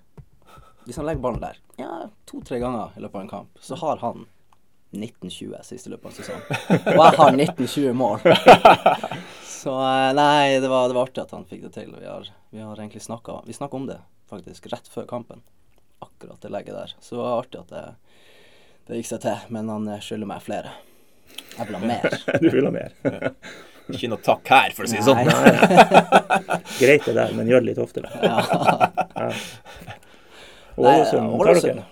Hvis 0.84 0.98
han 1.00 1.08
legger 1.08 1.24
ballen 1.24 1.42
der 1.42 1.58
ja, 1.80 2.10
to-tre 2.30 2.60
ganger 2.62 2.94
i 2.98 3.02
løpet 3.02 3.18
av 3.18 3.24
en 3.24 3.32
kamp, 3.32 3.62
så 3.64 3.78
har 3.82 4.02
han 4.04 4.28
1920 4.98 5.64
siste 5.64 5.92
løpet 5.92 6.10
av 6.10 6.18
sesongen. 6.18 6.44
Og 6.96 7.00
jeg 7.00 7.18
har 7.20 7.38
1920 7.38 7.94
mål. 7.96 8.20
Så 9.62 9.74
eh, 9.78 10.14
nei, 10.18 10.60
det 10.60 10.68
var, 10.68 10.88
det 10.90 10.98
var, 10.98 11.04
artig 11.06 11.22
at 11.22 11.32
han 11.36 11.46
fikk 11.46 11.68
det 11.68 11.74
til. 11.76 11.94
Vi 11.94 12.08
har, 12.10 12.28
vi 12.50 12.64
har 12.66 12.80
egentlig 12.80 13.04
snakka 13.06 13.44
Vi 13.46 13.54
snakka 13.54 13.78
om 13.78 13.86
det 13.88 14.00
faktisk 14.30 14.68
rett 14.74 14.88
før 14.88 15.06
kampen. 15.06 15.44
Akkurat 16.00 16.42
det 16.42 16.50
legget 16.50 16.76
der. 16.76 16.96
Så 17.00 17.16
det 17.16 17.22
var 17.22 17.44
artig 17.44 17.60
at 17.60 17.70
det, 17.70 17.84
det 18.88 19.02
gikk 19.02 19.12
seg 19.12 19.22
til. 19.28 19.44
Men 19.54 19.70
han 19.70 19.86
eh, 19.92 20.02
skylder 20.02 20.32
meg 20.34 20.42
flere. 20.46 20.74
Jeg 21.58 21.68
vil 21.70 21.78
ha 21.78 21.84
mer. 21.86 22.18
du 22.42 22.50
vil 22.50 22.68
ha 22.68 22.74
mer. 22.74 22.98
Ikke 23.92 24.10
noe 24.12 24.24
takk 24.24 24.50
her, 24.54 24.74
for 24.74 24.88
å 24.88 24.90
si 24.90 24.98
det 24.98 25.06
sånn. 25.06 25.24
Greit 26.80 27.06
det 27.06 27.16
der, 27.18 27.34
men 27.36 27.50
gjør 27.50 27.64
det 27.64 27.72
litt 27.74 27.82
oftere. 27.82 28.12
ja. 28.24 29.32
Ålesund, 30.80 31.34
tar 31.42 31.60
dere? 31.66 31.84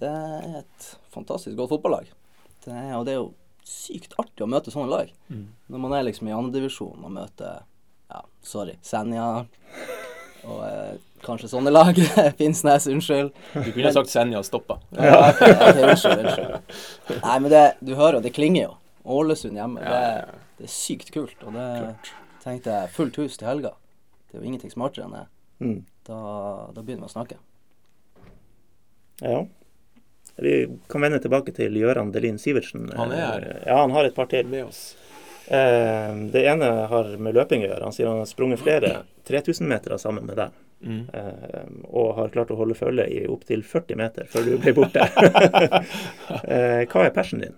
Det 0.00 0.10
er 0.10 0.62
et 0.62 0.86
fantastisk 1.12 1.56
godt 1.58 1.74
fotballag. 1.74 2.08
Det 2.66 2.74
er, 2.74 2.92
og 2.98 3.06
det 3.06 3.14
er 3.14 3.20
jo 3.20 3.30
sykt 3.66 4.14
artig 4.20 4.44
å 4.44 4.50
møte 4.50 4.72
sånne 4.74 4.90
lag. 4.90 5.10
Mm. 5.30 5.46
Når 5.72 5.82
man 5.82 5.94
er 5.96 6.06
liksom 6.06 6.30
i 6.30 6.34
andredivisjon 6.34 7.06
og 7.06 7.14
møter 7.14 7.62
ja, 8.10 8.22
sorry, 8.46 8.76
Senja 8.86 9.26
og 10.46 10.60
eh, 10.66 10.98
kanskje 11.24 11.50
sånne 11.50 11.72
lag. 11.72 11.98
Finnsnes, 12.40 12.86
unnskyld. 12.90 13.32
Du 13.54 13.70
kunne 13.70 13.92
sagt 13.94 14.12
Senja 14.12 14.40
og 14.42 14.46
stoppa. 14.46 14.78
Ja, 14.94 15.30
okay, 15.32 15.54
okay, 15.54 15.82
unnskyld, 15.88 16.22
unnskyld. 16.22 16.76
Nei, 17.22 17.38
men 17.42 17.50
det, 17.52 17.64
du 17.80 17.94
hører, 17.96 18.18
jo, 18.18 18.26
det 18.26 18.34
klinger 18.36 18.68
jo. 18.68 18.76
Ålesund 19.16 19.58
hjemme. 19.58 19.82
Det, 19.82 20.38
det, 20.60 20.68
er 20.68 20.72
sykt 20.72 21.12
kult. 21.14 21.36
Og 21.46 21.54
det 21.56 21.68
tenkte 22.44 22.78
jeg 22.78 22.94
fullt 22.94 23.18
hus 23.22 23.38
til 23.38 23.50
helga. 23.50 23.74
Det 24.26 24.38
er 24.38 24.42
jo 24.42 24.50
ingenting 24.50 24.74
smartere 24.74 25.06
enn 25.06 25.18
det. 25.18 25.26
Mm. 25.62 25.78
Da, 26.06 26.18
da 26.74 26.82
begynner 26.82 27.06
vi 27.06 27.10
å 27.10 27.14
snakke. 27.14 27.38
Ja. 29.22 29.46
Vi 30.36 30.68
kan 30.88 31.00
vende 31.00 31.20
tilbake 31.22 31.52
til 31.56 31.76
Gøran 31.80 32.12
Delin 32.12 32.38
Sivertsen. 32.38 32.90
Han 32.96 33.12
er 33.12 33.22
her. 33.24 33.46
Ja, 33.66 33.80
han 33.80 33.94
har 33.96 34.04
et 34.04 34.14
par 34.14 34.28
til. 34.28 34.48
Med 34.52 34.66
oss. 34.68 34.96
Eh, 35.48 36.16
det 36.32 36.46
ene 36.46 36.70
har 36.90 37.10
med 37.22 37.34
løping 37.34 37.64
å 37.64 37.68
gjøre. 37.70 37.84
Han 37.86 37.94
sier 37.94 38.10
han 38.10 38.20
har 38.20 38.30
sprunget 38.30 38.60
flere 38.60 38.92
3000-metere 39.28 39.98
sammen 40.02 40.26
med 40.28 40.40
deg. 40.42 40.62
Mm. 40.86 41.02
Eh, 41.08 41.68
og 41.88 42.14
har 42.18 42.32
klart 42.34 42.50
å 42.52 42.58
holde 42.58 42.76
følge 42.76 43.06
i 43.08 43.22
opptil 43.30 43.62
40 43.64 44.00
meter 44.00 44.28
før 44.30 44.50
du 44.50 44.56
ble 44.60 44.74
borte. 44.76 45.06
eh, 46.52 46.82
hva 46.90 47.06
er 47.06 47.14
persen 47.14 47.46
din? 47.46 47.56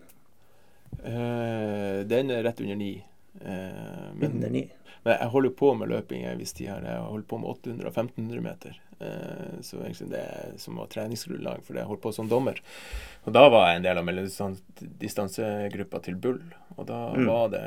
Den 2.08 2.30
er 2.34 2.42
rett 2.44 2.60
under 2.60 2.76
ni. 2.76 2.92
Uh, 3.38 4.10
men, 4.18 4.32
under 4.34 4.50
ni? 4.50 4.64
Men 5.04 5.14
jeg 5.14 5.30
holder 5.32 5.52
på 5.56 5.70
med 5.78 5.92
løping 5.92 6.24
en 6.26 6.40
viss 6.40 6.52
tid 6.56 6.72
her. 6.72 6.84
Jeg 6.84 7.04
holder 7.04 7.26
på 7.30 7.38
med 7.40 7.50
800-1500 7.54 8.42
meter. 8.44 8.80
Eh, 9.00 9.60
så 9.60 9.76
egentlig 9.76 10.10
det 10.10 10.52
som 10.56 10.76
var 10.76 10.86
treningsgrunnlag 10.86 11.62
for 11.64 11.74
det. 11.74 11.80
Jeg 11.80 11.88
holdt 11.88 12.02
på 12.02 12.12
som 12.12 12.28
dommer. 12.28 12.58
Og 13.24 13.34
da 13.34 13.44
var 13.52 13.68
jeg 13.68 13.78
en 13.78 13.86
del 13.86 14.00
av 14.00 14.06
mellomdistansegruppa 14.08 16.00
til 16.02 16.18
Bull. 16.18 16.40
Og 16.76 16.86
da 16.88 16.98
mm. 17.14 17.26
var 17.28 17.52
det 17.54 17.64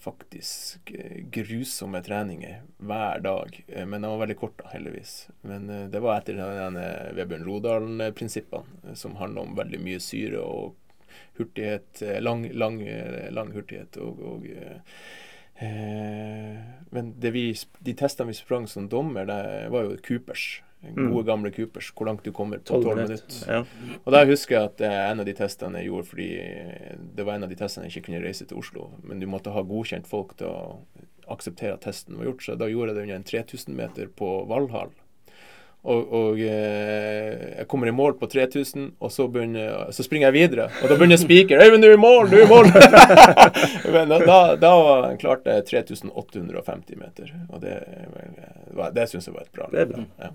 faktisk 0.00 0.92
eh, 0.96 1.20
grusomme 1.32 2.00
treninger 2.04 2.62
hver 2.78 3.24
dag. 3.24 3.62
Eh, 3.68 3.86
men 3.86 4.00
de 4.00 4.12
var 4.12 4.22
veldig 4.24 4.38
korte, 4.40 4.68
heldigvis. 4.72 5.14
Men 5.44 5.68
det 5.92 6.00
var 6.00 6.20
etter 6.20 6.40
Vebjørn 7.16 7.48
Rodalen-prinsippene, 7.48 8.96
som 8.96 9.18
handler 9.20 9.48
om 9.48 9.58
veldig 9.58 9.82
mye 9.84 10.00
syre 10.00 10.40
og 10.40 10.76
hurtighet. 11.36 12.00
Lang, 12.24 12.46
lang, 12.56 12.80
lang 13.32 13.52
hurtighet 13.56 13.96
og, 14.00 14.20
og 14.24 14.46
men 15.60 17.10
vi, 17.20 17.42
de 17.84 17.92
testene 17.92 18.32
vi 18.32 18.38
sprang 18.38 18.64
som 18.70 18.86
dommer, 18.88 19.26
det 19.28 19.68
var 19.74 19.84
jo 19.84 19.98
Coopers. 20.06 20.62
Gode, 20.80 21.26
gamle 21.28 21.50
Coopers. 21.52 21.90
Hvor 21.96 22.08
langt 22.08 22.24
du 22.24 22.32
kommer 22.32 22.58
på 22.58 22.72
12 22.72 22.84
12 22.84 22.96
minutter. 22.96 23.40
Ja. 23.48 23.60
Og 24.04 24.12
der 24.14 24.30
husker 24.30 24.56
jeg 24.56 24.70
at 24.70 24.84
eh, 24.88 24.96
en 25.10 25.20
av 25.20 25.28
de 25.28 25.36
testene 25.36 25.82
jeg 25.82 25.90
gjorde 25.90 26.08
fordi 26.08 26.30
det 27.16 27.26
var 27.26 27.36
en 27.36 27.44
av 27.44 27.52
de 27.52 27.58
testene 27.60 27.86
jeg 27.86 27.96
ikke 27.96 28.08
kunne 28.08 28.24
reise 28.24 28.48
til 28.48 28.60
Oslo, 28.60 28.88
men 29.04 29.20
du 29.20 29.28
måtte 29.30 29.52
ha 29.54 29.64
godkjent 29.66 30.08
folk 30.08 30.36
til 30.40 30.48
å 30.48 30.80
akseptere 31.30 31.76
at 31.76 31.84
testen 31.84 32.18
var 32.18 32.30
gjort, 32.30 32.42
så 32.42 32.56
da 32.58 32.66
gjorde 32.70 32.90
jeg 32.90 32.96
det 32.96 33.04
under 33.06 33.20
en 33.20 33.28
3000 33.28 33.76
meter 33.76 34.10
på 34.16 34.32
Valhall. 34.50 34.90
Og, 35.80 36.10
og 36.12 36.40
eh, 36.44 37.56
jeg 37.56 37.66
kommer 37.70 37.88
i 37.88 37.94
mål 37.96 38.18
på 38.20 38.28
3000, 38.28 38.90
og 39.00 39.12
så, 39.12 39.24
begynner, 39.32 39.86
så 39.96 40.04
springer 40.04 40.28
jeg 40.28 40.36
videre. 40.36 40.66
Og 40.82 40.90
da 40.92 40.98
begynner 41.00 41.16
spiker 41.20 41.56
'Øyvind, 41.56 41.82
du 41.82 41.88
er 41.88 41.96
i 41.96 42.00
mål! 42.00 42.28
Du 42.28 42.36
er 42.36 42.44
i 42.44 42.50
mål!' 42.50 42.68
Men 43.94 44.12
da, 44.12 44.40
da, 44.60 44.72
klarte 45.22 45.56
jeg 45.56 45.64
3850 45.88 47.00
meter, 47.00 47.32
og 47.48 47.64
det, 47.64 47.78
det 48.96 49.08
syns 49.08 49.30
jeg 49.30 49.34
var 49.38 49.46
et 49.46 49.54
bra 49.56 49.70
bra. 49.72 50.04
Ja. 50.20 50.34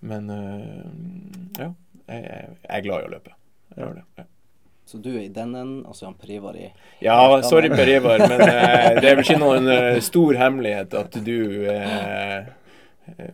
Men 0.00 0.30
eh, 0.30 1.60
ja, 1.62 1.70
jeg, 2.06 2.22
jeg 2.22 2.72
er 2.78 2.84
glad 2.84 3.04
i 3.04 3.08
å 3.08 3.12
løpe. 3.16 3.36
Jeg 3.74 3.82
gjør 3.84 3.94
det. 4.00 4.06
Ja. 4.20 4.24
Så 4.86 5.00
du 5.02 5.08
er 5.16 5.24
i 5.24 5.28
den 5.34 5.50
enden, 5.50 5.80
og 5.82 5.96
så 5.98 6.04
er 6.04 6.12
han 6.12 6.18
Privar 6.20 6.54
i 6.54 6.68
Ja, 7.02 7.16
sorry 7.42 7.72
Per 7.72 7.88
Ivar, 7.90 8.22
men 8.22 8.38
eh, 8.44 9.00
det 9.00 9.08
er 9.10 9.16
vel 9.18 9.24
ikke 9.24 9.40
noen 9.40 9.66
eh, 9.72 9.96
stor 10.04 10.38
hemmelighet 10.38 10.94
at 10.94 11.16
du 11.26 11.66
eh, 11.72 12.46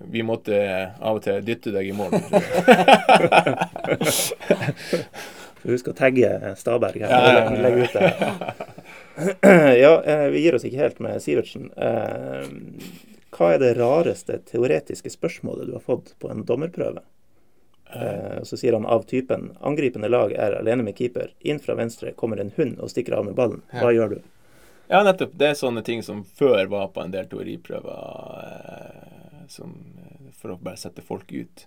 Vi 0.08 0.24
måtte 0.24 0.56
av 0.96 1.18
og 1.18 1.22
til 1.26 1.44
dytte 1.44 1.74
deg 1.74 1.90
i 1.90 1.96
mål. 1.96 2.16
Husk 5.62 5.92
å 5.92 5.94
tagge 5.96 6.32
Staberg 6.58 7.04
her. 7.04 7.12
Ja, 7.12 7.20
ja, 7.20 7.44
ja. 7.44 7.60
Legg 7.68 7.84
ut 7.84 7.98
det. 8.00 8.10
Ja, 9.84 9.92
eh, 10.08 10.26
vi 10.32 10.40
gir 10.46 10.56
oss 10.56 10.64
ikke 10.64 10.80
helt 10.86 11.00
med 11.04 11.20
Sivertsen. 11.20 11.68
Hva 13.32 13.54
er 13.54 13.62
det 13.62 13.72
rareste 13.78 14.38
teoretiske 14.50 15.10
spørsmålet 15.14 15.70
du 15.70 15.72
har 15.78 15.84
fått 15.84 16.14
på 16.20 16.30
en 16.30 16.44
dommerprøve? 16.44 17.00
Eh, 17.94 18.42
Så 18.44 18.56
sier 18.60 18.72
han 18.76 18.86
av 18.86 19.06
typen 19.08 19.50
angripende 19.60 20.08
lag 20.08 20.32
er 20.32 20.58
alene 20.58 20.84
med 20.84 20.96
keeper. 20.98 21.32
Inn 21.40 21.58
fra 21.60 21.74
venstre 21.78 22.12
kommer 22.12 22.40
en 22.40 22.52
hund 22.56 22.78
og 22.80 22.90
stikker 22.92 23.16
av 23.18 23.24
med 23.28 23.34
ballen. 23.38 23.62
Hva 23.72 23.92
gjør 23.92 24.14
du? 24.16 24.20
Ja, 24.90 25.00
nettopp. 25.06 25.32
Det 25.38 25.48
er 25.48 25.56
sånne 25.56 25.82
ting 25.84 26.02
som 26.04 26.24
før 26.24 26.66
var 26.68 26.88
på 26.92 27.00
en 27.04 27.12
del 27.14 27.24
teoriprøver 27.30 28.44
eh, 28.44 29.46
som, 29.48 29.74
eh, 30.02 30.30
for 30.36 30.52
å 30.54 30.60
bare 30.60 30.76
sette 30.80 31.02
folk 31.04 31.32
ut. 31.32 31.66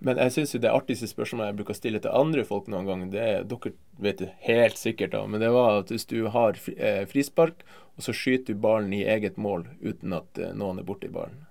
Men 0.00 0.18
jeg 0.20 0.32
syns 0.34 0.52
det 0.60 0.68
artigste 0.68 1.08
spørsmålet 1.08 1.52
jeg 1.52 1.56
bruker 1.56 1.72
å 1.72 1.78
stille 1.78 2.00
til 2.04 2.12
andre 2.12 2.42
folk 2.44 2.66
noen 2.68 2.84
gang, 2.88 3.04
det 3.14 3.22
er 3.22 3.44
Dere 3.48 3.72
vet 3.98 4.18
det 4.20 4.32
helt 4.44 4.76
sikkert, 4.76 5.14
da, 5.14 5.22
men 5.26 5.40
det 5.40 5.48
var 5.54 5.78
at 5.80 5.88
hvis 5.88 6.04
du 6.10 6.26
har 6.34 6.58
fri, 6.60 6.74
eh, 6.76 7.06
frispark, 7.08 7.62
og 7.96 8.04
så 8.04 8.12
skyter 8.12 8.54
du 8.54 8.60
ballen 8.60 8.92
i 8.92 9.04
eget 9.08 9.38
mål 9.40 9.66
uten 9.80 10.12
at 10.16 10.38
eh, 10.38 10.52
noen 10.56 10.80
er 10.80 10.88
borti 10.88 11.08
ballen. 11.12 11.46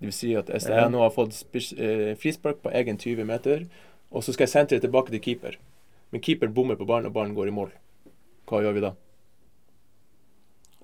Det 0.00 0.08
vil 0.08 0.16
si 0.16 0.32
at 0.36 0.50
hvis 0.52 0.66
jeg 0.68 0.90
nå 0.92 1.00
har 1.00 1.12
fått 1.14 1.36
eh, 1.54 2.12
frispark 2.20 2.62
på 2.64 2.72
egen 2.76 2.98
20 3.00 3.28
meter, 3.28 3.66
og 4.10 4.24
så 4.24 4.34
skal 4.34 4.46
jeg 4.46 4.54
sentre 4.54 4.80
tilbake 4.82 5.12
til 5.12 5.22
keeper, 5.22 5.58
men 6.12 6.22
keeper 6.24 6.52
bommer 6.52 6.78
på 6.80 6.88
ballen, 6.88 7.08
og 7.10 7.16
ballen 7.16 7.36
går 7.36 7.50
i 7.50 7.56
mål, 7.56 7.72
hva 8.48 8.60
gjør 8.64 8.76
vi 8.76 8.84
da? 8.84 8.92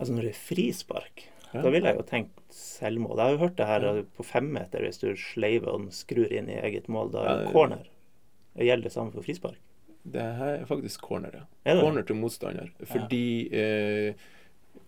Altså 0.01 0.15
når 0.17 0.29
det 0.29 0.33
er 0.35 0.43
frispark, 0.49 1.27
Ja. 1.51 1.63
da 1.65 1.71
ville 1.75 1.91
jeg 1.91 1.99
jo 1.99 2.07
tenkt 2.07 2.37
selvmål. 2.55 3.17
Jeg 3.19 3.25
har 3.25 3.33
jo 3.33 3.41
hørt 3.41 3.57
det 3.59 3.67
her 3.67 3.85
ja. 3.85 4.03
på 4.17 4.23
femmeter, 4.23 4.85
hvis 4.87 5.01
du 5.03 5.09
sleiver 5.19 5.73
og 5.73 5.89
skrur 5.93 6.31
inn 6.31 6.49
i 6.49 6.61
eget 6.61 6.87
mål, 6.89 7.11
da 7.13 7.25
er 7.25 7.41
det 7.41 7.49
Ja, 7.49 7.53
corner. 7.53 7.89
Det 8.55 8.69
gjelder 8.69 8.87
det 8.87 8.93
samme 8.93 9.13
for 9.13 9.27
frispark. 9.27 9.59
Det 10.05 10.23
her 10.39 10.61
er 10.61 10.69
faktisk 10.69 11.03
corner, 11.05 11.35
ja. 11.35 11.43
Er? 11.65 11.81
Corner 11.83 12.07
til 12.07 12.17
motstander. 12.17 12.71
Fordi 12.87 13.49
eh, 13.53 14.15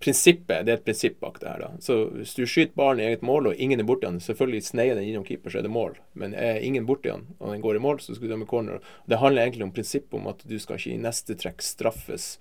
prinsippet, 0.02 0.66
det 0.66 0.72
er 0.72 0.80
et 0.80 0.84
prinsipp 0.86 1.18
bak 1.22 1.38
det 1.40 1.48
her. 1.48 1.64
da. 1.64 1.70
Så 1.82 1.98
hvis 2.16 2.34
du 2.36 2.44
skyter 2.44 2.74
ballen 2.78 3.02
i 3.02 3.08
eget 3.10 3.24
mål, 3.26 3.50
og 3.50 3.60
ingen 3.62 3.80
er 3.80 3.88
borti 3.88 4.08
den, 4.08 4.20
selvfølgelig 4.22 4.64
sneier 4.66 4.98
den 4.98 5.08
innom 5.08 5.26
keeper, 5.26 5.52
så 5.52 5.60
er 5.60 5.66
det 5.66 5.74
mål. 5.74 5.98
Men 6.18 6.34
er 6.34 6.62
ingen 6.62 6.86
borti 6.88 7.10
den, 7.10 7.28
og 7.38 7.54
den 7.54 7.62
går 7.64 7.78
i 7.78 7.84
mål, 7.84 8.00
så 8.02 8.16
skal 8.16 8.28
du 8.28 8.34
dømme 8.34 8.50
corner. 8.50 8.82
Det 9.08 9.20
handler 9.22 9.46
egentlig 9.46 9.68
om 9.68 9.74
prinsippet 9.76 10.18
om 10.18 10.28
at 10.32 10.42
du 10.48 10.58
skal 10.62 10.80
ikke 10.80 10.96
i 10.96 11.02
neste 11.02 11.38
trekk 11.38 11.64
straffes 11.64 12.34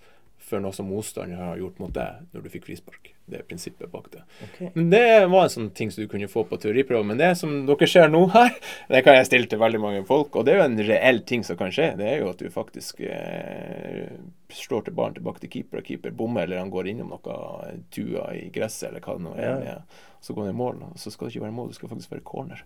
for 0.51 0.63
noe 0.63 0.75
som 0.75 0.89
motstander 0.91 1.39
har 1.39 1.59
gjort 1.59 1.79
mot 1.81 1.93
deg 1.95 2.27
når 2.33 2.43
du 2.43 2.49
fikk 2.53 2.67
frispark. 2.67 3.13
Det 3.31 3.39
er 3.39 3.45
prinsippet 3.47 3.91
bak 3.93 4.09
det. 4.11 4.21
Okay. 4.47 4.71
Men 4.75 4.89
det 4.91 5.03
var 5.31 5.45
en 5.45 5.53
sånn 5.53 5.69
ting 5.77 5.91
som 5.93 6.03
du 6.03 6.09
kunne 6.11 6.27
få 6.31 6.43
på 6.49 6.59
teoriprøven. 6.59 7.13
Men 7.13 7.21
det 7.21 7.29
som 7.39 7.53
dere 7.69 7.87
ser 7.87 8.11
nå 8.11 8.25
her, 8.33 8.51
det 8.91 9.03
kan 9.05 9.15
jeg 9.15 9.29
stille 9.29 9.49
til 9.51 9.61
veldig 9.61 9.81
mange 9.83 10.03
folk. 10.09 10.35
Og 10.35 10.45
det 10.45 10.55
er 10.55 10.59
jo 10.59 10.67
en 10.67 10.83
reell 10.91 11.23
ting 11.27 11.45
som 11.47 11.59
kan 11.59 11.71
skje. 11.73 11.93
Det 12.01 12.09
er 12.09 12.21
jo 12.21 12.29
at 12.33 12.43
du 12.43 12.51
faktisk 12.51 12.99
eh, 13.07 14.11
slår 14.51 14.87
til 14.87 14.97
ballen 14.99 15.15
tilbake 15.17 15.45
til 15.45 15.53
keeper, 15.55 15.79
og 15.79 15.87
keeper 15.87 16.15
bommer, 16.15 16.43
eller 16.43 16.59
han 16.59 16.73
går 16.73 16.91
innom 16.91 17.15
noe 17.15 17.39
tua 17.95 18.27
i 18.35 18.49
gresset, 18.53 18.89
eller 18.91 19.05
hva 19.05 19.15
det 19.15 19.27
nå 19.29 19.35
er. 19.39 19.65
Ja. 19.69 19.79
Så 20.21 20.35
går 20.35 20.49
han 20.49 20.55
i 20.55 20.61
mål. 20.61 20.83
Så 20.99 21.13
skal 21.13 21.29
det 21.29 21.35
ikke 21.37 21.47
være 21.47 21.59
mål, 21.61 21.71
det 21.71 21.79
skal 21.79 21.93
faktisk 21.95 22.15
være 22.17 22.27
corner. 22.27 22.65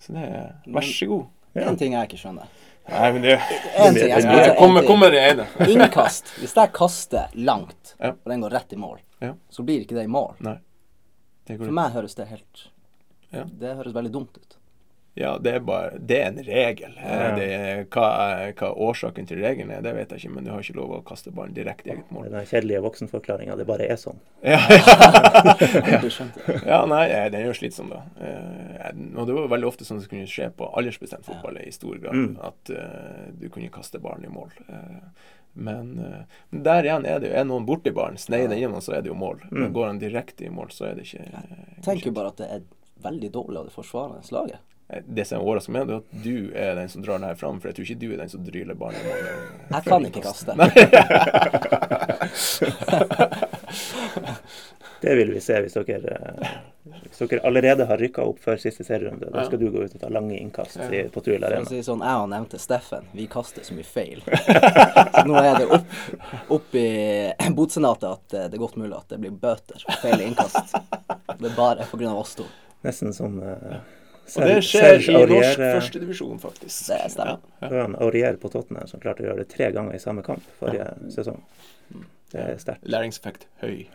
Så 0.00 0.16
det 0.16 0.24
er 0.24 0.54
Vær 0.72 0.88
så 0.88 1.08
god. 1.10 1.28
En 1.62 1.76
ting 1.76 1.92
jeg 1.92 2.08
ikke 2.08 2.18
skjønner. 2.20 2.46
Nei, 2.88 3.12
men 3.12 3.22
det 3.22 3.32
En 3.38 3.94
ting 3.94 4.08
jeg 4.08 4.22
skjønner. 4.22 4.46
ja, 4.46 4.54
kommer, 4.58 4.82
Kom 4.86 5.00
kom 5.00 5.10
det 5.10 5.22
ene. 5.32 5.46
Innkast. 5.66 6.24
Hvis 6.38 6.54
jeg 6.54 6.72
kaster 6.72 7.28
langt, 7.34 7.94
Ja. 8.00 8.10
og 8.12 8.30
den 8.30 8.40
går 8.44 8.50
rett 8.52 8.72
i 8.72 8.76
mål, 8.76 8.98
Ja. 9.20 9.32
så 9.50 9.64
blir 9.64 9.80
ikke 9.82 9.94
det 9.96 10.04
i 10.04 10.12
mål. 10.12 10.34
Nei. 10.40 10.58
Det 11.46 11.58
går 11.58 11.64
For 11.66 11.72
meg 11.72 11.92
høres 11.92 12.14
det 12.14 12.28
helt 12.28 12.68
Ja. 13.32 13.44
Det 13.44 13.76
høres 13.76 13.92
veldig 13.94 14.12
dumt 14.12 14.36
ut. 14.36 14.56
Ja, 15.16 15.30
det 15.40 15.52
er 15.56 15.62
bare 15.64 15.96
Det 15.98 16.18
er 16.20 16.26
en 16.28 16.40
regel. 16.44 16.92
Ja. 17.00 17.30
Det 17.38 17.46
er, 17.56 17.78
hva, 17.88 18.08
hva 18.58 18.68
årsaken 18.88 19.24
til 19.28 19.40
regelen 19.40 19.70
er, 19.72 19.80
det 19.84 19.94
vet 19.96 20.10
jeg 20.12 20.20
ikke, 20.26 20.32
men 20.34 20.44
du 20.44 20.50
har 20.52 20.60
ikke 20.60 20.76
lov 20.76 20.90
å 20.98 20.98
kaste 21.08 21.32
ballen 21.32 21.54
direkte 21.56 21.88
i 21.88 21.94
eget 21.94 22.10
mål. 22.12 22.26
Den 22.34 22.44
kjedelige 22.50 22.82
voksenforklaringa, 22.84 23.56
det 23.56 23.66
bare 23.68 23.86
er 23.88 23.96
sånn. 24.00 24.20
Ja, 24.44 24.60
ja. 25.94 26.00
ja 26.66 26.80
nei, 26.90 27.04
eh, 27.08 27.30
den 27.32 27.40
er 27.40 27.48
jo 27.48 27.56
slitsom, 27.56 27.88
da. 27.94 28.02
Eh, 28.20 28.92
Og 29.16 29.24
det 29.26 29.38
var 29.38 29.48
veldig 29.54 29.70
ofte 29.70 29.88
sånn 29.88 30.02
som 30.02 30.10
kunne 30.10 30.28
skje 30.30 30.50
på 30.56 30.68
aldersbestemt 30.76 31.24
fotball 31.26 31.62
i 31.64 31.72
stor 31.72 31.96
grad, 32.02 32.14
Mm. 32.16 32.36
at 32.40 32.70
eh, 32.70 33.32
du 33.40 33.48
kunne 33.52 33.68
kaste 33.72 33.98
ballen 34.00 34.24
i 34.24 34.32
mål. 34.32 34.52
Eh, 34.68 35.32
men, 35.56 35.98
uh, 35.98 36.24
der 36.52 36.84
igjen 36.84 37.06
er 37.08 37.20
det 37.22 37.30
jo 37.30 37.36
Er 37.40 37.44
noen 37.48 37.64
borti 37.64 37.88
ballen, 37.96 38.18
sneier 38.20 38.48
den 38.52 38.58
innom, 38.60 38.82
så 38.84 38.92
er 38.98 39.00
det 39.04 39.08
jo 39.08 39.14
mål. 39.16 39.38
Men 39.48 39.72
går 39.72 39.86
han 39.86 39.98
direkte 40.02 40.44
i 40.44 40.50
mål, 40.52 40.68
så 40.68 40.90
er 40.90 40.98
det 40.98 41.06
ikke 41.06 41.24
eh, 41.24 41.78
Tenk 41.86 42.04
jo 42.04 42.12
bare 42.12 42.28
at 42.34 42.42
det 42.42 42.48
er 42.58 42.66
veldig 43.06 43.30
dårlig 43.32 43.62
av 43.62 43.70
det 43.70 43.72
forsvarende 43.72 44.20
laget. 44.36 44.60
Det 44.86 45.24
som 45.26 45.40
er 45.40 45.70
meg, 45.74 45.90
er 45.90 45.96
at 45.96 46.10
du 46.22 46.52
er 46.54 46.76
den 46.78 46.88
som 46.88 47.02
drar 47.02 47.18
den 47.18 47.26
her 47.26 47.34
fram, 47.34 47.60
for 47.60 47.68
jeg 47.68 47.74
tror 47.78 47.84
ikke 47.88 48.02
du 48.04 48.12
er 48.12 48.20
den 48.22 48.30
som 48.30 48.44
dryler 48.46 48.74
barnet. 48.78 49.02
Jeg 49.72 49.82
kan 49.88 50.06
ikke 50.06 50.22
kaste. 50.22 50.52
Det 55.00 55.14
vil 55.14 55.32
vi 55.32 55.40
se 55.40 55.58
hvis 55.60 55.74
dere, 55.76 56.16
hvis 57.02 57.18
dere 57.18 57.40
allerede 57.46 57.84
har 57.86 57.98
rykka 58.00 58.24
opp 58.24 58.38
før 58.42 58.56
siste 58.60 58.84
serierunde. 58.84 59.28
Da 59.32 59.44
skal 59.46 59.60
du 59.60 59.68
gå 59.70 59.84
ut 59.84 59.92
og 59.94 60.00
ta 60.00 60.08
lange 60.12 60.38
innkast 60.38 60.78
i, 60.88 61.02
på 61.12 61.20
Tuil 61.22 61.44
Arena. 61.44 61.66
si 61.68 61.82
sånn, 61.84 62.04
Jeg 62.06 62.22
og 62.22 62.30
nevnte 62.32 62.58
Steffen, 62.58 63.06
vi 63.12 63.26
kaster 63.30 63.66
så 63.66 63.76
mye 63.76 63.86
feil. 63.86 64.22
Så 64.24 65.26
nå 65.28 65.36
er 65.42 65.60
det 65.60 65.68
opp, 65.76 65.98
opp 66.56 66.78
i 66.80 66.88
botsenatet 67.54 68.08
at 68.08 68.38
eh, 68.38 68.48
det 68.48 68.58
er 68.58 68.64
godt 68.64 68.80
mulig 68.80 68.96
at 68.96 69.12
det 69.12 69.20
blir 69.20 69.36
bøter 69.44 69.84
for 69.84 70.06
feil 70.06 70.24
innkast. 70.26 70.74
Det 71.36 71.52
er 71.52 71.56
bare 71.58 71.86
pga. 71.90 72.14
oss 72.16 72.34
to. 72.40 72.48
Nesten 72.86 73.12
som 73.14 73.38
uh, 73.42 73.78
Og 74.26 74.42
det 74.42 74.56
skjer 74.66 74.96
i 74.96 74.98
norsk 74.98 75.20
Aurier, 75.20 75.60
førstedivisjon, 75.60 76.38
faktisk. 76.42 76.88
Det 76.90 76.98
stemmer. 77.12 77.38
Ja, 77.62 77.70
ja. 77.70 77.86
Aurier 78.02 78.38
på 78.42 78.50
Tottenham 78.50 78.88
som 78.90 79.02
klarte 79.02 79.22
å 79.22 79.28
gjøre 79.28 79.44
det 79.44 79.50
tre 79.52 79.70
ganger 79.74 79.94
i 79.94 80.02
samme 80.02 80.24
kamp 80.26 80.44
forrige 80.58 80.88
sesong. 81.14 81.38
Det 82.32 82.42
er 82.42 82.58
sterkt. 82.58 82.88
Læringseffekt 82.90 83.46
høy. 83.62 83.86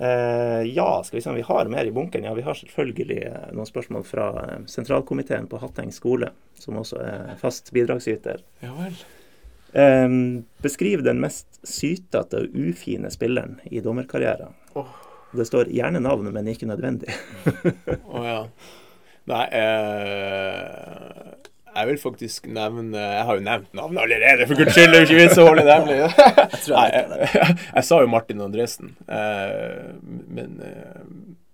uh, 0.00 0.66
ja, 0.78 0.88
skal 1.06 1.16
vi 1.16 1.22
se 1.22 1.30
om 1.30 1.38
vi 1.38 1.46
har 1.46 1.70
mer 1.70 1.86
i 1.86 1.94
bunkeren. 1.94 2.26
Ja, 2.26 2.34
vi 2.34 2.44
har 2.46 2.58
selvfølgelig 2.58 3.20
eh, 3.30 3.46
noen 3.54 3.70
spørsmål 3.70 4.04
fra 4.08 4.26
eh, 4.42 4.58
sentralkomiteen 4.70 5.46
på 5.50 5.62
Hatteng 5.62 5.94
skole, 5.94 6.32
som 6.58 6.82
også 6.82 7.00
er 7.06 7.38
fast 7.40 7.70
bidragsyter. 7.76 8.42
Ja 8.66 8.74
vel. 8.80 8.98
Um, 9.76 10.46
beskriv 10.64 11.02
den 11.04 11.18
mest 11.20 11.58
sytete 11.66 12.38
og 12.40 12.54
ufine 12.54 13.10
spilleren 13.12 13.58
i 13.68 13.82
dommerkarrieren. 13.84 14.54
Åh. 14.74 15.05
Det 15.36 15.48
står 15.48 15.70
gjerne 15.74 16.02
navnet, 16.02 16.34
men 16.34 16.50
ikke 16.52 16.68
nødvendig. 16.70 17.12
Å 18.14 18.24
ja. 18.24 18.40
Nei, 19.26 19.44
eh, 19.58 21.32
jeg 21.76 21.88
vil 21.90 21.98
faktisk 22.00 22.46
nevne 22.48 23.00
Jeg 23.00 23.24
har 23.28 23.38
jo 23.38 23.44
nevnt 23.44 23.72
navnet 23.76 24.04
allerede, 24.04 24.46
for 24.46 24.58
guds 24.60 24.76
skyld! 24.76 24.92
Det 24.92 24.98
er 24.98 25.02
jo 25.02 25.08
ikke 25.08 25.22
vits 25.24 25.40
å 25.42 25.46
holde 25.48 25.64
tror 26.62 26.76
Nei, 26.76 26.86
jeg 26.94 27.56
jeg, 27.56 27.86
sa 27.88 27.98
jo 28.02 28.12
Martin 28.12 28.44
Andresen, 28.46 28.94
eh, 29.10 29.90
men 30.38 30.60
eh, 30.62 31.02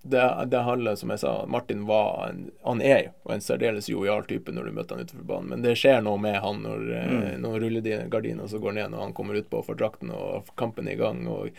det, 0.02 0.22
det 0.50 0.60
handler, 0.66 0.96
som 0.98 1.12
jeg 1.14 1.22
sa, 1.22 1.32
Martin 1.46 1.86
var 1.86 2.26
en, 2.28 2.42
han 2.66 2.82
er 2.82 3.04
jo 3.06 3.32
en 3.32 3.44
særdeles 3.44 3.88
jovial 3.88 4.24
type 4.26 4.52
når 4.52 4.68
du 4.68 4.76
møter 4.76 4.98
han 4.98 5.06
utenfor 5.06 5.28
banen, 5.28 5.52
men 5.54 5.64
det 5.64 5.76
skjer 5.78 6.02
noe 6.04 6.18
med 6.20 6.40
han 6.42 6.58
når, 6.64 6.82
mm. 6.90 7.28
når 7.44 7.58
rullegardina 7.62 8.48
så 8.50 8.60
går 8.62 8.76
ned 8.80 8.92
når 8.92 9.06
han 9.06 9.14
kommer 9.16 9.38
utpå 9.38 9.60
og 9.60 9.68
får 9.70 9.78
drakten 9.78 10.10
og 10.16 10.50
kampen 10.58 10.90
er 10.90 10.98
i 10.98 11.00
gang. 11.00 11.22
og 11.30 11.54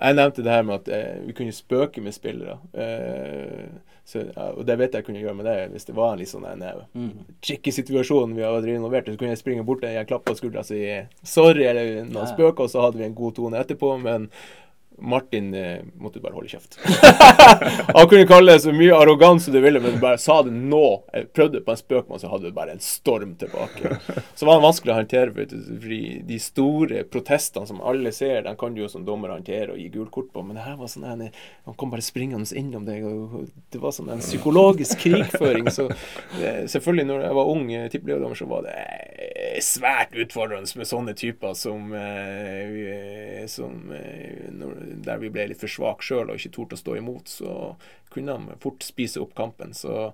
jeg 0.00 0.14
nevnte 0.16 0.42
det 0.44 0.50
her 0.52 0.62
med 0.62 0.74
at 0.80 0.88
eh, 0.88 1.20
vi 1.26 1.32
kunne 1.32 1.52
spøke 1.52 2.02
med 2.02 2.14
spillere. 2.14 2.58
Eh, 2.74 3.68
så, 4.06 4.20
ja, 4.36 4.50
og 4.54 4.66
det 4.68 4.76
vet 4.78 4.92
jeg 4.94 5.04
kunne 5.04 5.18
gjøre 5.18 5.34
med 5.34 5.46
det 5.48 5.54
hvis 5.72 5.84
det 5.88 5.94
var 5.96 6.12
en 6.14 6.20
litt 6.20 6.30
sånn 6.30 6.44
en 6.46 6.62
eh, 6.62 6.82
Mm. 6.94 7.24
tricky 7.42 7.72
situasjon 7.74 8.34
vi 8.36 8.42
hadde 8.46 8.70
involvert 8.76 9.08
i. 9.08 9.12
Så 9.16 9.18
kunne 9.18 9.32
jeg 9.34 9.38
springe 9.42 9.64
bort 9.66 9.80
til 9.82 9.90
jeg 9.96 10.06
på 10.06 10.36
skuldra 10.38 10.62
og 10.62 10.68
si 10.68 10.82
sorry, 11.26 11.64
eller 11.66 12.04
noen 12.04 12.22
Ja. 12.22 12.26
spøker, 12.34 12.64
og 12.64 12.70
så 12.70 12.84
hadde 12.86 12.98
vi 12.98 13.04
en 13.08 13.14
god 13.18 13.34
tone 13.34 13.58
etterpå. 13.58 13.96
Men 14.02 14.30
Martin 14.98 15.54
eh, 15.54 15.78
måtte 15.94 16.20
bare 16.20 16.34
holde 16.34 16.48
kjeft. 16.48 16.78
han 17.94 18.08
kunne 18.08 18.26
kalle 18.26 18.52
det 18.52 18.62
så 18.64 18.72
mye 18.72 18.96
arroganse 18.96 19.52
du 19.52 19.58
ville, 19.60 19.80
men 19.80 19.96
du 19.96 20.00
bare 20.00 20.18
sa 20.20 20.38
det 20.46 20.54
nå. 20.54 20.84
Jeg 21.12 21.28
prøvde 21.36 21.62
på 21.64 21.74
en 21.74 21.80
spøk, 21.80 22.08
men 22.08 22.22
så 22.22 22.30
hadde 22.32 22.48
du 22.48 22.56
bare 22.56 22.76
en 22.76 22.82
storm 22.82 23.34
tilbake. 23.40 23.98
Så 24.34 24.48
var 24.48 24.58
det 24.58 24.66
vanskelig 24.66 24.94
å 24.94 24.98
håndtere, 25.00 25.34
fordi 25.34 26.00
de 26.28 26.40
store 26.42 27.04
protestene 27.12 27.68
som 27.68 27.82
alle 27.84 28.12
ser, 28.16 28.42
den 28.46 28.58
kan 28.60 28.76
du 28.76 28.82
jo 28.84 28.90
som 28.92 29.04
dommer 29.06 29.34
håndtere 29.34 29.74
og 29.74 29.80
gi 29.80 29.90
gult 29.92 30.12
kort 30.14 30.32
på, 30.32 30.44
men 30.46 30.58
det 30.58 30.66
her 30.66 30.78
var 30.80 30.90
sånn 30.92 31.06
en, 31.08 31.26
Han 31.66 31.76
kom 31.76 31.92
bare 31.92 32.04
springende 32.04 32.48
innom 32.56 32.86
deg, 32.86 33.04
og 33.04 33.50
det 33.72 33.80
var 33.82 33.94
sånn 33.94 34.12
en 34.14 34.24
psykologisk 34.24 35.02
krigføring. 35.04 35.70
Så 35.72 35.88
eh, 35.90 36.64
selvfølgelig, 36.70 37.08
når 37.10 37.26
jeg 37.28 37.38
var 37.40 37.52
ung 37.52 37.66
tippeligadommer, 37.92 38.38
så 38.38 38.48
var 38.50 38.66
det 38.68 38.76
eh, 39.56 39.64
svært 39.64 40.14
utfordrende 40.16 40.78
med 40.78 40.88
sånne 40.88 41.14
typer 41.18 41.56
som, 41.58 41.92
eh, 41.96 43.44
som 43.50 43.90
der 43.90 45.22
vi 45.22 45.30
ble 45.32 45.48
litt 45.50 45.62
for 45.62 45.72
svake 45.72 46.06
sjøl 46.06 46.30
og 46.30 46.36
ikke 46.38 46.54
torde 46.54 46.78
å 46.78 46.82
stå 46.82 46.96
imot, 47.00 47.32
så 47.40 47.52
kunne 48.12 48.36
de 48.36 48.58
fort 48.62 48.84
spise 48.86 49.20
opp 49.22 49.34
kampen. 49.38 49.74
Så 49.76 50.12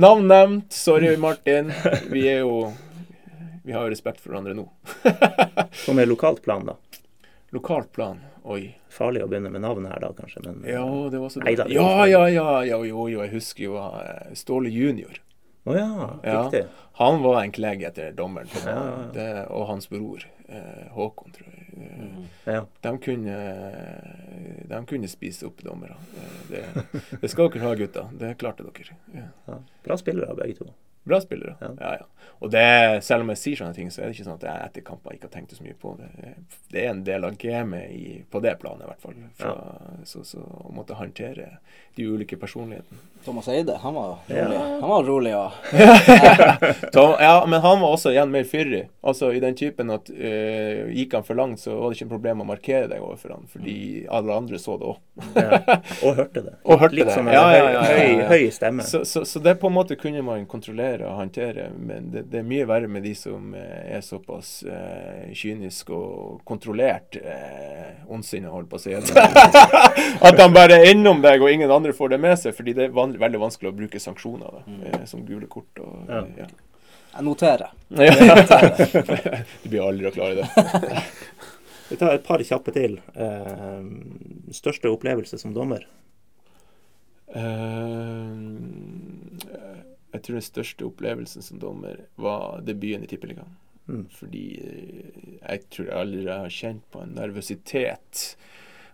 navn 0.00 0.28
nevnt. 0.30 0.72
Sorry, 0.72 1.16
Martin. 1.16 1.72
Vi 2.10 2.26
er 2.28 2.42
jo 2.42 2.72
Vi 3.62 3.70
har 3.70 3.86
jo 3.86 3.92
respekt 3.92 4.18
for 4.18 4.32
hverandre 4.32 4.56
nå. 4.58 4.64
Hva 5.84 5.94
med 5.94 6.08
lokalt 6.10 6.40
plan, 6.42 6.66
da? 6.66 6.74
Lokalt 7.54 7.92
plan, 7.94 8.18
oi. 8.42 8.72
Farlig 8.90 9.22
å 9.22 9.28
begynne 9.30 9.52
med 9.52 9.62
navnet 9.62 9.92
her 9.92 10.00
da, 10.02 10.08
kanskje, 10.16 10.42
men 10.42 10.64
Ja, 10.66 10.82
det 11.12 11.20
var 11.22 11.30
så 11.30 11.42
Nei, 11.44 11.54
da, 11.56 11.68
ja, 11.70 12.06
ja, 12.10 12.22
ja, 12.32 12.46
ja, 12.66 12.78
jo, 12.82 13.04
jo, 13.06 13.20
jeg 13.22 13.30
husker 13.36 13.68
jo 13.68 13.76
Ståle 14.36 14.72
junior. 14.72 15.20
Å 15.64 15.70
oh, 15.70 15.76
ja, 15.78 16.42
riktig. 16.42 16.64
Ja, 16.66 16.86
han 16.98 17.20
var 17.22 17.36
en 17.42 17.52
klegg 17.54 17.84
etter 17.86 18.12
dommeren, 18.18 18.48
ja, 18.64 18.72
ja. 18.74 18.94
Det, 19.14 19.26
og 19.54 19.68
hans 19.68 19.86
bror 19.90 20.24
eh, 20.48 20.88
Håkon, 20.90 21.30
tror 21.36 21.52
jeg. 21.52 21.68
Mm. 21.72 22.24
De, 22.82 22.92
kunne, 23.04 23.36
de 24.68 24.80
kunne 24.90 25.10
spise 25.10 25.46
opp 25.46 25.62
dommere. 25.62 25.94
Det, 26.50 26.64
det, 27.20 27.30
skal 27.30 27.52
dere 27.54 27.62
ha, 27.62 27.76
gutter. 27.78 28.10
Det 28.18 28.34
klarte 28.42 28.66
dere. 28.66 28.98
Ja. 29.14 29.60
Bra 29.86 29.98
spillere, 30.00 30.34
begge 30.38 30.58
to. 30.64 30.68
Bra 31.06 31.22
spillere. 31.22 31.54
Ja, 31.62 31.94
ja. 32.02 32.10
Og 32.42 32.50
det, 32.50 33.04
selv 33.06 33.22
om 33.22 33.30
jeg 33.30 33.38
sier 33.38 33.60
sånne 33.60 33.76
ting, 33.76 33.90
så 33.94 34.02
er 34.02 34.08
det 34.08 34.16
ikke 34.16 34.26
sånn 34.26 34.40
at 34.40 34.48
jeg 34.48 34.66
etter 34.66 34.84
kamper 34.86 35.14
ikke 35.14 35.28
har 35.28 35.34
tenkt 35.36 35.54
så 35.54 35.62
mye 35.62 35.76
på 35.78 35.94
det. 36.00 36.08
Det 36.72 36.82
er 36.82 36.90
en 36.90 37.04
del 37.06 37.28
av 37.28 37.36
gamet 37.38 37.92
i, 37.94 38.16
på 38.26 38.42
det 38.42 38.56
planet, 38.58 38.82
i 38.82 38.90
hvert 38.90 39.04
fall. 39.04 39.20
Fra, 39.38 39.52
ja. 39.54 39.94
så, 40.10 40.24
så, 40.26 40.42
å 40.42 40.74
måtte 40.74 40.98
håndtere 40.98 41.52
de 41.94 42.08
ulike 42.08 42.38
personlighetene. 42.40 42.98
Thomas 43.22 43.46
Eide, 43.52 43.76
han 43.78 43.94
var 43.94 44.16
rolig. 44.26 44.56
Ja. 44.56 44.62
Han 44.80 44.90
var 44.90 45.04
rolig, 45.06 45.30
ja. 45.30 45.52
Tom, 46.92 47.14
ja, 47.20 47.44
men 47.46 47.60
han 47.60 47.80
var 47.80 47.94
også 47.94 48.10
igjen 48.10 48.32
mer 48.34 48.44
fyrig. 48.48 48.88
Altså 49.06 49.30
i 49.30 49.38
den 49.44 49.54
typen 49.54 49.92
at 49.94 50.10
uh, 50.10 50.88
gikk 50.90 51.14
han 51.14 51.26
for 51.28 51.38
langt, 51.38 51.60
så 51.62 51.76
var 51.76 51.92
det 51.92 52.00
ikke 52.00 52.08
et 52.08 52.14
problem 52.16 52.42
å 52.42 52.48
markere 52.48 52.88
deg 52.90 53.04
overfor 53.04 53.36
han, 53.36 53.46
fordi 53.52 53.76
alle 54.10 54.34
andre 54.34 54.58
så 54.58 54.74
det 54.80 54.90
òg. 54.90 54.98
Og 56.02 56.18
hørte 56.18 56.42
det. 56.48 56.56
Og 56.66 56.82
hørte 56.82 56.98
Litt 56.98 57.12
det. 57.12 57.16
sånn 57.20 57.30
høy, 57.30 58.24
høy, 58.32 58.46
stemme. 58.54 58.88
Så, 58.88 59.04
så, 59.06 59.22
så 59.28 59.42
det 59.44 59.54
på 59.62 59.70
en 59.70 59.76
måte 59.76 60.00
kunne 60.00 60.24
man 60.26 60.48
kontrollere 60.50 61.06
og 61.06 61.20
håndtere, 61.20 61.70
men 61.76 62.10
det, 62.12 62.22
det 62.32 62.40
er 62.40 62.46
mye 62.46 62.66
verre 62.68 62.88
med 62.92 63.04
de 63.06 63.12
som 63.16 63.54
eh, 63.58 63.96
er 63.96 64.02
såpass 64.04 64.50
eh, 64.68 65.30
kynisk 65.36 65.90
og 65.94 66.42
kontrollert 66.48 67.16
eh, 67.20 68.02
ondsinne, 68.12 68.50
holdt 68.52 68.70
på 68.70 68.80
å 68.80 68.82
si. 68.82 68.94
At 70.26 70.38
de 70.38 70.48
bare 70.54 70.78
er 70.80 70.92
innom 70.92 71.22
deg, 71.24 71.42
og 71.42 71.52
ingen 71.52 71.72
andre 71.72 71.94
får 71.96 72.14
det 72.14 72.20
med 72.22 72.36
seg. 72.40 72.56
Fordi 72.56 72.76
det 72.76 72.88
er 72.88 72.94
van 72.96 73.16
veldig 73.20 73.40
vanskelig 73.42 73.72
å 73.72 73.78
bruke 73.78 74.02
sanksjoner 74.02 74.58
da, 74.58 74.66
mm. 74.66 74.82
eh, 74.90 75.00
som 75.10 75.24
gule 75.28 75.48
kort. 75.50 75.72
Og, 75.82 76.04
ja. 76.10 76.26
Ja. 76.44 76.50
Jeg 77.12 77.26
noterer. 77.26 77.72
du 79.62 79.68
blir 79.68 79.82
aldri 79.84 80.08
å 80.08 80.14
klare 80.14 80.44
det. 80.44 81.02
Vi 81.90 81.98
tar 82.00 82.14
et 82.16 82.24
par 82.24 82.40
kjappe 82.40 82.72
til. 82.72 83.00
Eh, 83.12 83.82
største 84.56 84.92
opplevelse 84.92 85.40
som 85.40 85.52
dommer? 85.56 85.84
Uh, 87.32 88.36
jeg 90.12 90.22
tror 90.22 90.38
den 90.38 90.46
største 90.46 90.86
opplevelsen 90.86 91.44
som 91.44 91.60
dommer 91.62 92.04
var 92.20 92.62
debuten 92.66 93.04
i 93.04 93.10
Tippeligaen. 93.10 93.54
Mm. 93.88 94.06
Fordi 94.14 94.46
eh, 94.62 95.36
jeg 95.40 95.68
tror 95.72 95.88
jeg 95.88 95.98
aldri 95.98 96.26
har 96.30 96.52
kjent 96.54 96.84
på 96.92 97.02
en 97.02 97.14
nervøsitet 97.18 98.24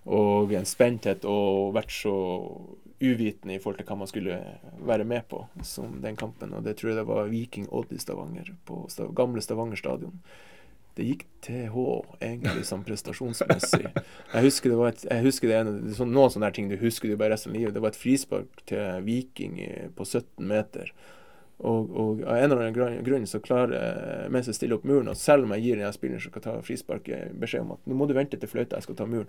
og 0.08 0.54
en 0.56 0.68
spenthet 0.68 1.26
og 1.28 1.74
vært 1.76 1.92
så 1.92 2.14
uvitende 2.98 3.54
i 3.54 3.60
forhold 3.62 3.78
til 3.78 3.86
hva 3.86 3.96
man 4.00 4.10
skulle 4.10 4.38
være 4.88 5.06
med 5.06 5.26
på 5.30 5.44
som 5.66 5.98
den 6.02 6.16
kampen. 6.18 6.54
Og 6.56 6.64
det 6.66 6.78
tror 6.78 6.92
jeg 6.92 7.00
det 7.00 7.08
var 7.10 7.30
Viking 7.30 7.68
Odd 7.70 7.92
i 7.94 8.00
Stavanger, 8.02 8.54
på 8.66 8.86
gamle 9.16 9.42
Stavanger 9.44 9.78
stadion. 9.78 10.16
Det 10.98 11.06
gikk 11.06 11.20
til 11.46 11.68
H, 11.70 11.82
egentlig, 12.18 12.64
sånn 12.66 12.82
prestasjonsmessig. 12.86 13.84
Jeg 14.32 14.46
husker 14.48 14.72
det 14.72 14.78
var 14.80 14.90
et, 14.90 15.04
jeg 15.06 15.26
husker 15.28 15.52
det 15.52 15.94
sånn, 15.94 16.10
noen 16.10 16.32
sånne 16.34 16.50
ting 16.56 16.66
du 16.70 16.74
husker 16.80 17.12
du 17.12 17.14
bare 17.14 17.36
resten 17.36 17.52
av 17.54 17.60
livet. 17.60 17.76
Det 17.76 17.82
var 17.84 17.94
et 17.94 18.00
frispark 18.00 18.64
til 18.66 19.04
Viking 19.06 19.60
på 19.94 20.08
17 20.08 20.42
meter. 20.50 20.90
Og, 21.58 21.88
og, 21.90 22.20
av 22.22 22.36
en 22.36 22.52
eller 22.52 22.68
annen 22.68 23.06
grunn 23.06 23.24
så 23.26 23.40
klarer 23.42 24.28
mens 24.30 24.46
jeg 24.46 24.54
stiller 24.54 24.78
opp 24.78 24.86
muren, 24.86 25.10
og 25.10 25.18
selv 25.18 25.46
om 25.46 25.54
jeg 25.56 25.64
gir 25.64 25.80
den 25.82 25.94
spilleren 25.94 26.22
som 26.22 26.30
skal 26.30 26.44
ta 26.44 26.58
frisparket, 26.62 27.32
beskjed 27.40 27.64
om 27.64 27.72
at 27.74 27.88
nå 27.88 27.98
må 27.98 28.06
du 28.06 28.14
vente 28.14 28.38
til 28.38 28.50
fløyta, 28.50 28.78
jeg 28.78 28.86
skal 28.86 29.00
ta 29.00 29.08
muren, 29.10 29.26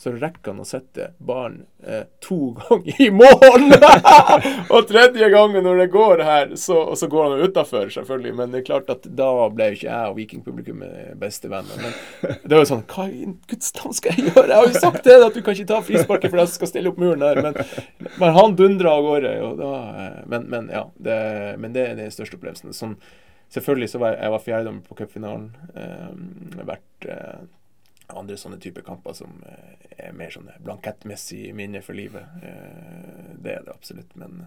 så 0.00 0.14
rekker 0.16 0.54
han 0.54 0.62
å 0.62 0.64
sette 0.64 1.10
ballen 1.20 1.66
eh, 1.84 2.06
to 2.24 2.54
ganger 2.60 3.00
i 3.04 3.10
mål! 3.12 3.66
og 4.74 4.86
tredje 4.88 5.28
gangen 5.32 5.66
når 5.66 5.82
det 5.82 5.86
går 5.92 6.22
her, 6.24 6.54
så, 6.56 6.78
så 6.96 7.08
går 7.10 7.26
han 7.26 7.42
utafor, 7.44 7.90
selvfølgelig. 7.92 8.32
Men 8.38 8.54
det 8.54 8.62
er 8.62 8.66
klart 8.70 8.88
at 8.92 9.04
da 9.04 9.28
ble 9.52 9.66
ikke 9.74 9.90
jeg 9.90 10.12
og 10.12 10.16
vikingpublikummet 10.16 11.18
bestevenner. 11.20 11.84
Men 11.84 12.38
det 12.40 12.54
var 12.54 12.64
jo 12.64 12.70
sånn 12.70 12.86
Hva 12.88 13.06
i 13.12 13.28
Guds 13.50 13.74
navn 13.76 13.98
skal 13.98 14.16
jeg 14.16 14.30
gjøre? 14.30 14.46
Jeg 14.48 14.56
har 14.56 14.70
jo 14.70 14.84
sagt 14.86 15.04
det, 15.04 15.18
at 15.26 15.36
du 15.36 15.44
kan 15.44 15.58
ikke 15.58 15.68
ta 15.74 15.82
frisparket 15.84 16.32
for 16.32 16.42
jeg 16.42 16.54
skal 16.54 16.72
stille 16.72 16.94
opp 16.94 17.02
muren 17.04 17.26
her. 17.26 17.42
Men, 17.44 17.60
men 18.22 18.34
han 18.38 18.56
dundra 18.56 18.96
av 18.96 19.04
gårde. 19.04 19.34
Da, 19.60 19.74
eh, 20.06 20.18
men, 20.32 20.48
men, 20.54 20.72
ja. 20.72 20.86
Det, 20.96 21.20
men 21.60 21.69
det 21.74 21.86
er 21.86 21.98
den 21.98 22.12
største 22.14 22.38
opplevelsen. 22.38 22.74
Sånn, 22.76 22.96
selvfølgelig 23.52 23.90
så 23.92 24.02
var 24.02 24.14
jeg, 24.14 24.22
jeg 24.24 24.34
var 24.34 24.44
fjerdedommer 24.44 24.86
på 24.86 24.98
cupfinalen. 25.00 25.48
Eh, 25.74 26.64
vært 26.70 27.08
eh, 27.10 27.46
andre 28.16 28.38
sånne 28.40 28.60
typer 28.62 28.84
kamper 28.86 29.16
som 29.16 29.42
eh, 29.46 29.86
er 30.08 30.16
mer 30.16 30.32
sånne 30.34 30.56
blankettmessig 30.64 31.50
minne 31.56 31.82
for 31.84 31.98
livet. 31.98 32.42
Eh, 32.42 33.32
det 33.40 33.56
er 33.58 33.66
det 33.66 33.74
absolutt. 33.74 34.14
Men 34.20 34.44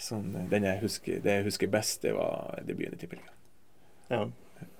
sånn, 0.00 0.34
den 0.50 0.66
jeg 0.68 0.82
husker, 0.82 1.22
det 1.24 1.38
jeg 1.38 1.48
husker 1.48 1.72
best, 1.72 2.02
det 2.04 2.14
var 2.16 2.60
debuten 2.66 2.96
i 2.96 3.00
Tippeligaen. 3.00 3.32
Ja. 4.10 4.26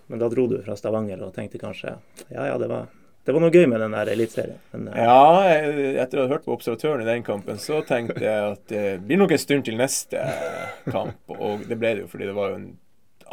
Men 0.07 0.23
da 0.23 0.29
dro 0.31 0.47
du 0.51 0.61
fra 0.63 0.77
Stavanger 0.79 1.25
og 1.27 1.35
tenkte 1.35 1.59
kanskje 1.59 1.97
ja 2.31 2.45
ja, 2.47 2.55
det 2.63 2.69
var, 2.71 2.87
det 3.27 3.35
var 3.35 3.43
noe 3.43 3.51
gøy 3.51 3.67
med 3.67 3.83
den 3.83 3.95
eliteserien. 3.99 4.89
Ja, 4.95 5.43
etter 5.99 6.21
å 6.21 6.27
ha 6.27 6.33
hørt 6.37 6.45
på 6.47 6.55
observatøren 6.55 7.03
i 7.03 7.09
den 7.09 7.25
kampen, 7.27 7.59
så 7.59 7.81
tenkte 7.87 8.23
jeg 8.23 8.53
at 8.53 8.63
det 8.71 8.85
blir 9.03 9.19
nok 9.19 9.35
en 9.35 9.43
stund 9.43 9.67
til 9.67 9.79
neste 9.81 10.23
kamp. 10.87 11.19
Og 11.35 11.67
det 11.67 11.79
ble 11.81 11.97
det 11.97 12.05
jo, 12.05 12.11
fordi 12.13 12.29
det 12.31 12.37
var 12.37 12.53
jo 12.53 12.61
en 12.61 12.69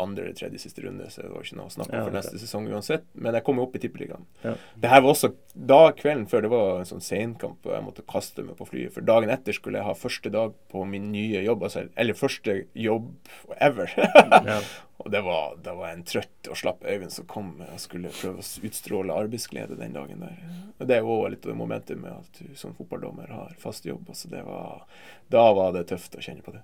andre 0.02 0.26
eller 0.26 0.38
tredje 0.38 0.62
siste 0.64 0.82
runde, 0.82 1.10
så 1.12 1.22
det 1.22 1.32
var 1.32 1.46
ikke 1.46 1.58
noe 1.60 1.70
å 1.70 1.74
snakke 1.74 1.98
om 2.00 2.08
for 2.08 2.18
neste 2.18 2.40
sesong 2.42 2.70
uansett. 2.72 3.06
Men 3.14 3.38
jeg 3.38 3.46
kom 3.48 3.60
jo 3.60 3.68
opp 3.68 3.76
i 3.78 3.82
Tippeligaen. 3.84 4.26
Ja. 4.44 4.56
Det 4.80 4.92
her 4.92 5.04
var 5.04 5.14
også 5.14 5.34
da 5.54 5.82
kvelden 5.98 6.26
før 6.32 6.46
det 6.46 6.54
var 6.54 6.80
en 6.80 6.90
sånn 6.90 7.04
senkamp, 7.04 7.60
og 7.68 7.76
jeg 7.76 7.86
måtte 7.86 8.06
kaste 8.10 8.46
meg 8.46 8.58
på 8.60 8.70
flyet. 8.70 8.94
For 8.96 9.06
dagen 9.06 9.34
etter 9.34 9.56
skulle 9.56 9.82
jeg 9.82 9.90
ha 9.90 9.98
første 9.98 10.32
dag 10.34 10.56
på 10.74 10.86
min 10.90 11.12
nye 11.14 11.44
jobb, 11.46 11.68
altså, 11.68 11.86
eller 12.00 12.18
første 12.18 12.64
jobb 12.74 13.12
ever. 13.60 13.94
ja. 14.54 14.60
Og 15.04 15.12
det 15.12 15.20
var, 15.26 15.56
det 15.64 15.74
var, 15.76 15.90
en 15.92 16.04
trøtt 16.08 16.48
og 16.48 16.58
slapp 16.58 16.86
Øyvind 16.88 17.12
som 17.12 17.28
kom 17.28 17.56
og 17.66 17.80
skulle 17.82 18.12
prøve 18.14 18.40
å 18.40 18.68
utstråle 18.68 19.16
arbeidsglede 19.26 19.76
den 19.80 19.96
dagen 19.98 20.24
der. 20.24 20.38
Og 20.78 20.88
Det 20.88 20.96
er 20.96 21.04
jo 21.04 21.18
litt 21.28 21.44
av 21.44 21.52
det 21.52 21.60
momentet 21.60 22.00
med 22.00 22.14
at 22.14 22.40
du 22.40 22.56
som 22.60 22.76
fotballdommer 22.78 23.34
har 23.34 23.56
fast 23.60 23.88
jobb. 23.88 24.06
Altså 24.08 24.32
det 24.32 24.46
var, 24.48 24.86
da 25.34 25.44
var 25.58 25.74
det 25.76 25.90
tøft 25.92 26.16
å 26.16 26.24
kjenne 26.24 26.46
på 26.46 26.56
det. 26.56 26.64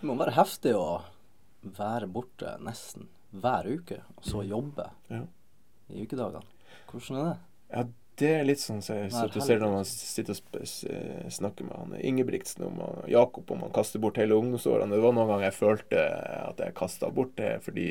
Det 0.00 0.06
må 0.06 0.18
være 0.20 0.36
heftig 0.36 0.76
å 0.78 1.00
være 1.76 2.08
borte 2.10 2.56
nesten 2.62 3.08
hver 3.36 3.68
uke, 3.68 4.00
og 4.16 4.24
så 4.24 4.40
mm. 4.40 4.48
jobbe 4.50 4.88
ja. 5.12 5.22
i 5.92 6.04
ukedagene. 6.06 6.44
Hvordan 6.90 7.20
er 7.20 7.28
det? 7.28 7.38
Ja, 7.70 7.86
det 8.16 8.30
er 8.32 8.46
litt 8.48 8.62
sånn 8.62 8.80
som 8.84 9.02
så 9.12 9.26
du 9.28 9.40
ser 9.44 9.60
når 9.60 9.74
man 9.74 9.88
sitter 9.88 10.32
og 10.32 11.32
snakker 11.32 11.66
med 11.68 11.76
han 11.76 11.96
Ingebrigtsen 12.00 12.64
om 12.64 12.78
Jakob 13.12 13.50
om 13.52 13.66
han 13.66 13.74
kaster 13.76 14.00
bort 14.00 14.16
hele 14.20 14.38
ungdomsårene. 14.38 14.94
Det 14.94 15.02
var 15.04 15.12
noen 15.16 15.28
ganger 15.34 15.48
jeg 15.50 15.58
følte 15.58 16.06
at 16.46 16.62
jeg 16.64 16.76
kasta 16.78 17.10
bort 17.12 17.34
det 17.36 17.58
fordi 17.66 17.88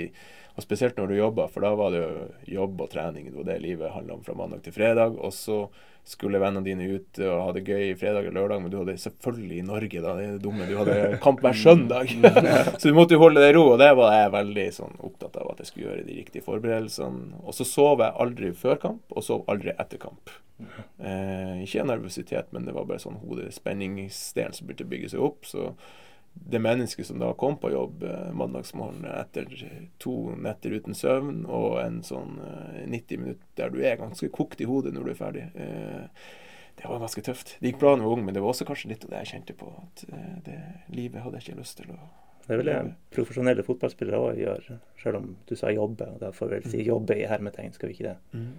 og 0.56 0.64
Spesielt 0.64 0.96
når 0.98 1.12
du 1.12 1.18
jobba, 1.18 1.50
for 1.52 1.66
da 1.66 1.74
var 1.76 1.92
det 1.92 2.00
jo 2.00 2.28
jobb 2.62 2.86
og 2.86 2.94
trening. 2.94 3.28
Det 3.28 3.36
var 3.42 3.50
det 3.50 3.58
livet 3.64 3.92
handla 3.92 4.16
om 4.16 4.24
fra 4.24 4.38
mandag 4.40 4.64
til 4.64 4.76
fredag. 4.76 5.18
Og 5.20 5.34
så 5.36 5.66
skulle 6.06 6.40
vennene 6.40 6.64
dine 6.64 6.86
ut 6.96 7.20
og 7.26 7.42
ha 7.42 7.48
det 7.56 7.64
gøy 7.66 7.96
fredag 7.98 8.30
og 8.30 8.36
lørdag, 8.38 8.62
men 8.62 8.72
du 8.72 8.78
hadde 8.78 8.96
selvfølgelig 9.02 9.58
i 9.58 9.66
Norge, 9.66 10.04
da, 10.04 10.14
det 10.16 10.26
er 10.28 10.36
det 10.36 10.44
dumme, 10.44 10.68
du 10.70 10.76
hadde 10.78 11.18
kamp 11.24 11.42
hver 11.44 11.58
søndag. 11.58 12.14
så 12.80 12.86
du 12.86 12.96
måtte 12.96 13.18
jo 13.18 13.24
holde 13.24 13.42
deg 13.42 13.52
i 13.52 13.58
ro, 13.58 13.66
og 13.74 13.82
det 13.82 13.90
var 13.98 14.14
jeg 14.14 14.34
veldig 14.38 14.68
sånn, 14.78 14.96
opptatt 15.10 15.40
av 15.42 15.52
at 15.52 15.64
jeg 15.64 15.72
skulle 15.72 15.90
gjøre 15.90 16.08
de 16.08 16.18
riktige 16.22 16.46
forberedelsene. 16.46 17.42
Og 17.44 17.58
så 17.58 17.68
sov 17.68 18.06
jeg 18.06 18.20
aldri 18.22 18.54
før 18.56 18.80
kamp, 18.86 19.04
og 19.12 19.26
sov 19.26 19.44
aldri 19.52 19.74
etter 19.76 20.00
kamp. 20.02 20.32
Eh, 21.02 21.66
ikke 21.66 21.84
nervøsitet, 21.90 22.54
men 22.56 22.70
det 22.70 22.78
var 22.78 22.88
bare 22.88 23.02
sånn 23.02 23.20
hodespenningsdelen 23.26 24.56
som 24.56 24.70
burde 24.70 24.88
bygge 24.88 25.16
seg 25.16 25.26
opp. 25.26 25.44
så 25.50 25.74
det 26.36 26.60
mennesket 26.62 27.08
som 27.08 27.20
da 27.20 27.32
kom 27.34 27.58
på 27.58 27.72
jobb 27.72 28.04
eh, 28.04 28.32
mandagsmorgen 28.38 29.06
etter 29.10 29.48
to 30.04 30.36
netter 30.38 30.76
uten 30.76 30.98
søvn 30.98 31.46
og 31.46 31.80
en 31.82 32.02
sånn 32.06 32.40
eh, 32.44 32.82
90 32.92 33.22
minutter 33.24 33.46
der 33.58 33.72
du 33.74 33.80
er 33.82 34.02
ganske 34.02 34.30
kokt 34.36 34.62
i 34.62 34.68
hodet 34.70 34.94
når 34.94 35.08
du 35.08 35.14
er 35.14 35.22
ferdig, 35.22 35.46
eh, 35.56 36.28
det 36.76 36.90
var 36.92 37.00
ganske 37.00 37.24
tøft. 37.24 37.56
Det 37.60 37.72
gikk 37.72 37.80
bra 37.80 37.94
da 37.96 38.04
jeg 38.04 38.10
var 38.10 38.18
ung, 38.18 38.26
men 38.28 38.36
det 38.36 38.44
var 38.44 38.52
også 38.52 38.68
kanskje 38.68 38.92
litt 38.92 39.06
av 39.08 39.14
det 39.14 39.24
jeg 39.24 39.32
kjente 39.32 39.56
på. 39.58 39.72
At 39.80 40.06
eh, 40.12 40.38
det 40.46 40.60
livet 40.92 41.24
hadde 41.24 41.40
jeg 41.40 41.48
ikke 41.48 41.62
lyst 41.64 41.80
til 41.80 41.96
å 41.96 42.00
Det 42.46 42.58
vel 42.60 42.70
det 42.70 42.80
profesjonelle 43.16 43.64
fotballspillere 43.66 44.22
òg 44.22 44.42
gjøre, 44.44 44.80
selv 45.02 45.22
om 45.22 45.30
du 45.48 45.56
sa 45.58 45.72
jobbe. 45.74 46.12
og 46.14 46.20
Da 46.22 46.34
får 46.36 46.52
vi 46.52 46.60
vel 46.60 46.72
si 46.74 46.84
jobbe 46.86 47.18
i 47.18 47.26
hermetegn, 47.32 47.74
skal 47.74 47.90
vi 47.90 47.96
ikke 47.96 48.12
det? 48.12 48.18
Mm. 48.36 48.52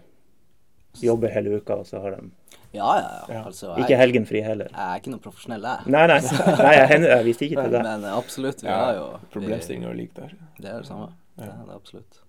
Jobbe 1.02 1.28
hele 1.32 1.56
uka, 1.60 1.77
og 1.82 1.86
så 1.86 2.01
har 2.01 2.16
de 2.16 2.31
Ja, 2.77 2.90
ja, 3.01 3.12
ja. 3.32 3.43
Altså, 3.47 3.73
ikke 3.77 3.94
jeg, 3.94 3.98
helgen 4.01 4.27
fri 4.28 4.40
heller. 4.44 4.68
jeg 4.73 4.85
er 4.93 5.01
ikke 5.01 5.12
noe 5.14 5.23
profesjonell, 5.24 5.62
jeg. 5.64 5.93
Nei, 5.94 6.05
nei, 6.10 6.20
nei 6.60 6.74
jeg, 6.77 7.01
jeg 7.06 7.24
viste 7.24 7.47
ikke 7.48 7.62
til 7.64 7.73
det. 7.77 7.82
Men 7.86 8.05
absolutt, 8.12 8.62
vi 8.62 8.68
Ja, 8.68 8.78
har 8.85 8.94
jo 8.98 9.06
Problemstillinga 9.32 9.90
er 9.90 9.98
lik 10.02 10.14
der. 10.18 10.35
Det 10.59 10.68
er 10.70 10.78
det 10.82 10.86
samme. 10.90 11.10
Ja. 11.39 11.44
Det 11.44 11.52
er 11.52 11.66
det 11.70 11.77
absolutt. 11.77 12.20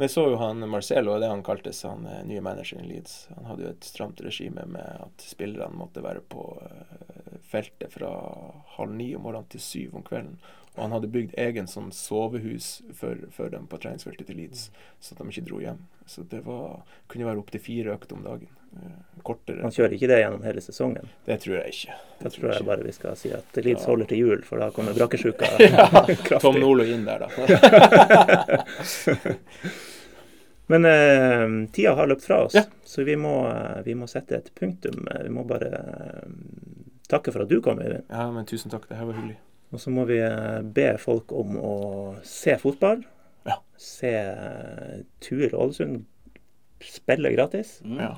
Men 0.00 0.08
så 0.08 0.22
jo 0.32 0.38
han 0.40 0.64
Marcelo, 0.72 1.18
det 1.20 1.28
han 1.28 1.42
kaltes 1.44 1.82
han 1.84 2.06
eh, 2.08 2.22
nye 2.26 2.40
manageren 2.40 2.86
i 2.86 2.94
Leeds. 2.94 3.28
Han 3.36 3.44
hadde 3.50 3.66
jo 3.66 3.72
et 3.74 3.84
stramt 3.84 4.20
regime 4.24 4.64
med 4.66 5.02
at 5.04 5.26
spillerne 5.28 5.76
måtte 5.76 6.02
være 6.02 6.22
på 6.32 6.46
eh, 6.64 7.36
feltet 7.52 7.92
fra 7.92 8.08
halv 8.78 8.94
ni 8.96 9.10
om 9.14 9.22
morgenen 9.28 9.50
til 9.52 9.60
syv 9.60 9.98
om 10.00 10.02
kvelden. 10.06 10.38
Og 10.76 10.82
han 10.86 10.92
hadde 10.96 11.08
bygd 11.12 11.34
egen 11.36 11.66
sånn 11.68 11.90
sovehus 11.92 12.78
for, 12.96 13.18
for 13.30 13.48
dem 13.52 13.66
på 13.68 13.76
treningsfeltet 13.82 14.26
til 14.30 14.36
Leeds, 14.40 14.70
så 15.04 15.12
at 15.12 15.18
de 15.20 15.28
ikke 15.28 15.44
dro 15.50 15.58
hjem. 15.60 15.82
Så 16.08 16.22
det 16.30 16.40
var, 16.46 16.80
kunne 17.12 17.26
være 17.28 17.42
opptil 17.42 17.60
fire 17.60 17.92
økter 17.92 18.16
om 18.16 18.22
dagen. 18.24 18.48
Eh, 18.80 19.20
Kortere. 19.22 19.60
Han 19.60 19.70
kjører 19.76 19.92
ikke 19.98 20.08
det 20.08 20.22
gjennom 20.22 20.42
hele 20.46 20.62
sesongen. 20.64 21.10
Det 21.26 21.36
tror 21.44 21.58
jeg 21.58 21.74
ikke. 21.74 21.98
Det 22.22 22.32
tror 22.32 22.46
jeg 22.48 22.56
ikke. 22.56 22.68
bare 22.70 22.86
vi 22.88 22.92
skal 22.96 23.16
si 23.20 23.34
at 23.36 23.60
Leeds 23.60 23.84
holder 23.84 24.08
til 24.14 24.22
jul, 24.24 24.40
for 24.48 24.64
da 24.64 24.70
kommer 24.72 24.96
brakkesjuka 24.96 25.44
Tom 25.60 26.16
kraftig. 26.24 26.54
Nolo 26.64 26.88
inn 26.88 27.04
der, 27.04 27.26
da. 27.26 27.28
Men 30.72 30.84
eh, 30.88 31.68
tida 31.72 31.94
har 31.94 32.06
løpt 32.06 32.24
fra 32.24 32.44
oss, 32.46 32.54
Ja. 32.54 32.62
så 32.84 33.04
vi 33.04 33.16
må, 33.16 33.34
eh, 33.50 33.82
vi 33.84 33.94
må 33.98 34.06
sette 34.08 34.36
et 34.40 34.48
punktum. 34.56 35.04
Eh, 35.10 35.22
Vi 35.26 35.28
må 35.36 35.44
bare 35.44 35.68
takke 37.12 37.32
for 37.34 37.42
at 37.44 37.48
du 37.52 37.60
kom, 37.60 37.78
Øyvind. 37.82 38.04
Ja, 38.08 38.30
men 38.32 38.46
tusen 38.46 38.70
takk. 38.72 38.88
Det 38.88 38.96
her 38.96 39.04
var 39.04 39.18
hyggelig. 39.20 39.36
Og 39.72 39.80
så 39.80 39.92
må 39.92 40.04
vi 40.08 40.18
eh, 40.20 40.60
be 40.62 40.90
folk 41.00 41.32
om 41.36 41.56
å 41.56 41.76
se 42.26 42.58
fotball. 42.60 43.02
Ja. 43.48 43.56
Se 43.80 44.12
Tur 45.24 45.54
Ålesund 45.56 46.04
spille 46.84 47.32
gratis. 47.32 47.78
Mm. 47.84 47.98
Ja. 48.02 48.12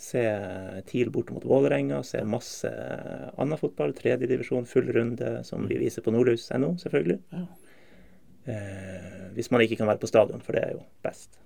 Se 0.00 0.22
eh, 0.28 0.80
TIL 0.88 1.10
borte 1.12 1.36
mot 1.36 1.44
Vålerenga. 1.44 2.02
Se 2.04 2.22
masse 2.24 2.70
eh, 2.70 3.28
annen 3.36 3.60
fotball. 3.60 3.94
Tredjedivisjon, 3.96 4.68
full 4.68 4.88
runde, 4.96 5.38
som 5.48 5.68
vi 5.68 5.78
viser 5.80 6.04
på 6.04 6.14
nordlys.no, 6.14 6.74
selvfølgelig. 6.80 7.20
Ja. 7.36 7.44
Eh, 8.46 9.22
hvis 9.36 9.50
man 9.50 9.64
ikke 9.64 9.80
kan 9.80 9.90
være 9.90 10.00
på 10.00 10.10
stadion, 10.10 10.44
for 10.44 10.56
det 10.56 10.64
er 10.64 10.74
jo 10.76 10.82
best. 11.04 11.40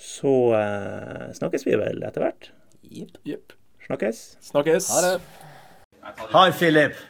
Så 0.00 0.34
eh, 0.56 1.30
snakkes 1.36 1.66
vi 1.68 1.76
vel 1.80 2.04
etter 2.06 2.24
hvert. 2.24 2.52
Jepp. 2.88 3.20
Jepp. 3.28 3.56
Snakkes. 3.84 4.24
Snakkes. 4.52 4.92
Ha 4.94 5.06
det. 5.06 5.16
Hei, 6.32 6.50
Philip. 6.56 7.09